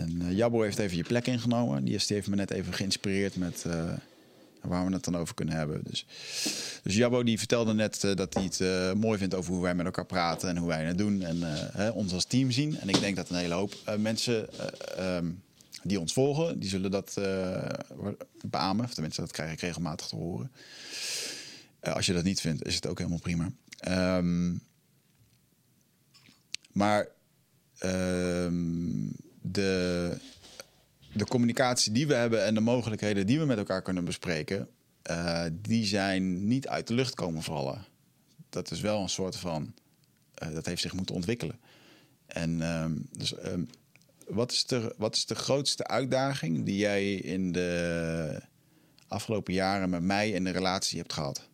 En 0.03 0.21
eh, 0.21 0.37
Jabbo 0.37 0.61
heeft 0.61 0.79
even 0.79 0.97
je 0.97 1.03
plek 1.03 1.27
ingenomen. 1.27 1.83
Die, 1.83 1.95
is, 1.95 2.07
die 2.07 2.15
heeft 2.15 2.29
me 2.29 2.35
net 2.35 2.51
even 2.51 2.73
geïnspireerd 2.73 3.35
met 3.35 3.63
eh, 3.67 3.93
waar 4.61 4.85
we 4.85 4.93
het 4.93 5.03
dan 5.03 5.17
over 5.17 5.35
kunnen 5.35 5.55
hebben. 5.55 5.81
Dus, 5.83 6.05
dus 6.83 6.95
Jabbo 6.95 7.23
die 7.23 7.37
vertelde 7.37 7.73
net 7.73 8.03
eh, 8.03 8.15
dat 8.15 8.33
hij 8.33 8.43
het 8.43 8.97
mooi 8.97 9.17
vindt 9.17 9.35
over 9.35 9.53
hoe 9.53 9.61
wij 9.61 9.75
met 9.75 9.85
elkaar 9.85 10.05
praten 10.05 10.49
en 10.49 10.57
hoe 10.57 10.67
wij 10.67 10.85
het 10.85 10.97
doen. 10.97 11.21
En 11.21 11.37
hè, 11.73 11.89
ons 11.89 12.13
als 12.13 12.25
team 12.25 12.51
zien. 12.51 12.79
En 12.79 12.89
ik 12.89 12.99
denk 12.99 13.15
dat 13.15 13.29
een 13.29 13.35
hele 13.35 13.53
hoop 13.53 13.73
mensen 13.97 14.49
eh, 14.59 15.15
ehm, 15.15 15.31
die 15.83 15.99
ons 15.99 16.13
volgen, 16.13 16.59
die 16.59 16.69
zullen 16.69 16.91
dat 16.91 17.17
beamen. 18.45 18.85
Of 18.85 18.93
tenminste, 18.93 19.21
dat 19.21 19.31
krijg 19.31 19.51
ik 19.51 19.59
regelmatig 19.59 20.07
te 20.07 20.15
horen. 20.15 20.51
Als 21.79 22.05
je 22.05 22.13
dat 22.13 22.23
niet 22.23 22.41
vindt, 22.41 22.65
is 22.65 22.75
het 22.75 22.87
ook 22.87 22.97
helemaal 22.97 23.19
prima. 23.19 23.51
Ehm, 23.79 24.53
maar 26.71 27.07
ehm, 27.77 29.07
de, 29.43 30.17
de 31.13 31.25
communicatie 31.25 31.91
die 31.91 32.07
we 32.07 32.13
hebben 32.13 32.45
en 32.45 32.53
de 32.53 32.59
mogelijkheden 32.59 33.25
die 33.27 33.39
we 33.39 33.45
met 33.45 33.57
elkaar 33.57 33.81
kunnen 33.81 34.05
bespreken, 34.05 34.69
eh, 35.01 35.45
die 35.51 35.85
zijn 35.85 36.47
niet 36.47 36.67
uit 36.67 36.87
de 36.87 36.93
lucht 36.93 37.15
komen 37.15 37.43
vallen. 37.43 37.85
Dat 38.49 38.71
is 38.71 38.81
wel 38.81 39.01
een 39.01 39.09
soort 39.09 39.35
van, 39.35 39.73
eh, 40.33 40.53
dat 40.53 40.65
heeft 40.65 40.81
zich 40.81 40.93
moeten 40.93 41.15
ontwikkelen. 41.15 41.59
En 42.25 42.61
ehm, 42.61 42.95
dus, 43.17 43.35
ehm, 43.35 43.63
wat, 44.27 44.51
is 44.51 44.65
de, 44.65 44.93
wat 44.97 45.15
is 45.15 45.25
de 45.25 45.35
grootste 45.35 45.87
uitdaging 45.87 46.65
die 46.65 46.77
jij 46.77 47.13
in 47.13 47.51
de 47.51 48.41
afgelopen 49.07 49.53
jaren 49.53 49.89
met 49.89 50.01
mij 50.01 50.29
in 50.29 50.43
de 50.43 50.49
relatie 50.49 50.97
hebt 50.97 51.13
gehad? 51.13 51.49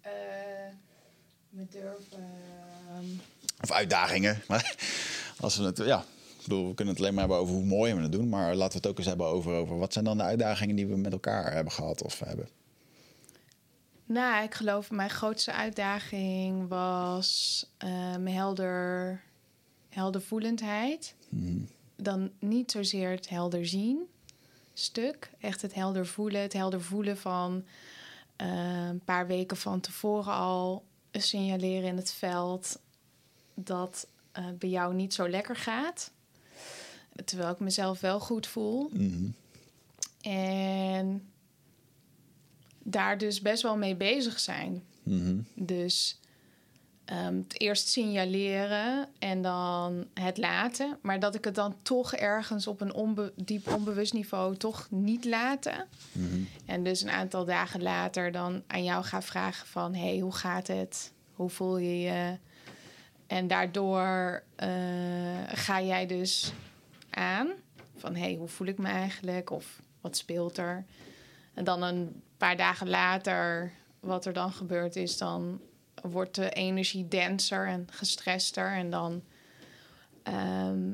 Eh, 0.00 0.10
me 1.48 1.66
durven. 1.70 2.46
ehm, 2.88 3.27
Of 3.62 3.72
uitdagingen. 3.72 4.42
Maar 4.48 4.76
als 5.40 5.56
we 5.56 5.64
het, 5.64 5.78
ja, 5.78 5.98
ik 6.38 6.42
bedoel, 6.42 6.68
we 6.68 6.74
kunnen 6.74 6.94
het 6.94 7.02
alleen 7.02 7.14
maar 7.14 7.24
hebben 7.28 7.42
over 7.42 7.54
hoe 7.54 7.64
mooi 7.64 7.94
we 7.94 8.00
het 8.00 8.12
doen. 8.12 8.28
Maar 8.28 8.54
laten 8.54 8.72
we 8.72 8.78
het 8.78 8.86
ook 8.86 8.98
eens 8.98 9.06
hebben 9.06 9.26
over, 9.26 9.52
over 9.52 9.78
wat 9.78 9.92
zijn 9.92 10.04
dan 10.04 10.16
de 10.16 10.22
uitdagingen 10.22 10.76
die 10.76 10.86
we 10.86 10.96
met 10.96 11.12
elkaar 11.12 11.52
hebben 11.52 11.72
gehad 11.72 12.02
of 12.02 12.18
hebben. 12.18 12.48
Nou, 14.04 14.44
ik 14.44 14.54
geloof 14.54 14.90
mijn 14.90 15.10
grootste 15.10 15.52
uitdaging 15.52 16.68
was 16.68 17.66
mijn 18.18 18.28
helder, 18.28 19.22
heldervoelendheid. 19.88 21.14
Dan 21.96 22.30
niet 22.38 22.70
zozeer 22.70 23.10
het 23.10 23.28
helder 23.28 23.66
zien 23.66 24.08
stuk. 24.78 25.30
Echt 25.40 25.62
het 25.62 25.74
helder 25.74 26.06
voelen. 26.06 26.40
Het 26.40 26.52
helder 26.52 26.82
voelen 26.82 27.16
van 27.16 27.64
eh, 28.36 28.86
een 28.88 29.04
paar 29.04 29.26
weken 29.26 29.56
van 29.56 29.80
tevoren 29.80 30.32
al 30.32 30.84
signaleren 31.12 31.88
in 31.88 31.96
het 31.96 32.12
veld 32.12 32.80
dat 33.64 34.06
eh 34.32 34.44
bij 34.58 34.68
jou 34.68 34.94
niet 34.94 35.14
zo 35.14 35.28
lekker 35.28 35.56
gaat. 35.56 36.10
Terwijl 37.24 37.50
ik 37.52 37.58
mezelf 37.60 38.00
wel 38.00 38.20
goed 38.20 38.46
voel. 38.46 38.90
En 40.20 41.28
daar 42.82 43.18
dus 43.18 43.42
best 43.42 43.62
wel 43.62 43.76
mee 43.76 43.94
bezig 43.96 44.40
zijn. 44.40 44.82
Dus 45.54 46.20
ehm, 47.04 47.36
het 47.36 47.60
eerst 47.60 47.88
signaleren 47.88 49.08
en 49.18 49.42
dan 49.42 50.06
het 50.14 50.36
laten. 50.38 50.98
Maar 51.02 51.20
dat 51.20 51.34
ik 51.34 51.44
het 51.44 51.54
dan 51.54 51.76
toch 51.82 52.14
ergens 52.14 52.66
op 52.66 52.80
een 52.80 52.92
onbe- 52.94 53.32
diep 53.36 53.68
onbewust 53.68 54.12
niveau 54.12 54.56
toch 54.56 54.86
niet 54.90 55.24
laten. 55.24 55.86
En 56.66 56.82
dus 56.84 57.02
een 57.02 57.10
aantal 57.10 57.44
dagen 57.44 57.82
later 57.82 58.32
dan 58.32 58.62
aan 58.66 58.84
jou 58.84 59.04
ga 59.04 59.22
vragen 59.22 59.66
van... 59.66 59.94
hey, 59.94 60.18
hoe 60.18 60.34
gaat 60.34 60.66
het? 60.66 61.12
Hoe 61.32 61.50
voel 61.50 61.78
je 61.78 62.00
je? 62.00 62.36
En 63.28 63.46
daardoor 63.46 64.42
eh, 64.56 64.68
ga 65.46 65.82
jij 65.82 66.06
dus 66.06 66.52
aan 67.10 67.48
van... 67.96 68.16
hey, 68.16 68.34
hoe 68.34 68.48
voel 68.48 68.66
ik 68.66 68.78
me 68.78 68.88
eigenlijk? 68.88 69.50
Of 69.50 69.80
wat 70.00 70.16
speelt 70.16 70.58
er? 70.58 70.84
En 71.54 71.64
dan 71.64 71.82
een 71.82 72.22
paar 72.36 72.56
dagen 72.56 72.88
later, 72.88 73.72
wat 74.00 74.24
er 74.24 74.32
dan 74.32 74.52
gebeurt 74.52 74.96
is... 74.96 75.18
dan 75.18 75.60
wordt 76.02 76.34
de 76.34 76.50
energie 76.50 77.08
denser 77.08 77.66
en 77.66 77.86
gestrester. 77.90 78.72
En 78.72 78.90
dan 78.90 79.22
ehm, 80.22 80.92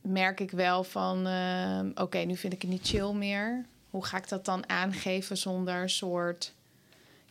merk 0.00 0.40
ik 0.40 0.50
wel 0.50 0.84
van... 0.84 1.26
ehm, 1.26 1.90
oké, 1.94 2.18
nu 2.18 2.36
vind 2.36 2.52
ik 2.52 2.62
het 2.62 2.70
niet 2.70 2.88
chill 2.88 3.12
meer. 3.12 3.66
Hoe 3.90 4.04
ga 4.04 4.16
ik 4.16 4.28
dat 4.28 4.44
dan 4.44 4.68
aangeven 4.68 5.36
zonder 5.36 5.90
soort 5.90 6.54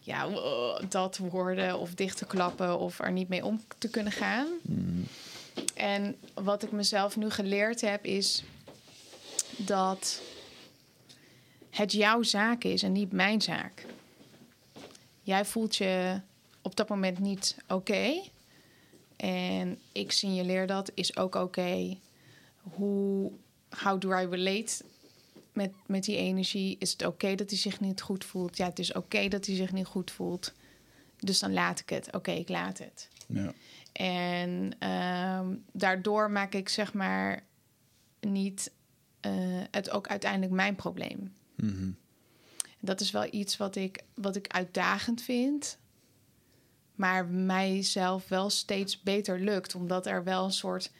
ja, 0.08 0.28
uh, 0.28 0.90
dat 0.90 1.18
worden 1.18 1.80
of 1.80 1.94
dicht 1.94 2.18
te 2.18 2.26
klappen 2.26 2.80
of 2.80 3.00
er 3.00 3.12
niet 3.12 3.30
mee 3.30 3.46
om 3.46 3.62
te 3.78 3.90
kunnen 3.90 4.12
gaan. 4.12 4.48
En 5.74 6.16
wat 6.34 6.64
ik 6.64 6.72
mezelf 6.72 7.16
nu 7.16 7.30
geleerd 7.30 7.82
heb 7.82 8.06
is 8.06 8.44
dat 9.58 10.22
het 11.70 11.92
jouw 11.92 12.24
zaak 12.24 12.64
is 12.64 12.84
en 12.84 12.92
niet 12.92 13.12
mijn 13.12 13.42
zaak. 13.42 13.86
Jij 15.22 15.46
voelt 15.46 15.76
je 15.76 16.22
op 16.62 16.76
dat 16.76 16.90
moment 16.90 17.20
niet 17.20 17.58
oké. 17.68 18.22
En 19.16 19.80
ik 19.92 20.12
signaleer 20.12 20.68
dat, 20.68 20.92
is 20.94 21.18
ook 21.18 21.36
oké. 21.36 21.98
Hoe, 22.62 23.32
how 23.70 24.02
do 24.02 24.20
I 24.20 24.26
relate 24.26 24.84
met, 25.58 25.74
met 25.86 26.04
die 26.04 26.18
energie? 26.18 26.76
Is 26.80 26.92
het 26.92 27.06
oké 27.06 27.36
dat 27.36 27.50
hij 27.50 27.60
zich 27.60 27.80
niet 27.80 28.02
goed 28.02 28.26
voelt? 28.26 28.58
Ja, 28.58 28.66
het 28.66 28.80
is 28.80 28.94
oké 28.94 29.28
dat 29.28 29.46
hij 29.46 29.56
zich 29.56 29.72
niet 29.72 29.86
goed 29.86 30.12
voelt. 30.12 30.54
Dus 31.20 31.40
dan 31.40 31.54
laat 31.54 31.80
ik 31.80 31.90
het. 31.90 32.14
Oké, 32.14 32.32
ik 32.32 32.50
laat 32.50 32.78
het. 32.78 33.10
Ja. 33.28 33.54
En 33.94 34.72
ehm, 34.80 35.56
daardoor 35.72 36.32
maak 36.32 36.54
ik 36.54 36.70
zeg 36.70 36.94
maar 36.94 37.44
niet 38.20 38.72
eh, 39.20 39.32
het 39.72 39.90
ook 39.90 40.08
uiteindelijk 40.08 40.52
mijn 40.52 40.76
probleem. 40.76 41.34
Mhm. 41.56 41.90
Dat 42.80 43.02
is 43.02 43.12
wel 43.12 43.28
iets 43.32 43.58
wat 43.58 43.76
ik, 43.76 44.04
wat 44.14 44.36
ik 44.36 44.48
uitdagend 44.48 45.22
vind. 45.22 45.78
Maar 46.96 47.26
mijzelf 47.26 48.28
wel 48.28 48.50
steeds 48.50 49.02
beter 49.02 49.40
lukt. 49.40 49.76
Omdat 49.76 50.06
er 50.06 50.24
wel 50.24 50.44
een 50.44 50.52
soort 50.52 50.92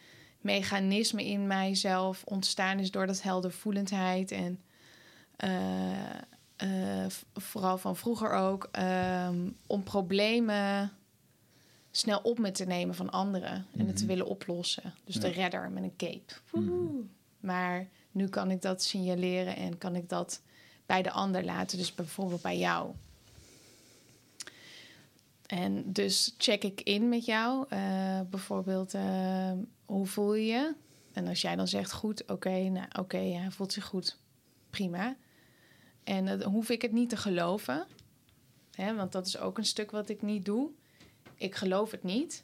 mechanisme 0.42 1.26
in 1.26 1.48
mijzelf 1.48 2.24
ontstaan 2.26 2.80
is 2.80 2.92
door 2.92 3.08
dat 3.08 3.22
heldervoelendheid. 3.22 4.32
En 4.32 4.60
eh, 5.36 6.10
eh, 6.56 7.06
vooral 7.34 7.78
van 7.78 7.96
vroeger 7.96 8.32
ook. 8.32 8.70
ehm, 8.72 9.50
om 9.68 9.84
problemen 9.84 10.92
snel 11.92 12.20
op 12.20 12.40
me 12.40 12.52
te 12.52 12.66
nemen 12.66 12.96
van 12.96 13.10
anderen. 13.10 13.66
En 13.78 13.88
het 13.88 13.98
te 13.98 14.06
willen 14.06 14.26
oplossen. 14.28 14.94
Dus 15.04 15.16
de 15.16 15.28
redder 15.28 15.70
met 15.72 15.84
een 15.84 15.96
cape. 15.98 16.34
Woehoe. 16.50 17.04
Maar 17.40 17.88
nu 18.12 18.28
kan 18.28 18.52
ik 18.52 18.62
dat 18.62 18.84
signaleren 18.84 19.56
en 19.56 19.78
kan 19.78 19.96
ik 19.96 20.10
dat 20.10 20.42
bij 20.86 21.02
de 21.02 21.12
ander 21.12 21.44
laten. 21.46 21.78
Dus 21.78 21.96
bijvoorbeeld 21.96 22.42
bij 22.42 22.58
jou. 22.58 22.92
En 25.46 25.92
dus 25.92 26.34
check 26.38 26.64
ik 26.64 26.82
in 26.82 27.10
met 27.10 27.26
jou. 27.26 27.66
eh, 27.70 28.22
bijvoorbeeld, 28.30 28.94
eh, 28.94 29.52
hoe 29.88 30.06
voel 30.06 30.34
je 30.34 30.46
je? 30.46 30.76
En 31.14 31.28
als 31.28 31.42
jij 31.42 31.56
dan 31.56 31.68
zegt 31.68 31.92
goed, 31.92 32.30
oké, 32.30 32.70
nou 32.70 32.88
oké, 33.00 33.18
ja, 33.18 33.40
hij 33.40 33.52
voelt 33.52 33.74
zich 33.74 33.86
goed. 33.86 34.20
Prima. 34.70 35.18
En 36.04 36.26
dan 36.26 36.42
hoef 36.44 36.70
ik 36.70 36.82
het 36.82 36.92
niet 36.92 37.10
te 37.10 37.18
geloven. 37.18 37.88
Hè, 38.72 38.96
want 38.96 39.12
dat 39.12 39.28
is 39.28 39.38
ook 39.38 39.58
een 39.58 39.66
stuk 39.66 39.92
wat 39.92 40.10
ik 40.10 40.22
niet 40.22 40.46
doe. 40.46 40.72
Ik 41.36 41.56
geloof 41.56 41.92
het 41.92 42.04
niet. 42.04 42.44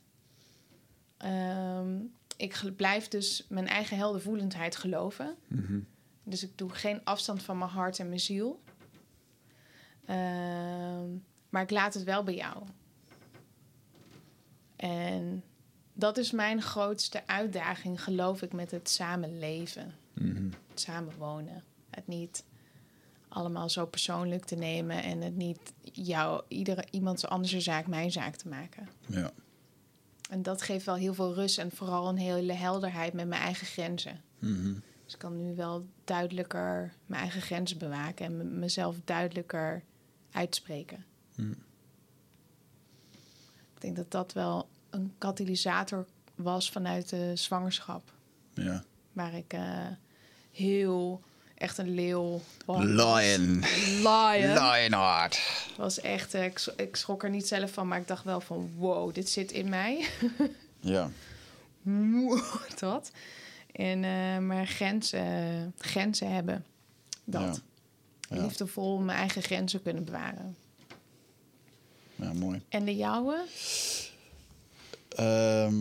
Ehm, 1.17 1.99
ik 2.37 2.73
blijf 2.75 3.07
dus 3.07 3.45
mijn 3.49 3.67
eigen 3.67 3.97
heldervoelendheid 3.97 4.75
geloven. 4.75 5.35
Dus 6.23 6.43
ik 6.43 6.57
doe 6.57 6.69
geen 6.69 7.03
afstand 7.03 7.43
van 7.43 7.57
mijn 7.57 7.69
hart 7.69 7.99
en 7.99 8.07
mijn 8.07 8.19
ziel. 8.19 8.61
Ehm, 10.05 11.09
maar 11.49 11.61
ik 11.61 11.71
laat 11.71 11.93
het 11.93 12.03
wel 12.03 12.23
bij 12.23 12.35
jou. 12.35 12.63
En 14.75 15.43
dat 15.93 16.17
is 16.17 16.31
mijn 16.31 16.61
grootste 16.61 17.27
uitdaging, 17.27 18.03
geloof 18.03 18.41
ik, 18.41 18.53
met 18.53 18.71
het 18.71 18.89
samenleven. 18.89 19.93
Het 20.69 20.79
samenwonen. 20.79 21.63
Het 21.89 22.07
niet 22.07 22.43
allemaal 23.27 23.69
zo 23.69 23.85
persoonlijk 23.85 24.45
te 24.45 24.55
nemen 24.55 25.03
en 25.03 25.21
het 25.21 25.35
niet 25.35 25.73
jou, 25.81 26.43
iedere, 26.47 26.85
iemands 26.91 27.27
andere 27.27 27.59
zaak 27.61 27.87
mijn 27.87 28.11
zaak 28.11 28.35
te 28.35 28.47
maken. 28.47 28.89
Ja. 29.07 29.31
En 30.29 30.41
dat 30.41 30.61
geeft 30.61 30.85
wel 30.85 30.95
heel 30.95 31.13
veel 31.13 31.33
rust 31.33 31.57
en 31.57 31.71
vooral 31.71 32.09
een 32.09 32.17
hele 32.17 32.53
helderheid 32.53 33.13
met 33.13 33.27
mijn 33.27 33.41
eigen 33.41 33.67
grenzen. 33.67 34.21
Mhm. 34.39 34.73
Dus 35.03 35.13
ik 35.13 35.19
kan 35.19 35.35
nu 35.35 35.55
wel 35.55 35.85
duidelijker 36.03 36.93
mijn 37.05 37.21
eigen 37.21 37.41
grenzen 37.41 37.77
bewaken 37.77 38.25
en 38.25 38.37
me- 38.37 38.43
mezelf 38.43 38.95
duidelijker 39.03 39.83
uitspreken. 40.31 41.05
Ik 43.75 43.81
denk 43.81 43.95
dat 43.95 44.11
dat 44.11 44.33
wel 44.33 44.69
een 44.93 45.13
katalysator 45.17 46.05
was 46.35 46.71
vanuit 46.71 47.09
de 47.09 47.31
zwangerschap. 47.35 48.11
ja. 48.53 48.83
Waar 49.11 49.33
ik 49.33 49.53
eh, 49.53 49.87
heel 50.51 51.21
echt 51.55 51.77
een 51.77 51.93
leeuw 51.93 52.41
was. 52.65 52.83
Lion. 52.83 53.63
Lion. 54.03 54.53
Lionheart. 54.53 55.39
Was 55.77 55.99
echt, 55.99 56.33
eh, 56.33 56.45
ik, 56.75 56.95
schrok 56.95 57.23
er 57.23 57.29
niet 57.29 57.47
zelf 57.47 57.71
van, 57.71 57.87
maar 57.87 57.99
ik 57.99 58.07
dacht 58.07 58.23
wel 58.23 58.41
van 58.41 58.71
wow, 58.75 59.13
dit 59.13 59.29
zit 59.29 59.51
in 59.51 59.69
mij. 59.69 60.05
Ja. 60.79 61.09
dat. 62.79 63.11
En 63.71 64.03
eh, 64.03 64.37
maar 64.37 64.67
grenzen, 64.67 65.73
grenzen 65.77 66.33
hebben. 66.33 66.65
Dat. 67.23 67.61
Ja. 68.29 68.35
Ja. 68.35 68.41
Liefdevol 68.43 68.97
mijn 68.97 69.17
eigen 69.17 69.41
grenzen 69.41 69.81
kunnen 69.81 70.03
bewaren. 70.03 70.55
ja, 72.15 72.33
mooi. 72.33 72.61
En 72.69 72.85
de 72.85 72.95
jouwe? 72.95 73.45
Ehm, 75.15 75.75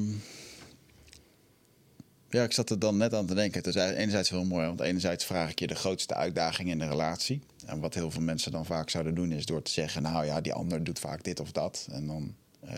ja, 2.31 2.43
ik 2.43 2.53
zat 2.53 2.71
er 2.71 2.79
dan 2.79 2.97
net 2.97 3.15
aan 3.15 3.27
te 3.27 3.35
denken. 3.35 3.59
Het 3.59 3.75
is 3.75 3.83
enerzijds 3.83 4.31
heel 4.31 4.45
mooi, 4.45 4.67
want 4.67 4.81
enerzijds 4.81 5.25
vraag 5.25 5.51
ik 5.51 5.59
je 5.59 5.67
de 5.67 5.75
grootste 5.75 6.15
uitdaging 6.15 6.71
in 6.71 6.79
de 6.79 6.89
relatie. 6.89 7.41
En 7.67 7.81
wat 7.81 7.95
heel 7.95 8.11
veel 8.11 8.23
mensen 8.23 8.53
dan 8.53 8.67
vaak 8.67 8.91
zouden 8.91 9.15
doen, 9.15 9.33
is 9.33 9.47
door 9.47 9.63
te 9.63 9.71
zeggen: 9.71 10.03
Nou 10.03 10.25
ja, 10.25 10.41
die 10.41 10.53
ander 10.53 10.85
doet 10.85 10.99
vaak 10.99 11.25
dit 11.25 11.41
of 11.41 11.53
dat. 11.53 11.87
En 11.91 12.07
dan, 12.07 12.35
eh, 12.61 12.75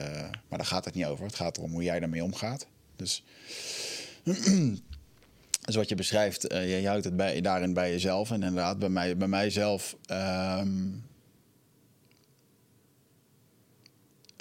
maar 0.49 0.59
daar 0.59 0.67
gaat 0.67 0.85
het 0.85 0.95
niet 0.95 1.05
over. 1.05 1.25
Het 1.25 1.35
gaat 1.35 1.57
erom 1.57 1.73
hoe 1.73 1.83
jij 1.83 2.01
daarmee 2.01 2.25
omgaat. 2.25 2.67
Dus, 2.97 3.25
dus 5.67 5.75
wat 5.75 5.89
je 5.89 5.95
beschrijft, 5.95 6.47
eh, 6.47 6.81
je, 6.81 6.89
houdt 6.89 7.05
het 7.05 7.17
bij, 7.17 7.41
daarin 7.41 7.75
bij 7.75 7.91
jezelf. 7.91 8.31
En 8.31 8.43
inderdaad, 8.43 8.79
bij, 8.79 8.89
mij, 8.89 9.17
bij 9.17 9.29
mijzelf. 9.29 9.97
ehm, 10.07 10.69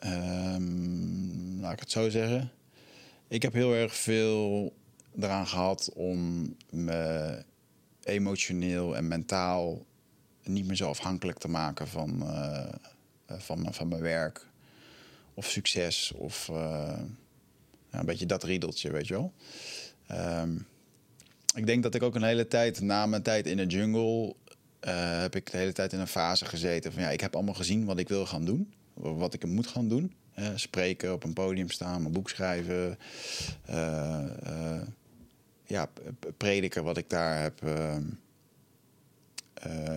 Ehm, 0.03 1.59
laat 1.59 1.73
ik 1.73 1.79
het 1.79 1.91
zo 1.91 2.09
zeggen. 2.09 2.51
Ik 3.27 3.41
heb 3.41 3.53
heel 3.53 3.73
erg 3.73 3.95
veel 3.95 4.73
eraan 5.19 5.47
gehad 5.47 5.91
om 5.93 6.49
me 6.69 7.43
emotioneel 8.03 8.95
en 8.95 9.07
mentaal 9.07 9.85
niet 10.43 10.65
meer 10.65 10.75
zo 10.75 10.89
afhankelijk 10.89 11.37
te 11.37 11.47
maken 11.47 11.87
van, 11.87 12.21
eh, 12.27 12.73
van, 13.27 13.67
van 13.73 13.87
mijn 13.87 14.01
werk 14.01 14.47
of 15.33 15.45
succes 15.45 16.11
of 16.15 16.49
eh, 16.49 16.99
een 17.89 18.05
beetje 18.05 18.25
dat 18.25 18.43
riedeltje, 18.43 18.91
weet 18.91 19.07
je 19.07 19.13
wel. 19.13 19.33
Ehm, 20.07 20.55
ik 21.55 21.65
denk 21.65 21.83
dat 21.83 21.95
ik 21.95 22.03
ook 22.03 22.15
een 22.15 22.23
hele 22.23 22.47
tijd 22.47 22.81
na 22.81 23.05
mijn 23.05 23.23
tijd 23.23 23.47
in 23.47 23.57
de 23.57 23.65
jungle 23.65 24.35
eh, 24.79 25.19
heb 25.19 25.35
ik 25.35 25.51
de 25.51 25.57
hele 25.57 25.73
tijd 25.73 25.93
in 25.93 25.99
een 25.99 26.07
fase 26.07 26.45
gezeten 26.45 26.93
van 26.93 27.01
ja, 27.01 27.09
ik 27.09 27.21
heb 27.21 27.35
allemaal 27.35 27.53
gezien 27.53 27.85
wat 27.85 27.97
ik 27.97 28.09
wil 28.09 28.25
gaan 28.25 28.45
doen, 28.45 28.73
wat 28.93 29.33
ik 29.33 29.45
moet 29.45 29.67
gaan 29.67 29.87
doen. 29.87 30.13
Spreken, 30.55 31.13
op 31.13 31.23
een 31.23 31.33
podium 31.33 31.69
staan, 31.69 32.05
een 32.05 32.11
boek 32.11 32.29
schrijven, 32.29 32.97
eh, 33.65 34.75
eh, 34.75 34.81
ja, 35.65 35.89
prediken 36.37 36.83
wat 36.83 36.97
ik 36.97 37.09
daar 37.09 37.41
heb, 37.41 37.63
eh, 37.63 37.97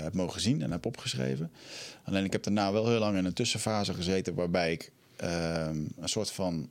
heb 0.02 0.14
mogen 0.14 0.40
zien 0.40 0.62
en 0.62 0.70
heb 0.70 0.86
opgeschreven. 0.86 1.50
Alleen 2.04 2.24
ik 2.24 2.32
heb 2.32 2.42
daarna 2.42 2.72
wel 2.72 2.88
heel 2.88 2.98
lang 2.98 3.16
in 3.16 3.24
een 3.24 3.32
tussenfase 3.32 3.94
gezeten 3.94 4.34
waarbij 4.34 4.72
ik 4.72 4.92
een 5.16 5.92
soort 6.04 6.30
van 6.30 6.70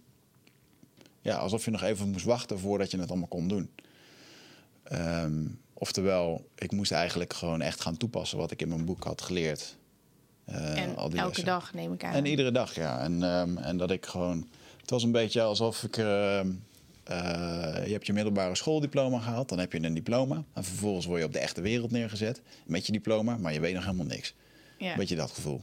ja, 1.22 1.38
alsof 1.38 1.66
je 1.66 1.72
nog 1.72 1.82
even 1.82 2.10
moest 2.10 2.26
wachten 2.26 2.60
voordat 2.60 2.92
je 2.92 3.00
het 3.00 3.10
allemaal 3.10 3.28
kon 3.28 3.48
doen. 3.48 3.70
Ehm, 4.84 5.46
oftewel, 5.74 6.50
ik 6.56 6.72
moest 6.72 6.92
eigenlijk 6.92 7.34
gewoon 7.34 7.62
echt 7.62 7.82
gaan 7.82 7.98
toepassen 7.98 8.38
wat 8.38 8.52
ik 8.52 8.62
in 8.62 8.68
mijn 8.68 8.86
boek 8.86 9.04
had 9.04 9.22
geleerd. 9.22 9.78
Eh, 10.46 10.82
en 10.82 10.96
al 10.96 11.10
die 11.10 11.20
elke 11.20 11.28
lessen. 11.28 11.46
dag 11.46 11.74
neem 11.74 11.94
ik 11.94 12.04
aan. 12.04 12.14
En 12.14 12.26
iedere 12.26 12.52
dag, 12.52 12.76
ja. 12.76 13.00
En, 13.00 13.24
ehm, 13.24 13.58
en 13.58 13.78
dat 13.78 13.92
ik 13.92 14.06
gewoon... 14.06 14.48
Het 14.82 14.90
was 14.90 15.04
een 15.04 15.12
beetje 15.12 15.42
alsof 15.42 15.84
ik... 15.84 15.98
ehm, 15.98 16.52
eh, 17.04 17.86
je 17.86 17.92
hebt 17.92 18.06
je 18.06 18.14
middelbare 18.14 18.56
schooldiploma 18.56 19.20
gehaald, 19.20 19.50
dan 19.50 19.60
heb 19.60 19.72
je 19.72 19.84
een 19.84 19.94
diploma. 19.94 20.44
En 20.54 20.64
vervolgens 20.64 21.06
word 21.06 21.20
je 21.20 21.26
op 21.26 21.34
de 21.34 21.40
echte 21.40 21.62
wereld 21.62 21.92
neergezet 21.92 22.42
met 22.66 22.86
je 22.86 22.92
diploma, 22.92 23.38
maar 23.38 23.54
je 23.54 23.60
weet 23.60 23.74
nog 23.74 23.84
helemaal 23.84 24.06
niks. 24.06 24.34
ja. 24.78 24.96
Beetje 24.96 25.16
dat 25.16 25.32
gevoel. 25.32 25.62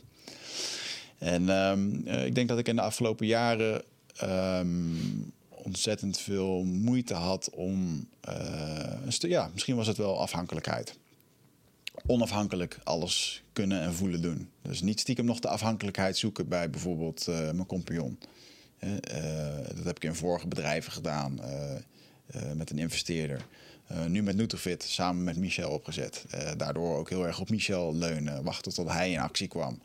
En 1.18 1.48
ehm, 1.48 2.06
eh, 2.06 2.26
ik 2.26 2.34
denk 2.34 2.48
dat 2.48 2.58
ik 2.58 2.68
in 2.68 2.76
de 2.76 2.82
afgelopen 2.82 3.26
jaren 3.26 3.82
ontzettend 5.48 6.18
veel 6.18 6.64
moeite 6.64 7.14
had 7.14 7.50
om. 7.50 8.08
een 8.20 9.28
ja, 9.28 9.50
misschien 9.52 9.76
was 9.76 9.86
het 9.86 9.96
wel 9.96 10.20
afhankelijkheid. 10.20 10.98
Onafhankelijk 12.06 12.78
alles 12.84 13.42
kunnen 13.52 13.80
en 13.80 13.94
voelen 13.94 14.22
doen. 14.22 14.50
Dus 14.62 14.80
niet 14.80 15.00
stiekem 15.00 15.24
nog 15.24 15.40
de 15.40 15.48
afhankelijkheid 15.48 16.16
zoeken 16.16 16.48
bij 16.48 16.70
bijvoorbeeld 16.70 17.28
eh, 17.28 17.36
mijn 17.36 17.66
compagnon. 17.66 18.18
Eh, 18.78 18.90
dat 19.74 19.84
heb 19.84 19.96
ik 19.96 20.04
in 20.04 20.14
vorige 20.14 20.48
bedrijven 20.48 20.92
gedaan 20.92 21.40
eh, 21.42 22.52
met 22.54 22.70
een 22.70 22.78
investeerder. 22.78 23.46
Nu 24.08 24.22
met 24.22 24.36
Nutrifit 24.36 24.82
samen 24.82 25.24
met 25.24 25.36
Michel 25.36 25.70
opgezet. 25.70 26.24
Daardoor 26.56 26.96
ook 26.96 27.10
heel 27.10 27.26
erg 27.26 27.40
op 27.40 27.50
Michel 27.50 27.94
leunen. 27.94 28.42
Wachten 28.42 28.74
tot 28.74 28.88
hij 28.88 29.10
in 29.10 29.18
actie 29.18 29.48
kwam. 29.48 29.80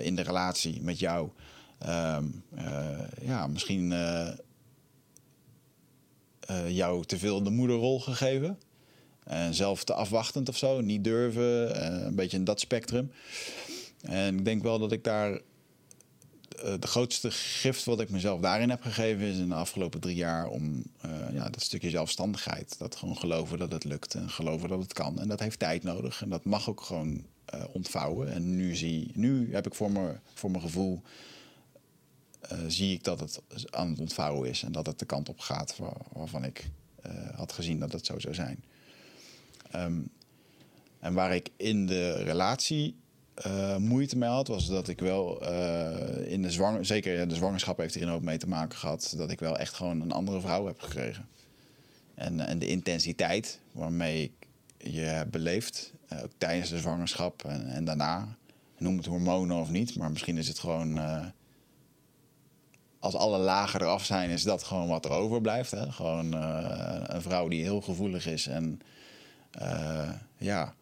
In 0.00 0.16
de 0.16 0.22
relatie 0.22 0.82
met 0.82 0.98
jou. 0.98 1.30
Ehm, 1.78 2.24
eh, 2.54 2.98
ja, 3.20 3.46
misschien 3.46 3.94
jou 6.68 7.04
te 7.04 7.18
veel 7.18 7.42
de 7.42 7.50
moederrol 7.50 8.00
gegeven. 8.00 8.58
En 9.24 9.54
zelf 9.54 9.84
te 9.84 9.94
afwachtend 9.94 10.48
of 10.48 10.56
zo. 10.56 10.80
Niet 10.80 11.04
durven. 11.04 11.74
eh, 11.74 12.04
een 12.04 12.14
beetje 12.14 12.36
in 12.36 12.44
dat 12.44 12.60
spectrum. 12.60 13.12
En 14.02 14.38
ik 14.38 14.44
denk 14.44 14.62
wel 14.62 14.78
dat 14.78 14.92
ik 14.92 15.04
daar 15.04 15.32
eh, 15.32 16.74
de 16.80 16.86
grootste 16.86 17.30
gift 17.30 17.84
wat 17.84 18.00
ik 18.00 18.10
mezelf 18.10 18.40
daarin 18.40 18.70
heb 18.70 18.82
gegeven 18.82 19.24
is 19.26 19.38
in 19.38 19.48
de 19.48 19.54
afgelopen 19.54 20.00
drie 20.00 20.14
jaar 20.16 20.48
om 20.48 20.82
eh, 21.00 21.10
ja, 21.32 21.48
dat 21.50 21.62
stukje 21.62 21.90
zelfstandigheid. 21.90 22.78
Dat 22.78 22.96
gewoon 22.96 23.16
geloven 23.16 23.58
dat 23.58 23.72
het 23.72 23.84
lukt 23.84 24.14
en 24.14 24.30
geloven 24.30 24.68
dat 24.68 24.80
het 24.82 24.92
kan. 24.92 25.20
En 25.20 25.28
dat 25.28 25.40
heeft 25.40 25.58
tijd 25.58 25.82
nodig 25.82 26.22
en 26.22 26.28
dat 26.28 26.44
mag 26.44 26.68
ook 26.68 26.80
gewoon 26.80 27.24
eh, 27.44 27.64
ontvouwen. 27.72 28.32
En 28.32 28.56
nu, 28.56 28.74
zie, 28.76 29.10
nu 29.14 29.54
heb 29.54 29.66
ik 29.66 29.74
voor, 29.74 29.90
me, 29.90 30.14
voor 30.34 30.50
mijn 30.50 30.62
gevoel, 30.62 31.02
eh, 32.40 32.58
zie 32.68 32.92
ik 32.94 33.04
dat 33.04 33.20
het 33.20 33.40
aan 33.70 33.88
het 33.90 33.98
ontvouwen 34.00 34.48
is. 34.48 34.62
En 34.62 34.72
dat 34.72 34.86
het 34.86 34.98
de 34.98 35.04
kant 35.04 35.28
op 35.28 35.38
gaat 35.40 35.76
waar- 35.76 36.06
waarvan 36.12 36.44
ik 36.44 36.70
eh, 37.02 37.12
had 37.34 37.52
gezien 37.52 37.78
dat 37.78 37.92
het 37.92 38.06
zo 38.06 38.18
zou 38.18 38.34
zijn. 38.34 38.64
Ehm, 39.72 40.00
en 41.00 41.14
waar 41.14 41.34
ik 41.34 41.48
in 41.56 41.86
de 41.86 42.12
relatie 42.12 43.00
eh, 43.34 43.76
moeite 43.76 44.18
mee 44.18 44.28
had, 44.28 44.48
was 44.48 44.66
dat 44.66 44.88
ik 44.88 45.00
wel 45.00 45.42
eh, 45.42 46.32
in 46.32 46.42
de 46.42 46.50
zwanger, 46.50 46.84
zeker 46.84 47.28
de 47.28 47.34
zwangerschap 47.34 47.78
heeft 47.78 47.94
er 47.94 48.12
ook 48.12 48.22
mee 48.22 48.38
te 48.38 48.48
maken 48.48 48.78
gehad, 48.78 49.14
dat 49.16 49.30
ik 49.30 49.40
wel 49.40 49.58
echt 49.58 49.74
gewoon 49.74 50.00
een 50.00 50.12
andere 50.12 50.40
vrouw 50.40 50.66
heb 50.66 50.80
gekregen. 50.80 51.28
En, 52.14 52.40
en 52.40 52.58
de 52.58 52.66
intensiteit 52.66 53.60
waarmee 53.72 54.22
ik 54.22 54.48
je 54.92 55.00
heb 55.00 55.30
beleefd, 55.30 55.92
eh, 56.08 56.22
ook 56.22 56.32
tijdens 56.38 56.70
de 56.70 56.78
zwangerschap 56.78 57.44
en, 57.44 57.66
en 57.68 57.84
daarna, 57.84 58.36
noem 58.78 58.96
het 58.96 59.06
hormonen 59.06 59.56
of 59.56 59.70
niet, 59.70 59.96
maar 59.96 60.10
misschien 60.10 60.38
is 60.38 60.48
het 60.48 60.58
gewoon, 60.58 60.98
eh, 60.98 61.26
als 62.98 63.14
alle 63.14 63.38
lagen 63.38 63.80
eraf 63.80 64.04
zijn, 64.04 64.30
is 64.30 64.42
dat 64.42 64.62
gewoon 64.62 64.88
wat 64.88 65.04
er 65.04 65.10
overblijft. 65.10 65.70
Hè? 65.70 65.92
Gewoon 65.92 66.34
eh, 66.34 67.00
een 67.02 67.22
vrouw 67.22 67.48
die 67.48 67.62
heel 67.62 67.80
gevoelig 67.80 68.26
is 68.26 68.46
en 68.46 68.80
eh, 69.52 70.10
ja, 70.36 70.74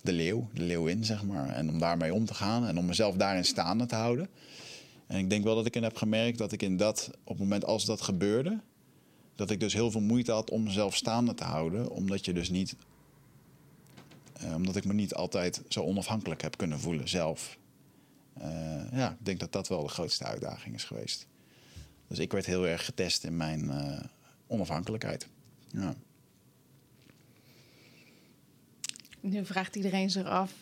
de 0.00 0.12
leeuw, 0.12 0.48
de 0.52 0.62
leeuwin, 0.62 1.04
zeg 1.04 1.24
maar. 1.24 1.48
En 1.48 1.68
om 1.68 1.78
daarmee 1.78 2.14
om 2.14 2.24
te 2.24 2.34
gaan 2.34 2.66
en 2.66 2.78
om 2.78 2.86
mezelf 2.86 3.16
daarin 3.16 3.44
staande 3.44 3.86
te 3.86 3.94
houden. 3.94 4.28
En 5.06 5.18
ik 5.18 5.30
denk 5.30 5.44
wel 5.44 5.54
dat 5.54 5.66
ik 5.66 5.76
in 5.76 5.82
heb 5.82 5.96
gemerkt 5.96 6.38
dat 6.38 6.52
ik 6.52 6.62
in 6.62 6.76
dat, 6.76 7.10
op 7.24 7.28
het 7.28 7.38
moment 7.38 7.64
als 7.64 7.84
dat 7.84 8.00
gebeurde, 8.00 8.60
dat 9.34 9.50
ik 9.50 9.60
dus 9.60 9.72
heel 9.72 9.90
veel 9.90 10.00
moeite 10.00 10.32
had 10.32 10.50
om 10.50 10.62
mezelf 10.62 10.96
staande 10.96 11.34
te 11.34 11.44
houden. 11.44 11.90
Omdat 11.90 12.24
je 12.24 12.32
dus 12.32 12.50
niet, 12.50 12.76
eh, 14.32 14.54
omdat 14.54 14.76
ik 14.76 14.84
me 14.84 14.92
niet 14.92 15.14
altijd 15.14 15.62
zo 15.68 15.82
onafhankelijk 15.82 16.42
heb 16.42 16.56
kunnen 16.56 16.80
voelen 16.80 17.08
zelf. 17.08 17.58
Eh, 18.32 18.92
ja, 18.92 19.10
ik 19.10 19.24
denk 19.24 19.40
dat 19.40 19.52
dat 19.52 19.68
wel 19.68 19.82
de 19.82 19.88
grootste 19.88 20.24
uitdaging 20.24 20.74
is 20.74 20.84
geweest. 20.84 21.26
Dus 22.08 22.18
ik 22.18 22.32
werd 22.32 22.46
heel 22.46 22.66
erg 22.66 22.84
getest 22.84 23.24
in 23.24 23.36
mijn 23.36 23.70
onafhankelijkheid. 24.46 25.28
Ja. 25.70 25.94
Nu 29.30 29.44
vraagt 29.44 29.76
iedereen 29.76 30.10
zich 30.10 30.24
af, 30.26 30.52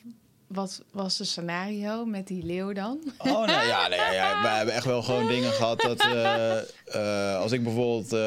wat 0.47 0.83
was 0.91 1.19
het 1.19 1.29
scenario 1.29 2.05
met 2.05 2.27
die 2.27 2.45
leeuw 2.45 2.73
dan? 2.73 2.99
Oh, 3.19 3.47
nee, 3.47 3.67
ja, 3.67 3.89
nee, 3.89 3.99
ja, 3.99 4.41
we 4.43 4.49
hebben 4.49 4.75
echt 4.75 4.85
wel 4.85 5.03
gewoon 5.03 5.27
dingen 5.29 5.53
gehad 5.53 5.81
dat... 5.81 6.01
eh, 6.01 6.59
eh, 6.59 7.39
als 7.41 7.53
ik 7.53 7.63
bijvoorbeeld 7.63 8.13
eh, 8.13 8.21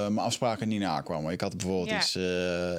mijn 0.00 0.26
afspraken 0.26 0.68
niet 0.68 0.80
nakwam. 0.80 1.30
Ik 1.30 1.40
had 1.40 1.56
bijvoorbeeld 1.56 1.88
Ja. 1.88 1.96
iets... 1.96 2.16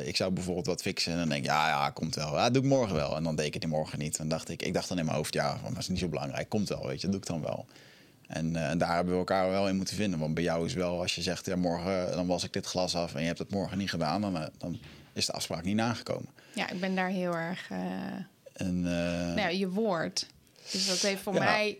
ik 0.07 0.15
zou 0.15 0.31
bijvoorbeeld 0.31 0.65
wat 0.65 0.81
fixen 0.81 1.11
en 1.11 1.17
dan 1.17 1.29
denk 1.29 1.43
ik... 1.43 1.49
Ja, 1.49 1.67
ja, 1.67 1.89
komt 1.89 2.15
wel. 2.15 2.35
Ja, 2.35 2.49
doe 2.49 2.63
ik 2.63 2.69
morgen 2.69 2.95
wel. 2.95 3.15
En 3.15 3.23
dan 3.23 3.35
deed 3.35 3.45
ik 3.45 3.53
het 3.53 3.67
morgen 3.67 3.99
niet. 3.99 4.17
En 4.17 4.27
dacht 4.27 4.49
ik... 4.49 4.61
Ik 4.61 4.73
dacht 4.73 4.87
dan 4.87 4.97
in 4.97 5.05
mijn 5.05 5.17
hoofd... 5.17 5.33
Ja, 5.33 5.59
dat 5.69 5.77
is 5.77 5.87
niet 5.87 5.99
zo 5.99 6.07
belangrijk. 6.07 6.49
Komt 6.49 6.69
wel, 6.69 6.87
weet 6.87 7.01
je. 7.01 7.07
Dat 7.09 7.11
doe 7.11 7.21
ik 7.21 7.27
dan 7.27 7.41
wel. 7.51 7.65
En, 8.27 8.55
en 8.55 8.77
daar 8.77 8.95
hebben 8.95 9.13
we 9.13 9.19
elkaar 9.19 9.49
wel 9.49 9.67
in 9.67 9.75
moeten 9.75 9.95
vinden. 9.95 10.19
Want 10.19 10.33
bij 10.33 10.43
jou 10.43 10.65
is 10.65 10.73
wel... 10.73 11.01
Als 11.01 11.15
je 11.15 11.21
zegt... 11.21 11.45
Ja, 11.45 11.55
morgen... 11.55 12.11
Dan 12.11 12.27
was 12.27 12.43
ik 12.43 12.53
dit 12.53 12.65
glas 12.65 12.95
af 12.95 13.13
en 13.15 13.21
je 13.21 13.27
hebt 13.27 13.39
het 13.39 13.51
morgen 13.51 13.77
niet 13.77 13.89
gedaan. 13.89 14.21
Dan, 14.21 14.49
dan 14.57 14.79
is 15.13 15.25
de 15.25 15.31
afspraak 15.31 15.63
niet 15.63 15.75
nagekomen. 15.75 16.29
Ja, 16.55 16.69
ik 16.69 16.79
ben 16.79 16.95
daar 16.95 17.09
heel 17.09 17.35
erg... 17.35 17.69
eh, 17.71 17.77
En, 18.53 18.85
eh, 18.85 19.33
nou 19.35 19.49
je 19.51 19.69
woord. 19.69 20.27
Dus 20.71 20.87
dat 20.87 20.97
heeft 20.99 21.21
voor 21.21 21.33
Ja. 21.33 21.43
mij... 21.43 21.77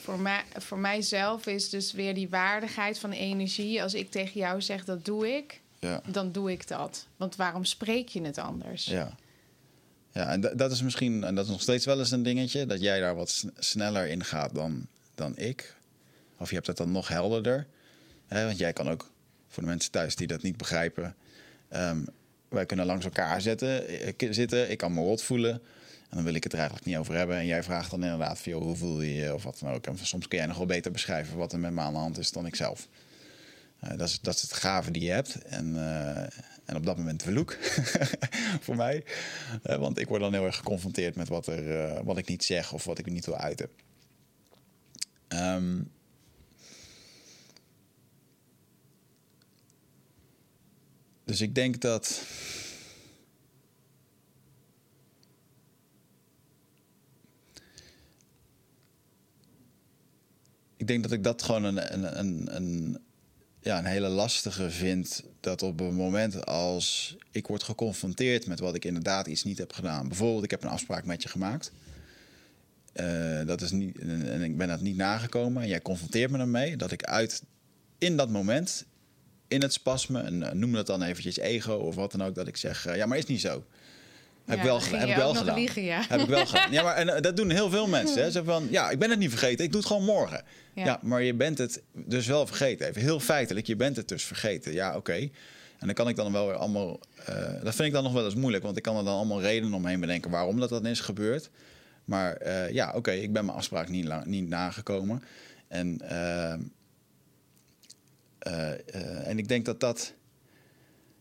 Voor, 0.00 0.18
mij, 0.18 0.42
voor 0.56 0.78
mijzelf 0.78 1.46
is 1.46 1.70
dus 1.70 1.92
weer 1.92 2.14
die 2.14 2.28
waardigheid 2.28 2.98
van 2.98 3.10
energie. 3.12 3.82
Als 3.82 3.94
ik 3.94 4.10
tegen 4.10 4.40
jou 4.40 4.62
zeg 4.62 4.84
dat 4.84 5.04
doe 5.04 5.28
ik, 5.36 5.60
ja. 5.78 6.00
dan 6.06 6.32
doe 6.32 6.52
ik 6.52 6.68
dat. 6.68 7.06
Want 7.16 7.36
waarom 7.36 7.64
spreek 7.64 8.08
je 8.08 8.22
het 8.22 8.38
anders? 8.38 8.84
Ja. 8.84 9.16
Ja, 10.12 10.28
en 10.30 10.40
da- 10.40 10.54
dat 10.54 10.72
is 10.72 10.82
misschien, 10.82 11.24
en 11.24 11.34
dat 11.34 11.44
is 11.44 11.50
nog 11.50 11.60
steeds 11.62 11.84
wel 11.84 11.98
eens 11.98 12.10
een 12.10 12.22
dingetje, 12.22 12.66
dat 12.66 12.80
jij 12.80 13.00
daar 13.00 13.14
wat 13.14 13.30
sn- 13.30 13.52
sneller 13.58 14.06
in 14.08 14.24
gaat 14.24 14.54
dan, 14.54 14.86
dan 15.14 15.36
ik. 15.36 15.74
Of 16.38 16.48
je 16.48 16.54
hebt 16.54 16.66
het 16.66 16.76
dan 16.76 16.92
nog 16.92 17.08
helderder. 17.08 17.66
Hè, 18.26 18.44
want 18.46 18.58
jij 18.58 18.72
kan 18.72 18.88
ook, 18.90 19.10
voor 19.48 19.62
de 19.62 19.68
mensen 19.68 19.90
thuis 19.90 20.16
die 20.16 20.26
dat 20.26 20.42
niet 20.42 20.56
begrijpen, 20.56 21.14
ehm, 21.68 22.04
wij 22.54 22.66
kunnen 22.66 22.86
langs 22.86 23.04
elkaar 23.04 23.40
zetten, 23.40 24.06
ik, 24.08 24.28
zitten, 24.30 24.70
ik 24.70 24.78
kan 24.78 24.94
me 24.94 25.00
rot 25.00 25.22
voelen. 25.22 25.52
En 26.10 26.20
dan 26.20 26.24
wil 26.24 26.34
ik 26.34 26.42
het 26.42 26.52
er 26.52 26.58
eigenlijk 26.58 26.88
niet 26.88 26.96
over 26.96 27.14
hebben. 27.14 27.36
En 27.36 27.46
jij 27.46 27.62
vraagt 27.62 27.90
dan 27.90 28.02
inderdaad 28.02 28.38
van, 28.38 28.52
hoe 28.52 28.76
voel 28.76 29.00
je 29.00 29.14
je, 29.14 29.34
of 29.34 29.42
wat 29.42 29.58
dan 29.60 29.72
ook. 29.72 29.86
En 29.86 29.98
soms 30.02 30.28
kun 30.28 30.38
jij 30.38 30.46
nog 30.46 30.56
wel 30.56 30.66
beter 30.66 30.92
beschrijven 30.92 31.36
wat 31.36 31.52
er 31.52 31.58
met 31.58 31.72
me 31.72 31.80
aan 31.80 31.92
de 31.92 31.98
hand 31.98 32.18
is 32.18 32.30
dan 32.30 32.46
ik 32.46 32.56
zelf. 32.56 32.88
Eh, 33.80 33.98
dat, 33.98 34.08
is, 34.08 34.20
dat 34.20 34.34
is 34.34 34.42
het 34.42 34.52
gave 34.52 34.90
die 34.90 35.02
je 35.02 35.10
hebt. 35.10 35.42
En, 35.42 35.76
eh, 35.76 36.26
en 36.64 36.76
op 36.76 36.86
dat 36.86 36.96
moment 36.96 37.22
vloek 37.22 37.56
voor 38.64 38.76
mij. 38.76 39.04
Eh, 39.62 39.76
want 39.76 39.98
ik 39.98 40.08
word 40.08 40.20
dan 40.20 40.32
heel 40.32 40.44
erg 40.44 40.56
geconfronteerd 40.56 41.14
met 41.14 41.28
wat, 41.28 41.46
er, 41.46 41.84
eh, 41.84 42.00
wat 42.04 42.18
ik 42.18 42.28
niet 42.28 42.44
zeg 42.44 42.72
of 42.72 42.84
wat 42.84 42.98
ik 42.98 43.06
niet 43.06 43.26
wil 43.26 43.36
uiten. 43.36 43.68
Ehm, 45.28 45.80
dus 51.24 51.40
ik 51.40 51.54
denk 51.54 51.80
dat. 51.80 52.22
Ik 60.76 60.86
denk 60.86 61.02
dat 61.02 61.12
ik 61.12 61.24
dat 61.24 61.42
gewoon 61.42 61.64
een, 61.64 61.92
een, 61.94 62.18
een, 62.18 62.56
een, 62.56 62.98
ja, 63.60 63.78
een 63.78 63.84
hele 63.84 64.08
lastige 64.08 64.70
vind. 64.70 65.24
Dat 65.40 65.62
op 65.62 65.80
een 65.80 65.94
moment 65.94 66.46
als 66.46 67.16
ik 67.30 67.46
word 67.46 67.62
geconfronteerd 67.62 68.46
met 68.46 68.60
wat 68.60 68.74
ik 68.74 68.84
inderdaad 68.84 69.26
iets 69.26 69.44
niet 69.44 69.58
heb 69.58 69.72
gedaan. 69.72 70.08
Bijvoorbeeld, 70.08 70.44
ik 70.44 70.50
heb 70.50 70.62
een 70.62 70.68
afspraak 70.68 71.04
met 71.04 71.22
je 71.22 71.28
gemaakt. 71.28 71.72
Eh, 72.92 73.46
dat 73.46 73.60
is 73.60 73.70
niet, 73.70 73.98
en 73.98 74.42
ik 74.42 74.56
ben 74.56 74.68
dat 74.68 74.80
niet 74.80 74.96
nagekomen. 74.96 75.62
En 75.62 75.68
jij 75.68 75.82
confronteert 75.82 76.30
me 76.30 76.38
ermee. 76.38 76.76
Dat 76.76 76.90
ik 76.90 77.02
uit 77.02 77.42
in 77.98 78.16
dat 78.16 78.30
moment, 78.30 78.86
in 79.54 79.62
het 79.62 79.72
spasme, 79.72 80.20
en 80.20 80.42
eh, 80.42 80.52
noem 80.52 80.72
dat 80.72 80.86
dan 80.86 81.02
eventjes 81.02 81.36
ego 81.38 81.72
of 81.74 81.94
wat 81.94 82.12
dan 82.12 82.22
ook, 82.22 82.34
dat 82.34 82.46
ik 82.48 82.56
zeg: 82.56 82.86
eh, 82.86 82.96
ja, 82.96 83.06
maar 83.06 83.18
is 83.18 83.26
niet 83.26 83.40
zo. 83.40 83.64
Heb 84.44 84.58
Ja, 84.58 84.64
wel, 84.64 84.80
heb 84.82 85.08
ik 85.08 85.16
wel 85.16 85.34
gedaan. 85.34 85.58
liegen, 85.58 85.82
ja. 85.82 86.04
Heb 86.08 86.20
ik 86.20 86.26
wel 86.28 86.46
gedaan. 86.46 86.70
Ja, 86.76 86.82
maar 86.82 86.94
en, 86.96 87.08
eh, 87.14 87.20
dat 87.20 87.36
doen 87.36 87.50
heel 87.50 87.70
veel 87.70 87.86
mensen. 87.86 88.22
Hè. 88.22 88.30
Zo 88.30 88.42
van, 88.42 88.66
ja, 88.70 88.90
ik 88.90 88.98
ben 88.98 89.10
het 89.10 89.18
niet 89.18 89.30
vergeten. 89.30 89.64
Ik 89.64 89.70
doe 89.70 89.80
het 89.80 89.88
gewoon 89.88 90.04
morgen. 90.04 90.42
Ja. 90.74 90.84
Ja. 90.84 90.98
maar 91.02 91.22
je 91.22 91.34
bent 91.34 91.58
het 91.58 91.82
dus 91.92 92.26
wel 92.26 92.46
vergeten. 92.46 92.86
Even 92.88 93.00
heel 93.02 93.20
feitelijk, 93.20 93.66
je 93.66 93.76
bent 93.76 93.96
het 93.96 94.08
dus 94.08 94.24
vergeten. 94.24 94.72
Ja, 94.72 94.96
oké. 94.96 95.12
En 95.78 95.86
dan 95.90 95.94
kan 95.94 96.08
ik 96.08 96.16
dan 96.16 96.32
wel 96.32 96.46
weer 96.46 96.54
allemaal... 96.56 97.00
dat 97.62 97.74
vind 97.74 97.88
ik 97.88 97.92
dan 97.92 98.02
nog 98.02 98.12
wel 98.12 98.24
eens 98.24 98.34
moeilijk. 98.34 98.64
Want 98.64 98.76
ik 98.76 98.82
kan 98.82 98.96
er 98.96 99.04
dan 99.04 99.14
allemaal 99.16 99.40
redenen 99.40 99.74
omheen 99.74 100.00
bedenken 100.00 100.30
waarom 100.30 100.60
dat 100.60 100.68
dan 100.68 100.86
is 100.86 101.00
gebeurd. 101.00 101.50
Maar 102.04 102.52
ja, 102.72 102.92
oké, 102.94 103.10
ik 103.10 103.32
ben 103.32 103.44
mijn 103.44 103.56
afspraak 103.56 103.88
niet, 103.88 104.04
la- 104.04 104.22
niet 104.26 104.48
nagekomen. 104.48 105.22
En, 105.68 106.00
eh, 106.08 106.54
en 109.24 109.38
ik 109.38 109.48
denk 109.48 109.64
dat 109.64 109.80
dat... 109.80 110.14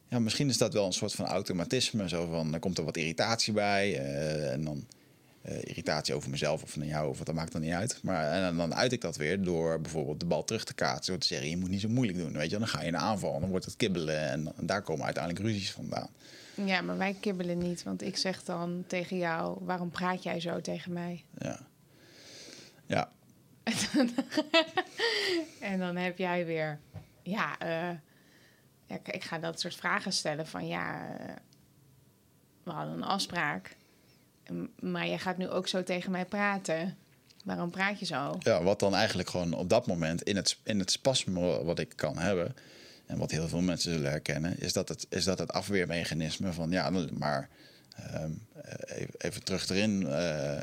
Ja, 0.08 0.20
misschien 0.20 0.50
is 0.50 0.58
dat 0.58 0.74
wel 0.74 0.86
een 0.86 0.94
soort 0.94 1.14
van 1.14 1.26
automatisme. 1.26 2.10
Zo 2.10 2.26
van, 2.26 2.52
dan 2.52 2.60
komt 2.60 2.78
er 2.78 2.84
wat 2.84 2.98
irritatie 2.98 3.54
bij. 3.54 3.98
eh, 3.98 4.52
en 4.52 4.64
dan 4.64 4.88
eh, 5.42 5.58
irritatie 5.58 6.14
over 6.14 6.30
mezelf 6.30 6.64
of 6.64 6.70
van 6.70 6.86
jou, 6.86 7.10
of 7.10 7.18
wat, 7.18 7.26
dat 7.26 7.36
maakt 7.36 7.52
dan 7.52 7.62
niet 7.62 7.72
uit. 7.72 8.00
Maar 8.04 8.32
en 8.32 8.58
dan, 8.58 8.76
uit 8.76 8.92
ik 8.92 9.02
dat 9.02 9.18
weer 9.18 9.42
door 9.44 9.82
bijvoorbeeld 9.82 10.20
de 10.20 10.26
bal 10.26 10.44
terug 10.44 10.64
te 10.64 10.74
kaatsen. 10.74 11.12
Door 11.14 11.22
te 11.22 11.28
zeggen, 11.28 11.50
je 11.50 11.58
moet 11.58 11.70
niet 11.70 11.82
zo 11.82 11.90
moeilijk 11.90 12.18
doen. 12.18 12.34
Weet 12.34 12.50
je, 12.50 12.58
dan 12.58 12.68
ga 12.68 12.82
je 12.82 12.88
in 12.88 12.98
aanval 12.98 13.34
en 13.34 13.42
dan 13.42 13.50
wordt 13.50 13.66
het 13.66 13.76
kibbelen. 13.76 14.20
En, 14.30 14.54
en 14.58 14.66
daar 14.66 14.82
komen 14.82 15.06
uiteindelijk 15.06 15.46
ruzies 15.46 15.72
vandaan. 15.72 16.10
Ja, 16.66 16.82
maar 16.82 16.98
wij 16.98 17.16
kibbelen 17.20 17.58
niet. 17.58 17.84
Want 17.84 18.02
ik 18.02 18.18
zeg 18.18 18.44
dan 18.44 18.84
tegen 18.88 19.18
jou, 19.18 19.58
waarom 19.62 19.90
praat 19.90 20.24
jij 20.24 20.40
zo 20.40 20.62
tegen 20.62 20.94
mij? 20.94 21.24
Ja. 21.38 21.60
Ja, 22.86 23.12
En 25.60 25.80
dan 25.80 25.96
heb 25.96 26.18
jij 26.18 26.46
weer, 26.46 26.80
ja, 27.24 27.60
eh, 27.60 27.90
ja, 28.86 28.96
ik- 28.96 29.08
ik 29.08 29.24
ga 29.24 29.40
dat 29.40 29.60
soort 29.60 29.76
vragen 29.76 30.14
stellen 30.14 30.48
van, 30.48 30.68
ja, 30.68 31.16
eh, 31.20 31.36
we 32.64 32.72
hadden 32.72 32.94
een 32.94 33.04
afspraak. 33.04 33.76
Maar 34.80 35.08
jij 35.08 35.20
gaat 35.20 35.38
nu 35.38 35.50
ook 35.50 35.68
zo 35.68 35.84
tegen 35.84 36.12
mij 36.12 36.26
praten. 36.26 36.98
Waarom 37.46 37.70
praat 37.72 38.00
je 38.00 38.06
zo? 38.06 38.36
ja, 38.40 38.64
wat 38.64 38.80
dan 38.80 38.96
eigenlijk 38.96 39.30
gewoon 39.30 39.54
op 39.54 39.70
dat 39.70 39.88
moment 39.88 40.22
in 40.22 40.36
het, 40.36 40.58
in 40.64 40.80
het 40.80 40.92
spasme 40.92 41.64
wat 41.64 41.80
ik 41.80 41.94
kan 41.96 42.18
hebben. 42.18 42.56
En 43.06 43.18
wat 43.18 43.32
heel 43.32 43.48
veel 43.48 43.62
mensen 43.62 43.92
zullen 43.94 44.10
herkennen, 44.12 44.60
is 44.60 44.74
dat 44.74 44.90
het, 44.90 45.06
is 45.10 45.24
dat 45.24 45.40
het 45.40 45.52
afweermechanisme 45.54 46.54
van 46.54 46.72
ja, 46.72 46.90
maar 47.14 47.50
ehm, 47.96 48.32
even, 48.86 49.14
even, 49.18 49.44
terug 49.44 49.70
erin, 49.70 50.02
uh, 50.02 50.62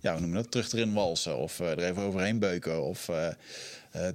ja, 0.00 0.12
hoe 0.12 0.20
noem 0.20 0.30
je 0.30 0.34
dat? 0.34 0.50
Terug 0.50 0.72
erin 0.72 0.92
walsen 0.92 1.36
of 1.36 1.60
uh, 1.60 1.70
er 1.70 1.78
even 1.78 2.02
overheen 2.02 2.38
beuken 2.38 2.82
of 2.82 3.08
uh, 3.08 4.08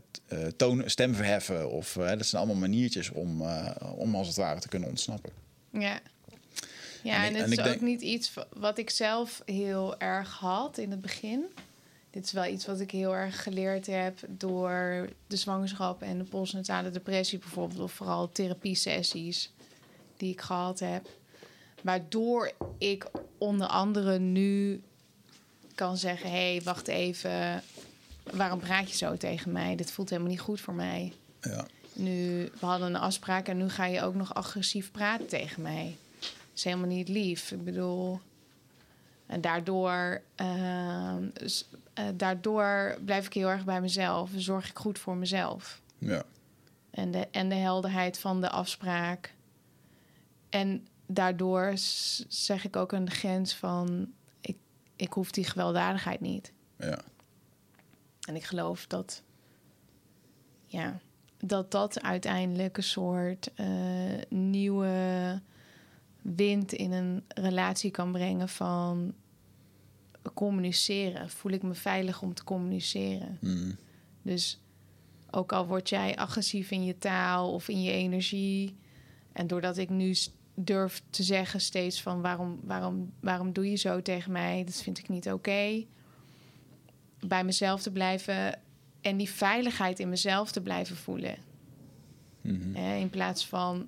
toon, 0.55 0.83
stem 0.85 1.15
verheffen. 1.15 1.71
Of, 1.71 1.93
dat 1.93 2.25
zijn 2.25 2.41
allemaal 2.41 2.61
maniertjes 2.61 3.09
om, 3.09 3.41
om 3.95 4.15
als 4.15 4.27
het 4.27 4.35
ware 4.35 4.59
te 4.59 4.67
kunnen 4.67 4.89
ontsnappen. 4.89 5.31
Ja. 5.71 5.99
Ja, 7.03 7.25
en, 7.25 7.35
en 7.35 7.41
het 7.41 7.59
is 7.59 7.73
ook 7.73 7.81
niet 7.81 8.01
iets 8.01 8.33
wat 8.53 8.77
ik 8.77 8.89
zelf 8.89 9.41
heel 9.45 9.99
erg 9.99 10.29
had 10.33 10.77
in 10.77 10.91
het 10.91 11.01
begin. 11.01 11.45
Dit 12.09 12.25
is 12.25 12.31
wel 12.31 12.45
iets 12.45 12.65
wat 12.65 12.79
ik 12.79 12.91
heel 12.91 13.15
erg 13.15 13.43
geleerd 13.43 13.87
heb 13.87 14.19
door 14.27 15.09
de 15.27 15.35
zwangerschap 15.35 16.01
en 16.01 16.17
de 16.17 16.23
postnatale 16.23 16.89
depressie 16.89 17.39
bijvoorbeeld. 17.39 17.79
Of 17.79 17.91
vooral 17.91 18.31
therapie-sessies 18.31 19.51
die 20.17 20.31
ik 20.31 20.41
gehad 20.41 20.79
heb. 20.79 21.09
Waardoor 21.81 22.51
ik 22.77 23.05
onder 23.37 23.67
andere 23.67 24.19
nu 24.19 24.81
kan 25.75 25.97
zeggen: 25.97 26.29
hé, 26.29 26.51
hey, 26.51 26.61
wacht 26.63 26.87
even. 26.87 27.63
Waarom 28.31 28.59
praat 28.59 28.89
je 28.89 28.97
zo 28.97 29.17
tegen 29.17 29.51
mij? 29.51 29.75
Dit 29.75 29.91
voelt 29.91 30.09
helemaal 30.09 30.31
niet 30.31 30.39
goed 30.39 30.61
voor 30.61 30.73
mij. 30.73 31.13
Ja. 31.41 31.65
Nu, 31.93 32.51
we 32.59 32.65
hadden 32.65 32.87
een 32.87 33.01
afspraak 33.01 33.47
en 33.47 33.57
nu 33.57 33.69
ga 33.69 33.85
je 33.85 34.01
ook 34.01 34.15
nog 34.15 34.33
agressief 34.33 34.91
praten 34.91 35.27
tegen 35.27 35.61
mij. 35.61 35.95
Dat 36.19 36.29
is 36.53 36.63
helemaal 36.63 36.87
niet 36.87 37.09
lief. 37.09 37.51
Ik 37.51 37.63
bedoel, 37.63 38.19
en 39.25 39.41
daardoor, 39.41 40.21
uh, 40.41 41.15
daardoor 42.15 42.97
blijf 43.05 43.25
ik 43.25 43.33
heel 43.33 43.49
erg 43.49 43.65
bij 43.65 43.81
mezelf. 43.81 44.29
Zorg 44.35 44.69
ik 44.69 44.77
goed 44.77 44.99
voor 44.99 45.15
mezelf. 45.15 45.81
Ja. 45.97 46.23
En 46.89 47.11
de, 47.11 47.27
en 47.31 47.49
de 47.49 47.55
helderheid 47.55 48.19
van 48.19 48.41
de 48.41 48.49
afspraak. 48.49 49.33
En 50.49 50.87
daardoor 51.07 51.71
zeg 52.27 52.65
ik 52.65 52.75
ook 52.75 52.91
een 52.91 53.09
grens 53.09 53.55
van... 53.55 54.11
Ik, 54.41 54.57
ik 54.95 55.13
hoef 55.13 55.31
die 55.31 55.43
gewelddadigheid 55.43 56.21
niet. 56.21 56.53
Ja. 56.79 56.99
En 58.27 58.35
ik 58.35 58.43
geloof 58.43 58.87
dat... 58.87 59.23
Ja, 60.65 60.99
dat 61.37 61.71
dat 61.71 62.01
uiteindelijk 62.01 62.77
een 62.77 62.83
soort 62.83 63.51
uh, 63.55 63.67
nieuwe 64.29 65.41
wind 66.21 66.73
in 66.73 66.91
een 66.91 67.23
relatie 67.27 67.91
kan 67.91 68.11
brengen 68.11 68.49
van 68.49 69.13
communiceren. 70.33 71.29
Voel 71.29 71.51
ik 71.51 71.63
me 71.63 71.73
veilig 71.73 72.21
om 72.21 72.33
te 72.33 72.43
communiceren. 72.43 73.37
Mm. 73.41 73.75
Dus 74.21 74.59
ook 75.31 75.51
al 75.51 75.67
word 75.67 75.89
jij 75.89 76.15
agressief 76.15 76.71
in 76.71 76.83
je 76.83 76.97
taal 76.97 77.53
of 77.53 77.67
in 77.67 77.81
je 77.81 77.91
energie. 77.91 78.75
En 79.31 79.47
doordat 79.47 79.77
ik 79.77 79.89
nu 79.89 80.15
durf 80.59 81.01
te 81.09 81.23
zeggen 81.23 81.61
steeds 81.61 82.01
van 82.01 82.21
waarom, 82.21 82.59
waarom, 82.63 83.13
waarom 83.19 83.53
doe 83.53 83.69
je 83.69 83.75
zo 83.75 84.01
tegen 84.01 84.31
mij? 84.31 84.63
Dat 84.63 84.81
vind 84.81 84.97
ik 84.97 85.09
niet 85.09 85.31
oké. 85.31 85.85
Bij 87.19 87.43
mezelf 87.43 87.81
te 87.81 87.91
blijven 87.91 88.59
en 89.01 89.17
die 89.17 89.29
veiligheid 89.29 89.99
in 89.99 90.09
mezelf 90.09 90.51
te 90.51 90.61
blijven 90.61 90.95
voelen. 90.95 91.35
Mm 92.41 92.75
In 92.75 93.09
plaats 93.09 93.47
van 93.47 93.87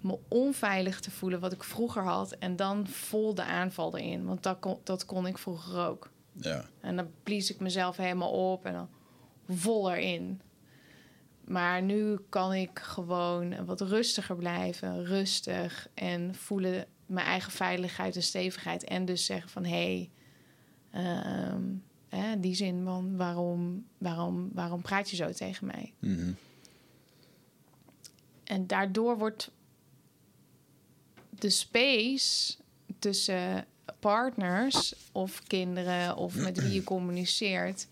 me 0.00 0.18
onveilig 0.28 1.00
te 1.00 1.10
voelen, 1.10 1.40
wat 1.40 1.52
ik 1.52 1.64
vroeger 1.64 2.02
had. 2.02 2.32
En 2.32 2.56
dan 2.56 2.86
vol 2.86 3.34
de 3.34 3.44
aanval 3.44 3.96
erin. 3.98 4.24
Want 4.24 4.42
dat 4.42 4.58
kon, 4.58 4.78
dat 4.84 5.04
kon 5.04 5.26
ik 5.26 5.38
vroeger 5.38 5.86
ook. 5.86 6.10
Ja. 6.32 6.64
En 6.80 6.96
dan 6.96 7.10
blies 7.22 7.50
ik 7.50 7.60
mezelf 7.60 7.96
helemaal 7.96 8.52
op 8.52 8.64
en 8.64 8.72
dan 8.72 8.88
vol 9.48 9.92
erin. 9.92 10.40
Maar 11.46 11.82
nu 11.82 12.18
kan 12.28 12.54
ik 12.54 12.78
gewoon 12.78 13.64
wat 13.64 13.80
rustiger 13.80 14.36
blijven. 14.36 15.04
Rustig 15.04 15.88
en 15.94 16.34
voelen 16.34 16.86
mijn 17.06 17.26
eigen 17.26 17.52
veiligheid 17.52 18.16
en 18.16 18.22
stevigheid. 18.22 18.84
En 18.84 19.04
dus 19.04 19.24
zeggen 19.24 19.50
van 19.50 19.64
hé, 19.64 20.08
hey, 20.90 21.52
um, 21.52 21.82
die 22.40 22.54
zin 22.54 22.84
van 22.84 23.16
waarom, 23.16 23.86
waarom, 23.98 24.50
waarom 24.52 24.82
praat 24.82 25.10
je 25.10 25.16
zo 25.16 25.32
tegen 25.32 25.66
mij? 25.66 25.92
Mm 25.98 26.36
En 28.44 28.66
daardoor 28.66 29.18
wordt 29.18 29.50
de 31.30 31.50
space 31.50 32.54
tussen 32.98 33.66
partners 34.00 34.94
of 35.12 35.42
kinderen 35.42 36.16
of 36.16 36.34
met 36.34 36.60
wie 36.60 36.72
je 36.72 36.84
communiceert, 36.94 37.86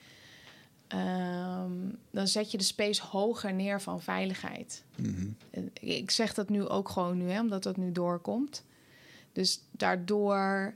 ehm, 0.86 1.72
dan 2.10 2.28
zet 2.28 2.50
je 2.50 2.58
de 2.58 2.64
space 2.64 3.02
hoger 3.02 3.54
neer 3.54 3.80
van 3.80 4.02
veiligheid. 4.02 4.84
Mhm. 4.96 5.26
Ik 5.80 6.10
zeg 6.10 6.34
dat 6.34 6.48
nu 6.48 6.66
ook 6.66 6.88
gewoon 6.88 7.18
nu, 7.18 7.30
hè, 7.30 7.40
omdat 7.40 7.62
dat 7.62 7.76
nu 7.76 7.92
doorkomt. 7.92 8.64
Dus 9.32 9.60
daardoor 9.70 10.74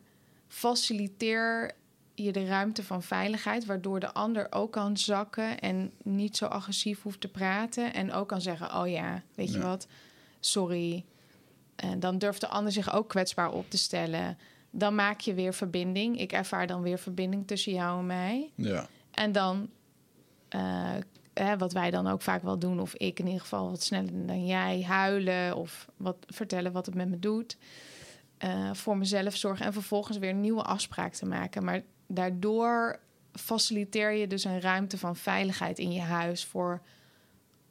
faciliteer 0.48 1.74
je 2.14 2.32
de 2.32 2.46
ruimte 2.46 2.82
van 2.82 3.02
veiligheid, 3.02 3.64
waardoor 3.64 4.00
de 4.00 4.12
ander 4.12 4.46
ook 4.50 4.72
kan 4.72 4.96
zakken 4.96 5.58
en 5.58 5.92
niet 6.02 6.36
zo 6.36 6.46
agressief 6.46 7.02
hoeft 7.02 7.20
te 7.20 7.28
praten 7.28 7.94
en 7.94 8.12
ook 8.12 8.28
kan 8.28 8.40
zeggen: 8.40 8.80
Oh 8.80 8.88
ja, 8.88 9.22
weet 9.34 9.52
je 9.52 9.60
wat, 9.60 9.86
sorry, 10.40 11.04
en 11.76 12.00
dan 12.00 12.18
durft 12.18 12.40
de 12.40 12.48
ander 12.48 12.72
zich 12.72 12.92
ook 12.92 13.08
kwetsbaar 13.08 13.52
op 13.52 13.70
te 13.70 13.78
stellen. 13.78 14.38
Dan 14.70 14.94
maak 14.94 15.20
je 15.20 15.34
weer 15.34 15.54
verbinding. 15.54 16.20
Ik 16.20 16.32
ervaar 16.32 16.66
dan 16.66 16.82
weer 16.82 16.98
verbinding 16.98 17.46
tussen 17.46 17.72
jou 17.72 17.98
en 17.98 18.06
mij. 18.06 18.50
Ja. 18.54 18.88
En 19.10 19.32
dan, 19.32 19.68
uh, 20.54 20.94
hè, 21.34 21.58
wat 21.58 21.72
wij 21.72 21.90
dan 21.90 22.06
ook 22.06 22.22
vaak 22.22 22.42
wel 22.42 22.58
doen, 22.58 22.80
of 22.80 22.94
ik 22.94 23.18
in 23.18 23.26
ieder 23.26 23.40
geval 23.40 23.70
wat 23.70 23.82
sneller 23.82 24.26
dan 24.26 24.46
jij, 24.46 24.82
huilen 24.82 25.56
of 25.56 25.88
wat 25.96 26.16
vertellen 26.26 26.72
wat 26.72 26.86
het 26.86 26.94
met 26.94 27.08
me 27.08 27.18
doet. 27.18 27.56
Uh, 28.44 28.74
voor 28.74 28.98
mezelf 28.98 29.36
zorgen 29.36 29.66
en 29.66 29.72
vervolgens 29.72 30.18
weer 30.18 30.30
een 30.30 30.40
nieuwe 30.40 30.62
afspraak 30.62 31.12
te 31.12 31.26
maken. 31.26 31.64
Maar 31.64 31.82
daardoor 32.06 33.00
faciliteer 33.32 34.12
je 34.12 34.26
dus 34.26 34.44
een 34.44 34.60
ruimte 34.60 34.98
van 34.98 35.16
veiligheid 35.16 35.78
in 35.78 35.92
je 35.92 36.00
huis 36.00 36.44
voor 36.44 36.80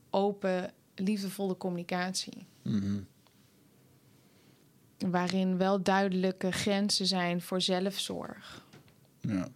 open, 0.10 0.72
liefdevolle 0.96 1.58
communicatie. 1.58 2.48
Mm 2.64 3.08
waarin 4.98 5.58
wel 5.58 5.84
duidelijke 5.84 6.52
grenzen 6.52 7.06
zijn 7.06 7.42
voor 7.42 7.62
zelfzorg. 7.62 8.66
Ja. 9.20 9.48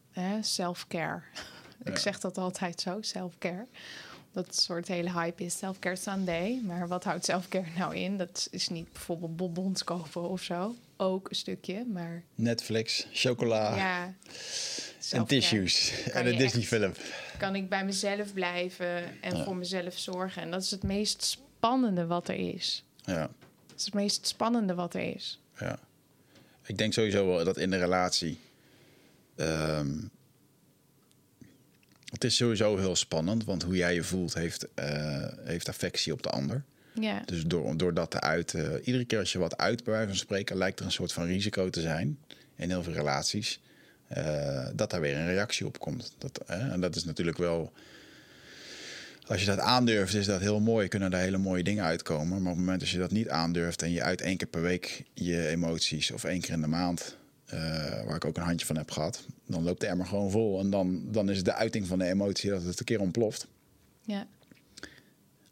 Self-care. 0.41 1.23
Ik 1.83 1.97
zeg 1.97 2.19
dat 2.19 2.37
altijd 2.37 2.81
zo, 2.81 2.97
self-care. 3.01 3.65
Dat 4.31 4.55
soort 4.55 4.87
hele 4.87 5.11
hype 5.11 5.43
is, 5.43 5.57
self-care 5.57 5.95
Sunday. 5.95 6.61
Maar 6.63 6.87
wat 6.87 7.03
houdt 7.03 7.25
self-care 7.25 7.67
nou 7.77 7.95
in? 7.95 8.17
Dat 8.17 8.47
is 8.51 8.67
niet 8.67 8.93
bijvoorbeeld 8.93 9.35
bonbons 9.35 9.83
kopen 9.83 10.29
of 10.29 10.41
zo. 10.41 10.75
Ook 10.97 11.29
een 11.29 11.35
stukje, 11.35 11.85
maar... 11.85 12.23
Netflix, 12.35 13.07
chocola. 13.11 13.75
Ja. 13.75 14.13
En 15.11 15.25
tissues. 15.25 16.03
en 16.11 16.27
een 16.27 16.37
Disney-film. 16.37 16.93
Kan 17.37 17.55
ik 17.55 17.69
bij 17.69 17.85
mezelf 17.85 18.33
blijven 18.33 19.21
en 19.21 19.43
voor 19.43 19.55
mezelf 19.55 19.97
zorgen. 19.97 20.41
En 20.41 20.51
dat 20.51 20.61
is 20.61 20.71
het 20.71 20.83
meest 20.83 21.23
spannende 21.23 22.05
wat 22.05 22.27
er 22.27 22.53
is. 22.53 22.83
Ja 23.03 23.29
is 23.81 23.87
het 23.87 23.95
meest 23.95 24.27
spannende 24.27 24.73
wat 24.73 24.93
er 24.93 25.15
is. 25.15 25.39
Ja. 25.59 25.79
Ik 26.65 26.77
denk 26.77 26.93
sowieso 26.93 27.25
wel 27.25 27.43
dat 27.43 27.57
in 27.57 27.69
de 27.69 27.77
relatie. 27.77 28.39
Ehm, 29.35 29.97
het 32.11 32.23
is 32.23 32.35
sowieso 32.35 32.77
heel 32.77 32.95
spannend, 32.95 33.43
want 33.45 33.63
hoe 33.63 33.75
jij 33.75 33.93
je 33.93 34.03
voelt 34.03 34.33
heeft, 34.33 34.67
uh, 34.75 35.27
heeft 35.43 35.69
affectie 35.69 36.13
op 36.13 36.23
de 36.23 36.29
ander. 36.29 36.63
Ja. 36.93 37.21
Dus 37.25 37.43
door, 37.45 37.77
door 37.77 37.93
dat 37.93 38.11
te 38.11 38.19
uiten, 38.19 38.81
iedere 38.83 39.05
keer 39.05 39.19
als 39.19 39.31
je 39.31 39.39
wat 39.39 39.57
uit, 39.57 39.83
bij 39.83 39.93
wijze 39.93 40.07
van 40.07 40.17
spreken, 40.17 40.57
lijkt 40.57 40.79
er 40.79 40.85
een 40.85 40.91
soort 40.91 41.13
van 41.13 41.25
risico 41.25 41.69
te 41.69 41.81
zijn 41.81 42.17
in 42.55 42.69
heel 42.69 42.83
veel 42.83 42.93
relaties. 42.93 43.59
Uh, 44.17 44.67
dat 44.73 44.89
daar 44.89 45.01
weer 45.01 45.15
een 45.15 45.27
reactie 45.27 45.65
op 45.65 45.79
komt. 45.79 46.15
Dat, 46.17 46.38
en 46.47 46.81
dat 46.81 46.95
is 46.95 47.03
natuurlijk 47.03 47.38
wel 47.38 47.71
als 49.31 49.39
je 49.39 49.45
dat 49.45 49.59
aandurft, 49.59 50.13
is 50.13 50.25
dat 50.25 50.41
heel 50.41 50.59
mooi. 50.59 50.88
Kunnen 50.88 51.11
daar 51.11 51.21
hele 51.21 51.38
mooie 51.38 51.63
dingen 51.63 51.83
uitkomen. 51.83 52.27
Maar 52.27 52.51
op 52.51 52.57
het 52.57 52.65
moment 52.65 52.79
dat 52.79 52.89
je 52.89 52.97
dat 52.97 53.11
niet 53.11 53.29
aandurft 53.29 53.81
en 53.81 53.91
je 53.91 54.01
uit 54.01 54.21
één 54.21 54.38
keer 54.38 54.47
per 54.47 54.61
week 54.61 55.03
je 55.13 55.47
emoties 55.47 56.11
of 56.11 56.23
één 56.23 56.41
keer 56.41 56.53
in 56.53 56.61
de 56.61 56.67
maand, 56.67 57.17
uh, 57.53 57.59
waar 58.05 58.15
ik 58.15 58.25
ook 58.25 58.37
een 58.37 58.43
handje 58.43 58.65
van 58.65 58.77
heb 58.77 58.91
gehad, 58.91 59.25
dan 59.45 59.63
loopt 59.63 59.81
de 59.81 59.87
emmer 59.87 60.05
gewoon 60.05 60.31
vol. 60.31 60.59
En 60.59 60.69
dan, 60.69 61.11
dan 61.11 61.29
is 61.29 61.35
het 61.35 61.45
de 61.45 61.53
uiting 61.53 61.87
van 61.87 61.99
de 61.99 62.05
emotie 62.05 62.49
dat 62.49 62.63
het 62.63 62.79
een 62.79 62.85
keer 62.85 62.99
ontploft. 62.99 63.47
Ja. 64.05 64.27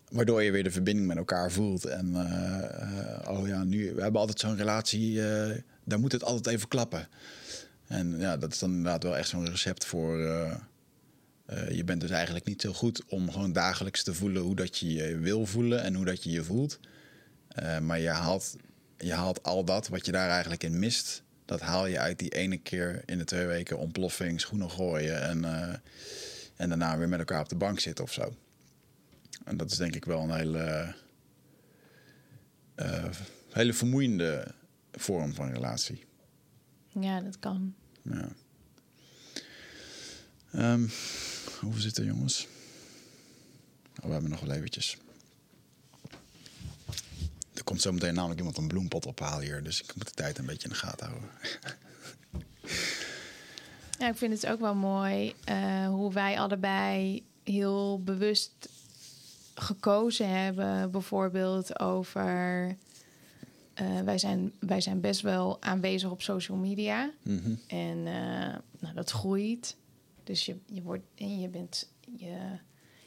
Waardoor 0.10 0.44
je 0.44 0.52
weer 0.52 0.64
de 0.64 0.72
verbinding 0.72 1.08
met 1.08 1.18
elkaar 1.18 1.52
voelt. 1.52 1.86
En 1.86 2.10
uh, 2.10 3.30
oh 3.30 3.48
ja, 3.48 3.64
nu, 3.64 3.94
we 3.94 4.02
hebben 4.02 4.20
altijd 4.20 4.40
zo'n 4.40 4.56
relatie, 4.56 5.14
uh, 5.14 5.50
daar 5.84 6.00
moet 6.00 6.12
het 6.12 6.24
altijd 6.24 6.56
even 6.56 6.68
klappen. 6.68 7.08
En 7.88 8.20
ja, 8.20 8.38
dat 8.38 8.52
is 8.52 8.60
dan 8.60 8.70
inderdaad 8.70 9.04
wel 9.04 9.18
echt 9.18 9.30
zo'n 9.30 9.50
recept 9.50 9.86
voor 9.86 10.18
je 11.70 11.84
bent 11.86 12.02
dus 12.02 12.10
eigenlijk 12.10 12.46
niet 12.46 12.62
zo 12.62 12.74
goed 12.74 13.04
om 13.06 13.32
gewoon 13.32 13.54
dagelijks 13.54 14.04
te 14.04 14.14
voelen 14.14 14.42
hoe 14.42 14.56
dat 14.56 14.78
je 14.78 14.94
je 14.94 15.18
wil 15.18 15.46
voelen 15.46 15.84
en 15.84 15.96
hoe 15.96 16.06
dat 16.06 16.24
je 16.24 16.32
je 16.32 16.44
voelt. 16.44 16.80
Maar 17.82 18.00
je 18.00 18.10
haalt, 18.10 18.56
je 18.98 19.14
haalt 19.14 19.44
al 19.44 19.64
dat 19.64 19.88
wat 19.88 20.06
je 20.06 20.12
daar 20.12 20.30
eigenlijk 20.30 20.64
in 20.64 20.80
mist, 20.80 21.24
dat 21.50 21.62
haal 21.62 21.86
je 21.86 22.00
uit 22.00 22.20
die 22.20 22.30
ene 22.30 22.58
keer 22.58 23.02
in 23.06 23.18
de 23.18 23.24
twee 23.24 23.46
weken 23.46 23.78
ontploffing, 23.78 24.42
schoenen 24.42 24.70
gooien 24.70 25.22
en, 25.22 25.38
uh, 25.38 25.74
en 26.56 26.70
daarna 26.70 26.98
weer 26.98 27.10
met 27.10 27.20
elkaar 27.20 27.42
op 27.42 27.50
de 27.50 27.56
bank 27.56 27.80
zitten 27.80 28.04
of 28.04 28.14
zo. 28.14 28.36
En 29.44 29.58
dat 29.58 29.72
is 29.72 29.78
denk 29.78 29.96
ik 29.96 30.06
wel 30.06 30.22
een 30.22 30.36
hele, 30.36 30.96
eh, 32.76 33.10
hele 33.50 33.74
vermoeiende 33.74 34.54
vorm 34.92 35.34
van 35.34 35.52
relatie. 35.52 36.06
Ja, 37.00 37.22
dat 37.22 37.40
kan. 37.40 37.76
Ja. 38.02 38.30
Ehm, 40.52 40.88
hoe 41.60 41.80
zit 41.80 41.98
het, 41.98 42.06
jongens? 42.06 42.48
Oh, 44.00 44.06
we 44.06 44.12
hebben 44.12 44.30
nog 44.30 44.40
wel 44.40 44.56
eventjes. 44.56 44.98
Komt 47.70 47.82
zo 47.82 47.92
meteen 47.92 48.14
namelijk 48.14 48.40
iemand 48.40 48.58
een 48.58 48.68
bloempot 48.68 49.06
ophalen 49.06 49.44
hier, 49.44 49.64
dus 49.64 49.82
ik 49.82 49.96
moet 49.96 50.08
de 50.08 50.14
tijd 50.14 50.38
een 50.38 50.46
beetje 50.46 50.68
in 50.68 50.74
de 50.74 50.80
gaten 50.80 51.08
houden. 51.08 51.30
Ja, 54.00 54.08
ik 54.08 54.18
vind 54.18 54.34
het 54.34 54.52
ook 54.52 54.60
wel 54.60 54.76
mooi 54.76 55.34
eh, 55.44 55.88
hoe 55.88 56.14
wij 56.14 56.40
allebei 56.40 57.24
heel 57.44 58.04
bewust 58.04 58.70
gekozen 59.54 60.30
hebben, 60.30 60.92
bijvoorbeeld 60.92 61.80
over. 61.80 62.68
eh, 63.74 64.00
wij, 64.02 64.18
zijn, 64.18 64.52
wij 64.60 64.82
zijn 64.82 65.02
best 65.02 65.22
wel 65.22 65.62
aanwezig 65.62 66.12
op 66.12 66.22
social 66.22 66.58
media. 66.58 67.12
Mhm. 67.24 67.54
En 67.68 67.98
eh, 68.08 68.58
nou, 68.80 68.96
dat 68.96 69.12
groeit. 69.12 69.76
Dus 70.24 70.46
je, 70.46 70.58
je, 70.66 70.82
wordt, 70.82 71.04
en 71.16 71.40
je, 71.40 71.48
bent, 71.48 71.90
je, 72.18 72.38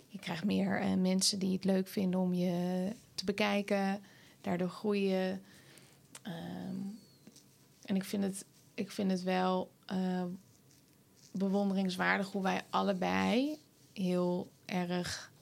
je 0.06 0.18
krijgt 0.18 0.44
meer 0.44 0.98
mensen 0.98 1.38
die 1.38 1.52
het 1.52 1.64
leuk 1.64 1.88
vinden 1.88 2.20
om 2.20 2.34
je 2.34 2.88
te 3.14 3.24
bekijken. 3.24 4.00
Daardoor 4.42 4.68
groeien. 4.68 5.42
Ehm, 6.22 6.76
en 7.84 7.96
ik 7.96 8.04
vind 8.04 8.22
het, 8.22 8.44
ik 8.74 8.90
vind 8.90 9.10
het 9.10 9.22
wel 9.22 9.70
eh, 9.86 10.24
bewonderingswaardig 11.32 12.30
hoe 12.30 12.42
wij 12.42 12.62
allebei 12.70 13.58
heel 13.92 14.50
erg 14.64 15.32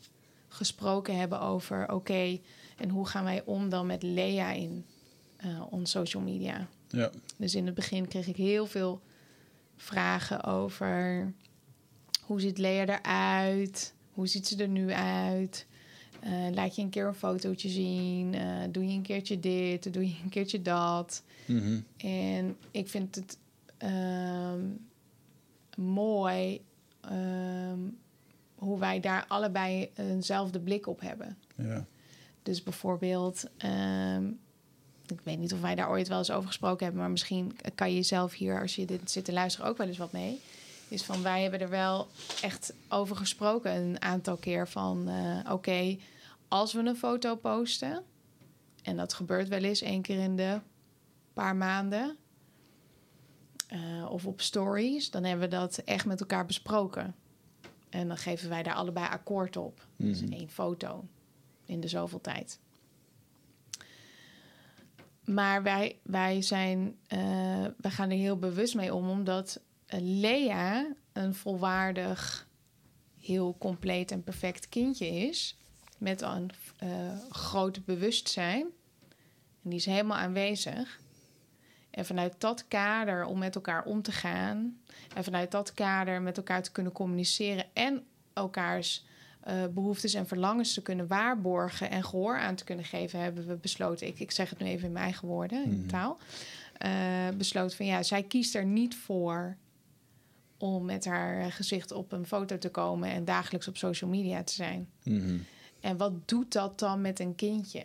gesproken 0.49 1.17
hebben 1.17 1.41
over... 1.41 1.93
oké, 1.93 2.39
en 2.77 2.89
hoe 2.89 3.07
gaan 3.07 3.25
wij 3.25 3.45
om 3.45 3.69
dan 3.69 3.87
met 3.87 4.03
Lea 4.03 4.51
in 4.53 4.87
eh 5.37 5.63
on 5.71 5.87
social 5.87 6.23
media? 6.23 6.69
Ja. 6.89 7.11
Dus 7.37 7.55
in 7.55 7.67
het 7.67 7.75
begin 7.75 8.09
kreeg 8.09 8.27
ik 8.27 8.37
heel 8.37 8.67
veel 8.67 9.01
vragen 9.77 10.45
over 10.45 11.33
hoe 12.31 12.41
ziet 12.41 12.59
Lea 12.59 12.87
eruit? 12.87 13.95
Hoe 14.13 14.27
ziet 14.27 14.47
ze 14.47 14.57
er 14.57 14.69
nu 14.69 14.93
uit? 14.93 15.67
Eh, 16.21 16.55
laat 16.55 16.77
je 16.77 16.83
een 16.83 16.91
keer 16.91 17.07
een 17.07 17.15
fotootje 17.15 17.69
zien? 17.69 18.35
Eh, 18.35 18.57
doe 18.71 18.87
je 18.87 18.93
een 18.93 19.03
keertje 19.03 19.41
dit? 19.41 19.93
Doe 19.93 20.09
je 20.09 20.17
een 20.23 20.31
keertje 20.31 20.63
dat? 20.63 21.23
Mhm. 21.47 21.81
En 21.97 22.57
ik 22.71 22.89
vind 22.89 23.15
het 23.15 23.39
ehm, 23.77 24.61
mooi 25.77 26.61
ehm, 27.01 27.79
hoe 28.55 28.79
wij 28.79 29.01
daar 29.01 29.25
allebei 29.29 29.91
eenzelfde 29.95 30.61
blik 30.61 30.87
op 30.87 31.01
hebben. 31.01 31.37
ja. 31.57 31.87
Dus 32.43 32.63
bijvoorbeeld, 32.63 33.45
ehm, 33.57 34.27
ik 35.07 35.21
weet 35.23 35.39
niet 35.39 35.53
of 35.53 35.61
wij 35.61 35.75
daar 35.75 35.91
ooit 35.91 36.09
wel 36.09 36.19
eens 36.19 36.31
over 36.31 36.47
gesproken 36.47 36.85
hebben, 36.85 37.03
maar 37.03 37.11
misschien 37.11 37.57
kan 37.75 37.95
je 37.95 38.03
zelf 38.03 38.33
hier, 38.33 38.61
als 38.61 38.75
je 38.75 38.85
dit 38.85 39.11
zit 39.11 39.25
te 39.25 39.33
luisteren, 39.33 39.69
ook 39.69 39.77
wel 39.77 39.87
eens 39.87 39.99
wat 39.99 40.13
mee. 40.13 40.41
Is 40.91 41.03
van 41.03 41.23
wij 41.23 41.43
hebben 41.43 41.61
er 41.61 41.69
wel 41.69 42.09
echt 42.43 42.75
over 42.89 43.17
gesproken 43.17 43.77
een 43.77 44.03
aantal 44.03 44.37
keer 44.37 44.69
van 44.69 45.09
eh, 45.09 45.53
oké, 45.53 45.99
als 46.49 46.73
we 46.73 46.79
een 46.79 46.97
foto 46.97 47.37
posten, 47.37 48.05
en 48.83 48.97
dat 48.97 49.15
gebeurt 49.15 49.49
wel 49.49 49.63
eens 49.63 49.83
één 49.83 50.03
keer 50.03 50.19
in 50.19 50.37
de 50.37 50.61
paar 51.33 51.57
maanden, 51.57 52.17
eh, 53.67 54.07
of 54.11 54.27
op 54.27 54.41
stories, 54.41 55.11
dan 55.11 55.25
hebben 55.25 55.49
we 55.49 55.57
dat 55.57 55.79
echt 55.79 56.07
met 56.07 56.21
elkaar 56.21 56.47
besproken. 56.47 57.15
En 57.89 58.09
dan 58.09 58.17
geven 58.17 58.49
wij 58.49 58.63
daar 58.63 58.75
allebei 58.75 59.07
akkoord 59.07 59.57
op. 59.57 59.87
Dus 59.97 60.21
één 60.21 60.49
foto 60.49 61.05
in 61.65 61.81
de 61.81 61.89
zoveel 61.89 62.21
tijd. 62.21 62.59
Maar 65.25 65.63
wij, 65.63 65.99
wij, 66.03 66.43
zijn, 66.43 66.97
wij 67.77 67.91
gaan 67.91 68.11
er 68.11 68.17
heel 68.17 68.39
bewust 68.39 68.75
mee 68.75 68.95
om, 68.95 69.11
omdat 69.11 69.61
Lea 69.99 70.87
een 71.13 71.35
volwaardig, 71.35 72.49
heel 73.21 73.57
compleet 73.59 74.11
en 74.11 74.23
perfect 74.25 74.69
kindje 74.69 75.07
is. 75.07 75.57
Met 75.99 76.23
een 76.23 76.51
eh, 76.77 76.89
groot 77.31 77.85
bewustzijn. 77.85 78.67
En 79.63 79.71
die 79.71 79.79
is 79.79 79.87
helemaal 79.87 80.19
aanwezig. 80.19 81.01
En 81.91 82.07
vanuit 82.07 82.35
dat 82.39 82.69
kader 82.69 83.25
om 83.25 83.39
met 83.39 83.55
elkaar 83.55 83.85
om 83.85 84.03
te 84.03 84.13
gaan. 84.13 84.81
En 85.15 85.25
vanuit 85.25 85.51
dat 85.51 85.75
kader 85.75 86.23
met 86.23 86.37
elkaar 86.37 86.63
te 86.63 86.73
kunnen 86.73 86.93
communiceren. 86.93 87.65
En 87.73 88.05
elkaars 88.33 89.05
eh, 89.41 89.67
behoeftes 89.75 90.15
en 90.15 90.27
verlangens 90.27 90.75
te 90.75 90.83
kunnen 90.83 91.07
waarborgen. 91.07 91.91
En 91.91 92.05
gehoor 92.05 92.39
aan 92.39 92.55
te 92.55 92.65
kunnen 92.65 92.85
geven, 92.85 93.21
hebben 93.21 93.47
we 93.47 93.55
besloten. 93.57 94.07
Ik, 94.07 94.19
ik 94.21 94.31
zeg 94.31 94.51
het 94.51 94.59
nu 94.59 94.67
even 94.67 94.87
in 94.87 94.93
mijn 94.93 95.05
eigen 95.05 95.29
woorden, 95.29 95.65
in 95.65 95.79
Mhm. 95.79 95.87
taal. 95.89 96.19
eh, 96.79 97.29
besloten 97.37 97.77
van 97.77 97.87
ja, 97.87 98.03
zij 98.03 98.23
kiest 98.23 98.55
er 98.55 98.65
niet 98.65 98.97
voor 98.97 99.57
om 100.61 100.85
met 100.85 101.05
haar 101.05 101.53
gezicht 101.53 101.93
op 101.93 102.13
een 102.13 102.27
foto 102.27 102.59
te 102.59 102.69
komen 102.69 103.11
en 103.11 103.25
dagelijks 103.25 103.69
op 103.69 103.77
social 103.77 104.11
media 104.11 104.43
te 104.43 104.53
zijn. 104.53 104.89
Mhm. 105.03 105.39
En 105.81 105.97
wat 105.97 106.29
doet 106.29 106.53
dat 106.53 106.79
dan 106.79 107.01
met 107.01 107.21
een 107.21 107.35
kindje? 107.35 107.85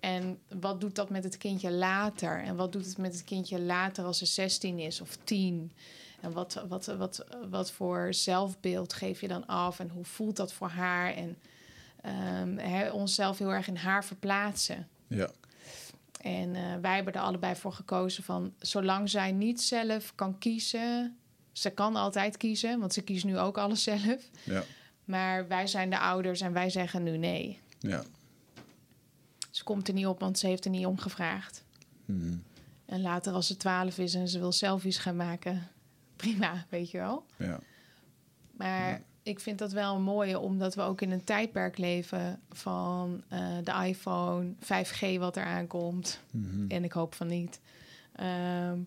En 0.00 0.38
wat 0.60 0.80
doet 0.80 0.94
dat 0.94 1.10
met 1.10 1.24
het 1.24 1.36
kindje 1.36 1.70
later? 1.70 2.42
En 2.42 2.56
wat 2.56 2.72
doet 2.72 2.86
het 2.86 2.98
met 2.98 3.12
het 3.12 3.24
kindje 3.24 3.60
later 3.60 4.04
als 4.04 4.18
ze 4.18 4.26
16 4.26 4.78
is 4.78 5.00
of 5.00 5.18
10? 5.24 5.72
En 6.20 6.32
wat, 6.32 6.64
wat, 6.68 6.86
wat, 6.86 7.24
wat 7.50 7.70
voor 7.70 8.14
zelfbeeld 8.14 8.92
geef 8.92 9.20
je 9.20 9.28
dan 9.28 9.46
af? 9.46 9.80
En 9.80 9.88
hoe 9.88 10.04
voelt 10.04 10.36
dat 10.36 10.52
voor 10.52 10.68
haar? 10.68 11.14
En 11.14 11.38
ehm, 12.00 12.56
hè, 12.56 12.90
onszelf 12.90 13.38
heel 13.38 13.52
erg 13.52 13.68
in 13.68 13.76
haar 13.76 14.04
verplaatsen. 14.04 14.88
Ja. 15.06 15.30
En 16.20 16.54
eh, 16.54 16.62
wij 16.80 16.94
hebben 16.94 17.12
er 17.12 17.20
allebei 17.20 17.56
voor 17.56 17.72
gekozen 17.72 18.24
van... 18.24 18.54
zolang 18.58 19.10
zij 19.10 19.32
niet 19.32 19.62
zelf 19.62 20.14
kan 20.14 20.38
kiezen... 20.38 21.16
ze 21.54 21.70
kan 21.70 21.96
altijd 21.96 22.36
kiezen, 22.36 22.78
want 22.80 22.92
ze 22.92 23.02
kiest 23.02 23.24
nu 23.24 23.38
ook 23.38 23.58
alles 23.58 23.82
zelf... 23.82 24.30
Ja. 24.44 24.62
maar 25.04 25.48
wij 25.48 25.66
zijn 25.66 25.90
de 25.90 25.98
ouders 25.98 26.40
en 26.40 26.52
wij 26.52 26.70
zeggen 26.70 27.02
nu 27.02 27.16
nee. 27.16 27.60
Ja. 27.78 28.02
Ze 29.50 29.64
komt 29.64 29.88
er 29.88 29.94
niet 29.94 30.06
op, 30.06 30.20
want 30.20 30.38
ze 30.38 30.46
heeft 30.46 30.64
er 30.64 30.70
niet 30.70 30.86
om 30.86 30.98
gevraagd. 30.98 31.64
Mhm. 32.04 32.36
En 32.86 33.00
later 33.00 33.32
als 33.32 33.46
ze 33.46 33.56
twaalf 33.56 33.98
is 33.98 34.14
en 34.14 34.28
ze 34.28 34.38
wil 34.38 34.52
selfies 34.52 34.98
gaan 34.98 35.16
maken... 35.16 35.68
prima, 36.16 36.66
weet 36.68 36.90
je 36.90 36.98
wel. 36.98 37.24
Ja. 37.36 37.60
Maar 38.50 39.02
ik 39.22 39.40
vind 39.40 39.58
dat 39.58 39.72
wel 39.72 39.94
een 39.94 40.02
mooie, 40.02 40.38
omdat 40.38 40.74
we 40.74 40.82
ook 40.82 41.00
in 41.00 41.10
een 41.10 41.24
tijdperk 41.24 41.78
leven 41.78 42.40
van 42.50 43.22
eh, 43.28 43.56
de 43.64 43.86
iPhone, 43.86 44.54
5G 44.60 45.18
wat 45.18 45.36
er 45.36 45.44
aankomt. 45.44 46.20
Mhm. 46.30 46.64
En 46.68 46.84
ik 46.84 46.92
hoop 46.92 47.14
van 47.14 47.26
niet. 47.26 47.60
Ehm, 48.12 48.78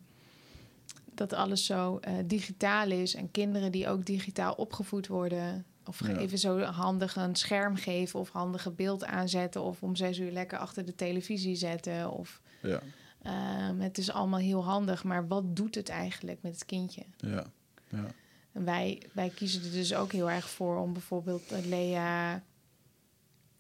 dat 1.18 1.34
alles 1.34 1.66
zo 1.66 1.98
eh, 1.98 2.14
digitaal 2.26 2.92
is 2.92 3.16
en 3.16 3.32
kinderen 3.32 3.72
die 3.72 3.88
ook 3.90 4.06
digitaal 4.06 4.54
opgevoed 4.54 5.08
worden. 5.08 5.66
Of 5.86 6.08
Ja. 6.08 6.18
even 6.18 6.38
zo 6.38 6.60
handig 6.62 7.16
een 7.16 7.36
scherm 7.36 7.76
geven 7.76 8.20
of 8.20 8.30
handige 8.30 8.72
beeld 8.72 9.06
aanzetten. 9.06 9.62
Of 9.62 9.84
om 9.84 9.96
zes 9.96 10.18
uur 10.20 10.32
lekker 10.32 10.58
achter 10.58 10.86
de 10.86 10.96
televisie 10.96 11.56
zetten. 11.56 12.12
Of, 12.12 12.42
Ja. 12.62 12.82
ehm, 13.22 13.80
het 13.80 13.98
is 13.98 14.12
allemaal 14.12 14.40
heel 14.40 14.64
handig, 14.64 15.04
maar 15.04 15.28
wat 15.28 15.56
doet 15.56 15.76
het 15.76 15.90
eigenlijk 15.90 16.42
met 16.42 16.54
het 16.54 16.66
kindje? 16.66 17.04
Ja. 17.18 17.44
Ja. 17.90 18.06
En 18.52 18.64
wij, 18.66 19.02
wij 19.14 19.30
kiezen 19.30 19.64
er 19.64 19.72
dus 19.72 19.94
ook 19.96 20.12
heel 20.12 20.30
erg 20.32 20.50
voor 20.50 20.78
om 20.78 20.94
bijvoorbeeld 20.94 21.52
Lea 21.66 22.44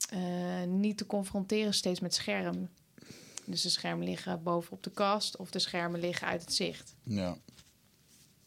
eh, 0.09 0.63
niet 0.67 0.97
te 0.97 1.05
confronteren 1.05 1.73
steeds 1.73 1.99
met 1.99 2.13
scherm. 2.13 2.69
Dus 3.49 3.61
de 3.61 3.69
schermen 3.69 4.07
liggen 4.07 4.43
boven 4.43 4.71
op 4.71 4.83
de 4.83 4.91
kast 4.91 5.37
of 5.37 5.49
de 5.51 5.59
schermen 5.59 5.99
liggen 5.99 6.27
uit 6.27 6.41
het 6.41 6.53
zicht. 6.53 6.93
Ja. 7.03 7.37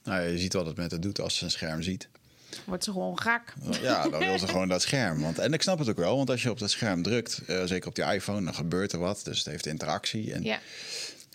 Nou, 0.03 0.23
je 0.23 0.39
ziet 0.39 0.53
wat 0.53 0.67
het 0.67 0.77
met 0.77 0.91
het 0.91 1.03
doet 1.03 1.21
als 1.21 1.37
ze 1.37 1.45
een 1.45 1.51
scherm 1.51 1.83
ziet. 1.83 2.09
Wordt 2.67 2.85
ze 2.85 2.93
gewoon 2.93 3.21
gek. 3.21 3.55
Ja, 3.83 4.09
dan 4.09 4.19
wil 4.19 4.39
ze 4.39 4.49
gewoon 4.49 4.69
dat 4.69 4.83
scherm. 4.83 5.21
Want, 5.21 5.39
en 5.39 5.53
ik 5.53 5.63
snap 5.63 5.79
het 5.79 5.89
ook 5.89 5.97
wel, 5.97 6.17
want 6.17 6.31
als 6.31 6.43
je 6.43 6.51
op 6.51 6.59
dat 6.59 6.71
scherm 6.71 7.03
drukt, 7.03 7.43
eh, 7.47 7.65
zeker 7.65 7.89
op 7.89 7.95
die 7.95 8.05
iPhone, 8.05 8.45
dan 8.45 8.55
gebeurt 8.55 8.93
er 8.93 8.99
wat. 8.99 9.21
Dus 9.25 9.39
het 9.39 9.47
heeft 9.47 9.67
interactie. 9.67 10.33
En 10.33 10.43
Ja, 10.43 10.61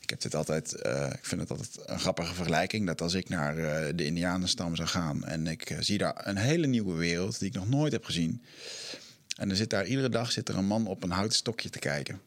ik 0.01 0.09
heb 0.09 0.21
dit 0.21 0.35
altijd, 0.35 0.75
eh, 0.75 1.09
ik 1.13 1.25
vind 1.25 1.41
het 1.41 1.49
altijd 1.49 1.79
een 1.85 1.99
grappige 1.99 2.33
vergelijking. 2.33 2.85
Dat 2.85 3.01
als 3.01 3.13
ik 3.13 3.29
naar 3.29 3.57
eh, 3.57 3.93
de 3.95 4.05
Indianenstam 4.05 4.75
zou 4.75 4.87
gaan 4.87 5.23
en 5.23 5.47
ik 5.47 5.77
zie 5.79 5.97
daar 5.97 6.27
een 6.27 6.37
hele 6.37 6.67
nieuwe 6.67 6.93
wereld 6.93 7.39
die 7.39 7.47
ik 7.47 7.55
nog 7.55 7.69
nooit 7.69 7.91
heb 7.91 8.05
gezien. 8.05 8.43
En 9.37 9.49
er 9.49 9.55
zit 9.55 9.69
daar 9.69 9.85
iedere 9.85 10.09
dag 10.09 10.31
zit 10.31 10.49
er 10.49 10.57
een 10.57 10.67
man 10.67 10.87
op 10.87 11.03
een 11.03 11.11
houten 11.11 11.37
stokje 11.37 11.69
te 11.69 11.79
kijken. 11.79 12.21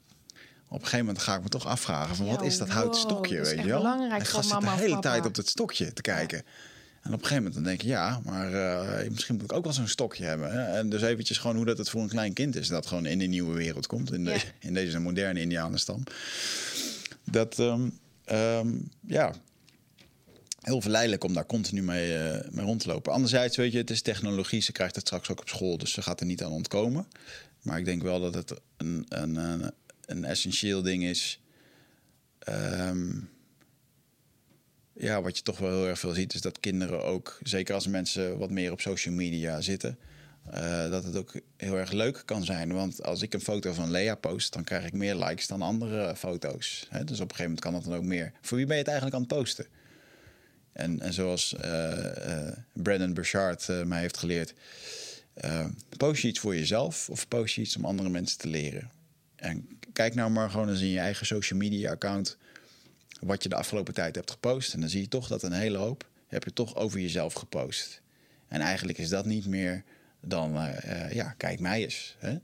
Op 0.69 0.75
een 0.75 0.85
gegeven 0.85 1.07
moment 1.07 1.25
ga 1.25 1.35
ik 1.35 1.43
me 1.43 1.49
toch 1.49 1.67
afvragen 1.67 2.17
van 2.17 2.27
wat 2.27 2.43
is 2.43 2.59
dat 2.59 2.69
houten 2.69 3.03
wow, 3.03 3.11
stokje, 3.11 3.37
dat 3.37 3.47
is 3.47 3.53
weet 3.53 3.63
je 3.63 3.69
wel? 3.69 3.79
belangrijk 3.79 4.21
en 4.21 4.27
gast 4.27 4.49
zit 4.49 4.61
de 4.61 4.71
hele 4.71 4.99
tijd 4.99 5.27
op 5.27 5.35
dat 5.35 5.49
stokje 5.49 5.93
te 5.93 6.03
kijken. 6.03 6.39
En 6.39 7.15
op 7.15 7.21
een 7.21 7.27
gegeven 7.27 7.37
moment 7.37 7.55
dan 7.55 7.63
denk 7.63 7.81
je, 7.83 7.89
ja, 7.89 8.21
maar 8.25 8.53
eh, 8.53 9.11
misschien 9.11 9.35
moet 9.35 9.45
ik 9.45 9.53
ook 9.53 9.65
wel 9.65 9.73
zo'n 9.73 9.89
stokje 9.89 10.25
hebben. 10.25 10.53
Hè? 10.53 10.79
En 10.79 10.89
dus 10.89 11.03
eventjes 11.03 11.39
gewoon 11.39 11.57
hoe 11.57 11.65
dat 11.65 11.79
het 11.79 11.91
voor 11.91 12.03
een 12.03 12.09
klein 12.09 12.33
kind 12.33 12.57
is. 12.57 12.69
Dat 12.69 12.87
gewoon 12.87 13.07
in 13.07 13.21
een 13.21 13.31
nieuwe 13.31 13.55
wereld 13.55 13.87
komt, 13.87 14.13
in, 14.13 14.25
de, 14.25 14.31
Ja. 14.31 14.39
in 14.59 14.75
deze 14.75 14.99
moderne 14.99 15.41
indianenstam. 15.41 16.03
Dat, 17.25 17.59
ehm, 17.59 17.89
ehm, 18.25 18.69
ja, 19.07 19.35
heel 20.61 20.81
verleidelijk 20.81 21.25
om 21.25 21.35
daar 21.35 21.47
continu 21.47 21.83
mee, 21.83 22.19
eh, 22.19 22.51
mee 22.51 22.65
rond 22.65 22.81
te 22.81 22.89
lopen. 22.89 23.13
Anderzijds, 23.13 23.57
weet 23.57 23.73
je, 23.73 23.79
het 23.79 23.91
is 23.91 24.03
technologie. 24.03 24.61
Ze 24.61 24.73
krijgt 24.73 24.95
het 24.95 25.07
straks 25.07 25.31
ook 25.31 25.41
op 25.41 25.49
school, 25.49 25.79
dus 25.79 25.93
ze 25.93 26.03
gaat 26.03 26.21
er 26.21 26.27
niet 26.27 26.43
aan 26.43 26.53
ontkomen. 26.53 27.07
Maar 27.63 27.79
ik 27.79 27.85
denk 27.85 28.03
wel 28.03 28.21
dat 28.21 28.35
het 28.35 28.55
een, 28.77 29.07
een, 29.09 29.37
een 29.37 29.73
een 30.09 30.25
essentieel 30.25 30.83
ding 30.83 31.05
is. 31.05 31.41
Ehm, 32.39 33.11
ja, 34.93 35.23
wat 35.23 35.37
je 35.37 35.43
toch 35.43 35.59
wel 35.59 35.71
heel 35.71 35.87
erg 35.89 35.99
veel 35.99 36.13
ziet, 36.13 36.35
is 36.35 36.41
dat 36.41 36.61
kinderen 36.61 37.05
ook, 37.05 37.39
zeker 37.43 37.75
als 37.75 37.87
mensen 37.87 38.39
wat 38.39 38.51
meer 38.51 38.73
op 38.73 38.81
social 38.81 39.15
media 39.15 39.61
zitten, 39.61 39.99
uh, 40.55 40.91
dat 40.91 41.05
het 41.05 41.17
ook 41.17 41.41
heel 41.57 41.79
erg 41.79 41.93
leuk 41.93 42.23
kan 42.25 42.45
zijn. 42.45 42.73
Want 42.73 43.03
als 43.03 43.23
ik 43.23 43.35
een 43.35 43.41
foto 43.41 43.73
van 43.73 43.91
Lea 43.91 44.15
post, 44.15 44.53
dan 44.53 44.65
krijg 44.65 44.87
ik 44.87 44.93
meer 44.93 45.15
likes 45.15 45.47
dan 45.47 45.63
andere 45.63 46.17
foto's. 46.17 46.87
Hè? 46.89 47.05
Dus 47.05 47.21
op 47.21 47.31
een 47.31 47.37
gegeven 47.37 47.43
moment 47.43 47.61
kan 47.61 47.73
dat 47.73 47.85
dan 47.85 47.95
ook 47.95 48.05
meer. 48.05 48.33
Voor 48.41 48.57
wie 48.57 48.67
ben 48.67 48.77
je 48.77 48.83
het 48.83 48.91
eigenlijk 48.91 49.21
aan 49.21 49.27
het 49.29 49.39
posten? 49.39 49.67
En, 50.73 51.01
en 51.01 51.13
zoals 51.13 51.55
uh, 51.65 51.91
uh, 52.27 52.53
Brandon 52.73 53.15
Burchard 53.15 53.69
mij 53.85 54.01
heeft 54.01 54.17
geleerd, 54.17 54.55
post 55.97 56.23
je 56.23 56.29
iets 56.29 56.41
voor 56.41 56.55
jezelf 56.55 57.11
of 57.11 57.29
post 57.29 57.55
je 57.55 57.61
iets 57.61 57.77
om 57.77 57.85
andere 57.85 58.09
mensen 58.09 58.39
te 58.39 58.49
leren? 58.49 58.91
En 59.37 59.78
kijk 59.99 60.15
nou 60.15 60.31
maar 60.31 60.51
gewoon 60.51 60.69
eens 60.69 60.81
in 60.81 60.89
je 60.89 60.99
eigen 60.99 61.27
social 61.27 61.59
media 61.59 61.91
account 61.91 62.37
wat 63.21 63.43
je 63.43 63.49
de 63.49 63.55
afgelopen 63.55 63.95
tijd 63.95 64.15
hebt 64.15 64.31
gepost. 64.31 64.75
En 64.75 64.81
dan 64.81 64.89
zie 64.89 65.01
je 65.01 65.09
toch 65.09 65.29
dat 65.29 65.43
een 65.43 65.53
hele 65.53 65.79
hoop 65.79 66.09
heb 66.27 66.45
je 66.45 66.53
toch 66.53 66.77
over 66.77 67.01
jezelf 67.01 67.33
gepost. 67.33 68.01
En 68.49 68.61
eigenlijk 68.61 68.99
is 68.99 69.09
dat 69.09 69.27
niet 69.27 69.47
meer 69.47 69.83
dan, 70.21 70.57
uh, 70.57 71.13
ja, 71.13 71.35
kijk 71.37 71.61
mij 71.61 71.83
eens. 71.83 72.17
Hè? 72.19 72.37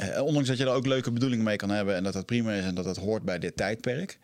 Uh, 0.00 0.22
ondanks 0.22 0.48
dat 0.48 0.58
je 0.58 0.64
er 0.64 0.70
ook 0.70 0.86
leuke 0.86 1.10
bedoelingen 1.10 1.44
mee 1.44 1.56
kan 1.56 1.70
hebben 1.70 1.94
en 1.94 2.02
dat 2.04 2.12
dat 2.12 2.26
prima 2.26 2.52
is 2.52 2.64
en 2.64 2.74
dat 2.74 2.84
dat 2.84 2.96
hoort 2.96 3.22
bij 3.22 3.38
dit 3.38 3.56
tijdperk. 3.56 4.18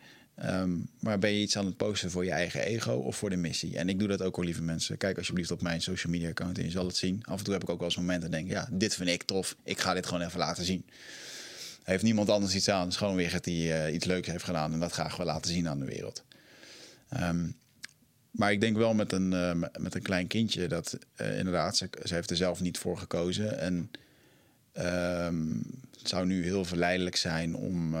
Um, 0.45 0.89
maar 0.99 1.19
ben 1.19 1.31
je 1.31 1.41
iets 1.41 1.57
aan 1.57 1.65
het 1.65 1.77
posten 1.77 2.11
voor 2.11 2.25
je 2.25 2.31
eigen 2.31 2.61
ego 2.61 2.93
of 2.93 3.15
voor 3.15 3.29
de 3.29 3.35
missie? 3.35 3.77
En 3.77 3.89
ik 3.89 3.99
doe 3.99 4.07
dat 4.07 4.21
ook 4.21 4.37
al, 4.37 4.43
lieve 4.43 4.61
mensen. 4.61 4.97
Kijk 4.97 5.17
alsjeblieft 5.17 5.51
op 5.51 5.61
mijn 5.61 5.81
social 5.81 6.13
media 6.13 6.29
account 6.29 6.57
en 6.57 6.63
je 6.63 6.71
zal 6.71 6.85
het 6.85 6.95
zien. 6.95 7.23
Af 7.23 7.37
en 7.37 7.43
toe 7.43 7.53
heb 7.53 7.63
ik 7.63 7.69
ook 7.69 7.79
wel 7.79 7.87
eens 7.87 7.97
momenten 7.97 8.25
en 8.25 8.31
denk, 8.31 8.49
ja, 8.49 8.67
dit 8.71 8.95
vind 8.95 9.09
ik 9.09 9.23
tof. 9.23 9.55
Ik 9.63 9.79
ga 9.79 9.93
dit 9.93 10.05
gewoon 10.05 10.21
even 10.21 10.39
laten 10.39 10.65
zien 10.65 10.85
heeft 11.83 12.03
niemand 12.03 12.29
anders 12.29 12.55
iets 12.55 12.69
aan. 12.69 12.81
Het 12.81 12.91
is 12.91 12.97
gewoon 12.97 13.15
weer 13.15 13.31
dat 13.31 13.45
hij 13.45 13.87
uh, 13.87 13.93
iets 13.93 14.05
leuks 14.05 14.27
heeft 14.27 14.43
gedaan 14.43 14.73
en 14.73 14.79
dat 14.79 14.91
graag 14.91 15.17
wil 15.17 15.25
laten 15.25 15.51
zien 15.51 15.67
aan 15.67 15.79
de 15.79 15.85
wereld. 15.85 16.23
Um, 17.19 17.59
maar 18.31 18.51
ik 18.51 18.61
denk 18.61 18.77
wel 18.77 18.93
met 18.93 19.11
een, 19.11 19.31
uh, 19.31 19.51
met 19.79 19.95
een 19.95 20.01
klein 20.01 20.27
kindje 20.27 20.67
dat 20.67 20.97
uh, 21.21 21.37
inderdaad, 21.37 21.77
ze, 21.77 21.89
ze, 22.03 22.13
heeft 22.13 22.29
er 22.29 22.35
zelf 22.35 22.61
niet 22.61 22.77
voor 22.77 22.97
gekozen. 22.97 23.59
En 23.59 23.91
um, 25.25 25.63
het 25.99 26.09
zou 26.09 26.25
nu 26.25 26.43
heel 26.43 26.65
verleidelijk 26.65 27.15
zijn 27.15 27.55
om. 27.55 27.95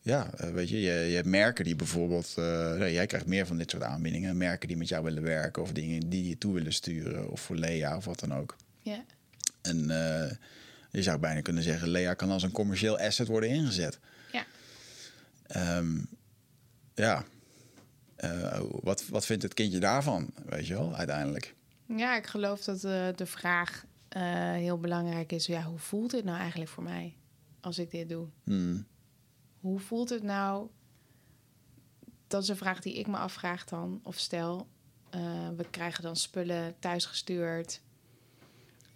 ja, 0.00 0.30
weet 0.52 0.68
je, 0.68 0.80
je, 0.80 0.92
je 0.92 1.14
hebt 1.14 1.26
merken 1.26 1.64
die 1.64 1.76
bijvoorbeeld. 1.76 2.32
jij 2.78 3.06
krijgt 3.06 3.26
meer 3.26 3.46
van 3.46 3.58
dit 3.58 3.70
soort 3.70 3.82
aanbiedingen. 3.82 4.36
Merken 4.36 4.68
die 4.68 4.76
met 4.76 4.88
jou 4.88 5.04
willen 5.04 5.22
werken 5.22 5.62
of 5.62 5.72
dingen 5.72 6.08
die 6.08 6.28
je 6.28 6.38
toe 6.38 6.54
willen 6.54 6.72
sturen. 6.72 7.30
Of 7.30 7.40
voor 7.40 7.56
Lea 7.56 7.96
of 7.96 8.04
wat 8.04 8.20
dan 8.20 8.34
ook. 8.34 8.56
Ja. 8.82 9.04
En 9.62 9.90
je 10.90 11.02
zou 11.02 11.18
bijna 11.18 11.40
kunnen 11.40 11.62
zeggen, 11.62 11.88
Lea 11.88 12.14
kan 12.14 12.30
als 12.30 12.42
een 12.42 12.52
commercieel 12.52 12.98
asset 12.98 13.28
worden 13.28 13.50
ingezet. 13.50 13.98
Ja. 14.32 14.46
Um, 15.78 16.08
ja. 16.94 17.24
Uh, 18.24 18.60
wat, 18.70 19.08
wat 19.08 19.26
vindt 19.26 19.42
het 19.42 19.54
kindje 19.54 19.78
daarvan, 19.78 20.30
weet 20.46 20.66
je 20.66 20.74
wel, 20.74 20.94
uiteindelijk? 20.94 21.54
Ja, 21.86 22.16
ik 22.16 22.26
geloof 22.26 22.64
dat 22.64 22.84
uh, 22.84 23.08
de 23.14 23.26
vraag 23.26 23.84
uh, 24.16 24.22
heel 24.52 24.78
belangrijk 24.78 25.32
is. 25.32 25.46
Ja, 25.46 25.62
hoe 25.62 25.78
voelt 25.78 26.12
het 26.12 26.24
nou 26.24 26.38
eigenlijk 26.38 26.70
voor 26.70 26.82
mij 26.82 27.16
als 27.60 27.78
ik 27.78 27.90
dit 27.90 28.08
doe? 28.08 28.26
Hmm. 28.44 28.86
Hoe 29.60 29.80
voelt 29.80 30.08
het 30.08 30.22
nou? 30.22 30.68
Dat 32.26 32.42
is 32.42 32.48
een 32.48 32.56
vraag 32.56 32.80
die 32.80 32.98
ik 32.98 33.06
me 33.06 33.16
afvraag 33.16 33.64
dan, 33.64 34.00
of 34.02 34.18
stel. 34.18 34.68
we 35.56 35.66
krijgen 35.70 36.02
dan 36.02 36.16
spullen 36.16 36.74
thuisgestuurd. 36.78 37.80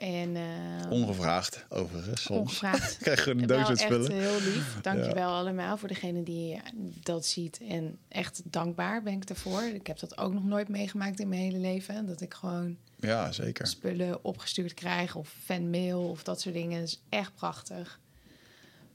En, 0.00 0.36
uh, 0.36 0.90
ongevraagd, 0.90 1.64
overigens. 1.68 2.22
Soms. 2.22 2.38
Ongevraagd. 2.38 2.98
Krijg 3.02 3.24
je 3.24 3.30
een 3.30 3.46
doos 3.46 3.68
met 3.68 3.78
spullen. 3.78 4.10
Echt 4.10 4.20
heel 4.20 4.52
lief. 4.52 4.80
Dankjewel 4.80 5.28
ja. 5.28 5.38
allemaal 5.38 5.76
voor 5.76 5.88
degene 5.88 6.22
die 6.22 6.60
dat 7.02 7.26
ziet. 7.26 7.60
En 7.68 7.98
echt 8.08 8.42
dankbaar 8.44 9.02
ben 9.02 9.12
ik 9.12 9.24
ervoor. 9.24 9.62
Ik 9.62 9.86
heb 9.86 9.98
dat 9.98 10.18
ook 10.18 10.32
nog 10.32 10.44
nooit 10.44 10.68
meegemaakt 10.68 11.20
in 11.20 11.28
mijn 11.28 11.40
hele 11.40 11.58
leven. 11.58 12.06
Dat 12.06 12.20
ik 12.20 12.34
gewoon 12.34 12.76
ja, 12.96 13.32
zeker. 13.32 13.66
spullen 13.66 14.24
opgestuurd 14.24 14.74
krijg. 14.74 15.16
Of 15.16 15.34
fanmail 15.44 16.08
of 16.08 16.22
dat 16.22 16.40
soort 16.40 16.54
dingen. 16.54 16.80
Dat 16.80 16.88
is 16.88 17.02
echt 17.08 17.34
prachtig. 17.34 18.00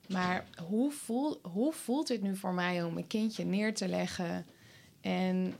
Maar 0.07 0.45
hoe, 0.68 0.91
voel, 0.91 1.40
hoe 1.41 1.73
voelt 1.73 2.07
het 2.07 2.22
nu 2.22 2.36
voor 2.36 2.53
mij 2.53 2.84
om 2.84 2.98
een 2.98 3.07
kindje 3.07 3.45
neer 3.45 3.73
te 3.73 3.88
leggen... 3.88 4.45
en 5.02 5.53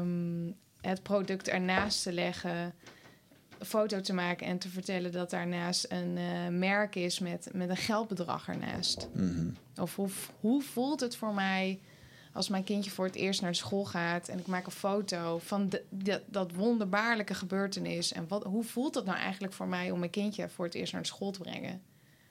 um, 0.00 0.56
het 0.80 1.02
product 1.02 1.48
ernaast 1.48 2.02
te 2.02 2.12
leggen 2.12 2.74
foto 3.64 4.00
te 4.00 4.12
maken 4.12 4.46
en 4.46 4.58
te 4.58 4.68
vertellen 4.68 5.12
dat 5.12 5.30
daarnaast 5.30 5.86
een 5.88 6.16
uh, 6.16 6.48
merk 6.48 6.94
is 6.94 7.18
met, 7.18 7.48
met 7.52 7.68
een 7.68 7.76
geldbedrag 7.76 8.48
ernaast. 8.48 9.08
Mm 9.12 9.34
-hmm. 9.34 9.56
Of 9.82 9.96
hoe, 9.96 10.08
hoe 10.40 10.62
voelt 10.62 11.00
het 11.00 11.16
voor 11.16 11.34
mij 11.34 11.78
als 12.34 12.48
mijn 12.48 12.64
kindje 12.64 12.90
voor 12.90 13.04
het 13.04 13.14
eerst 13.14 13.40
naar 13.40 13.54
school 13.54 13.84
gaat 13.84 14.28
en 14.28 14.38
ik 14.38 14.46
maak 14.46 14.66
een 14.66 14.72
foto 14.72 15.38
van 15.38 15.68
de, 15.68 15.84
de, 15.88 16.22
dat 16.26 16.52
wonderbaarlijke 16.52 17.34
gebeurtenis. 17.34 18.12
En 18.12 18.28
wat, 18.28 18.44
hoe 18.44 18.64
voelt 18.64 18.94
het 18.94 19.04
nou 19.04 19.18
eigenlijk 19.18 19.52
voor 19.52 19.68
mij 19.68 19.90
om 19.90 19.98
mijn 19.98 20.10
kindje 20.10 20.48
voor 20.48 20.64
het 20.64 20.74
eerst 20.74 20.92
naar 20.92 21.06
school 21.06 21.30
te 21.30 21.38
brengen? 21.38 21.82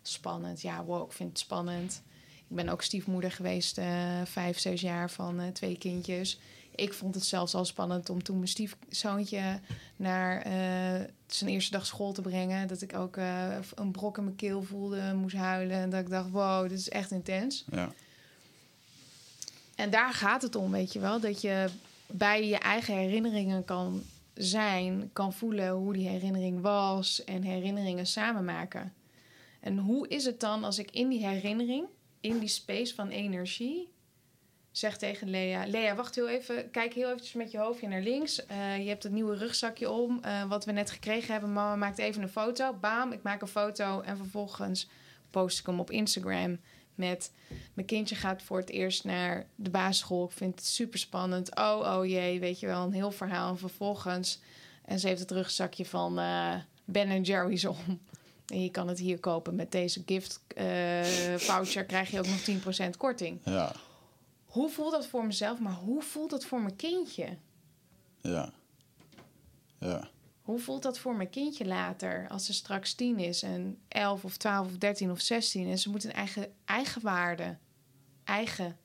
Spannend, 0.01 0.61
ja, 0.61 0.83
wow, 0.83 1.05
ik 1.05 1.11
vind 1.11 1.29
het 1.29 1.39
spannend. 1.39 2.01
Ik 2.49 2.55
ben 2.55 2.69
ook 2.69 2.81
stiefmoeder 2.81 3.31
geweest, 3.31 3.77
uh, 3.77 4.21
vijf, 4.25 4.59
zes 4.59 4.81
jaar 4.81 5.11
van 5.11 5.41
uh, 5.41 5.47
twee 5.47 5.77
kindjes. 5.77 6.39
Ik 6.75 6.93
vond 6.93 7.15
het 7.15 7.25
zelfs 7.25 7.55
al 7.55 7.65
spannend 7.65 8.09
om 8.09 8.23
toen 8.23 8.35
mijn 8.35 8.47
stiefzoontje 8.47 9.59
naar 9.95 10.47
uh, 10.47 11.05
zijn 11.27 11.49
eerste 11.49 11.71
dag 11.71 11.85
school 11.85 12.11
te 12.11 12.21
brengen. 12.21 12.67
Dat 12.67 12.81
ik 12.81 12.95
ook 12.95 13.17
uh, 13.17 13.55
een 13.75 13.91
brok 13.91 14.17
in 14.17 14.23
mijn 14.23 14.35
keel 14.35 14.63
voelde, 14.63 15.13
moest 15.13 15.35
huilen. 15.35 15.77
En 15.77 15.89
dat 15.89 15.99
ik 15.99 16.09
dacht, 16.09 16.29
wow, 16.29 16.69
dit 16.69 16.79
is 16.79 16.89
echt 16.89 17.11
intens. 17.11 17.65
Ja. 17.71 17.93
En 19.75 19.89
daar 19.89 20.13
gaat 20.13 20.41
het 20.41 20.55
om, 20.55 20.71
weet 20.71 20.93
je 20.93 20.99
wel. 20.99 21.19
Dat 21.19 21.41
je 21.41 21.69
bij 22.07 22.47
je 22.47 22.57
eigen 22.57 22.95
herinneringen 22.95 23.65
kan 23.65 24.03
zijn, 24.33 25.09
kan 25.13 25.33
voelen 25.33 25.71
hoe 25.71 25.93
die 25.93 26.07
herinnering 26.07 26.61
was 26.61 27.23
en 27.23 27.41
herinneringen 27.41 28.07
samen 28.07 28.45
maken. 28.45 28.93
En 29.59 29.77
hoe 29.77 30.07
is 30.07 30.25
het 30.25 30.39
dan 30.39 30.63
als 30.63 30.79
ik 30.79 30.91
in 30.91 31.09
die 31.09 31.27
herinnering, 31.27 31.85
in 32.19 32.39
die 32.39 32.49
space 32.49 32.95
van 32.95 33.09
energie, 33.09 33.92
zeg 34.73 34.97
tegen 34.97 35.29
Lea: 35.29 35.67
Lea, 35.67 35.95
wacht 35.95 36.15
heel 36.15 36.29
even. 36.29 36.71
Kijk 36.71 36.93
heel 36.93 37.07
eventjes 37.07 37.33
met 37.33 37.51
je 37.51 37.57
hoofdje 37.57 37.87
naar 37.87 38.01
links. 38.01 38.45
Uh, 38.51 38.77
je 38.77 38.89
hebt 38.89 39.03
het 39.03 39.11
nieuwe 39.11 39.35
rugzakje 39.35 39.91
om. 39.91 40.21
Uh, 40.25 40.43
wat 40.43 40.65
we 40.65 40.71
net 40.71 40.91
gekregen 40.91 41.31
hebben. 41.31 41.53
Mama 41.53 41.75
maakt 41.75 41.97
even 41.97 42.21
een 42.21 42.29
foto. 42.29 42.73
Bam, 42.73 43.11
ik 43.11 43.23
maak 43.23 43.41
een 43.41 43.47
foto. 43.47 44.01
En 44.01 44.17
vervolgens 44.17 44.89
post 45.29 45.59
ik 45.59 45.65
hem 45.65 45.79
op 45.79 45.91
Instagram. 45.91 46.59
Met 46.95 47.31
mijn 47.73 47.87
kindje 47.87 48.15
gaat 48.15 48.41
voor 48.41 48.57
het 48.57 48.69
eerst 48.69 49.03
naar 49.03 49.47
de 49.55 49.69
basisschool. 49.69 50.25
Ik 50.25 50.31
vind 50.31 50.55
het 50.55 50.65
super 50.65 50.99
spannend. 50.99 51.55
Oh, 51.55 51.95
oh 51.97 52.05
jee, 52.05 52.39
weet 52.39 52.59
je 52.59 52.67
wel, 52.67 52.83
een 52.83 52.93
heel 52.93 53.11
verhaal. 53.11 53.49
En 53.49 53.57
vervolgens. 53.57 54.39
En 54.85 54.99
ze 54.99 55.07
heeft 55.07 55.19
het 55.19 55.31
rugzakje 55.31 55.85
van 55.85 56.19
uh, 56.19 56.55
Ben 56.85 57.21
Jerry's 57.21 57.65
om. 57.65 57.99
En 58.47 58.61
je 58.61 58.69
kan 58.69 58.87
het 58.87 58.99
hier 58.99 59.19
kopen 59.19 59.55
met 59.55 59.71
deze 59.71 60.03
gift 60.05 60.39
voucher. 61.35 61.85
Krijg 61.85 62.11
je 62.11 62.19
ook 62.19 62.27
nog 62.27 62.85
10% 62.85 62.97
korting. 62.97 63.39
Ja 63.43 63.71
hoe 64.53 64.69
voelt 64.69 64.91
dat 64.91 65.07
voor 65.07 65.25
mezelf, 65.25 65.59
maar 65.59 65.73
hoe 65.73 66.01
voelt 66.01 66.29
dat 66.29 66.45
voor 66.45 66.61
mijn 66.61 66.75
kindje? 66.75 67.37
Ja. 68.21 68.53
Ja. 69.77 70.09
Hoe 70.41 70.59
voelt 70.59 70.83
dat 70.83 70.99
voor 70.99 71.15
mijn 71.15 71.29
kindje 71.29 71.65
later, 71.65 72.27
als 72.29 72.45
ze 72.45 72.53
straks 72.53 72.93
tien 72.93 73.19
is 73.19 73.43
en 73.43 73.81
elf 73.87 74.23
of 74.25 74.37
twaalf 74.37 74.67
of 74.67 74.77
dertien 74.77 75.11
of 75.11 75.19
zestien 75.21 75.67
en 75.67 75.77
ze 75.77 75.89
moet 75.89 76.03
een 76.03 76.13
eigen, 76.13 76.53
eigen 76.65 77.01
waarde, 77.01 77.57
eigen 78.23 78.77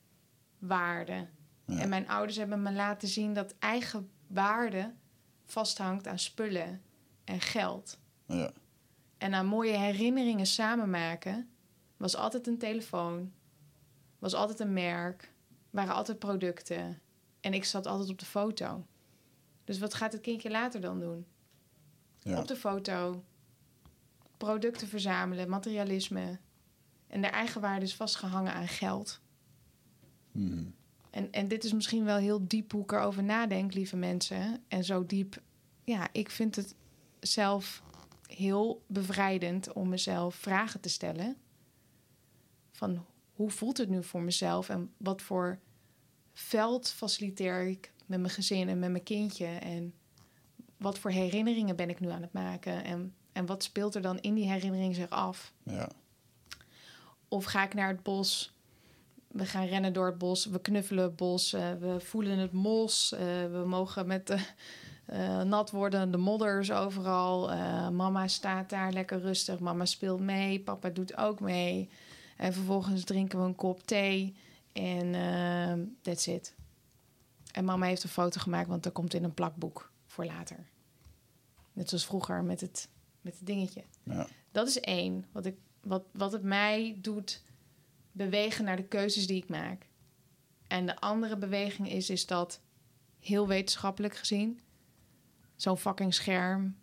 waarde. 0.59 1.27
Ja. 1.65 1.78
En 1.78 1.89
mijn 1.89 2.09
ouders 2.09 2.36
hebben 2.36 2.62
me 2.62 2.73
laten 2.73 3.09
zien 3.09 3.35
dat 3.35 3.55
eigen 3.59 4.11
waarde 4.27 4.95
vasthangt 5.45 6.07
aan 6.07 6.19
spullen 6.19 6.82
en 7.24 7.40
geld. 7.40 7.99
Ja. 8.27 8.51
En 9.19 9.35
aan 9.35 9.47
mooie 9.47 9.77
herinneringen 9.77 10.47
samen 10.47 10.90
maken 10.90 11.49
was 11.97 12.16
altijd 12.16 12.47
een 12.47 12.59
telefoon, 12.59 13.32
was 14.19 14.35
altijd 14.35 14.61
een 14.61 14.73
merk, 14.73 15.36
waren 15.79 15.95
altijd 15.95 16.19
producten. 16.19 17.01
En 17.41 17.55
ik 17.55 17.65
zat 17.65 17.87
altijd 17.87 18.11
op 18.11 18.19
de 18.19 18.27
foto. 18.27 18.87
Dus 19.65 19.79
wat 19.79 19.95
gaat 19.95 20.13
het 20.13 20.21
kindje 20.21 20.51
later 20.51 20.81
dan 20.81 21.01
doen? 21.01 21.27
Ja. 22.19 22.39
Op 22.39 22.49
de 22.49 22.57
foto. 22.57 23.25
Producten 24.37 24.89
verzamelen, 24.89 25.49
materialisme. 25.49 26.39
En 27.07 27.21
de 27.21 27.27
eigenwaarde 27.27 27.85
is 27.85 27.95
vastgehangen 27.95 28.53
aan 28.53 28.69
geld. 28.69 29.21
Hmm. 30.33 30.75
En, 31.11 31.33
en 31.33 31.49
dit 31.49 31.65
is 31.65 31.73
misschien 31.73 32.05
wel 32.05 32.17
heel 32.17 32.49
diep 32.49 32.73
hoe 32.73 32.83
ik 32.83 32.93
erover 32.93 33.23
nadenk, 33.23 33.75
lieve 33.75 33.97
mensen. 33.97 34.65
En 34.69 34.85
zo 34.85 35.07
diep, 35.07 35.43
ja, 35.85 36.09
ik 36.13 36.31
vind 36.31 36.57
het 36.57 36.75
zelf 37.21 37.83
heel 38.27 38.85
bevrijdend 38.87 39.73
om 39.73 39.89
mezelf 39.89 40.35
vragen 40.35 40.81
te 40.81 40.89
stellen. 40.89 41.37
Van 42.71 43.07
hoe 43.33 43.51
voelt 43.51 43.77
het 43.77 43.89
nu 43.89 44.05
voor 44.05 44.23
mezelf 44.23 44.69
en 44.69 44.93
wat 44.97 45.23
voor 45.23 45.59
veld 46.39 46.90
faciliteer 46.90 47.66
ik 47.66 47.93
met 48.06 48.20
mijn 48.20 48.32
gezin 48.32 48.69
en 48.69 48.78
met 48.78 48.90
mijn 48.90 49.02
kindje 49.02 49.47
en 49.47 49.94
wat 50.77 50.98
voor 50.98 51.10
herinneringen 51.10 51.77
ben 51.77 51.90
ik 51.90 52.01
nu 52.01 52.10
aan 52.10 52.23
het 52.23 52.32
maken 52.32 52.85
en, 52.85 53.15
en 53.32 53.47
wat 53.47 53.62
speelt 53.62 53.94
er 53.94 54.02
dan 54.02 54.19
in 54.19 54.35
die 54.35 54.51
herinnering 54.51 54.94
zich 54.94 55.10
af? 55.10 55.52
Ja. 55.62 55.89
Of 57.28 57.44
ga 57.44 57.65
ik 57.65 57.74
naar 57.74 57.89
het 57.89 58.02
bos? 58.02 58.52
We 59.28 59.47
gaan 59.47 59.66
rennen 59.66 59.93
door 59.93 60.06
het 60.06 60.19
bos, 60.19 60.47
we 60.47 60.60
knuffelen 60.60 61.05
het 61.05 61.16
bos, 61.16 61.52
eh, 61.52 61.73
we 61.73 62.01
voelen 62.01 62.39
het 62.39 62.52
mos, 62.52 63.12
eh, 63.12 63.20
we 63.51 63.62
mogen 63.66 64.06
met 64.06 64.27
de 64.27 64.39
eh, 65.06 65.43
nat 65.43 65.70
worden, 65.70 66.10
de 66.10 66.19
modders 66.19 66.73
overal. 66.73 67.48
Mama 67.90 68.28
staat 68.28 68.70
daar 68.70 68.93
lekker 68.93 69.20
rustig, 69.20 69.59
mama 69.59 69.85
speelt 69.85 70.20
mee, 70.20 70.60
papa 70.60 70.89
doet 70.89 71.16
ook 71.16 71.40
mee. 71.40 71.90
En 72.36 72.52
vervolgens 72.52 73.05
drinken 73.05 73.39
we 73.39 73.44
een 73.44 73.55
kop 73.55 73.82
thee 73.82 74.35
en 74.79 75.15
eh, 75.15 75.87
that's 76.03 76.27
it. 76.27 76.55
En 77.53 77.65
mama 77.65 77.87
heeft 77.87 78.03
een 78.03 78.09
foto 78.09 78.41
gemaakt, 78.41 78.69
want 78.69 78.83
dat 78.83 78.93
komt 78.93 79.15
in 79.15 79.25
een 79.25 79.35
plakboek 79.35 79.93
voor 80.07 80.25
later. 80.25 80.67
Net 81.73 81.89
zoals 81.89 82.07
vroeger 82.07 82.45
met 82.45 82.61
het, 82.61 82.89
met 83.21 83.37
het 83.39 83.47
dingetje. 83.47 83.85
Ja. 84.03 84.27
Dat 84.53 84.69
is 84.69 84.81
één. 84.81 85.25
Wat, 85.33 85.47
ik, 85.47 85.57
wat, 85.81 86.05
wat 86.13 86.33
het 86.33 86.43
mij 86.43 86.99
doet 87.01 87.43
bewegen 88.13 88.65
naar 88.65 88.77
de 88.77 88.85
keuzes 88.85 89.27
die 89.27 89.43
ik 89.43 89.49
maak. 89.49 89.87
En 90.67 90.87
de 90.87 91.01
andere 91.01 91.37
beweging 91.37 91.91
is, 91.91 92.11
is 92.11 92.27
dat 92.27 92.61
heel 93.19 93.47
wetenschappelijk 93.47 94.17
gezien... 94.17 94.61
zo'n 95.57 95.79
fucking 95.79 96.15
scherm 96.15 96.77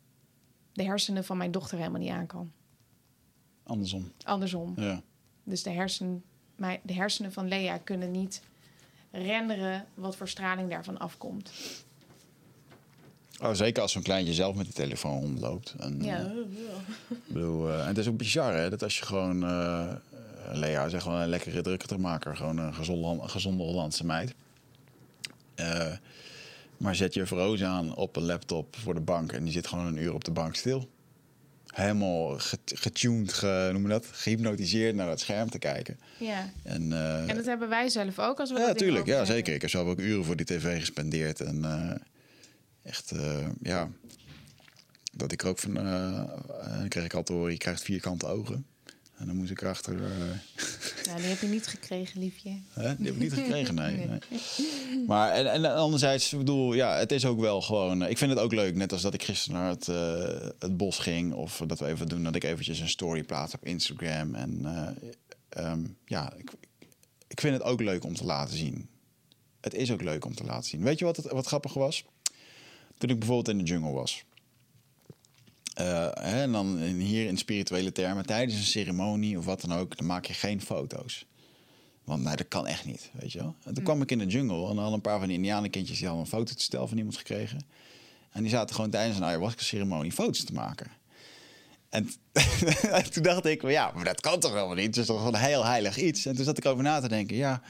de 0.71 0.83
hersenen 0.83 1.25
van 1.25 1.37
mijn 1.37 1.51
dochter 1.51 1.77
helemaal 1.77 1.99
niet 1.99 2.09
aan 2.09 2.27
kan. 2.27 2.51
Andersom. 3.63 4.11
Andersom. 4.23 4.73
Ja. 4.75 5.01
Dus 5.43 5.63
de, 5.63 5.69
hersen, 5.69 6.23
mijn, 6.55 6.79
de 6.83 6.93
hersenen 6.93 7.33
van 7.33 7.47
Lea 7.47 7.77
kunnen 7.77 8.11
niet 8.11 8.41
renderen 9.11 9.85
wat 9.93 10.15
voor 10.15 10.27
straling 10.27 10.69
daarvan 10.69 10.97
afkomt. 10.97 11.51
Oh, 13.41 13.53
zeker 13.53 13.81
als 13.81 13.91
zo'n 13.91 14.01
kleintje 14.01 14.33
zelf 14.33 14.55
met 14.55 14.65
de 14.65 14.73
telefoon 14.73 15.21
rondloopt. 15.21 15.75
En, 15.79 16.03
Ja, 16.03 16.31
ik 17.09 17.17
bedoel, 17.27 17.69
eh, 17.69 17.81
en 17.81 17.87
het 17.87 17.97
is 17.97 18.07
ook 18.07 18.17
bizar, 18.17 18.53
hè? 18.53 18.69
Dat 18.69 18.83
als 18.83 18.97
je 18.97 19.05
gewoon... 19.05 19.43
eh 19.43 19.93
Lea 20.51 20.85
is 20.85 20.93
echt 20.93 21.03
gewoon 21.03 21.19
een 21.19 21.29
lekkere 21.29 21.61
drukkermaker. 21.61 22.35
Gewoon 22.35 22.57
een 22.57 22.73
gezonde, 22.73 23.27
gezonde 23.27 23.63
Hollandse 23.63 24.05
meid. 24.05 24.33
Maar 26.77 26.95
zet 26.95 27.13
je 27.13 27.27
Frozen 27.27 27.67
aan 27.67 27.95
op 27.95 28.15
een 28.15 28.23
laptop 28.23 28.75
voor 28.75 28.93
de 28.93 28.99
bank... 28.99 29.31
en 29.31 29.43
die 29.43 29.53
zit 29.53 29.67
gewoon 29.67 29.85
een 29.85 29.97
uur 29.97 30.13
op 30.13 30.23
de 30.23 30.31
bank 30.31 30.55
stil. 30.55 30.89
Helemaal 31.75 32.39
get- 32.39 32.71
getuned, 32.75 33.33
ge, 33.33 33.69
noem 33.73 33.87
dat? 33.89 34.05
Gehypnotiseerd 34.11 34.95
naar 34.95 35.07
dat 35.07 35.19
scherm 35.19 35.49
te 35.49 35.59
kijken. 35.59 35.99
ja. 36.17 36.49
En, 36.63 36.93
eh, 36.93 37.29
En 37.29 37.35
dat 37.35 37.45
hebben 37.45 37.69
wij 37.69 37.89
zelf 37.89 38.19
ook 38.19 38.39
als 38.39 38.51
we 38.51 38.59
ja, 38.59 38.65
dat 38.65 38.77
ding 38.77 38.89
tuurlijk. 38.89 39.07
Ja, 39.07 39.25
zeker. 39.25 39.53
Ik 39.53 39.61
heb 39.61 39.69
zelf 39.69 39.87
ook 39.87 39.99
uren 39.99 40.25
voor 40.25 40.35
die 40.35 40.45
tv 40.45 40.79
gespendeerd. 40.79 41.41
En 41.41 41.65
eh, 41.65 41.91
echt, 42.83 43.11
eh, 43.11 43.47
ja... 43.61 43.89
Dat 45.13 45.31
ik 45.31 45.41
er 45.41 45.47
ook 45.47 45.59
van... 45.59 45.73
dan 45.73 46.87
kreeg 46.87 47.05
ik 47.05 47.13
altijd 47.13 47.37
horen, 47.37 47.51
je 47.51 47.57
krijgt 47.57 47.81
vierkante 47.83 48.25
ogen. 48.25 48.65
En 49.17 49.25
dan 49.25 49.35
moest 49.35 49.51
ik 49.51 49.61
erachter... 49.61 50.03
eh, 50.03 51.15
die 51.15 51.25
heb 51.25 51.39
je 51.41 51.47
niet 51.47 51.67
gekregen, 51.67 52.19
liefje. 52.19 52.49
Die 52.75 52.83
heb 52.85 52.99
ik 52.99 53.17
niet 53.17 53.33
gekregen, 53.33 53.75
nee. 53.75 53.95
Nee. 53.95 54.07
nee. 54.07 55.05
Maar 55.07 55.31
en, 55.31 55.47
en 55.51 55.75
anderzijds, 55.75 56.31
ik 56.33 56.37
bedoel, 56.39 56.73
ja, 56.73 56.97
het 56.97 57.11
is 57.11 57.25
ook 57.25 57.39
wel 57.39 57.61
gewoon... 57.61 58.03
eh, 58.03 58.09
Ik 58.09 58.17
vind 58.17 58.31
het 58.31 58.39
ook 58.39 58.53
leuk, 58.53 58.75
net 58.75 58.91
als 58.91 59.01
dat 59.01 59.13
ik 59.13 59.23
gisteren 59.23 59.59
naar 59.59 59.69
het, 59.69 59.87
eh, 59.87 60.49
het 60.59 60.77
bos 60.77 60.97
ging... 60.97 61.33
of 61.33 61.61
dat 61.67 61.79
we 61.79 61.85
even 61.87 62.07
doen, 62.07 62.23
dat 62.23 62.35
ik 62.35 62.43
eventjes 62.43 62.79
een 62.79 62.89
story 62.89 63.23
plaats 63.23 63.53
op 63.53 63.65
Instagram. 63.65 64.35
En 64.35 64.59
eh, 64.65 65.63
ehm, 65.65 65.81
ja, 66.05 66.33
ik, 66.37 66.51
ik 67.27 67.39
vind 67.39 67.53
het 67.53 67.63
ook 67.63 67.81
leuk 67.81 68.03
om 68.03 68.15
te 68.15 68.25
laten 68.25 68.57
zien. 68.57 68.87
Het 69.61 69.73
is 69.73 69.91
ook 69.91 70.01
leuk 70.01 70.25
om 70.25 70.35
te 70.35 70.43
laten 70.43 70.69
zien. 70.69 70.83
Weet 70.83 70.99
je 70.99 71.05
wat, 71.05 71.17
het, 71.17 71.31
wat 71.31 71.47
grappig 71.47 71.73
was? 71.73 72.03
Toen 72.97 73.09
ik 73.09 73.19
bijvoorbeeld 73.19 73.57
in 73.57 73.57
de 73.57 73.71
jungle 73.71 73.91
was. 73.91 74.23
Eh, 75.75 76.41
en 76.41 76.51
dan 76.51 76.77
hier 76.77 77.27
in 77.27 77.37
spirituele 77.37 77.91
termen, 77.91 78.25
tijdens 78.25 78.57
een 78.57 78.63
ceremonie 78.63 79.37
of 79.37 79.45
wat 79.45 79.61
dan 79.61 79.73
ook, 79.73 79.97
dan 79.97 80.05
maak 80.05 80.25
je 80.25 80.33
geen 80.33 80.61
foto's. 80.61 81.25
Want 82.03 82.23
nee, 82.23 82.35
dat 82.35 82.47
kan 82.47 82.67
echt 82.67 82.85
niet, 82.85 83.09
weet 83.13 83.31
je 83.31 83.39
wel. 83.39 83.55
En 83.63 83.73
toen 83.73 83.83
kwam 83.83 84.01
ik 84.01 84.11
in 84.11 84.17
de 84.17 84.25
jungle 84.25 84.69
en 84.69 84.77
al 84.77 84.93
een 84.93 85.01
paar 85.01 85.19
van 85.19 85.27
die 85.27 85.37
indianenkindjes 85.37 85.97
die 85.97 86.07
hadden 86.07 86.25
een 86.25 86.31
foto 86.31 86.53
te 86.53 86.63
stellen 86.63 86.87
van 86.87 86.97
iemand 86.97 87.17
gekregen. 87.17 87.65
En 88.31 88.41
die 88.41 88.51
zaten 88.51 88.75
gewoon 88.75 88.89
tijdens 88.89 89.17
een 89.17 89.23
ayahuasca-ceremonie 89.23 90.11
foto's 90.11 90.43
te 90.43 90.53
maken. 90.53 90.87
En 91.89 92.09
toen 93.11 93.23
dacht 93.23 93.45
ik, 93.45 93.61
ja, 93.61 93.91
maar 93.95 94.03
dat 94.03 94.21
kan 94.21 94.39
toch 94.39 94.53
helemaal 94.53 94.75
niet? 94.75 94.85
Het 94.85 94.97
is 94.97 95.05
toch 95.05 95.25
een 95.25 95.35
heel 95.35 95.65
heilig 95.65 95.97
iets? 95.97 96.25
En 96.25 96.35
toen 96.35 96.45
zat 96.45 96.57
ik 96.57 96.65
over 96.65 96.83
na 96.83 96.99
te 96.99 97.07
denken, 97.07 97.35
ja, 97.35 97.61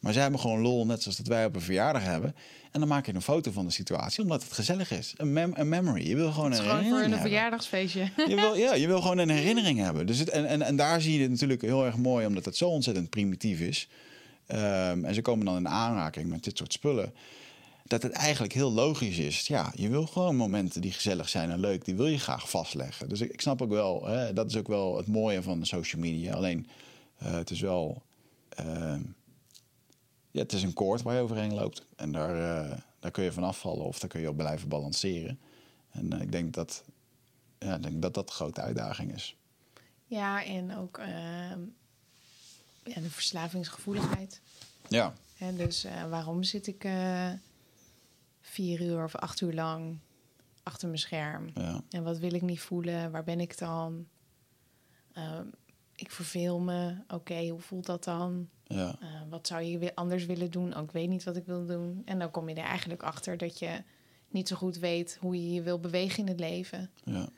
maar 0.00 0.12
zij 0.12 0.22
hebben 0.22 0.40
gewoon 0.40 0.60
lol, 0.60 0.86
net 0.86 1.02
zoals 1.02 1.16
dat 1.16 1.26
wij 1.26 1.44
op 1.44 1.54
een 1.54 1.60
verjaardag 1.60 2.02
hebben. 2.02 2.34
En 2.72 2.80
dan 2.80 2.88
maak 2.88 3.06
je 3.06 3.14
een 3.14 3.22
foto 3.22 3.50
van 3.52 3.64
de 3.64 3.72
situatie, 3.72 4.22
omdat 4.22 4.42
het 4.42 4.52
gezellig 4.52 4.90
is. 4.90 5.14
Een, 5.16 5.32
mem 5.32 5.52
een 5.54 5.68
memory. 5.68 6.08
Je 6.08 6.16
wil 6.16 6.32
gewoon 6.32 6.52
een 6.52 6.56
gewoon 6.56 6.68
voor 6.68 6.76
herinnering 6.76 7.04
een 7.12 7.12
hebben. 7.12 7.30
verjaardagsfeestje. 7.30 8.10
Je 8.28 8.34
wil, 8.34 8.54
ja, 8.54 8.74
je 8.82 8.86
wil 8.86 9.00
gewoon 9.00 9.18
een 9.18 9.30
herinnering 9.30 9.78
hebben. 9.78 10.06
Dus 10.06 10.18
het, 10.18 10.28
en, 10.28 10.46
en, 10.46 10.62
en 10.62 10.76
daar 10.76 11.00
zie 11.00 11.14
je 11.16 11.22
het 11.22 11.30
natuurlijk 11.30 11.62
heel 11.62 11.84
erg 11.86 11.96
mooi, 11.96 12.26
omdat 12.26 12.44
het 12.44 12.56
zo 12.56 12.68
ontzettend 12.68 13.10
primitief 13.10 13.60
is. 13.60 13.88
Ehm, 14.46 15.04
en 15.04 15.14
ze 15.14 15.22
komen 15.22 15.44
dan 15.46 15.56
in 15.56 15.68
aanraking 15.68 16.28
met 16.30 16.44
dit 16.44 16.56
soort 16.58 16.72
spullen. 16.72 17.12
Dat 17.84 18.02
het 18.02 18.12
eigenlijk 18.12 18.52
heel 18.52 18.72
logisch 18.72 19.18
is. 19.18 19.46
Ja, 19.46 19.72
je 19.74 19.88
wil 19.88 20.06
gewoon 20.06 20.36
momenten 20.36 20.80
die 20.80 20.92
gezellig 20.92 21.28
zijn 21.28 21.50
en 21.50 21.60
leuk, 21.60 21.84
die 21.84 21.94
wil 21.94 22.06
je 22.06 22.18
graag 22.18 22.50
vastleggen. 22.50 23.08
Dus 23.08 23.20
ik, 23.20 23.32
ik 23.32 23.40
snap 23.40 23.62
ook 23.62 23.70
wel, 23.70 24.06
hè, 24.06 24.32
dat 24.32 24.50
is 24.50 24.56
ook 24.56 24.68
wel 24.68 24.96
het 24.96 25.06
mooie 25.06 25.42
van 25.42 25.60
de 25.60 25.66
social 25.66 26.00
media. 26.02 26.34
Alleen, 26.34 26.66
eh, 27.18 27.32
het 27.32 27.50
is 27.50 27.60
wel. 27.60 28.02
ehm, 28.48 29.00
ja, 30.30 30.40
het 30.42 30.52
is 30.52 30.62
een 30.62 30.72
koord 30.72 31.02
waar 31.02 31.14
je 31.14 31.20
overheen 31.20 31.54
loopt. 31.54 31.86
En 31.96 32.12
daar, 32.12 32.66
eh, 32.70 32.78
daar 33.00 33.10
kun 33.10 33.24
je 33.24 33.32
van 33.32 33.44
afvallen 33.44 33.84
of 33.84 33.98
daar 33.98 34.08
kun 34.08 34.20
je 34.20 34.28
op 34.28 34.36
blijven 34.36 34.68
balanceren. 34.68 35.40
En 35.90 36.12
eh, 36.12 36.20
ik 36.20 36.32
denk 36.32 36.54
dat, 36.54 36.84
ja, 37.58 37.74
ik 37.76 37.82
denk 37.82 38.02
dat 38.02 38.14
dat 38.14 38.26
de 38.26 38.32
grote 38.32 38.60
uitdaging 38.60 39.14
is. 39.14 39.36
Ja, 40.04 40.44
en 40.44 40.76
ook 40.76 40.98
ehm, 40.98 41.60
ja, 42.84 43.00
de 43.00 43.10
verslavingsgevoeligheid. 43.10 44.40
Ja, 44.88 45.12
Hè, 45.36 45.56
dus 45.56 45.84
eh, 45.84 46.08
waarom 46.08 46.42
zit 46.42 46.66
ik 46.66 46.88
vier 48.40 48.80
uur 48.80 49.04
of 49.04 49.14
acht 49.14 49.40
uur 49.40 49.52
lang 49.54 49.98
achter 50.62 50.88
mijn 50.88 51.00
scherm? 51.00 51.50
ja, 51.54 51.80
En 51.90 52.02
wat 52.02 52.18
wil 52.18 52.34
ik 52.34 52.42
niet 52.42 52.60
voelen? 52.60 53.10
Waar 53.10 53.24
ben 53.24 53.40
ik 53.40 53.58
dan? 53.58 54.06
Ehm, 55.12 55.46
ik 55.94 56.10
verveel 56.10 56.58
me. 56.60 56.96
Oké, 57.08 57.48
hoe 57.48 57.60
voelt 57.60 57.86
dat 57.86 58.04
dan? 58.04 58.48
Ja, 58.68 58.96
Eh, 59.00 59.06
wat 59.28 59.46
zou 59.46 59.62
je 59.62 59.78
weer 59.78 59.94
anders 59.94 60.26
willen 60.26 60.50
doen? 60.50 60.76
Oh, 60.76 60.82
ik 60.82 60.90
weet 60.90 61.08
niet 61.08 61.24
wat 61.24 61.36
ik 61.36 61.46
wil 61.46 61.66
doen. 61.66 62.02
En 62.04 62.18
dan 62.18 62.30
kom 62.30 62.48
je 62.48 62.54
er 62.54 62.62
eigenlijk 62.64 63.02
achter 63.02 63.36
dat 63.36 63.58
je 63.58 63.82
niet 64.30 64.48
zo 64.48 64.56
goed 64.56 64.78
weet 64.78 65.16
hoe 65.20 65.34
je 65.34 65.52
je 65.54 65.62
wil 65.62 65.78
bewegen 65.80 66.18
in 66.18 66.28
het 66.28 66.40
leven. 66.40 66.90
ja, 67.04 67.28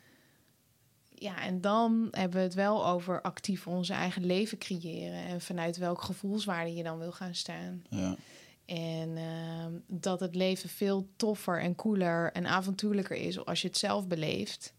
Ja, 1.14 1.42
en 1.42 1.60
dan 1.60 2.08
hebben 2.10 2.36
we 2.38 2.44
het 2.44 2.54
wel 2.54 2.86
over 2.86 3.22
actief 3.22 3.66
onze 3.66 3.92
eigen 3.92 4.26
leven 4.26 4.58
creëren. 4.58 5.24
En 5.24 5.40
vanuit 5.40 5.76
welk 5.76 6.02
gevoelswaarde 6.02 6.74
je 6.74 6.82
dan 6.82 6.98
wil 6.98 7.12
gaan 7.12 7.34
staan. 7.34 7.84
ja, 7.90 8.16
En 8.64 9.16
ehm, 9.16 9.72
dat 9.86 10.20
het 10.20 10.34
leven 10.34 10.68
veel 10.68 11.08
toffer 11.16 11.60
en 11.60 11.74
cooler 11.74 12.32
en 12.32 12.46
avontuurlijker 12.46 13.16
is 13.16 13.44
als 13.44 13.62
je 13.62 13.68
het 13.68 13.76
zelf 13.78 14.06
beleeft. 14.06 14.74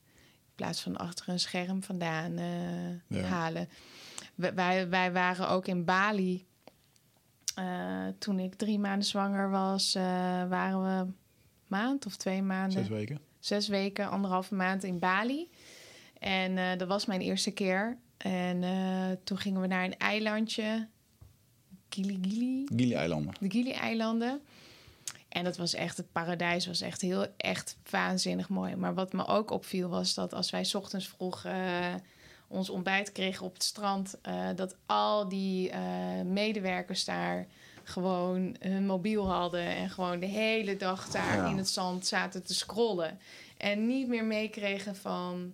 In 0.47 0.55
plaats 0.55 0.81
van 0.81 0.97
achter 0.97 1.29
een 1.29 1.39
scherm 1.39 1.83
vandaan 1.83 2.37
eh, 2.37 3.17
Ja. 3.17 3.21
halen. 3.27 3.69
Wij- 4.35 4.89
Wij, 4.89 5.11
waren 5.11 5.49
ook 5.49 5.67
in 5.67 5.85
Bali. 5.85 6.45
Eh, 7.55 8.07
toen 8.19 8.39
ik 8.39 8.55
drie 8.55 8.79
maanden 8.79 9.07
zwanger 9.07 9.49
was, 9.49 9.95
eh, 9.95 10.03
waren 10.49 10.83
we 11.07 11.11
maand 11.67 12.05
of 12.05 12.15
twee 12.15 12.41
maanden 12.41 12.71
zes 12.79 12.87
weken. 12.87 13.19
zes 13.39 13.67
weken, 13.67 14.09
anderhalve 14.09 14.55
maand 14.55 14.83
in 14.83 14.99
Bali. 14.99 15.49
En 16.19 16.57
eh, 16.57 16.77
dat 16.77 16.87
was 16.87 17.05
mijn 17.05 17.21
eerste 17.21 17.51
keer. 17.51 17.97
En 18.17 18.63
toen 19.23 19.37
gingen 19.37 19.61
we 19.61 19.67
naar 19.67 19.83
een 19.85 19.97
eilandje. 19.97 20.87
Gili 21.89 22.19
Gili. 22.21 22.65
Gili-eilanden. 22.75 23.33
De 23.39 23.49
Gili-eilanden. 23.49 24.41
En 25.29 25.43
dat 25.43 25.57
was 25.57 25.73
echt, 25.73 25.97
het 25.97 26.11
paradijs 26.11 26.65
was 26.67 26.81
echt 26.81 27.01
heel, 27.01 27.27
echt 27.37 27.77
waanzinnig 27.89 28.49
mooi. 28.49 28.75
Maar 28.75 28.93
wat 28.93 29.13
me 29.13 29.25
ook 29.27 29.51
opviel 29.51 29.89
was 29.89 30.13
dat 30.13 30.33
als 30.33 30.49
wij 30.49 30.63
's 30.63 30.73
ochtends 30.75 31.07
vroeg 31.07 31.45
ons 32.51 32.69
ontbijt 32.69 33.11
kregen 33.11 33.45
op 33.45 33.53
het 33.53 33.63
strand... 33.63 34.17
eh, 34.21 34.47
dat 34.55 34.75
al 34.85 35.27
die 35.29 35.69
eh, 35.69 35.81
medewerkers 36.25 37.05
daar 37.05 37.47
gewoon 37.83 38.55
hun 38.59 38.85
mobiel 38.85 39.29
hadden... 39.29 39.65
en 39.65 39.89
gewoon 39.89 40.19
de 40.19 40.25
hele 40.25 40.77
dag 40.77 41.07
daar 41.09 41.35
Ja. 41.35 41.49
in 41.49 41.57
het 41.57 41.69
zand 41.69 42.05
zaten 42.07 42.43
te 42.43 42.53
scrollen. 42.53 43.19
En 43.57 43.87
niet 43.87 44.07
meer 44.07 44.25
meekregen 44.25 44.95
van... 44.95 45.53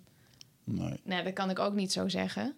Nee. 0.64 1.00
Nou, 1.04 1.24
dat 1.24 1.34
kan 1.34 1.50
ik 1.50 1.60
ook 1.60 1.74
niet 1.74 1.92
zo 1.92 2.08
zeggen. 2.08 2.56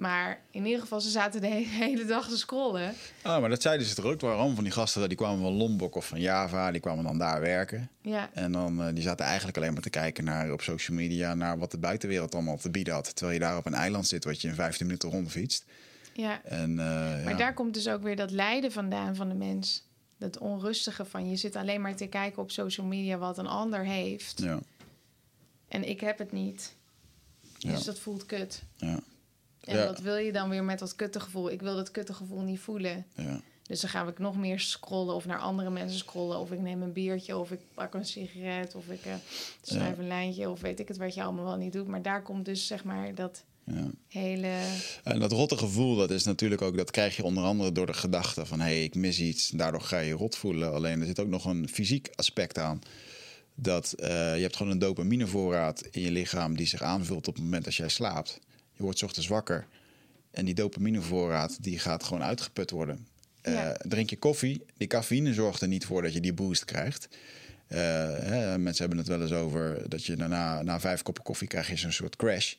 Maar 0.00 0.40
in 0.50 0.64
ieder 0.66 0.80
geval, 0.80 1.00
ze 1.00 1.10
zaten 1.10 1.40
de 1.40 1.46
he- 1.46 1.66
hele 1.86 2.04
dag 2.04 2.28
te 2.28 2.36
scrollen. 2.38 2.94
Ah, 3.22 3.40
maar 3.40 3.48
dat 3.50 3.62
zeiden 3.62 3.86
ze 3.86 3.96
er 4.02 4.06
ook. 4.08 4.20
Waarom? 4.20 4.54
Van 4.54 4.64
die 4.64 4.72
gasten 4.72 5.08
die 5.08 5.16
kwamen 5.18 5.40
van 5.40 5.52
Lombok 5.52 5.94
of 5.94 6.06
van 6.06 6.20
Java, 6.20 6.70
die 6.70 6.80
kwamen 6.80 7.04
dan 7.04 7.18
daar 7.18 7.40
werken. 7.40 7.90
Ja, 8.02 8.30
En 8.32 8.52
dan, 8.52 8.82
eh, 8.82 8.94
die 8.94 9.02
zaten 9.02 9.24
eigenlijk 9.26 9.56
alleen 9.56 9.72
maar 9.72 9.82
te 9.82 9.90
kijken 9.90 10.24
naar 10.24 10.52
op 10.52 10.62
social 10.62 10.96
media 10.96 11.34
naar 11.34 11.58
wat 11.58 11.70
de 11.70 11.78
buitenwereld 11.78 12.34
allemaal 12.34 12.56
te 12.56 12.70
bieden 12.70 12.94
had. 12.94 13.16
Terwijl 13.16 13.38
je 13.38 13.44
daar 13.44 13.56
op 13.56 13.66
een 13.66 13.74
eiland 13.74 14.06
zit 14.06 14.24
wat 14.24 14.40
je 14.40 14.48
in 14.48 14.54
15 14.54 14.86
minuten 14.86 15.10
rondfietst. 15.10 15.64
ja. 16.12 16.42
En, 16.44 16.70
eh, 16.70 16.84
Maar 17.24 17.28
ja. 17.28 17.34
daar 17.36 17.54
komt 17.54 17.74
dus 17.74 17.88
ook 17.88 18.02
weer 18.02 18.16
dat 18.16 18.30
lijden 18.30 18.72
vandaan 18.72 19.16
van 19.16 19.28
de 19.28 19.34
mens. 19.34 19.88
Dat 20.18 20.38
onrustige 20.38 21.04
van 21.04 21.30
je 21.30 21.36
zit 21.36 21.56
alleen 21.56 21.80
maar 21.80 21.96
te 21.96 22.06
kijken 22.06 22.42
op 22.42 22.50
social 22.50 22.86
media 22.86 23.16
wat 23.18 23.38
een 23.38 23.46
ander 23.46 23.84
heeft. 23.84 24.40
Ja, 24.42 24.58
En 25.68 25.88
ik 25.88 26.00
heb 26.00 26.18
het 26.18 26.32
niet. 26.32 26.74
Dus 27.58 27.78
Ja. 27.78 27.84
dat 27.84 27.98
voelt 27.98 28.26
kut. 28.26 28.62
ja. 28.76 28.98
En 29.64 29.76
Ja. 29.76 29.86
wat 29.86 30.00
wil 30.00 30.16
je 30.16 30.32
dan 30.32 30.48
weer 30.48 30.64
met 30.64 30.78
dat 30.78 30.96
kuttegevoel? 30.96 31.50
Ik 31.50 31.60
wil 31.60 31.74
dat 31.76 31.90
kuttegevoel 31.90 32.40
niet 32.40 32.60
voelen. 32.60 33.06
Ja. 33.14 33.40
Dus 33.62 33.80
dan 33.80 33.90
ga 33.90 34.06
ik 34.08 34.18
nog 34.18 34.36
meer 34.36 34.60
scrollen 34.60 35.14
of 35.14 35.26
naar 35.26 35.38
andere 35.38 35.70
mensen 35.70 35.98
scrollen. 35.98 36.38
Of 36.38 36.50
ik 36.50 36.60
neem 36.60 36.82
een 36.82 36.92
biertje 36.92 37.36
of 37.36 37.50
ik 37.50 37.60
pak 37.74 37.94
een 37.94 38.04
sigaret. 38.06 38.74
Of 38.74 38.88
ik 38.88 39.04
eh, 39.04 39.12
schrijf 39.62 39.98
een 39.98 40.06
lijntje 40.06 40.50
of 40.50 40.60
weet 40.60 40.80
ik 40.80 40.88
het 40.88 40.96
wat 40.96 41.14
je 41.14 41.22
allemaal 41.22 41.44
wel 41.44 41.56
niet 41.56 41.72
doet. 41.72 41.86
Maar 41.86 42.02
daar 42.02 42.22
komt 42.22 42.44
dus 42.44 42.66
zeg 42.66 42.84
maar 42.84 43.14
dat 43.14 43.44
Ja. 43.64 43.90
hele... 44.08 44.52
En 45.04 45.20
dat 45.20 45.32
rotte 45.32 45.56
gevoel, 45.56 45.96
dat 45.96 46.10
is 46.10 46.24
natuurlijk 46.24 46.62
ook, 46.62 46.76
dat 46.76 46.90
krijg 46.90 47.16
je 47.16 47.24
onder 47.24 47.44
andere 47.44 47.72
door 47.72 47.86
de 47.86 47.92
gedachte 47.92 48.46
van 48.46 48.60
hé, 48.60 48.66
hey, 48.66 48.84
ik 48.84 48.94
mis 48.94 49.20
iets. 49.20 49.48
Daardoor 49.48 49.80
ga 49.80 49.98
je 49.98 50.06
je 50.08 50.14
rot 50.14 50.36
voelen. 50.36 50.72
Alleen 50.72 51.00
er 51.00 51.06
zit 51.06 51.20
ook 51.20 51.28
nog 51.28 51.44
een 51.44 51.68
fysiek 51.68 52.08
aspect 52.14 52.58
aan. 52.58 52.80
Dat 53.54 53.92
eh, 53.92 54.08
je 54.36 54.42
hebt 54.42 54.56
gewoon 54.56 54.72
een 54.72 54.78
dopaminevoorraad 54.78 55.80
in 55.90 56.00
je 56.00 56.10
lichaam 56.10 56.56
die 56.56 56.66
zich 56.66 56.82
aanvult 56.82 57.28
op 57.28 57.34
het 57.34 57.44
moment 57.44 57.64
dat 57.64 57.74
jij 57.74 57.88
slaapt. 57.88 58.38
Je 58.80 58.86
wordt 58.86 59.02
ochtends 59.02 59.28
wakker. 59.28 59.66
En 60.30 60.44
die 60.44 60.54
dopaminevoorraad 60.54 61.62
die 61.62 61.78
gaat 61.78 62.04
gewoon 62.04 62.22
uitgeput 62.22 62.70
worden. 62.70 63.06
Eh, 63.40 63.70
drink 63.70 64.10
je 64.10 64.16
koffie, 64.16 64.64
die 64.76 64.88
cafeïne 64.88 65.34
zorgt 65.34 65.62
er 65.62 65.68
niet 65.68 65.84
voor 65.84 66.02
dat 66.02 66.12
je 66.12 66.20
die 66.20 66.32
boost 66.32 66.64
krijgt. 66.64 67.08
Eh, 67.66 67.78
hè, 68.18 68.58
mensen 68.58 68.80
hebben 68.80 68.98
het 68.98 69.08
wel 69.08 69.22
eens 69.22 69.32
over 69.32 69.88
dat 69.88 70.04
je 70.04 70.16
daarna, 70.16 70.62
na 70.62 70.80
vijf 70.80 71.02
koppen 71.02 71.22
koffie 71.22 71.48
krijg 71.48 71.68
je 71.68 71.76
zo'n 71.76 71.92
soort 71.92 72.16
crash. 72.16 72.54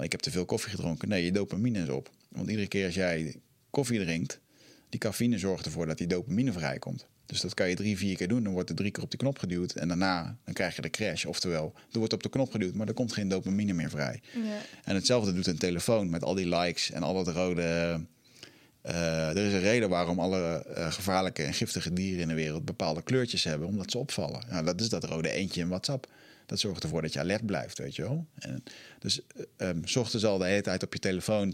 Ik 0.00 0.12
heb 0.12 0.20
te 0.20 0.30
veel 0.30 0.44
koffie 0.44 0.70
gedronken. 0.70 1.08
Nee, 1.08 1.24
je 1.24 1.32
dopamine 1.32 1.82
is 1.82 1.88
op. 1.88 2.10
Want 2.28 2.48
iedere 2.48 2.68
keer 2.68 2.86
als 2.86 2.94
jij 2.94 3.36
koffie 3.70 4.00
drinkt, 4.00 4.40
die 4.88 5.00
cafeïne 5.00 5.38
zorgt 5.38 5.64
ervoor 5.64 5.86
dat 5.86 5.98
die 5.98 6.06
dopamine 6.06 6.52
vrijkomt. 6.52 7.06
Dus 7.26 7.40
dat 7.40 7.54
kan 7.54 7.68
je 7.68 7.74
drie, 7.74 7.96
vier 7.96 8.16
keer 8.16 8.28
doen. 8.28 8.42
Dan 8.44 8.52
wordt 8.52 8.70
er 8.70 8.76
drie 8.76 8.90
keer 8.90 9.02
op 9.02 9.10
de 9.10 9.16
knop 9.16 9.38
geduwd. 9.38 9.72
En 9.72 9.88
daarna 9.88 10.36
dan 10.44 10.54
krijg 10.54 10.76
je 10.76 10.82
de 10.82 10.90
crash. 10.90 11.24
Oftewel, 11.24 11.72
er 11.92 11.98
wordt 11.98 12.12
op 12.12 12.22
de 12.22 12.28
knop 12.28 12.50
geduwd, 12.50 12.74
maar 12.74 12.88
er 12.88 12.94
komt 12.94 13.12
geen 13.12 13.28
dopamine 13.28 13.72
meer 13.72 13.90
vrij. 13.90 14.20
Ja. 14.34 14.40
En 14.84 14.94
hetzelfde 14.94 15.32
doet 15.32 15.46
een 15.46 15.58
telefoon 15.58 16.10
met 16.10 16.22
al 16.24 16.34
die 16.34 16.48
likes 16.56 16.90
en 16.90 17.02
al 17.02 17.24
dat 17.24 17.34
rode. 17.34 17.62
eh, 18.82 19.28
er 19.28 19.36
is 19.46 19.52
een 19.52 19.60
reden 19.60 19.88
waarom 19.88 20.18
alle 20.20 20.64
eh, 20.64 20.92
gevaarlijke 20.92 21.42
en 21.42 21.54
giftige 21.54 21.92
dieren 21.92 22.20
in 22.22 22.28
de 22.28 22.34
wereld 22.34 22.64
bepaalde 22.64 23.02
kleurtjes 23.02 23.44
hebben, 23.44 23.68
omdat 23.68 23.90
ze 23.90 23.98
opvallen. 23.98 24.42
Nou, 24.50 24.64
dat 24.64 24.80
is 24.80 24.88
dat 24.88 25.04
rode 25.04 25.30
eentje 25.30 25.60
in 25.60 25.68
WhatsApp. 25.68 26.06
Dat 26.46 26.58
zorgt 26.60 26.82
ervoor 26.82 27.02
dat 27.02 27.12
je 27.12 27.18
alert 27.20 27.46
blijft, 27.46 27.78
weet 27.78 27.96
je 27.96 28.02
wel. 28.02 28.26
En 28.38 28.62
dus 28.98 29.20
eh, 29.56 29.68
um, 29.68 29.86
s 29.86 29.96
ochtends 29.96 30.24
al 30.24 30.38
de 30.38 30.44
hele 30.46 30.60
tijd 30.62 30.82
op 30.82 30.92
je 30.92 30.98
telefoon 30.98 31.52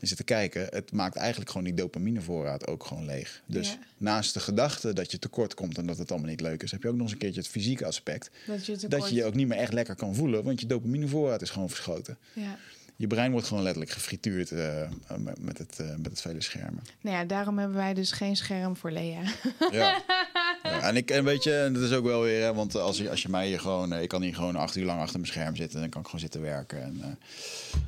en 0.00 0.06
zitten 0.06 0.24
kijken. 0.24 0.66
Het 0.70 0.92
maakt 0.92 1.16
eigenlijk 1.16 1.50
gewoon 1.50 1.64
die 1.66 1.74
dopaminevoorraad 1.74 2.66
ook 2.66 2.84
gewoon 2.84 3.04
leeg. 3.04 3.42
Dus 3.46 3.68
Ja. 3.70 3.78
naast 3.96 4.34
de 4.34 4.40
gedachte 4.40 4.92
dat 4.92 5.10
je 5.10 5.18
tekort 5.18 5.54
komt 5.54 5.78
en 5.78 5.86
dat 5.86 5.98
het 5.98 6.10
allemaal 6.10 6.28
niet 6.30 6.40
leuk 6.40 6.62
is, 6.62 6.70
heb 6.70 6.82
je 6.82 6.88
ook 6.88 6.94
nog 6.94 7.02
eens 7.02 7.12
een 7.12 7.18
keertje 7.18 7.40
het 7.40 7.48
fysieke 7.50 7.86
aspect. 7.86 8.30
Dat 8.46 8.66
je, 8.66 8.72
tekort- 8.76 8.90
Dat 9.00 9.08
je 9.08 9.14
je 9.14 9.24
ook 9.24 9.34
niet 9.34 9.46
meer 9.48 9.58
echt 9.58 9.72
lekker 9.72 9.94
kan 9.94 10.14
voelen, 10.14 10.44
want 10.44 10.60
je 10.60 10.66
dopaminevoorraad 10.66 11.42
is 11.42 11.50
gewoon 11.50 11.68
verschoten. 11.68 12.18
Ja. 12.32 12.56
Je 12.96 13.06
brein 13.06 13.30
wordt 13.32 13.46
gewoon 13.46 13.62
letterlijk 13.62 13.92
gefrituurd 13.92 14.50
eh, 14.50 14.90
met, 15.18 15.40
met 15.40 15.58
het, 15.58 15.78
eh, 15.80 15.86
met 15.96 16.06
het 16.06 16.20
vele 16.20 16.40
schermen. 16.42 16.82
Nou 17.00 17.16
ja, 17.16 17.24
daarom 17.24 17.58
hebben 17.58 17.76
wij 17.76 17.94
dus 17.94 18.12
geen 18.12 18.36
scherm 18.36 18.76
voor 18.76 18.90
Lea. 18.90 19.22
Ja. 19.70 20.02
ja. 20.70 20.80
En, 20.80 20.96
ik, 20.96 21.10
en 21.10 21.24
weet 21.24 21.42
je, 21.42 21.54
en 21.54 21.72
dat 21.72 21.82
is 21.82 21.92
ook 21.92 22.04
wel 22.04 22.22
weer, 22.22 22.42
hè, 22.42 22.54
want 22.54 22.74
als 22.74 22.98
je, 22.98 23.10
als 23.10 23.22
je 23.22 23.28
mij 23.28 23.46
hier 23.46 23.60
gewoon, 23.60 23.92
eh, 23.92 24.02
ik 24.02 24.08
kan 24.08 24.22
hier 24.22 24.34
gewoon 24.34 24.56
acht 24.56 24.76
uur 24.76 24.84
lang 24.84 25.00
achter 25.00 25.20
mijn 25.20 25.32
scherm 25.32 25.56
zitten 25.56 25.74
en 25.74 25.80
dan 25.80 25.90
kan 25.90 26.00
ik 26.00 26.06
gewoon 26.06 26.20
zitten 26.20 26.40
werken. 26.40 26.82
En 26.82 27.00
eh, 27.02 27.08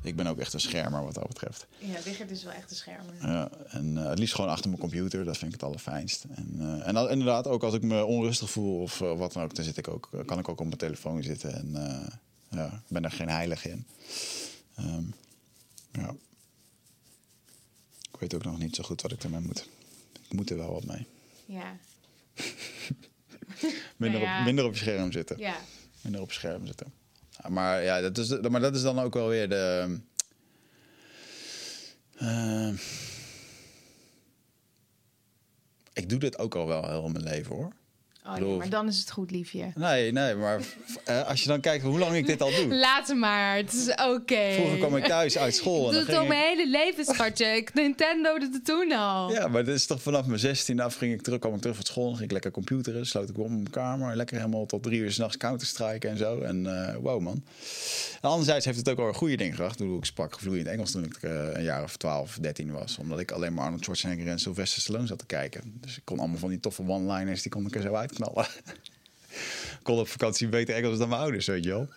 ik 0.03 0.17
ben 0.17 0.27
ook 0.27 0.39
echt 0.39 0.53
een 0.53 0.61
schermer 0.61 1.05
wat 1.05 1.15
dat 1.15 1.29
betreft. 1.29 1.67
Ja, 1.79 1.99
Richard 2.05 2.31
is 2.31 2.43
wel 2.43 2.53
echt 2.53 2.71
een 2.71 2.77
schermer. 2.77 3.15
Ja, 3.21 3.51
en 3.69 3.99
eh, 3.99 4.09
het 4.09 4.19
liefst 4.19 4.35
gewoon 4.35 4.51
achter 4.51 4.69
mijn 4.69 4.81
computer, 4.81 5.25
dat 5.25 5.39
vind 5.39 5.55
ik 5.55 5.61
het 5.61 5.69
allerfijnst. 5.69 6.25
En, 6.35 6.83
en 6.85 7.11
inderdaad, 7.11 7.47
ook 7.47 7.63
als 7.63 7.75
ik 7.75 7.83
me 7.83 8.05
onrustig 8.05 8.51
voel 8.51 8.83
of 8.83 8.99
wat 8.99 9.33
dan 9.33 9.43
ook, 9.43 9.55
dan 9.55 9.65
zit 9.65 9.77
ik 9.77 9.89
ook, 9.89 10.09
kan 10.27 10.39
ik 10.39 10.49
ook 10.49 10.61
op 10.61 10.67
mijn 10.67 10.79
telefoon 10.79 11.23
zitten. 11.23 11.55
En 11.55 11.73
ja, 12.51 12.67
ik 12.67 12.89
ben 12.89 13.05
er 13.05 13.11
geen 13.11 13.29
heilig 13.29 13.67
in. 13.67 13.87
Ehm, 14.77 15.05
ja. 15.93 16.15
Ik 18.13 18.21
weet 18.21 18.35
ook 18.35 18.45
nog 18.45 18.59
niet 18.59 18.75
zo 18.75 18.83
goed 18.83 19.03
wat 19.03 19.13
ik 19.13 19.23
ermee 19.23 19.41
moet. 19.41 19.69
Ik 20.29 20.33
moet 20.33 20.51
er 20.51 20.57
wel 20.57 20.73
wat 20.73 20.85
mee. 20.85 21.07
Ja. 21.47 21.77
Minder, 23.97 24.21
Nou 24.21 24.33
ja. 24.33 24.39
op, 24.39 24.45
minder 24.45 24.65
op 24.65 24.77
scherm 24.77 25.13
zitten. 25.13 25.39
Ja. 25.39 25.57
Minder 26.03 26.21
op 26.21 26.33
scherm 26.33 26.67
zitten. 26.67 26.93
Maar, 27.49 27.83
ja, 27.83 28.01
dat 28.01 28.19
is, 28.19 28.41
maar 28.41 28.61
dat 28.61 28.75
is 28.75 28.83
dan 28.83 28.99
ook 28.99 29.15
wel 29.15 29.29
weer 29.29 29.49
de... 29.49 29.99
eh, 32.17 32.73
ik 35.93 36.09
doe 36.09 36.19
dit 36.19 36.39
ook 36.39 36.55
al 36.55 36.67
wel 36.67 36.89
heel 36.89 37.09
mijn 37.09 37.25
leven 37.25 37.57
hoor. 37.57 37.73
Oh, 38.35 38.37
nee, 38.47 38.57
maar 38.57 38.69
dan 38.69 38.89
is 38.89 38.99
het 38.99 39.11
goed, 39.11 39.31
liefje. 39.31 39.73
Nee, 39.75 40.13
nee, 40.13 40.35
maar 40.35 40.61
eh, 41.05 41.29
als 41.29 41.43
je 41.43 41.49
dan 41.49 41.61
kijkt 41.61 41.85
hoe 41.85 41.99
lang 41.99 42.15
ik 42.17 42.27
dit 42.27 42.43
al 42.43 42.51
doe. 42.51 42.75
Laat 42.87 43.15
maar, 43.15 43.57
het 43.57 43.73
is 43.73 43.89
oké. 44.07 44.53
Vroeger 44.53 44.79
kwam 44.79 44.97
ik 44.97 45.05
thuis 45.05 45.39
uit 45.39 45.55
school. 45.55 45.87
en 45.87 45.93
Doe 45.93 46.01
het 46.07 46.15
al 46.15 46.23
ik- 46.23 46.29
mijn 46.29 46.41
hele 46.57 46.69
leven, 46.71 47.05
schatje. 47.05 47.45
Ik 47.47 47.75
Nintendo 47.75 48.39
doet 48.39 48.55
het 48.55 48.65
toen 48.65 48.93
al. 48.93 49.33
Ja, 49.33 49.49
maar 49.49 49.65
dit 49.65 49.75
is 49.75 49.87
toch 49.87 50.03
vanaf 50.03 50.27
mijn 50.27 50.39
16 50.41 50.81
af 50.81 50.95
ging 50.95 51.13
ik 51.13 51.23
terug, 51.23 51.39
kwam 51.39 51.55
ik 51.55 51.61
terug 51.61 51.77
van 51.77 51.85
school, 51.85 52.05
dan 52.05 52.13
ging 52.13 52.25
ik 52.25 52.33
lekker 52.33 52.51
computeren, 52.51 53.07
sloot 53.07 53.29
ik 53.29 53.39
om 53.39 53.45
in 53.47 53.53
mijn 53.53 53.71
kamer, 53.71 54.17
lekker 54.17 54.37
helemaal 54.37 54.67
tot 54.67 54.83
drie 54.83 55.01
uur 55.01 55.13
s'nachts 55.13 55.37
counter-strike 55.37 56.09
en 56.09 56.17
zo. 56.17 56.41
En 56.41 56.87
eh, 56.89 56.95
wow 56.97 57.21
man. 57.21 57.43
En 58.21 58.29
anderzijds 58.29 58.65
heeft 58.65 58.79
het 58.79 58.89
ook 58.89 58.97
wel 58.97 59.09
een 59.09 59.15
goede 59.15 59.37
ding 59.37 59.55
gebracht. 59.55 59.81
Ik 59.81 59.89
Ik 59.97 60.05
sprak 60.05 60.39
vloeiend 60.41 60.67
Engels 60.67 60.91
toen 60.91 61.05
ik 61.05 61.17
eh, 61.21 61.31
een 61.53 61.63
jaar 61.63 61.83
of 61.83 61.97
12, 61.97 62.39
13 62.41 62.73
was, 62.73 62.99
omdat 62.99 63.19
ik 63.21 63.31
alleen 63.31 63.55
maar 63.55 63.65
Arnold 63.65 63.83
Schwarzenegger 63.85 64.27
en 64.29 64.39
Sylvester 64.39 64.83
Stallone 64.83 65.07
zat 65.07 65.19
te 65.19 65.27
kijken. 65.27 65.79
Dus 65.81 65.97
ik 65.97 66.03
kon 66.05 66.19
allemaal 66.19 66.39
van 66.39 66.49
die 66.49 66.61
toffe 66.61 66.83
one-liners, 66.87 67.43
die 67.43 67.51
kon 67.51 67.67
ik 67.67 67.75
er 67.75 67.83
zo 67.83 67.95
uitknallen. 67.95 68.19
Ik 68.27 69.79
kon 69.83 69.99
op 69.99 70.09
vakantie 70.09 70.49
beter 70.49 70.75
Engels 70.75 70.99
dan 70.99 71.09
mijn 71.09 71.21
ouders, 71.21 71.47
weet 71.47 71.65
je 71.65 71.71
wel. 71.71 71.89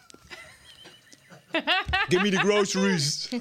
Give 2.10 2.22
me 2.22 2.30
the 2.30 2.38
groceries. 2.38 3.30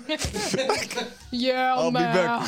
Yeah, 1.30 1.78
I'll 1.78 1.90
be 1.90 1.98
man. 1.98 2.42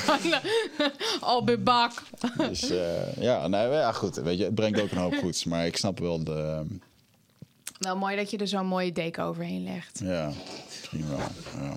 I'll 1.30 1.44
be 1.44 1.58
back. 1.58 1.92
Dus 2.36 2.70
eh, 2.70 3.16
ja, 3.16 3.48
nee, 3.48 3.68
ja, 3.68 3.92
goed. 3.92 4.16
Weet 4.16 4.38
je, 4.38 4.44
het 4.44 4.54
brengt 4.54 4.80
ook 4.80 4.90
een 4.90 4.96
hoop 4.98 5.14
goeds. 5.14 5.44
Maar 5.44 5.66
ik 5.66 5.76
snap 5.76 5.98
wel 5.98 6.24
de. 6.24 6.66
Wel 7.78 7.96
mooi 7.96 8.16
dat 8.16 8.30
je 8.30 8.36
er 8.38 8.48
zo'n 8.48 8.66
mooie 8.66 8.92
deken 8.92 9.24
overheen 9.24 9.64
legt. 9.64 10.00
Ja, 10.02 10.32
misschien 10.68 11.08
wel. 11.08 11.18
Ja. 11.18 11.74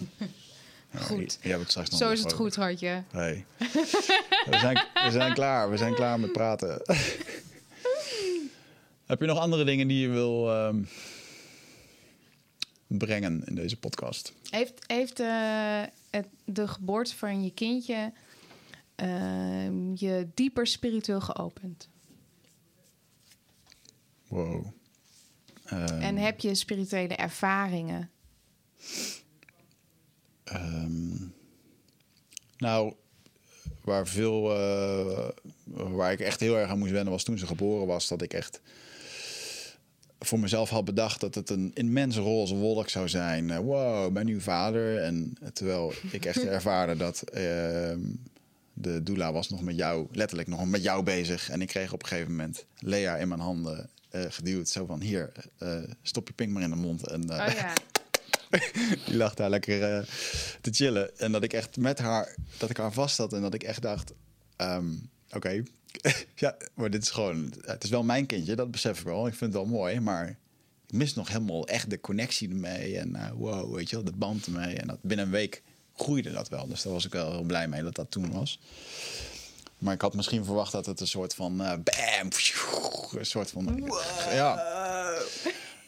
Ja, 0.92 1.00
Goed. 1.00 1.38
het 1.42 1.70
straks 1.70 1.90
nog 1.90 2.00
Zo 2.00 2.10
is 2.10 2.20
het 2.20 2.28
over. 2.34 2.38
goed, 2.38 2.56
hartje. 2.56 3.04
Hey. 3.12 3.46
we, 3.58 4.58
zijn, 4.60 4.86
we 4.94 5.12
zijn 5.12 5.34
klaar. 5.34 5.70
We 5.70 5.78
zijn 5.78 5.94
klaar 5.96 6.20
met 6.20 6.32
praten. 6.32 6.82
Heb 9.08 9.20
je 9.20 9.26
nog 9.28 9.40
andere 9.40 9.64
dingen 9.64 9.88
die 9.88 10.00
je 10.00 10.10
wil 10.10 10.52
ehm, 10.52 10.84
brengen 12.88 13.44
in 13.46 13.56
deze 13.56 13.80
podcast? 13.80 14.34
Heeft, 14.50 14.84
heeft 14.88 15.20
eh, 15.20 15.84
het, 16.10 16.28
de 16.46 16.68
geboorte 16.68 17.16
van 17.16 17.44
je 17.44 17.52
kindje 17.52 18.14
ehm, 18.96 19.94
je 19.96 20.28
dieper 20.34 20.68
spiritueel 20.68 21.22
geopend? 21.22 21.90
Wow. 24.28 24.66
Ehm, 25.66 26.02
En 26.02 26.18
heb 26.18 26.40
je 26.40 26.56
spirituele 26.56 27.16
ervaringen? 27.16 28.12
Nou, 32.58 32.94
waar 33.84 34.08
veel, 34.08 34.56
eh, 34.56 35.30
waar 35.66 36.12
ik 36.12 36.20
echt 36.20 36.40
heel 36.40 36.58
erg 36.58 36.70
aan 36.70 36.80
moest 36.80 36.92
wennen 36.92 37.14
was 37.14 37.24
toen 37.24 37.38
ze 37.38 37.48
geboren 37.48 37.88
was, 37.88 38.08
dat 38.08 38.22
ik 38.22 38.34
echt 38.34 38.62
voor 40.20 40.40
mezelf 40.40 40.70
had 40.70 40.86
bedacht 40.86 41.20
dat 41.20 41.36
het 41.36 41.50
een 41.50 41.72
immense 41.74 42.20
roze 42.20 42.56
wolk 42.56 42.90
zou 42.90 43.10
zijn. 43.10 43.52
Eh, 43.52 43.58
wow, 43.58 44.12
mijn 44.12 44.26
nieuwe 44.26 44.42
vader. 44.42 44.98
En 44.98 45.38
terwijl 45.54 45.94
ik 46.12 46.26
echt 46.26 46.46
ervaarde 46.58 46.98
dat 46.98 47.22
ehm, 47.22 48.00
de 48.74 49.04
doula 49.04 49.32
was 49.32 49.50
nog 49.50 49.62
met 49.62 49.76
jou, 49.76 50.08
letterlijk 50.12 50.50
nog 50.50 50.66
met 50.66 50.84
jou 50.84 51.04
bezig. 51.04 51.50
En 51.50 51.62
ik 51.62 51.68
kreeg 51.68 51.94
op 51.94 52.02
een 52.02 52.08
gegeven 52.08 52.32
moment 52.32 52.66
Lea 52.80 53.16
in 53.16 53.28
mijn 53.28 53.40
handen 53.40 53.90
eh, 54.10 54.22
geduwd. 54.30 54.70
Zo 54.70 54.86
van, 54.86 55.02
hier, 55.02 55.32
eh, 55.58 55.84
stop 56.02 56.28
je 56.28 56.34
pink 56.34 56.52
maar 56.52 56.64
in 56.64 56.70
de 56.70 56.76
mond. 56.76 57.08
En, 57.08 57.30
eh, 57.30 57.48
Oh 57.48 57.54
ja. 57.54 57.74
die 59.06 59.16
lag 59.16 59.34
daar 59.34 59.50
lekker 59.50 59.94
eh, 59.94 60.04
te 60.62 60.72
chillen. 60.72 61.20
En 61.20 61.32
dat 61.32 61.44
ik 61.44 61.54
echt 61.54 61.78
met 61.78 62.00
haar, 62.00 62.36
dat 62.58 62.70
ik 62.70 62.78
haar 62.78 62.94
vast 62.94 63.18
had 63.18 63.34
en 63.34 63.42
dat 63.42 63.54
ik 63.54 63.64
echt 63.64 63.82
dacht, 63.82 64.14
ehm, 64.56 64.94
oké, 65.32 65.64
ja, 66.36 66.58
maar 66.74 66.90
dit 66.90 67.02
is 67.02 67.10
gewoon, 67.10 67.54
het 67.62 67.84
is 67.84 67.90
wel 67.90 68.04
mijn 68.04 68.26
kindje, 68.26 68.56
dat 68.56 68.72
besef 68.72 69.00
ik 69.00 69.06
wel. 69.06 69.28
Ik 69.28 69.34
vind 69.34 69.54
het 69.54 69.62
wel 69.62 69.72
mooi, 69.72 70.00
maar 70.00 70.28
ik 70.88 70.94
mis 70.94 71.14
nog 71.14 71.28
helemaal 71.28 71.68
echt 71.68 71.90
de 71.90 72.00
connectie 72.00 72.50
ermee 72.50 72.98
en 72.98 73.16
eh, 73.16 73.32
wow, 73.32 73.76
weet 73.76 73.90
je 73.90 73.96
wel, 73.96 74.06
de 74.06 74.18
band 74.18 74.46
ermee. 74.46 74.76
En 74.76 74.88
dat 74.88 74.98
binnen 75.02 75.26
een 75.26 75.32
week 75.32 75.64
groeide 75.96 76.32
dat 76.32 76.50
wel, 76.50 76.68
dus 76.68 76.82
daar 76.82 76.94
was 76.94 77.06
ik 77.06 77.12
wel 77.12 77.32
heel 77.32 77.44
blij 77.44 77.68
mee 77.68 77.84
dat 77.84 77.96
dat 77.96 78.12
toen 78.12 78.32
was. 78.32 78.60
Maar 79.78 79.94
ik 79.94 80.02
had 80.02 80.14
misschien 80.14 80.46
verwacht 80.46 80.72
dat 80.72 80.86
het 80.86 81.00
een 81.00 81.08
soort 81.08 81.36
van 81.36 81.62
eh, 81.62 81.68
bam, 81.68 82.30
een 83.12 83.26
soort 83.26 83.52
van, 83.52 83.92
ja. 84.32 84.56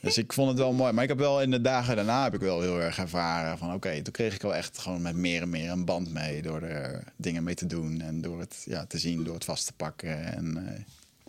Dus 0.01 0.17
ik 0.17 0.34
vond 0.34 0.49
het 0.49 0.57
wel 0.57 0.71
mooi. 0.73 0.91
Maar 0.93 1.03
ik 1.03 1.09
heb 1.09 1.17
wel 1.17 1.41
in 1.41 1.51
de 1.51 1.61
dagen 1.61 1.95
daarna 1.95 2.23
heb 2.23 2.34
ik 2.34 2.39
wel 2.39 2.61
heel 2.61 2.80
erg 2.81 2.97
ervaren 2.97 3.57
van 3.57 3.73
oké, 3.73 4.01
toen 4.01 4.13
kreeg 4.13 4.34
ik 4.35 4.41
wel 4.41 4.55
echt 4.55 4.77
gewoon 4.77 5.01
met 5.01 5.15
meer 5.15 5.41
en 5.41 5.49
meer 5.49 5.69
een 5.71 5.85
band 5.85 6.13
mee 6.13 6.41
door 6.41 6.61
er 6.61 7.03
dingen 7.15 7.43
mee 7.43 7.55
te 7.55 7.65
doen 7.65 8.01
en 8.01 8.21
door 8.21 8.39
het 8.39 8.63
ja, 8.65 8.85
te 8.85 8.97
zien, 8.97 9.23
door 9.23 9.34
het 9.34 9.45
vast 9.45 9.65
te 9.65 9.73
pakken. 9.73 10.34
En 10.34 10.67
eh, 10.67 10.81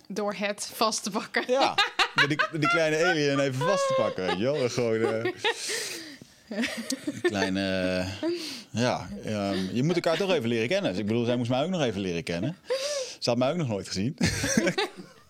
Door 0.08 0.34
het 0.34 0.70
vast 0.74 1.02
te 1.02 1.10
pakken. 1.10 1.44
ja, 1.46 1.74
die, 2.28 2.38
die 2.52 2.68
kleine 2.68 3.06
alien 3.06 3.38
even 3.38 3.66
vast 3.66 3.86
te 3.86 3.94
pakken, 3.96 4.26
weet 4.26 4.38
je 4.38 4.44
wel. 4.44 4.62
En 4.62 4.70
Gewoon, 4.70 5.00
eh, 5.02 5.32
Een 6.48 7.20
kleine... 7.22 8.04
ja, 8.70 9.08
ehm, 9.24 9.58
je 9.72 9.82
moet 9.82 9.94
elkaar 9.94 10.16
toch 10.16 10.32
even 10.32 10.48
leren 10.48 10.68
kennen. 10.68 10.90
Dus 10.90 11.00
ik 11.00 11.06
bedoel, 11.06 11.24
zij 11.24 11.36
moest 11.36 11.50
mij 11.50 11.62
ook 11.64 11.70
nog 11.70 11.82
even 11.82 12.00
leren 12.00 12.22
kennen. 12.22 12.56
Ze 13.18 13.28
had 13.30 13.38
mij 13.38 13.50
ook 13.50 13.56
nog 13.56 13.68
nooit 13.68 13.86
gezien. 13.88 14.16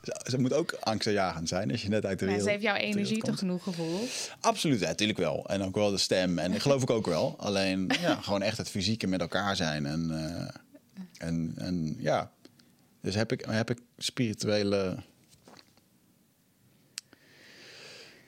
Ze- 0.03 0.39
moet 0.39 0.53
ook 0.53 0.73
angstaanjagend 0.73 1.49
zijn 1.49 1.71
als 1.71 1.83
je 1.83 1.89
net 1.89 2.07
uit 2.07 2.19
de 2.19 2.25
Maar 2.25 2.35
wereld... 2.35 2.45
ze 2.45 2.51
heeft 2.51 2.75
jouw 2.75 2.89
energie 2.91 3.23
toch 3.23 3.39
genoeg 3.39 3.63
gevoeld? 3.63 4.31
Absoluut, 4.41 4.81
ja, 4.81 4.87
natuurlijk 4.87 5.19
wel. 5.19 5.47
En 5.49 5.63
ook 5.63 5.75
wel 5.75 5.91
de 5.91 5.99
stem. 5.99 6.39
En 6.39 6.53
ik 6.53 6.61
geloof 6.61 6.83
ik 6.83 6.91
ook 6.91 7.07
wel. 7.07 7.35
Alleen 7.39 7.91
ja, 8.01 8.15
gewoon 8.15 8.43
echt 8.43 8.59
het 8.59 8.69
fysieke 8.69 9.07
met 9.07 9.21
elkaar 9.21 9.57
zijn. 9.57 9.87
En, 9.87 10.11
eh, 10.11 10.49
en, 11.29 11.53
en 11.57 11.97
ja, 11.99 12.33
dus 13.01 13.15
heb 13.15 13.33
ik, 13.33 13.45
heb 13.49 13.71
ik 13.71 13.79
spirituele. 13.99 14.97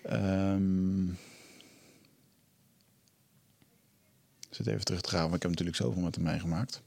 Ehm 0.03 1.09
ik 4.53 4.59
zit 4.59 4.67
even 4.67 4.85
terug 4.85 5.01
te 5.01 5.09
gaan, 5.09 5.23
want 5.23 5.35
ik 5.35 5.43
heb 5.43 5.51
natuurlijk 5.51 5.77
zoveel 5.77 6.03
met 6.03 6.15
hem 6.15 6.25
meegemaakt. 6.25 6.83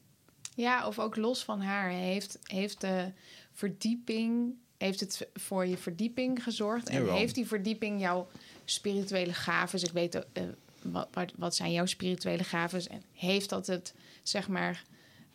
Ja, 0.55 0.87
of 0.87 0.99
ook 0.99 1.15
los 1.15 1.43
van 1.43 1.61
haar. 1.61 1.89
Heeft, 1.89 2.39
heeft 2.43 2.81
de 2.81 3.11
verdieping, 3.53 4.53
heeft 4.85 4.99
het 4.99 5.27
voor 5.33 5.65
je 5.65 5.77
verdieping 5.77 6.43
gezorgd? 6.43 6.89
En 6.89 6.99
Jawel. 6.99 7.15
heeft 7.15 7.35
die 7.35 7.47
verdieping 7.47 7.99
jouw 7.99 8.27
spirituele 8.65 9.33
gaven? 9.33 9.83
Ik 9.83 9.91
weet, 9.91 10.15
eh, 10.33 10.43
wat, 10.81 11.31
wat, 11.35 11.55
zijn 11.55 11.71
jouw 11.71 11.85
spirituele 11.85 12.43
gaven? 12.43 12.87
En 12.89 13.01
heeft 13.13 13.49
dat 13.49 13.67
het, 13.67 13.93
zeg 14.23 14.47
maar, 14.47 14.83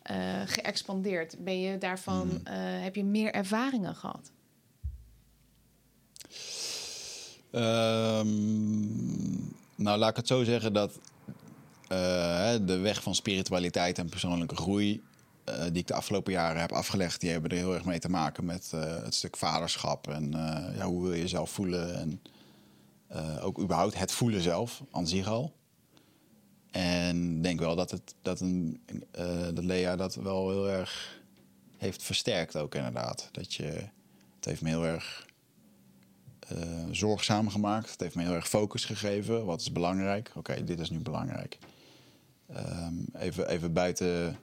eh, 0.01 0.41
geëxpandeerd? 0.45 1.35
Ben 1.43 1.59
je 1.59 1.77
daarvan, 1.77 2.29
Hmm. 2.29 2.39
eh, 2.43 2.83
heb 2.83 2.95
je 2.95 3.03
meer 3.03 3.33
ervaringen 3.33 3.95
gehad? 3.95 4.31
Ehm, 7.51 8.27
nou, 9.75 9.97
laat 9.97 10.09
ik 10.09 10.15
het 10.15 10.27
zo 10.27 10.43
zeggen 10.43 10.73
dat 10.73 10.99
de 12.67 12.77
weg 12.81 13.03
van 13.03 13.15
spiritualiteit 13.15 13.97
en 13.97 14.09
persoonlijke 14.09 14.55
groei, 14.55 15.01
eh, 15.43 15.63
die 15.63 15.81
ik 15.81 15.87
de 15.87 15.93
afgelopen 15.93 16.31
jaren 16.31 16.61
heb 16.61 16.71
afgelegd, 16.71 17.21
die 17.21 17.29
hebben 17.29 17.51
er 17.51 17.57
heel 17.57 17.73
erg 17.73 17.85
mee 17.85 17.99
te 17.99 18.09
maken 18.09 18.45
met 18.45 18.71
eh, 18.73 19.03
het 19.03 19.15
stuk 19.15 19.37
vaderschap 19.37 20.07
en 20.07 20.33
eh, 20.33 20.75
ja, 20.77 20.85
hoe 20.85 21.03
wil 21.03 21.13
je 21.13 21.21
jezelf 21.21 21.49
voelen 21.49 21.95
en 21.95 22.21
ook 23.41 23.59
überhaupt 23.59 23.97
het 23.97 24.11
voelen 24.11 24.41
zelf 24.41 24.83
aan 24.91 25.07
zich 25.07 25.27
al. 25.27 25.53
En 26.71 27.35
ik 27.35 27.43
denk 27.43 27.59
wel 27.59 27.75
dat, 27.75 27.91
het, 27.91 28.15
dat, 28.21 28.39
een, 28.39 28.81
dat 29.53 29.63
Lea 29.63 29.95
dat 29.95 30.15
wel 30.15 30.49
heel 30.49 30.69
erg 30.69 31.21
heeft 31.77 32.03
versterkt 32.03 32.55
ook 32.55 32.75
inderdaad. 32.75 33.29
Dat 33.31 33.53
je, 33.53 33.63
het 34.35 34.45
heeft 34.45 34.61
me 34.61 34.69
heel 34.69 34.85
erg 34.85 35.27
zorgzaam 36.91 37.49
gemaakt. 37.49 37.91
Het 37.91 37.99
heeft 37.99 38.15
me 38.15 38.23
heel 38.23 38.33
erg 38.33 38.49
focus 38.49 38.85
gegeven. 38.85 39.45
Wat 39.45 39.61
is 39.61 39.71
belangrijk? 39.71 40.31
Oké, 40.35 40.63
dit 40.63 40.79
is 40.79 40.89
nu 40.89 40.99
belangrijk. 40.99 41.57
Ehm, 42.47 42.93
even, 43.13 43.47
even 43.47 43.73
buiten 43.73 44.37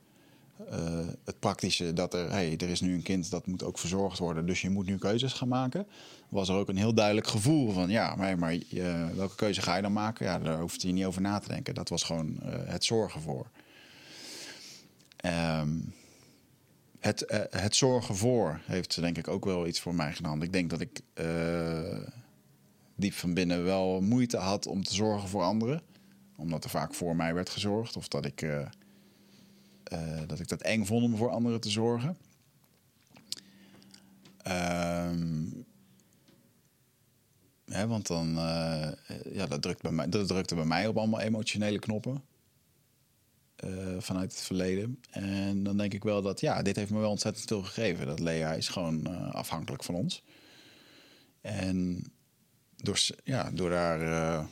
eh, 0.67 1.07
het 1.25 1.39
praktische 1.39 1.93
dat 1.93 2.15
er, 2.15 2.31
hey, 2.31 2.57
er 2.57 2.69
is 2.69 2.81
nu 2.81 2.95
een 2.95 3.03
kind 3.03 3.31
dat 3.31 3.47
moet 3.47 3.63
ook 3.63 3.79
verzorgd 3.79 4.19
worden, 4.19 4.47
dus 4.47 4.61
je 4.61 4.71
moet 4.71 4.87
nu 4.87 4.99
keuzes 4.99 5.33
gaan 5.33 5.49
maken. 5.49 5.87
Was 6.29 6.49
er 6.49 6.55
ook 6.55 6.69
een 6.69 6.77
heel 6.77 6.95
duidelijk 6.95 7.27
gevoel 7.27 7.73
van, 7.73 7.89
ja, 7.89 8.15
maar, 8.15 8.39
maar 8.39 8.59
welke 9.15 9.35
keuze 9.35 9.63
ga 9.63 9.77
je 9.77 9.83
dan 9.83 9.93
maken? 9.93 10.27
Ja, 10.27 10.39
daar 10.39 10.61
hoeft 10.61 10.83
je 10.83 10.93
niet 10.93 11.05
over 11.05 11.21
na 11.21 11.39
te 11.39 11.49
denken. 11.49 11.75
Dat 11.75 11.89
was 11.89 12.03
gewoon 12.03 12.41
eh, 12.41 12.53
het 12.65 12.85
zorgen 12.85 13.21
voor. 13.21 13.51
Ehm, 15.17 15.71
het, 16.99 17.25
eh, 17.25 17.63
het 17.63 17.77
zorgen 17.77 18.17
voor 18.17 18.61
heeft 18.65 19.01
denk 19.01 19.19
ik 19.19 19.29
ook 19.29 19.45
wel 19.45 19.67
iets 19.67 19.81
voor 19.81 19.95
mij 19.95 20.13
gedaan. 20.13 20.43
Ik 20.43 20.53
denk 20.53 20.71
dat 20.71 20.81
ik 20.81 21.01
diep 22.95 23.13
van 23.13 23.35
binnen 23.35 23.65
wel 23.65 24.01
moeite 24.01 24.37
had 24.37 24.67
om 24.67 24.85
te 24.85 24.95
zorgen 24.95 25.29
voor 25.29 25.43
anderen. 25.43 25.83
Omdat 26.37 26.65
er 26.65 26.71
vaak 26.71 26.95
voor 26.95 27.17
mij 27.17 27.35
werd 27.35 27.51
gezorgd. 27.51 27.97
Of 27.97 28.09
dat 28.09 28.25
ik, 28.25 28.47
eh, 29.89 30.23
dat, 30.27 30.40
ik 30.40 30.48
dat 30.48 30.62
eng 30.62 30.85
vond 30.85 31.05
om 31.05 31.16
voor 31.16 31.31
anderen 31.31 31.60
te 31.60 31.70
zorgen. 31.70 32.16
Ehm, 34.43 35.47
want 37.65 38.06
dan, 38.06 38.39
eh, 38.39 38.90
ja, 39.32 39.47
dat, 39.47 39.62
drukt 39.62 39.82
bij 39.82 39.93
mij, 39.93 40.09
dat 40.09 40.28
drukte 40.28 40.55
bij 40.55 40.65
mij 40.65 40.86
op 40.86 40.97
allemaal 40.97 41.20
emotionele 41.20 41.78
knoppen 41.78 42.24
eh, 43.56 43.97
vanuit 43.98 44.32
het 44.32 44.43
verleden. 44.43 45.01
En 45.10 45.62
dan 45.62 45.77
denk 45.77 45.94
ik 45.94 46.05
wel 46.05 46.23
dat, 46.23 46.40
ja, 46.40 46.62
dit 46.62 46.77
heeft 46.77 46.90
me 46.90 46.98
wel 46.98 47.10
ontzettend 47.10 47.47
veel 47.47 47.62
gegeven. 47.62 48.06
Dat 48.06 48.20
Lea 48.20 48.52
is 48.52 48.69
gewoon 48.69 49.06
afhankelijk 49.32 49.85
van 49.85 49.94
ons. 49.94 50.23
En 51.40 52.05
door, 52.77 53.01
ja, 53.24 53.51
door 53.51 53.70
daar 53.70 54.48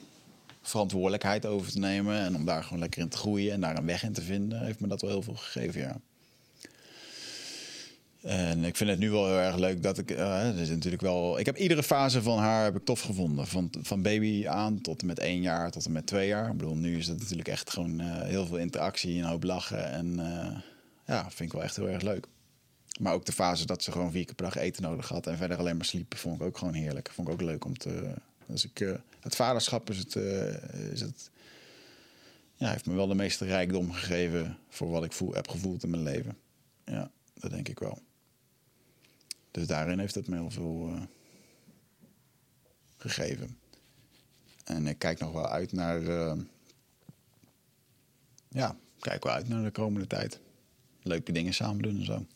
verantwoordelijkheid 0.68 1.46
over 1.46 1.70
te 1.72 1.78
nemen 1.78 2.18
en 2.18 2.36
om 2.36 2.44
daar 2.44 2.62
gewoon 2.62 2.78
lekker 2.78 3.00
in 3.00 3.08
te 3.08 3.16
groeien 3.16 3.52
en 3.52 3.60
daar 3.60 3.76
een 3.78 3.86
weg 3.86 4.02
in 4.02 4.12
te 4.12 4.22
vinden, 4.22 4.64
heeft 4.64 4.80
me 4.80 4.86
dat 4.88 5.00
wel 5.00 5.10
heel 5.10 5.22
veel 5.22 5.34
gegeven, 5.34 5.80
ja. 5.80 6.00
En 8.22 8.64
ik 8.64 8.76
vind 8.76 8.90
het 8.90 8.98
nu 8.98 9.10
wel 9.10 9.26
heel 9.26 9.38
erg 9.38 9.56
leuk 9.56 9.82
dat 9.82 9.98
ik. 9.98 10.10
eh, 10.10 10.48
er 10.48 10.58
is 10.60 10.68
natuurlijk 10.68 11.02
wel. 11.02 11.38
Ik 11.38 11.46
heb 11.46 11.56
iedere 11.56 11.82
fase 11.82 12.22
van 12.22 12.38
haar 12.38 12.64
heb 12.64 12.76
ik 12.76 12.84
tof 12.84 13.00
gevonden. 13.00 13.46
Van, 13.46 13.70
van 13.82 14.02
baby 14.02 14.48
aan 14.48 14.80
tot 14.80 15.00
en 15.00 15.06
met 15.06 15.18
één 15.18 15.40
jaar 15.40 15.70
tot 15.70 15.84
en 15.86 15.92
met 15.92 16.06
twee 16.06 16.28
jaar. 16.28 16.50
Ik 16.50 16.56
bedoel, 16.56 16.76
nu 16.76 16.98
is 16.98 17.06
het 17.06 17.18
natuurlijk 17.18 17.48
echt 17.48 17.70
gewoon 17.70 18.00
eh, 18.00 18.22
heel 18.22 18.46
veel 18.46 18.56
interactie 18.58 19.18
en 19.18 19.28
hoop 19.28 19.42
lachen. 19.42 19.90
En 19.92 20.18
eh, 20.18 20.56
ja, 21.06 21.22
vind 21.22 21.40
ik 21.40 21.52
wel 21.52 21.62
echt 21.62 21.76
heel 21.76 21.88
erg 21.88 22.02
leuk. 22.02 22.26
Maar 23.00 23.12
ook 23.12 23.26
de 23.26 23.32
fase 23.32 23.66
dat 23.66 23.82
ze 23.82 23.92
gewoon 23.92 24.10
vier 24.10 24.24
keer 24.24 24.34
per 24.34 24.44
dag 24.44 24.56
eten 24.56 24.82
nodig 24.82 25.08
had 25.08 25.26
en 25.26 25.36
verder 25.36 25.58
alleen 25.58 25.76
maar 25.76 25.86
sliep, 25.86 26.16
vond 26.16 26.40
ik 26.40 26.46
ook 26.46 26.58
gewoon 26.58 26.74
heerlijk. 26.74 27.10
Vond 27.12 27.28
ik 27.28 27.34
ook 27.34 27.42
leuk 27.42 27.64
om 27.64 27.78
te. 27.78 28.14
Dus 28.46 28.64
ik, 28.64 28.80
eh, 28.80 28.90
het 29.26 29.36
vaderschap 29.36 29.90
is 29.90 29.98
het, 29.98 30.16
eh, 30.16 30.90
is 30.92 31.00
het. 31.00 31.30
Ja, 32.54 32.70
heeft 32.70 32.86
me 32.86 32.94
wel 32.94 33.06
de 33.06 33.14
meeste 33.14 33.44
rijkdom 33.44 33.92
gegeven 33.92 34.58
voor 34.68 34.90
wat 34.90 35.04
ik 35.04 35.12
voel, 35.12 35.34
heb 35.34 35.48
gevoeld 35.48 35.82
in 35.82 35.90
mijn 35.90 36.02
leven. 36.02 36.36
Ja, 36.84 37.10
dat 37.34 37.50
denk 37.50 37.68
ik 37.68 37.78
wel. 37.78 37.98
Dus 39.50 39.66
daarin 39.66 39.98
heeft 39.98 40.14
het 40.14 40.28
me 40.28 40.36
heel 40.36 40.50
veel 40.50 40.92
eh, 40.94 41.02
gegeven. 42.96 43.58
En 44.64 44.86
ik 44.86 44.98
kijk 44.98 45.18
nog 45.18 45.32
wel 45.32 45.48
uit 45.48 45.72
naar. 45.72 46.06
eh, 46.06 46.36
ja, 48.48 48.76
kijk 48.98 49.24
wel 49.24 49.32
uit 49.32 49.48
naar 49.48 49.62
de 49.64 49.70
komende 49.70 50.06
tijd. 50.06 50.40
Leuke 51.02 51.32
dingen 51.32 51.54
samen 51.54 51.82
doen 51.82 51.96
en 51.98 52.04
zo. 52.04 52.26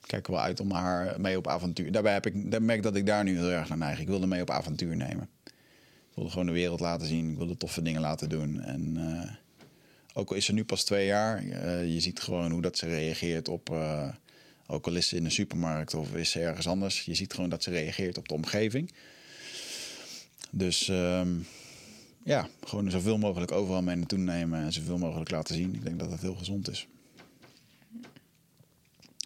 Kijk 0.00 0.26
wel 0.26 0.40
uit 0.40 0.60
om 0.60 0.70
haar 0.70 1.20
mee 1.20 1.36
op 1.36 1.46
avontuur. 1.48 1.92
Daarbij 1.92 2.12
heb 2.12 2.26
ik, 2.26 2.60
merk 2.60 2.82
dat 2.82 2.96
ik 2.96 3.06
daar 3.06 3.24
nu 3.24 3.36
heel 3.36 3.50
erg 3.50 3.68
naar 3.68 3.78
neig. 3.78 4.00
Ik 4.00 4.06
wilde 4.06 4.26
mee 4.26 4.42
op 4.42 4.50
avontuur 4.50 4.96
nemen. 4.96 5.28
Ik 6.16 6.22
wilde 6.22 6.34
gewoon 6.36 6.54
de 6.54 6.60
wereld 6.60 6.80
laten 6.80 7.06
zien. 7.06 7.30
Ik 7.30 7.36
wilde 7.36 7.56
toffe 7.56 7.82
dingen 7.82 8.00
laten 8.00 8.28
doen. 8.28 8.60
En 8.60 8.96
eh, 8.96 9.30
ook 10.14 10.30
al 10.30 10.36
is 10.36 10.44
ze 10.44 10.52
nu 10.52 10.64
pas 10.64 10.84
twee 10.84 11.06
jaar, 11.06 11.38
eh, 11.48 11.92
je 11.94 12.00
ziet 12.00 12.20
gewoon 12.20 12.50
hoe 12.50 12.62
dat 12.62 12.78
ze 12.78 12.86
reageert 12.86 13.48
op. 13.48 13.70
eh, 13.70 14.08
ook 14.66 14.86
al 14.86 14.94
is 14.94 15.08
ze 15.08 15.16
in 15.16 15.24
de 15.24 15.30
supermarkt 15.30 15.94
of 15.94 16.14
is 16.14 16.30
ze 16.30 16.40
ergens 16.40 16.66
anders. 16.66 17.04
Je 17.04 17.14
ziet 17.14 17.34
gewoon 17.34 17.50
dat 17.50 17.62
ze 17.62 17.70
reageert 17.70 18.18
op 18.18 18.28
de 18.28 18.34
omgeving. 18.34 18.92
Dus 20.50 20.88
ehm, 20.88 21.34
ja, 22.24 22.48
gewoon 22.64 22.90
zoveel 22.90 23.18
mogelijk 23.18 23.52
overal 23.52 23.82
mee 23.82 23.96
naartoe 23.96 24.18
nemen 24.18 24.60
en 24.60 24.72
zoveel 24.72 24.98
mogelijk 24.98 25.30
laten 25.30 25.54
zien. 25.54 25.74
Ik 25.74 25.84
denk 25.84 25.98
dat 25.98 26.10
dat 26.10 26.20
heel 26.20 26.34
gezond 26.34 26.70
is. 26.70 26.86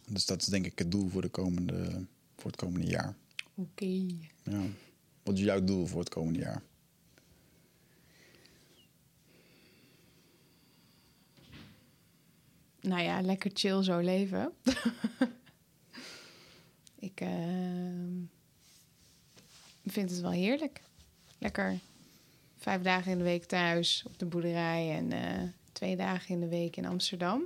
Dus 0.09 0.27
dat 0.27 0.43
is 0.43 0.49
denk 0.49 0.67
ik 0.67 0.79
het 0.79 0.91
doel 0.91 1.09
voor, 1.09 1.23
de 1.23 1.29
komende, 1.29 2.05
voor 2.37 2.51
het 2.51 2.61
komende 2.61 2.87
jaar. 2.87 3.15
Oké. 3.55 4.05
Ja. 4.43 4.63
Wat 5.23 5.39
is 5.39 5.45
jouw 5.45 5.65
doel 5.65 5.87
voor 5.87 6.01
het 6.01 6.09
komende 6.09 6.39
jaar? 6.39 6.63
Nou 12.81 13.03
ja, 13.03 13.21
lekker 13.21 13.51
chill 13.55 13.83
zo 13.83 13.99
leven. 13.99 14.53
ik 16.99 17.21
ehm, 17.21 18.19
vind 19.85 20.11
het 20.11 20.21
wel 20.21 20.31
heerlijk. 20.31 20.83
Lekker 21.39 21.79
vijf 22.61 22.83
dagen 22.83 23.13
in 23.13 23.19
de 23.19 23.25
week 23.25 23.45
thuis 23.45 24.05
op 24.07 24.19
de 24.19 24.27
boerderij 24.27 24.97
en 24.97 25.13
eh, 25.13 25.49
twee 25.73 25.97
dagen 25.97 26.35
in 26.35 26.41
de 26.41 26.49
week 26.49 26.77
in 26.77 26.87
Amsterdam. 26.87 27.43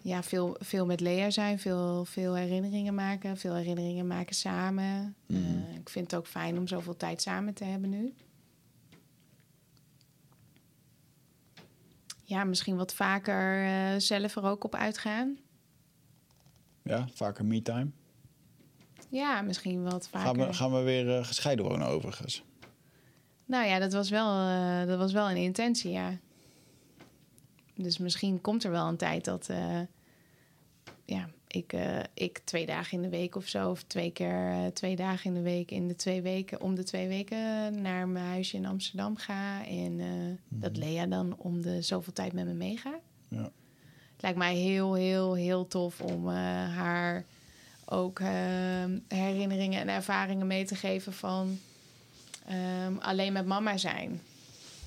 Ja, 0.00 0.22
veel, 0.22 0.56
veel 0.60 0.86
met 0.86 1.00
Lea 1.00 1.30
zijn, 1.30 1.58
veel, 1.58 2.04
veel 2.04 2.34
herinneringen 2.34 2.94
maken, 2.94 3.36
veel 3.36 3.54
herinneringen 3.54 4.06
maken 4.06 4.34
samen. 4.34 5.16
Eh, 5.26 5.36
ik 5.80 5.88
vind 5.88 6.10
het 6.10 6.20
ook 6.20 6.26
fijn 6.26 6.58
om 6.58 6.68
zoveel 6.68 6.96
tijd 6.96 7.22
samen 7.22 7.54
te 7.54 7.64
hebben 7.64 7.90
nu. 7.90 8.14
Ja, 12.24 12.44
misschien 12.44 12.76
wat 12.76 12.94
vaker 12.94 13.64
eh, 13.64 13.98
zelf 13.98 14.36
er 14.36 14.44
ook 14.44 14.64
op 14.64 14.74
uitgaan. 14.74 15.38
Ja, 16.82 17.08
vaker 17.12 17.44
me-time. 17.44 17.90
Ja, 19.08 19.42
misschien 19.42 19.82
wat 19.82 20.08
vaker. 20.08 20.26
Gaan 20.26 20.46
we, 20.46 20.52
gaan 20.52 20.72
we 20.72 20.82
weer 20.82 21.16
eh, 21.16 21.24
gescheiden 21.24 21.64
wonen 21.64 21.86
overigens? 21.86 22.44
Nou 23.46 23.66
ja, 23.66 23.78
dat 23.78 23.92
was, 23.92 24.10
wel, 24.10 24.48
eh, 24.48 24.86
dat 24.86 24.98
was 24.98 25.12
wel 25.12 25.30
een 25.30 25.36
intentie, 25.36 25.90
ja. 25.90 26.18
Dus 27.74 27.98
misschien 27.98 28.40
komt 28.40 28.64
er 28.64 28.70
wel 28.70 28.88
een 28.88 28.96
tijd 28.96 29.24
dat... 29.24 29.50
ja, 31.04 31.28
ik, 31.54 31.72
eh, 31.72 31.98
ik 32.14 32.40
twee 32.44 32.66
dagen 32.66 32.96
in 32.96 33.02
de 33.02 33.08
week 33.08 33.36
of 33.36 33.46
zo, 33.46 33.70
of 33.70 33.82
twee 33.82 34.10
keer 34.10 34.50
eh, 34.50 34.66
twee 34.66 34.96
dagen 34.96 35.24
in 35.24 35.34
de 35.34 35.42
week 35.42 35.70
in 35.70 35.88
de 35.88 35.96
twee 35.96 36.22
weken, 36.22 36.60
om 36.60 36.74
de 36.74 36.82
twee 36.82 37.08
weken 37.08 37.80
naar 37.82 38.08
mijn 38.08 38.24
huisje 38.24 38.56
in 38.56 38.66
Amsterdam 38.66 39.16
ga. 39.16 39.66
En 39.66 40.00
eh, 40.00 40.08
dat 40.48 40.76
Lea 40.76 41.06
dan 41.06 41.36
om 41.36 41.62
de 41.62 41.82
zoveel 41.82 42.12
tijd 42.12 42.32
met 42.32 42.46
me 42.46 42.52
meegaat. 42.52 43.02
Ja. 43.28 43.50
Het 44.12 44.22
lijkt 44.22 44.38
mij 44.38 44.54
heel, 44.54 44.94
heel, 44.94 45.34
heel 45.34 45.66
tof 45.66 46.00
om 46.00 46.28
haar 46.28 47.24
ook 47.84 48.20
herinneringen 49.08 49.80
en 49.80 49.88
ervaringen 49.88 50.46
mee 50.46 50.64
te 50.64 50.74
geven 50.74 51.12
van 51.12 51.58
ehm, 52.46 52.96
alleen 52.98 53.32
met 53.32 53.46
mama 53.46 53.76
zijn. 53.76 54.20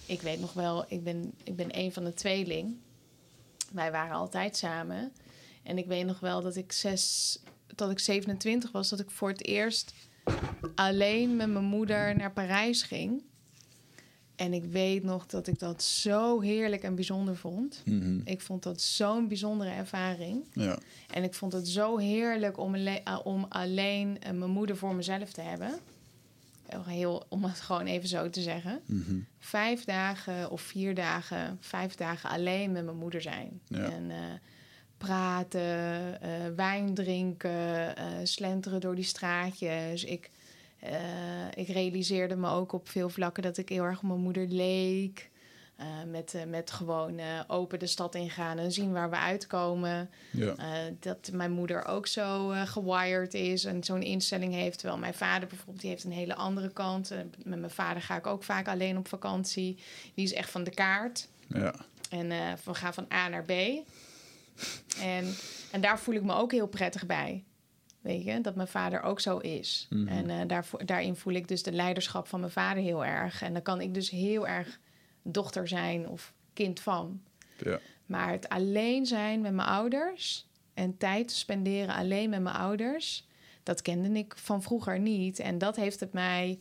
Ik 0.06 0.22
weet 0.22 0.40
nog 0.40 0.54
wel, 0.54 0.86
ik 0.88 1.04
ben, 1.04 1.34
ik 1.44 1.56
ben 1.56 1.78
een 1.78 1.94
van 1.94 2.04
de 2.04 2.14
tweeling. 2.14 2.76
Wij 3.72 3.92
waren 3.92 4.16
altijd 4.16 4.58
samen. 4.58 5.12
En 5.68 5.78
ik 5.78 5.86
weet 5.86 6.06
nog 6.06 6.20
wel 6.20 6.42
dat 6.42 6.56
ik 6.56 6.72
zes, 6.72 7.38
dat 7.76 7.92
ik 7.92 8.00
27 8.00 8.72
was, 8.72 8.90
dat 8.90 9.00
ik 9.00 9.12
voor 9.12 9.30
het 9.30 9.46
eerst 9.46 9.94
alleen 10.76 11.36
met 11.36 11.50
mijn 11.50 11.66
moeder 11.66 12.16
naar 12.18 12.32
Parijs 12.32 12.82
ging. 12.82 13.24
En 14.36 14.54
ik 14.54 14.66
weet 14.66 15.04
nog 15.04 15.26
dat 15.26 15.48
ik 15.48 15.60
dat 15.60 15.84
zo 15.84 16.40
heerlijk 16.40 16.84
en 16.84 16.96
bijzonder 16.96 17.36
vond. 17.36 17.82
Mhm. 17.86 18.20
Ik 18.24 18.42
vond 18.42 18.64
dat 18.64 18.82
zo'n 18.82 19.28
bijzondere 19.28 19.70
ervaring. 19.72 20.44
Ja. 20.54 20.78
En 21.14 21.24
ik 21.24 21.34
vond 21.34 21.54
het 21.54 21.68
zo 21.68 21.98
heerlijk 21.98 22.58
om, 22.58 22.74
alle- 22.76 23.02
uh, 23.08 23.20
om 23.24 23.46
alleen 23.50 24.10
uh, 24.10 24.32
mijn 24.32 24.52
moeder 24.52 24.78
voor 24.78 24.96
mezelf 24.96 25.32
te 25.32 25.42
hebben. 25.42 25.80
Heel, 26.86 27.26
om 27.30 27.44
het 27.44 27.60
gewoon 27.60 27.86
even 27.86 28.08
zo 28.10 28.30
te 28.30 28.42
zeggen. 28.42 28.82
Mhm. 28.86 29.20
Vijf 29.40 29.84
dagen 29.86 30.52
of 30.52 30.62
vier 30.62 30.96
dagen, 30.96 31.58
vijf 31.62 31.96
dagen 31.96 32.30
alleen 32.30 32.72
met 32.72 32.86
mijn 32.86 32.98
moeder 32.98 33.22
zijn. 33.22 33.62
Ja. 33.68 33.92
En 33.92 34.12
eh, 34.12 34.18
praten, 34.98 36.22
eh, 36.22 36.30
wijn 36.56 36.94
drinken, 36.94 37.96
eh, 37.96 38.06
slenteren 38.24 38.80
door 38.80 38.96
die 38.96 39.04
straatjes. 39.04 40.04
Ik, 40.04 40.30
eh, 40.80 40.92
ik 41.54 41.68
realiseerde 41.68 42.36
me 42.36 42.50
ook 42.50 42.72
op 42.72 42.90
veel 42.90 43.10
vlakken 43.10 43.44
dat 43.44 43.58
ik 43.58 43.70
heel 43.70 43.84
erg 43.84 43.98
op 43.98 44.08
mijn 44.08 44.20
moeder 44.20 44.48
leek. 44.48 45.30
Met, 46.08 46.36
met 46.48 46.72
gewoon 46.72 47.20
open 47.48 47.80
de 47.80 47.88
stad 47.88 48.16
ingaan 48.16 48.58
en 48.58 48.72
zien 48.72 48.92
waar 48.92 49.10
we 49.10 49.16
uitkomen. 49.16 50.10
Ja. 50.32 50.56
Dat 51.00 51.30
mijn 51.34 51.52
moeder 51.52 51.86
ook 51.86 52.08
zo 52.08 52.48
gewired 52.66 53.34
is 53.34 53.66
en 53.66 53.84
zo'n 53.84 54.02
instelling 54.02 54.54
heeft. 54.54 54.78
Terwijl 54.78 55.00
mijn 55.00 55.14
vader 55.14 55.48
bijvoorbeeld, 55.48 55.82
die 55.82 55.90
heeft 55.90 56.04
een 56.04 56.12
hele 56.12 56.36
andere 56.36 56.70
kant. 56.70 57.10
Met 57.44 57.60
mijn 57.60 57.72
vader 57.72 58.02
ga 58.02 58.18
ik 58.18 58.28
ook 58.28 58.44
vaak 58.44 58.68
alleen 58.68 58.98
op 58.98 59.08
vakantie. 59.08 59.78
Die 60.14 60.26
is 60.26 60.34
echt 60.34 60.50
van 60.50 60.64
de 60.64 60.74
kaart. 60.74 61.28
Ja. 61.48 61.76
En 62.10 62.28
we 62.64 62.74
gaan 62.74 62.94
van 62.94 63.08
A 63.14 63.28
naar 63.28 63.44
B. 63.44 63.52
En, 65.02 65.34
en 65.72 65.82
daar 65.82 66.00
voel 66.00 66.16
ik 66.16 66.24
me 66.24 66.34
ook 66.34 66.52
heel 66.52 66.68
prettig 66.68 67.06
bij. 67.06 67.44
Weet 68.02 68.24
je, 68.24 68.42
dat 68.42 68.56
mijn 68.56 68.68
vader 68.68 69.02
ook 69.02 69.20
zo 69.20 69.38
is. 69.38 69.88
Mhm. 69.90 70.08
En 70.08 70.50
eh, 70.50 70.60
daarin 70.86 71.16
voel 71.16 71.34
ik 71.34 71.48
dus 71.48 71.64
de 71.64 71.72
leiderschap 71.72 72.28
van 72.28 72.40
mijn 72.40 72.52
vader 72.52 72.84
heel 72.84 73.06
erg. 73.06 73.42
En 73.42 73.54
dan 73.54 73.62
kan 73.62 73.82
ik 73.82 73.94
dus 73.94 74.10
heel 74.10 74.48
erg 74.48 74.80
dochter 75.22 75.68
zijn 75.68 76.08
of 76.08 76.34
kind 76.54 76.80
van. 76.80 77.22
Ja. 77.64 77.80
Maar 78.06 78.32
het 78.32 78.50
alleen 78.50 79.06
zijn 79.06 79.42
met 79.42 79.54
mijn 79.54 79.68
ouders 79.68 80.48
en 80.74 80.98
tijd 80.98 81.32
spenderen 81.32 81.96
alleen 81.96 82.30
met 82.30 82.42
mijn 82.42 82.56
ouders, 82.56 83.28
dat 83.64 83.82
kende 83.82 84.20
ik 84.20 84.34
van 84.38 84.62
vroeger 84.62 85.00
niet. 85.00 85.40
En 85.40 85.58
dat 85.58 85.76
heeft 85.76 86.00
het 86.00 86.14
mij, 86.14 86.60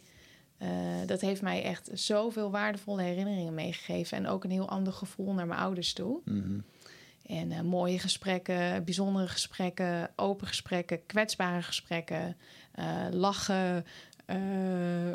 eh, 0.58 0.68
dat 1.06 1.20
heeft 1.20 1.42
mij 1.42 1.62
echt 1.62 1.90
zoveel 1.92 2.50
waardevolle 2.50 3.02
herinneringen 3.02 3.54
meegegeven. 3.54 4.16
En 4.18 4.26
ook 4.26 4.44
een 4.44 4.50
heel 4.50 4.68
ander 4.68 4.92
gevoel 4.92 5.32
naar 5.32 5.46
mijn 5.46 5.60
ouders 5.60 5.92
toe. 5.92 6.20
Mhm. 6.24 6.58
En 7.26 7.52
eh, 7.52 7.60
mooie 7.60 7.98
gesprekken, 7.98 8.84
bijzondere 8.84 9.28
gesprekken, 9.28 10.10
open 10.16 10.46
gesprekken, 10.46 11.06
kwetsbare 11.06 11.62
gesprekken, 11.62 12.36
eh, 12.72 13.06
lachen, 13.10 13.86
eh, 14.26 14.36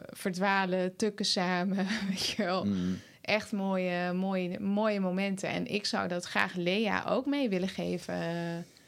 verdwalen, 0.09 0.95
tukken 0.95 1.25
samen. 1.25 1.87
Weet 2.09 2.27
je 2.27 2.43
wel. 2.43 2.65
Mhm. 2.65 2.93
Echt 3.21 3.51
mooie, 3.51 4.13
mooie, 4.13 4.59
mooie 4.59 4.99
momenten. 4.99 5.49
En 5.49 5.67
ik 5.67 5.85
zou 5.85 6.07
dat 6.07 6.25
graag 6.25 6.53
Lea 6.53 7.03
ook 7.07 7.25
mee 7.25 7.49
willen 7.49 7.69
geven. 7.69 8.15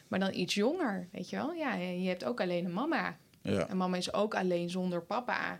Maar 0.07 0.19
dan 0.19 0.33
iets 0.33 0.53
jonger, 0.53 1.07
weet 1.11 1.29
je 1.29 1.35
wel. 1.35 1.53
Ja, 1.53 1.73
je 1.73 2.07
hebt 2.07 2.23
ook 2.25 2.41
alleen 2.41 2.65
een 2.65 2.73
mama. 2.73 3.17
Ja. 3.41 3.67
En 3.67 3.77
mama 3.77 3.97
is 3.97 4.13
ook 4.13 4.35
alleen 4.35 4.69
zonder 4.69 5.01
papa. 5.01 5.59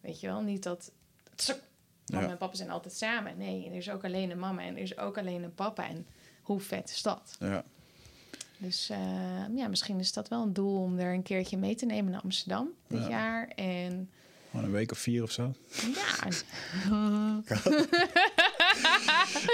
Weet 0.00 0.20
je 0.20 0.26
wel, 0.26 0.40
niet 0.40 0.62
dat... 0.62 0.92
Mama 2.06 2.24
Ja. 2.24 2.30
en 2.30 2.36
papa 2.36 2.56
zijn 2.56 2.70
altijd 2.70 2.94
samen. 2.94 3.38
Nee, 3.38 3.66
er 3.66 3.76
is 3.76 3.90
ook 3.90 4.04
alleen 4.04 4.30
een 4.30 4.38
mama 4.38 4.62
en 4.62 4.76
er 4.76 4.82
is 4.82 4.98
ook 4.98 5.18
alleen 5.18 5.42
een 5.42 5.54
papa. 5.54 5.88
En 5.88 6.06
hoe 6.42 6.60
vet 6.60 6.90
is 6.90 7.02
dat? 7.02 7.36
Ja. 7.40 7.64
Dus 8.58 8.88
eh, 8.90 8.98
ja, 9.56 9.68
misschien 9.68 9.98
is 9.98 10.12
dat 10.12 10.28
wel 10.28 10.42
een 10.42 10.52
doel 10.52 10.82
om 10.82 10.98
er 10.98 11.12
een 11.14 11.22
keertje 11.22 11.56
mee 11.56 11.74
te 11.74 11.86
nemen 11.86 12.12
naar 12.12 12.20
Amsterdam 12.20 12.68
dit 12.88 13.00
Ja. 13.02 13.08
jaar. 13.08 13.48
En 13.56 14.10
een 14.54 14.70
week 14.70 14.90
of 14.90 14.98
vier 14.98 15.22
of 15.22 15.30
zo. 15.30 15.54
ja, 15.94 16.30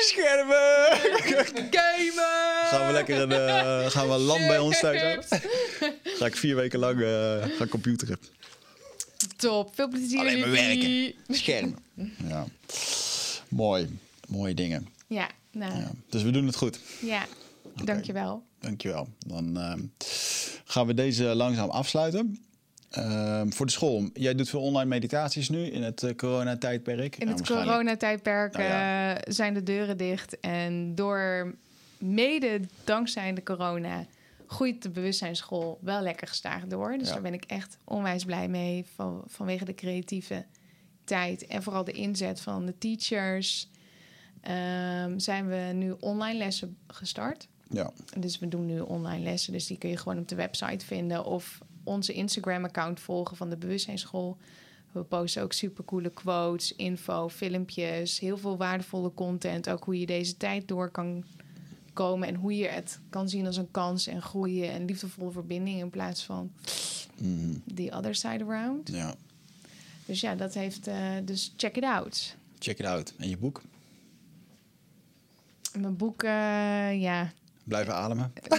Schermen! 0.08 0.98
gamen! 1.70 2.66
Gaan 2.68 2.86
we 2.86 2.92
lekker 2.92 3.20
een, 3.20 3.32
eh, 3.32 3.90
gaan 3.90 4.08
we 4.08 4.16
land 4.18 4.46
bij 4.46 4.58
ons 4.58 4.80
thuis 4.80 5.00
houden? 5.00 5.24
Ga 6.02 6.26
ik 6.26 6.36
vier 6.36 6.56
weken 6.56 6.78
lang 6.78 7.00
eh 7.02 7.56
gaan 7.56 7.68
computeren. 7.68 8.18
Top, 9.36 9.74
veel 9.74 9.88
plezier. 9.88 10.18
Alleen 10.18 10.40
maar 10.40 10.48
jullie. 10.48 11.16
Schermen. 11.28 11.78
Ja. 12.28 12.46
Mooi. 13.48 13.98
Mooie 14.28 14.54
dingen. 14.54 14.88
Ja, 15.08 15.28
nou, 15.52 15.72
Ja. 15.72 15.78
ja, 15.78 15.90
Dus 16.08 16.22
we 16.22 16.30
doen 16.30 16.46
het 16.46 16.56
goed. 16.56 16.80
dankjewel. 17.84 18.42
Dankjewel. 18.60 19.08
Dan 19.26 19.56
ehm, 19.58 19.80
gaan 20.64 20.86
we 20.86 20.94
deze 20.94 21.24
langzaam 21.24 21.70
afsluiten. 21.70 22.42
Ehm, 22.90 23.50
voor 23.50 23.66
de 23.66 23.72
school. 23.72 24.10
Jij 24.14 24.34
doet 24.34 24.48
veel 24.48 24.60
online 24.62 24.88
meditaties 24.88 25.48
nu 25.48 25.64
in 25.66 25.82
het 25.82 26.02
eh, 26.02 26.14
coronatijdperk. 26.14 27.16
In 27.16 27.26
Nou, 27.26 27.38
het 27.38 27.46
coronatijdperk 27.48 28.52
Nou 28.52 28.64
ja. 28.64 29.14
eh, 29.16 29.32
zijn 29.32 29.54
de 29.54 29.62
deuren 29.62 29.96
dicht. 29.96 30.40
En 30.40 30.94
door 30.94 31.54
mede 31.98 32.60
dankzij 32.84 33.32
de 33.32 33.42
corona 33.42 34.06
groeit 34.46 34.82
de 34.82 34.90
bewustzijnsschool 34.90 35.78
wel 35.82 36.00
lekker 36.02 36.26
gestaag 36.28 36.66
door. 36.66 36.98
Dus 36.98 37.06
Ja. 37.06 37.12
daar 37.12 37.22
ben 37.22 37.34
ik 37.34 37.44
echt 37.44 37.76
onwijs 37.84 38.24
blij 38.24 38.48
mee 38.48 38.84
van, 38.94 39.22
vanwege 39.26 39.64
de 39.64 39.74
creatieve 39.74 40.44
tijd 41.04 41.46
en 41.46 41.62
vooral 41.62 41.84
de 41.84 41.92
inzet 41.92 42.40
van 42.40 42.66
de 42.66 42.78
teachers. 42.78 43.68
Ehm, 44.40 45.18
zijn 45.18 45.48
we 45.48 45.70
nu 45.74 45.94
online 46.00 46.38
lessen 46.38 46.76
gestart. 46.86 47.48
Ja. 47.70 47.90
Dus 48.18 48.38
we 48.38 48.48
doen 48.48 48.66
nu 48.66 48.80
online 48.80 49.22
lessen. 49.24 49.52
Dus 49.52 49.66
die 49.66 49.78
kun 49.78 49.90
je 49.90 49.96
gewoon 49.96 50.18
op 50.18 50.28
de 50.28 50.34
website 50.34 50.84
vinden. 50.86 51.24
Of 51.24 51.58
onze 51.84 52.12
Instagram-account 52.12 53.00
volgen 53.00 53.36
van 53.36 53.50
de 53.50 53.56
Bewustzijnsschool. 53.56 54.36
We 54.92 55.02
posten 55.02 55.42
ook 55.42 55.52
supercoole 55.52 56.10
quotes, 56.10 56.74
info, 56.76 57.28
filmpjes. 57.28 58.18
Heel 58.18 58.38
veel 58.38 58.56
waardevolle 58.56 59.14
content. 59.14 59.68
Ook 59.70 59.84
hoe 59.84 59.98
je 60.00 60.06
deze 60.06 60.36
tijd 60.36 60.68
door 60.68 60.90
kan 60.90 61.24
komen. 61.92 62.28
En 62.28 62.34
hoe 62.34 62.56
je 62.56 62.66
het 62.68 63.00
kan 63.10 63.28
zien 63.28 63.46
als 63.46 63.56
een 63.56 63.70
kans 63.70 64.06
en 64.06 64.22
groeien. 64.22 64.70
En 64.72 64.84
liefdevolle 64.84 65.30
verbinding 65.30 65.78
in 65.78 65.90
plaats 65.90 66.24
van 66.24 66.50
Mhm. 67.20 67.54
the 67.74 67.90
other 67.96 68.14
side 68.14 68.44
around. 68.44 68.88
ja. 68.88 69.14
Dus 70.06 70.20
ja, 70.20 70.34
dat 70.34 70.54
heeft... 70.54 70.86
eh, 70.86 70.96
dus 71.24 71.52
check 71.56 71.76
it 71.76 71.84
out. 71.84 72.36
Check 72.58 72.78
it 72.78 72.86
out. 72.86 73.14
En 73.18 73.28
je 73.28 73.36
boek? 73.36 73.62
Mijn 75.80 75.96
boek, 75.96 76.22
ja... 76.22 77.32
Blijven 77.64 77.94
ademen. 77.94 78.32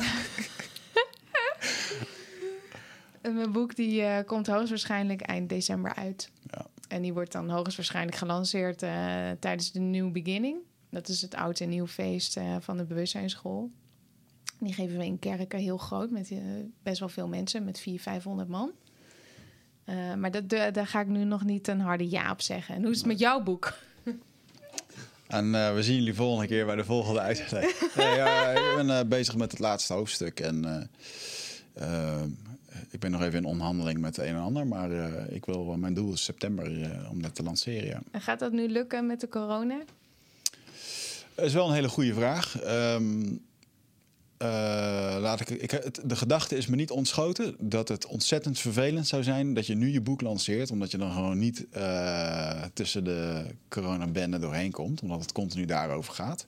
Mijn 3.22 3.52
boek 3.52 3.76
die 3.76 4.02
eh, 4.02 4.26
komt 4.26 4.48
hoogstwaarschijnlijk 4.48 5.22
eind 5.22 5.50
december 5.50 5.96
uit. 5.96 6.32
Ja. 6.52 6.66
En 6.88 7.02
die 7.02 7.14
wordt 7.14 7.32
dan 7.32 7.50
hoogstwaarschijnlijk 7.50 8.18
gelanceerd 8.18 8.84
eh, 8.84 8.92
tijdens 9.40 9.72
de 9.72 9.80
New 9.80 10.12
Beginning. 10.12 10.58
Dat 10.90 11.08
is 11.08 11.22
het 11.22 11.36
oud 11.36 11.60
en 11.60 11.70
nieuw 11.70 11.88
feest 11.88 12.38
eh, 12.38 12.56
van 12.60 12.78
de 12.78 12.84
bewustzijnsschool. 12.84 13.72
Die 14.60 14.74
geven 14.74 14.98
we 14.98 15.06
in 15.06 15.20
kerken 15.20 15.60
heel 15.60 15.78
groot 15.78 16.10
met 16.10 16.34
best 16.84 17.00
wel 17.00 17.10
veel 17.10 17.28
mensen, 17.28 17.64
met 17.64 17.80
400, 17.80 18.04
500 18.04 18.50
man. 18.50 18.72
Maar 20.18 20.32
dat, 20.32 20.50
da- 20.50 20.72
daar 20.72 20.88
ga 20.88 21.00
ik 21.02 21.08
nu 21.08 21.24
nog 21.24 21.44
niet 21.44 21.68
een 21.68 21.80
harde 21.80 22.10
ja 22.10 22.32
op 22.32 22.42
zeggen. 22.42 22.76
En 22.76 22.82
hoe 22.82 22.92
is 22.92 22.98
het 22.98 23.06
met 23.08 23.20
jouw 23.20 23.44
boek? 23.44 23.74
En 25.30 25.56
eh, 25.56 25.74
we 25.74 25.84
zien 25.84 25.96
jullie 25.96 26.14
volgende 26.14 26.48
keer 26.48 26.66
bij 26.66 26.76
de 26.76 26.84
volgende 26.84 27.20
uitzending. 27.20 27.74
Nee, 27.96 28.16
ja, 28.16 28.50
ik 28.50 28.76
ben 28.76 28.90
eh, 29.00 29.06
bezig 29.06 29.36
met 29.36 29.52
het 29.52 29.60
laatste 29.60 29.94
hoofdstuk. 29.94 30.40
En 30.40 30.90
eh, 31.74 32.22
ik 32.90 33.00
ben 33.00 33.12
nog 33.12 33.22
even 33.22 33.40
in 33.40 33.46
onderhandeling 33.46 34.00
met 34.00 34.18
een 34.18 34.26
en 34.26 34.40
ander. 34.40 34.68
Maar 34.68 34.92
ik 35.30 35.46
wil, 35.46 35.78
mijn 35.78 35.94
doel 35.94 36.14
is 36.14 36.24
september 36.24 36.72
om 37.10 37.22
dat 37.22 37.36
te 37.36 37.44
lanceren. 37.44 37.88
Ja. 37.88 38.02
En 38.12 38.22
gaat 38.22 38.40
dat 38.40 38.52
nu 38.52 38.68
lukken 38.68 39.06
met 39.06 39.22
de 39.22 39.28
corona? 39.28 39.82
Dat 41.36 41.46
is 41.46 41.54
wel 41.54 41.68
een 41.68 41.74
hele 41.74 41.90
goede 41.90 42.14
vraag. 42.14 42.62
Ehm, 42.62 43.22
eh, 44.40 44.48
laat 45.20 45.40
ik, 45.40 45.50
ik, 45.50 45.72
het, 45.72 46.02
de 46.04 46.16
gedachte 46.16 46.58
is 46.58 46.68
me 46.68 46.76
niet 46.76 46.92
ontschoten 46.92 47.56
dat 47.60 47.88
het 47.88 48.06
ontzettend 48.06 48.60
vervelend 48.60 49.08
zou 49.08 49.24
zijn 49.24 49.54
dat 49.54 49.68
je 49.68 49.76
nu 49.76 49.92
je 49.92 50.02
boek 50.02 50.22
lanceert, 50.22 50.72
omdat 50.72 50.92
je 50.92 50.98
dan 50.98 51.12
gewoon 51.12 51.38
niet 51.38 51.70
eh, 51.70 52.64
tussen 52.74 53.04
de 53.04 53.46
coronabende 53.70 54.40
doorheen 54.40 54.72
komt, 54.72 55.02
omdat 55.02 55.22
het 55.22 55.32
continu 55.32 55.66
daarover 55.66 56.14
gaat. 56.14 56.48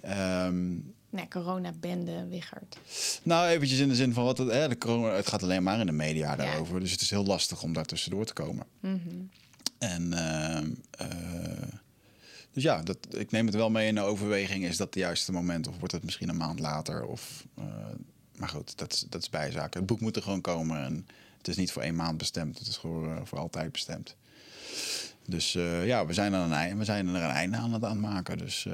Ehm, 0.00 0.72
Nee, 1.10 1.28
corona-bende, 1.28 2.26
Wichert. 2.28 2.78
Nou, 3.22 3.48
eventjes 3.48 3.78
in 3.78 3.88
de 3.88 3.94
zin 3.94 4.12
van 4.12 4.24
wat 4.24 4.38
het, 4.38 4.50
hè, 4.50 4.68
de 4.68 4.78
corona, 4.78 5.14
het 5.14 5.28
gaat 5.28 5.42
alleen 5.42 5.62
maar 5.62 5.80
in 5.80 5.86
de 5.86 5.92
media 5.92 6.36
daarover. 6.36 6.80
Dus 6.80 6.90
het 6.90 7.00
is 7.00 7.10
heel 7.10 7.24
lastig 7.24 7.62
om 7.62 7.72
daar 7.72 7.84
tussendoor 7.84 8.24
te 8.24 8.32
komen. 8.32 8.66
Mhm. 8.80 8.98
En 9.78 10.12
eh, 10.12 11.06
dus 12.54 12.62
ja, 12.62 12.82
dat, 12.82 12.96
ik 13.10 13.30
neem 13.30 13.46
het 13.46 13.54
wel 13.54 13.70
mee 13.70 13.86
in 13.88 13.94
de 13.94 14.00
overweging. 14.00 14.64
Is 14.64 14.76
dat 14.76 14.86
het 14.86 14.96
juiste 14.96 15.32
moment? 15.32 15.68
Of 15.68 15.78
wordt 15.78 15.92
het 15.94 16.04
misschien 16.04 16.28
een 16.28 16.36
maand 16.36 16.58
later? 16.60 17.04
Of, 17.06 17.44
eh, 17.54 17.64
maar 18.36 18.48
goed, 18.48 18.78
dat, 18.78 18.92
is- 18.92 19.04
dat 19.08 19.22
is 19.22 19.30
bijzaak. 19.30 19.74
Het 19.74 19.86
boek 19.86 20.00
moet 20.00 20.16
er 20.16 20.22
gewoon 20.22 20.40
komen. 20.40 20.84
En 20.84 21.06
het 21.38 21.48
is 21.48 21.56
niet 21.56 21.72
voor 21.72 21.82
één 21.82 21.94
maand 21.96 22.18
bestemd. 22.18 22.58
Het 22.58 22.68
is 22.68 22.76
gewoon 22.76 23.16
eh, 23.16 23.20
voor 23.24 23.38
altijd 23.38 23.72
bestemd. 23.72 24.16
Dus 25.26 25.54
eh, 25.54 25.86
ja, 25.86 26.06
we 26.06 26.12
zijn, 26.12 26.32
er 26.32 26.40
een 26.40 26.52
einde, 26.52 26.76
we 26.76 26.84
zijn 26.84 27.08
er 27.08 27.14
een 27.22 27.30
einde 27.30 27.56
aan 27.56 27.72
het 27.72 27.84
aan 27.84 27.90
het 27.90 28.00
maken. 28.00 28.38
Dus 28.38 28.66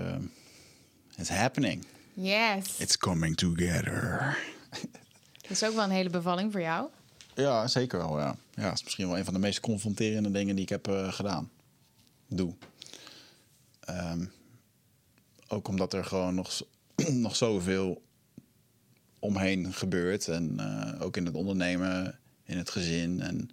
it's 1.16 1.28
happening. 1.28 1.85
Yes. 2.15 2.77
It's 2.78 2.97
coming 2.98 3.36
together. 3.36 4.39
Dat 5.43 5.51
is 5.51 5.65
ook 5.65 5.74
wel 5.74 5.85
een 5.85 5.90
hele 5.90 6.11
bevalling 6.11 6.52
voor 6.52 6.61
jou. 6.61 6.89
Ja, 7.35 7.66
zeker 7.69 7.98
wel. 7.98 8.19
Ja. 8.19 8.36
ja, 8.55 8.62
het 8.69 8.74
is 8.78 8.82
misschien 8.85 9.09
wel 9.09 9.19
een 9.19 9.24
van 9.24 9.35
de 9.35 9.40
meest 9.40 9.61
confronterende 9.61 10.31
dingen 10.31 10.55
die 10.55 10.65
ik 10.65 10.69
heb 10.70 10.89
gedaan. 11.11 11.51
Doe. 12.28 12.55
Ehm, 13.96 14.24
ook 15.48 15.68
omdat 15.68 15.92
er 15.92 16.04
gewoon 16.04 16.34
nog, 16.34 16.62
nog 17.26 17.36
zoveel 17.36 18.02
omheen 19.18 19.72
gebeurt. 19.72 20.28
En 20.28 20.54
eh, 20.58 21.02
ook 21.02 21.16
in 21.16 21.26
het 21.26 21.34
ondernemen, 21.34 22.18
in 22.44 22.58
het 22.58 22.70
gezin. 22.70 23.20
En 23.20 23.50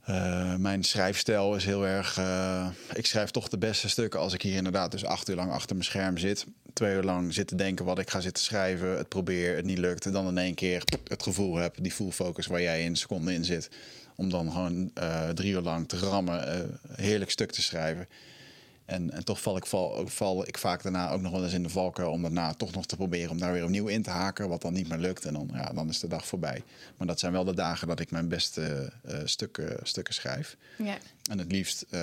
eh, 0.00 0.54
mijn 0.54 0.84
schrijfstijl 0.84 1.56
is 1.56 1.64
heel 1.64 1.86
erg. 1.86 2.18
eh, 2.18 2.68
ik 2.92 3.06
schrijf 3.06 3.30
toch 3.30 3.48
de 3.48 3.58
beste 3.58 3.88
stukken 3.88 4.20
als 4.20 4.32
ik 4.32 4.42
hier 4.42 4.56
inderdaad 4.56 4.90
dus 4.90 5.04
acht 5.04 5.28
uur 5.28 5.36
lang 5.36 5.50
achter 5.50 5.76
mijn 5.76 5.88
scherm 5.88 6.18
zit. 6.18 6.46
Twee 6.72 6.94
uur 6.94 7.02
lang 7.02 7.34
zit 7.34 7.46
te 7.46 7.54
denken 7.54 7.84
wat 7.84 7.98
ik 7.98 8.10
ga 8.10 8.20
zitten 8.20 8.44
schrijven. 8.44 8.96
Het 8.96 9.08
probeer, 9.08 9.56
het 9.56 9.64
niet 9.64 9.78
lukt. 9.78 10.06
En 10.06 10.12
dan 10.12 10.28
in 10.28 10.38
één 10.38 10.54
keer 10.54 10.82
het 11.04 11.22
gevoel 11.22 11.56
heb, 11.56 11.76
die 11.80 11.92
full 11.92 12.10
focus 12.10 12.46
waar 12.46 12.62
jij 12.62 12.80
in 12.80 12.86
een 12.86 12.96
seconde 12.96 13.34
in 13.34 13.44
zit. 13.44 13.68
Om 14.16 14.30
dan 14.30 14.52
gewoon 14.52 14.90
drie 15.34 15.52
uur 15.52 15.60
lang 15.60 15.88
te 15.88 15.98
rammen, 15.98 16.70
heerlijk 16.92 17.30
stuk 17.30 17.50
te 17.50 17.62
schrijven. 17.62 18.08
En, 18.84 19.10
en 19.10 19.24
toch 19.24 19.40
val 19.40 19.56
ik, 19.56 19.66
val, 19.66 20.06
val 20.06 20.48
ik 20.48 20.58
vaak 20.58 20.82
daarna 20.82 21.10
ook 21.10 21.20
nog 21.20 21.32
wel 21.32 21.44
eens 21.44 21.52
in 21.52 21.62
de 21.62 21.68
valkuil 21.68 22.10
om 22.10 22.22
daarna 22.22 22.54
toch 22.54 22.72
nog 22.72 22.86
te 22.86 22.96
proberen 22.96 23.30
om 23.30 23.38
daar 23.38 23.52
weer 23.52 23.64
opnieuw 23.64 23.86
in 23.86 24.02
te 24.02 24.10
haken, 24.10 24.48
wat 24.48 24.62
dan 24.62 24.72
niet 24.72 24.88
meer 24.88 24.98
lukt. 24.98 25.24
En 25.24 25.32
dan, 25.32 25.50
ja, 25.52 25.72
dan 25.72 25.88
is 25.88 26.00
de 26.00 26.08
dag 26.08 26.26
voorbij. 26.26 26.62
Maar 26.96 27.06
dat 27.06 27.18
zijn 27.18 27.32
wel 27.32 27.44
de 27.44 27.54
dagen 27.54 27.88
dat 27.88 28.00
ik 28.00 28.10
mijn 28.10 28.28
beste 28.28 28.92
eh, 29.02 29.18
stukken, 29.24 29.76
stukken 29.82 30.14
schrijf. 30.14 30.56
Ja. 30.78 30.96
En 31.30 31.38
het 31.38 31.52
liefst 31.52 31.86
eh, 31.90 32.00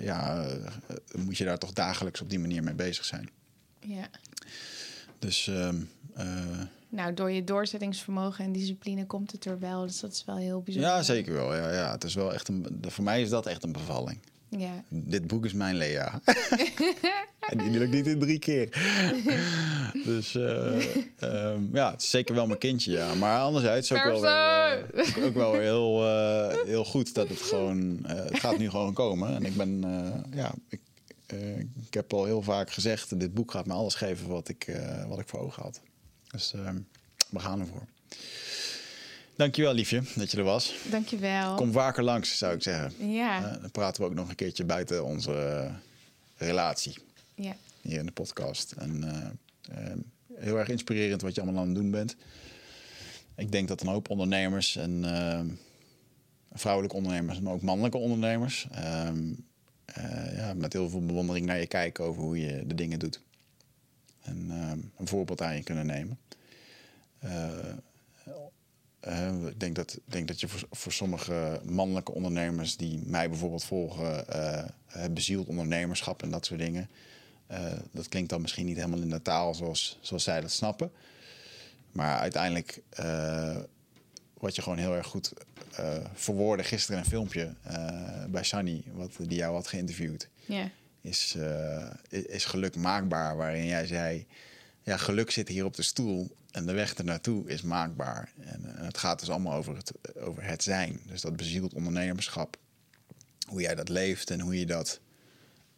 ja, 0.00 0.44
eh, 0.44 0.96
moet 1.18 1.36
je 1.36 1.44
daar 1.44 1.58
toch 1.58 1.72
dagelijks 1.72 2.20
op 2.20 2.30
die 2.30 2.38
manier 2.38 2.62
mee 2.62 2.74
bezig 2.74 3.04
zijn. 3.04 3.28
ja. 3.80 4.08
Dus 5.18 5.48
ehm, 5.48 5.76
eh, 6.14 6.26
Nou, 6.88 7.14
door 7.14 7.30
je 7.30 7.44
doorzettingsvermogen 7.44 8.44
en 8.44 8.52
discipline 8.52 9.06
komt 9.06 9.32
het 9.32 9.44
er 9.44 9.58
wel. 9.58 9.86
Dus 9.86 10.00
dat 10.00 10.12
is 10.12 10.24
wel 10.24 10.36
heel 10.36 10.62
bijzonder. 10.62 10.90
ja, 10.90 11.02
zeker 11.02 11.32
wel. 11.32 11.54
Ja, 11.54 11.72
ja, 11.72 11.92
het 11.92 12.04
is 12.04 12.14
wel 12.14 12.34
echt 12.34 12.48
een, 12.48 12.80
voor 12.80 13.04
mij 13.04 13.22
is 13.22 13.28
dat 13.28 13.46
echt 13.46 13.62
een 13.62 13.72
bevalling. 13.72 14.18
Ja. 14.58 14.84
Dit 14.88 15.26
boek 15.26 15.44
is 15.44 15.52
mijn 15.52 15.76
Lea. 15.76 16.20
en 17.50 17.58
die 17.58 17.70
lukt 17.70 17.92
niet 17.92 18.06
in 18.06 18.18
drie 18.18 18.38
keer. 18.38 18.68
dus 20.04 20.34
eh, 20.34 20.96
ehm, 21.18 21.62
ja, 21.72 21.90
het 21.90 22.02
is 22.02 22.10
zeker 22.10 22.34
wel 22.34 22.46
mijn 22.46 22.58
kindje, 22.58 22.92
ja. 22.92 23.14
Maar 23.14 23.40
anderzijds 23.40 23.92
ook 23.92 24.04
wel, 24.04 24.20
weer, 24.20 24.90
eh, 24.94 25.24
ook 25.24 25.34
wel 25.34 25.52
weer 25.52 25.60
heel, 25.60 26.06
eh, 26.06 26.64
heel 26.64 26.84
goed 26.84 27.14
dat 27.14 27.28
het 27.28 27.40
gewoon... 27.40 27.98
het 28.06 28.40
gaat 28.40 28.58
nu 28.58 28.70
gewoon 28.70 28.92
komen. 28.92 29.34
En 29.34 29.44
ik 29.44 29.56
ben... 29.56 29.80
ja, 30.34 30.52
ik, 30.68 30.80
ik 31.86 31.94
heb 31.94 32.12
al 32.12 32.24
heel 32.24 32.42
vaak 32.42 32.70
gezegd... 32.70 33.20
dit 33.20 33.34
boek 33.34 33.50
gaat 33.50 33.66
me 33.66 33.72
alles 33.72 33.94
geven 33.94 34.28
wat 34.28 34.48
ik, 34.48 34.76
wat 35.08 35.18
ik 35.18 35.28
voor 35.28 35.40
ogen 35.40 35.62
had. 35.62 35.80
Dus 36.30 36.52
ehm, 36.52 36.78
we 37.30 37.38
gaan 37.38 37.60
ervoor. 37.60 37.86
Dankjewel, 39.36 39.74
liefje, 39.74 40.02
dat 40.14 40.30
je 40.30 40.36
er 40.36 40.44
was. 40.44 40.74
Dankjewel. 40.90 41.54
Kom 41.54 41.72
vaker 41.72 42.02
langs, 42.02 42.38
zou 42.38 42.54
ik 42.54 42.62
zeggen. 42.62 43.12
Ja. 43.12 43.52
Eh, 43.52 43.60
dan 43.60 43.70
praten 43.70 44.02
we 44.02 44.08
ook 44.08 44.14
nog 44.14 44.28
een 44.28 44.34
keertje 44.34 44.64
buiten 44.64 45.04
onze 45.04 45.32
eh, 45.32 45.74
relatie 46.36 46.94
ja. 47.34 47.56
hier 47.80 47.98
in 47.98 48.06
de 48.06 48.12
podcast. 48.12 48.72
En 48.72 49.04
eh, 49.70 49.92
heel 50.34 50.58
erg 50.58 50.68
inspirerend 50.68 51.22
wat 51.22 51.34
je 51.34 51.40
allemaal 51.40 51.60
aan 51.60 51.68
het 51.68 51.76
doen 51.76 51.90
bent. 51.90 52.16
Ik 53.36 53.52
denk 53.52 53.68
dat 53.68 53.80
een 53.80 53.88
hoop 53.88 54.10
ondernemers 54.10 54.76
en 54.76 55.04
vrouwelijke 56.52 56.96
ondernemers, 56.96 57.40
maar 57.40 57.52
ook 57.52 57.62
mannelijke 57.62 57.98
ondernemers, 57.98 58.66
ehm, 58.70 59.32
eh, 59.84 60.36
ja, 60.36 60.54
met 60.54 60.72
heel 60.72 60.88
veel 60.88 61.06
bewondering 61.06 61.46
naar 61.46 61.58
je 61.58 61.66
kijken 61.66 62.04
over 62.04 62.22
hoe 62.22 62.38
je 62.38 62.66
de 62.66 62.74
dingen 62.74 62.98
doet. 62.98 63.20
En 64.22 64.46
ehm, 64.50 64.78
een 64.96 65.06
voorbeeld 65.06 65.42
aan 65.42 65.56
je 65.56 65.62
kunnen 65.62 65.86
nemen. 65.86 66.18
Eh, 67.18 67.48
eh, 69.02 69.46
ik 69.46 69.60
denk 69.60 69.74
dat, 69.74 69.98
denk 70.04 70.28
dat 70.28 70.40
je 70.40 70.48
voor, 70.48 70.68
voor 70.70 70.92
sommige 70.92 71.60
mannelijke 71.64 72.12
ondernemers 72.12 72.76
die 72.76 73.02
mij 73.04 73.28
bijvoorbeeld 73.28 73.64
volgen, 73.64 74.24
het 74.86 75.14
bezield 75.14 75.46
ondernemerschap 75.46 76.22
en 76.22 76.30
dat 76.30 76.46
soort 76.46 76.60
dingen. 76.60 76.88
dat 77.90 78.08
klinkt 78.08 78.30
dan 78.30 78.40
misschien 78.40 78.66
niet 78.66 78.76
helemaal 78.76 79.00
in 79.00 79.10
de 79.10 79.22
taal 79.22 79.54
zoals, 79.54 79.98
zoals 80.00 80.24
zij 80.24 80.40
dat 80.40 80.50
snappen. 80.50 80.92
Maar 81.92 82.18
uiteindelijk, 82.18 82.82
wat 84.34 84.56
je 84.56 84.62
gewoon 84.62 84.78
heel 84.78 84.94
erg 84.94 85.06
goed 85.06 85.32
verwoordde 86.14 86.64
gisteren 86.64 86.96
in 86.96 87.04
een 87.04 87.10
filmpje 87.10 87.54
bij 88.30 88.44
Sunny, 88.44 88.82
wat, 88.92 89.16
die 89.18 89.38
jou 89.38 89.54
had 89.54 89.66
geïnterviewd 89.66 90.28
is, 91.02 91.36
is 92.08 92.44
geluk 92.44 92.76
maakbaar. 92.76 93.36
Waarin 93.36 93.66
jij 93.66 93.86
zei, 93.86 94.26
ja, 94.82 94.96
geluk 94.96 95.30
zit 95.30 95.48
hier 95.48 95.64
op 95.64 95.74
de 95.74 95.82
stoel 95.82 96.36
en 96.52 96.66
de 96.66 96.72
weg 96.72 96.94
ernaartoe 96.94 97.48
is 97.48 97.62
maakbaar. 97.62 98.32
En, 98.38 98.76
en 98.76 98.84
het 98.84 98.98
gaat 98.98 99.18
dus 99.18 99.30
allemaal 99.30 99.54
over 99.54 99.76
het, 99.76 99.92
over 100.18 100.44
het 100.44 100.62
zijn. 100.62 101.00
Dus 101.06 101.20
dat 101.20 101.36
bezield 101.36 101.74
ondernemerschap. 101.74 102.56
Hoe 103.48 103.60
jij 103.60 103.74
dat 103.74 103.88
leeft 103.88 104.30
en 104.30 104.40
hoe 104.40 104.58
je 104.58 104.66
dat 104.66 105.00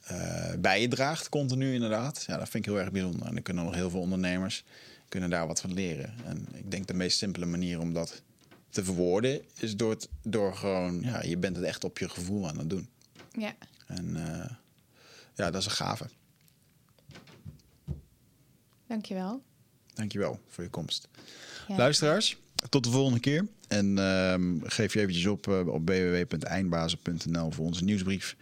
eh, 0.01 0.55
bij 0.59 0.81
je 0.81 0.89
draagt, 0.89 1.29
continu 1.29 1.75
inderdaad. 1.75 2.25
Ja, 2.27 2.37
dat 2.39 2.49
vind 2.49 2.67
ik 2.67 2.73
heel 2.73 2.81
erg 2.81 2.91
bijzonder. 2.91 3.27
En 3.27 3.37
er 3.37 3.43
kunnen 3.43 3.65
nog 3.65 3.75
heel 3.75 3.91
veel 3.91 4.01
ondernemers 4.01 4.65
kunnen 5.09 5.31
daar 5.31 5.47
wat 5.47 5.61
van 5.61 5.73
leren. 5.73 6.15
En 6.25 6.47
ik 6.53 6.71
denk 6.71 6.87
de 6.87 6.95
meest 6.95 7.19
simpele 7.19 7.47
manier 7.47 7.81
om 7.81 7.93
dat 7.93 8.23
te 8.71 8.85
verwoorden 8.85 9.43
is 9.59 9.77
door, 9.77 9.91
het, 9.91 10.09
door 10.23 10.57
gewoon, 10.57 11.01
ja, 11.01 11.23
je 11.23 11.37
bent 11.37 11.57
het 11.57 11.65
echt 11.65 11.85
op 11.85 11.99
je 11.99 12.09
gevoel 12.09 12.49
aan 12.49 12.59
het 12.59 12.71
doen. 12.71 12.89
Ja. 13.31 13.55
En 13.87 14.17
eh, 14.17 14.51
ja, 15.35 15.51
dat 15.51 15.61
is 15.61 15.65
een 15.65 15.71
gave. 15.71 16.07
Dankjewel. 18.87 19.43
Dankjewel 19.95 20.41
voor 20.49 20.65
je 20.65 20.71
komst. 20.71 21.09
Ja. 21.69 21.77
Luisteraars, 21.77 22.37
tot 22.69 22.85
de 22.85 22.91
volgende 22.91 23.21
keer. 23.21 23.47
En 23.69 23.99
ehm, 23.99 24.59
geef 24.63 24.93
je 24.93 25.01
eventjes 25.01 25.27
op 25.27 25.49
eh, 25.49 25.67
op 25.67 25.89
www.eindbazen.nl 25.89 27.51
voor 27.51 27.65
onze 27.65 27.85
nieuwsbrief. 27.85 28.37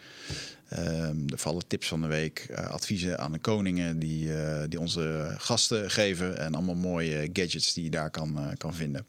Ehm 0.69 1.29
er 1.29 1.39
vallen 1.39 1.67
tips 1.67 1.89
van 1.89 2.01
de 2.01 2.07
week, 2.07 2.47
eh, 2.51 2.67
adviezen 2.67 3.19
aan 3.19 3.33
de 3.33 3.39
koningen 3.39 3.99
die, 3.99 4.35
eh, 4.35 4.63
die 4.69 4.81
onze 4.81 5.35
gasten 5.39 5.91
geven. 5.91 6.39
En 6.39 6.55
allemaal 6.55 6.75
mooie 6.75 7.31
gadgets 7.33 7.73
die 7.73 7.85
je 7.85 7.91
daar 7.91 8.11
kan, 8.11 8.55
kan 8.59 8.75
vinden. 8.75 9.07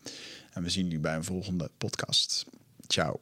En 0.52 0.64
we 0.64 0.70
zien 0.70 0.84
jullie 0.84 1.00
bij 1.00 1.16
een 1.16 1.24
volgende 1.24 1.70
podcast. 1.78 2.46
Ciao. 2.88 3.20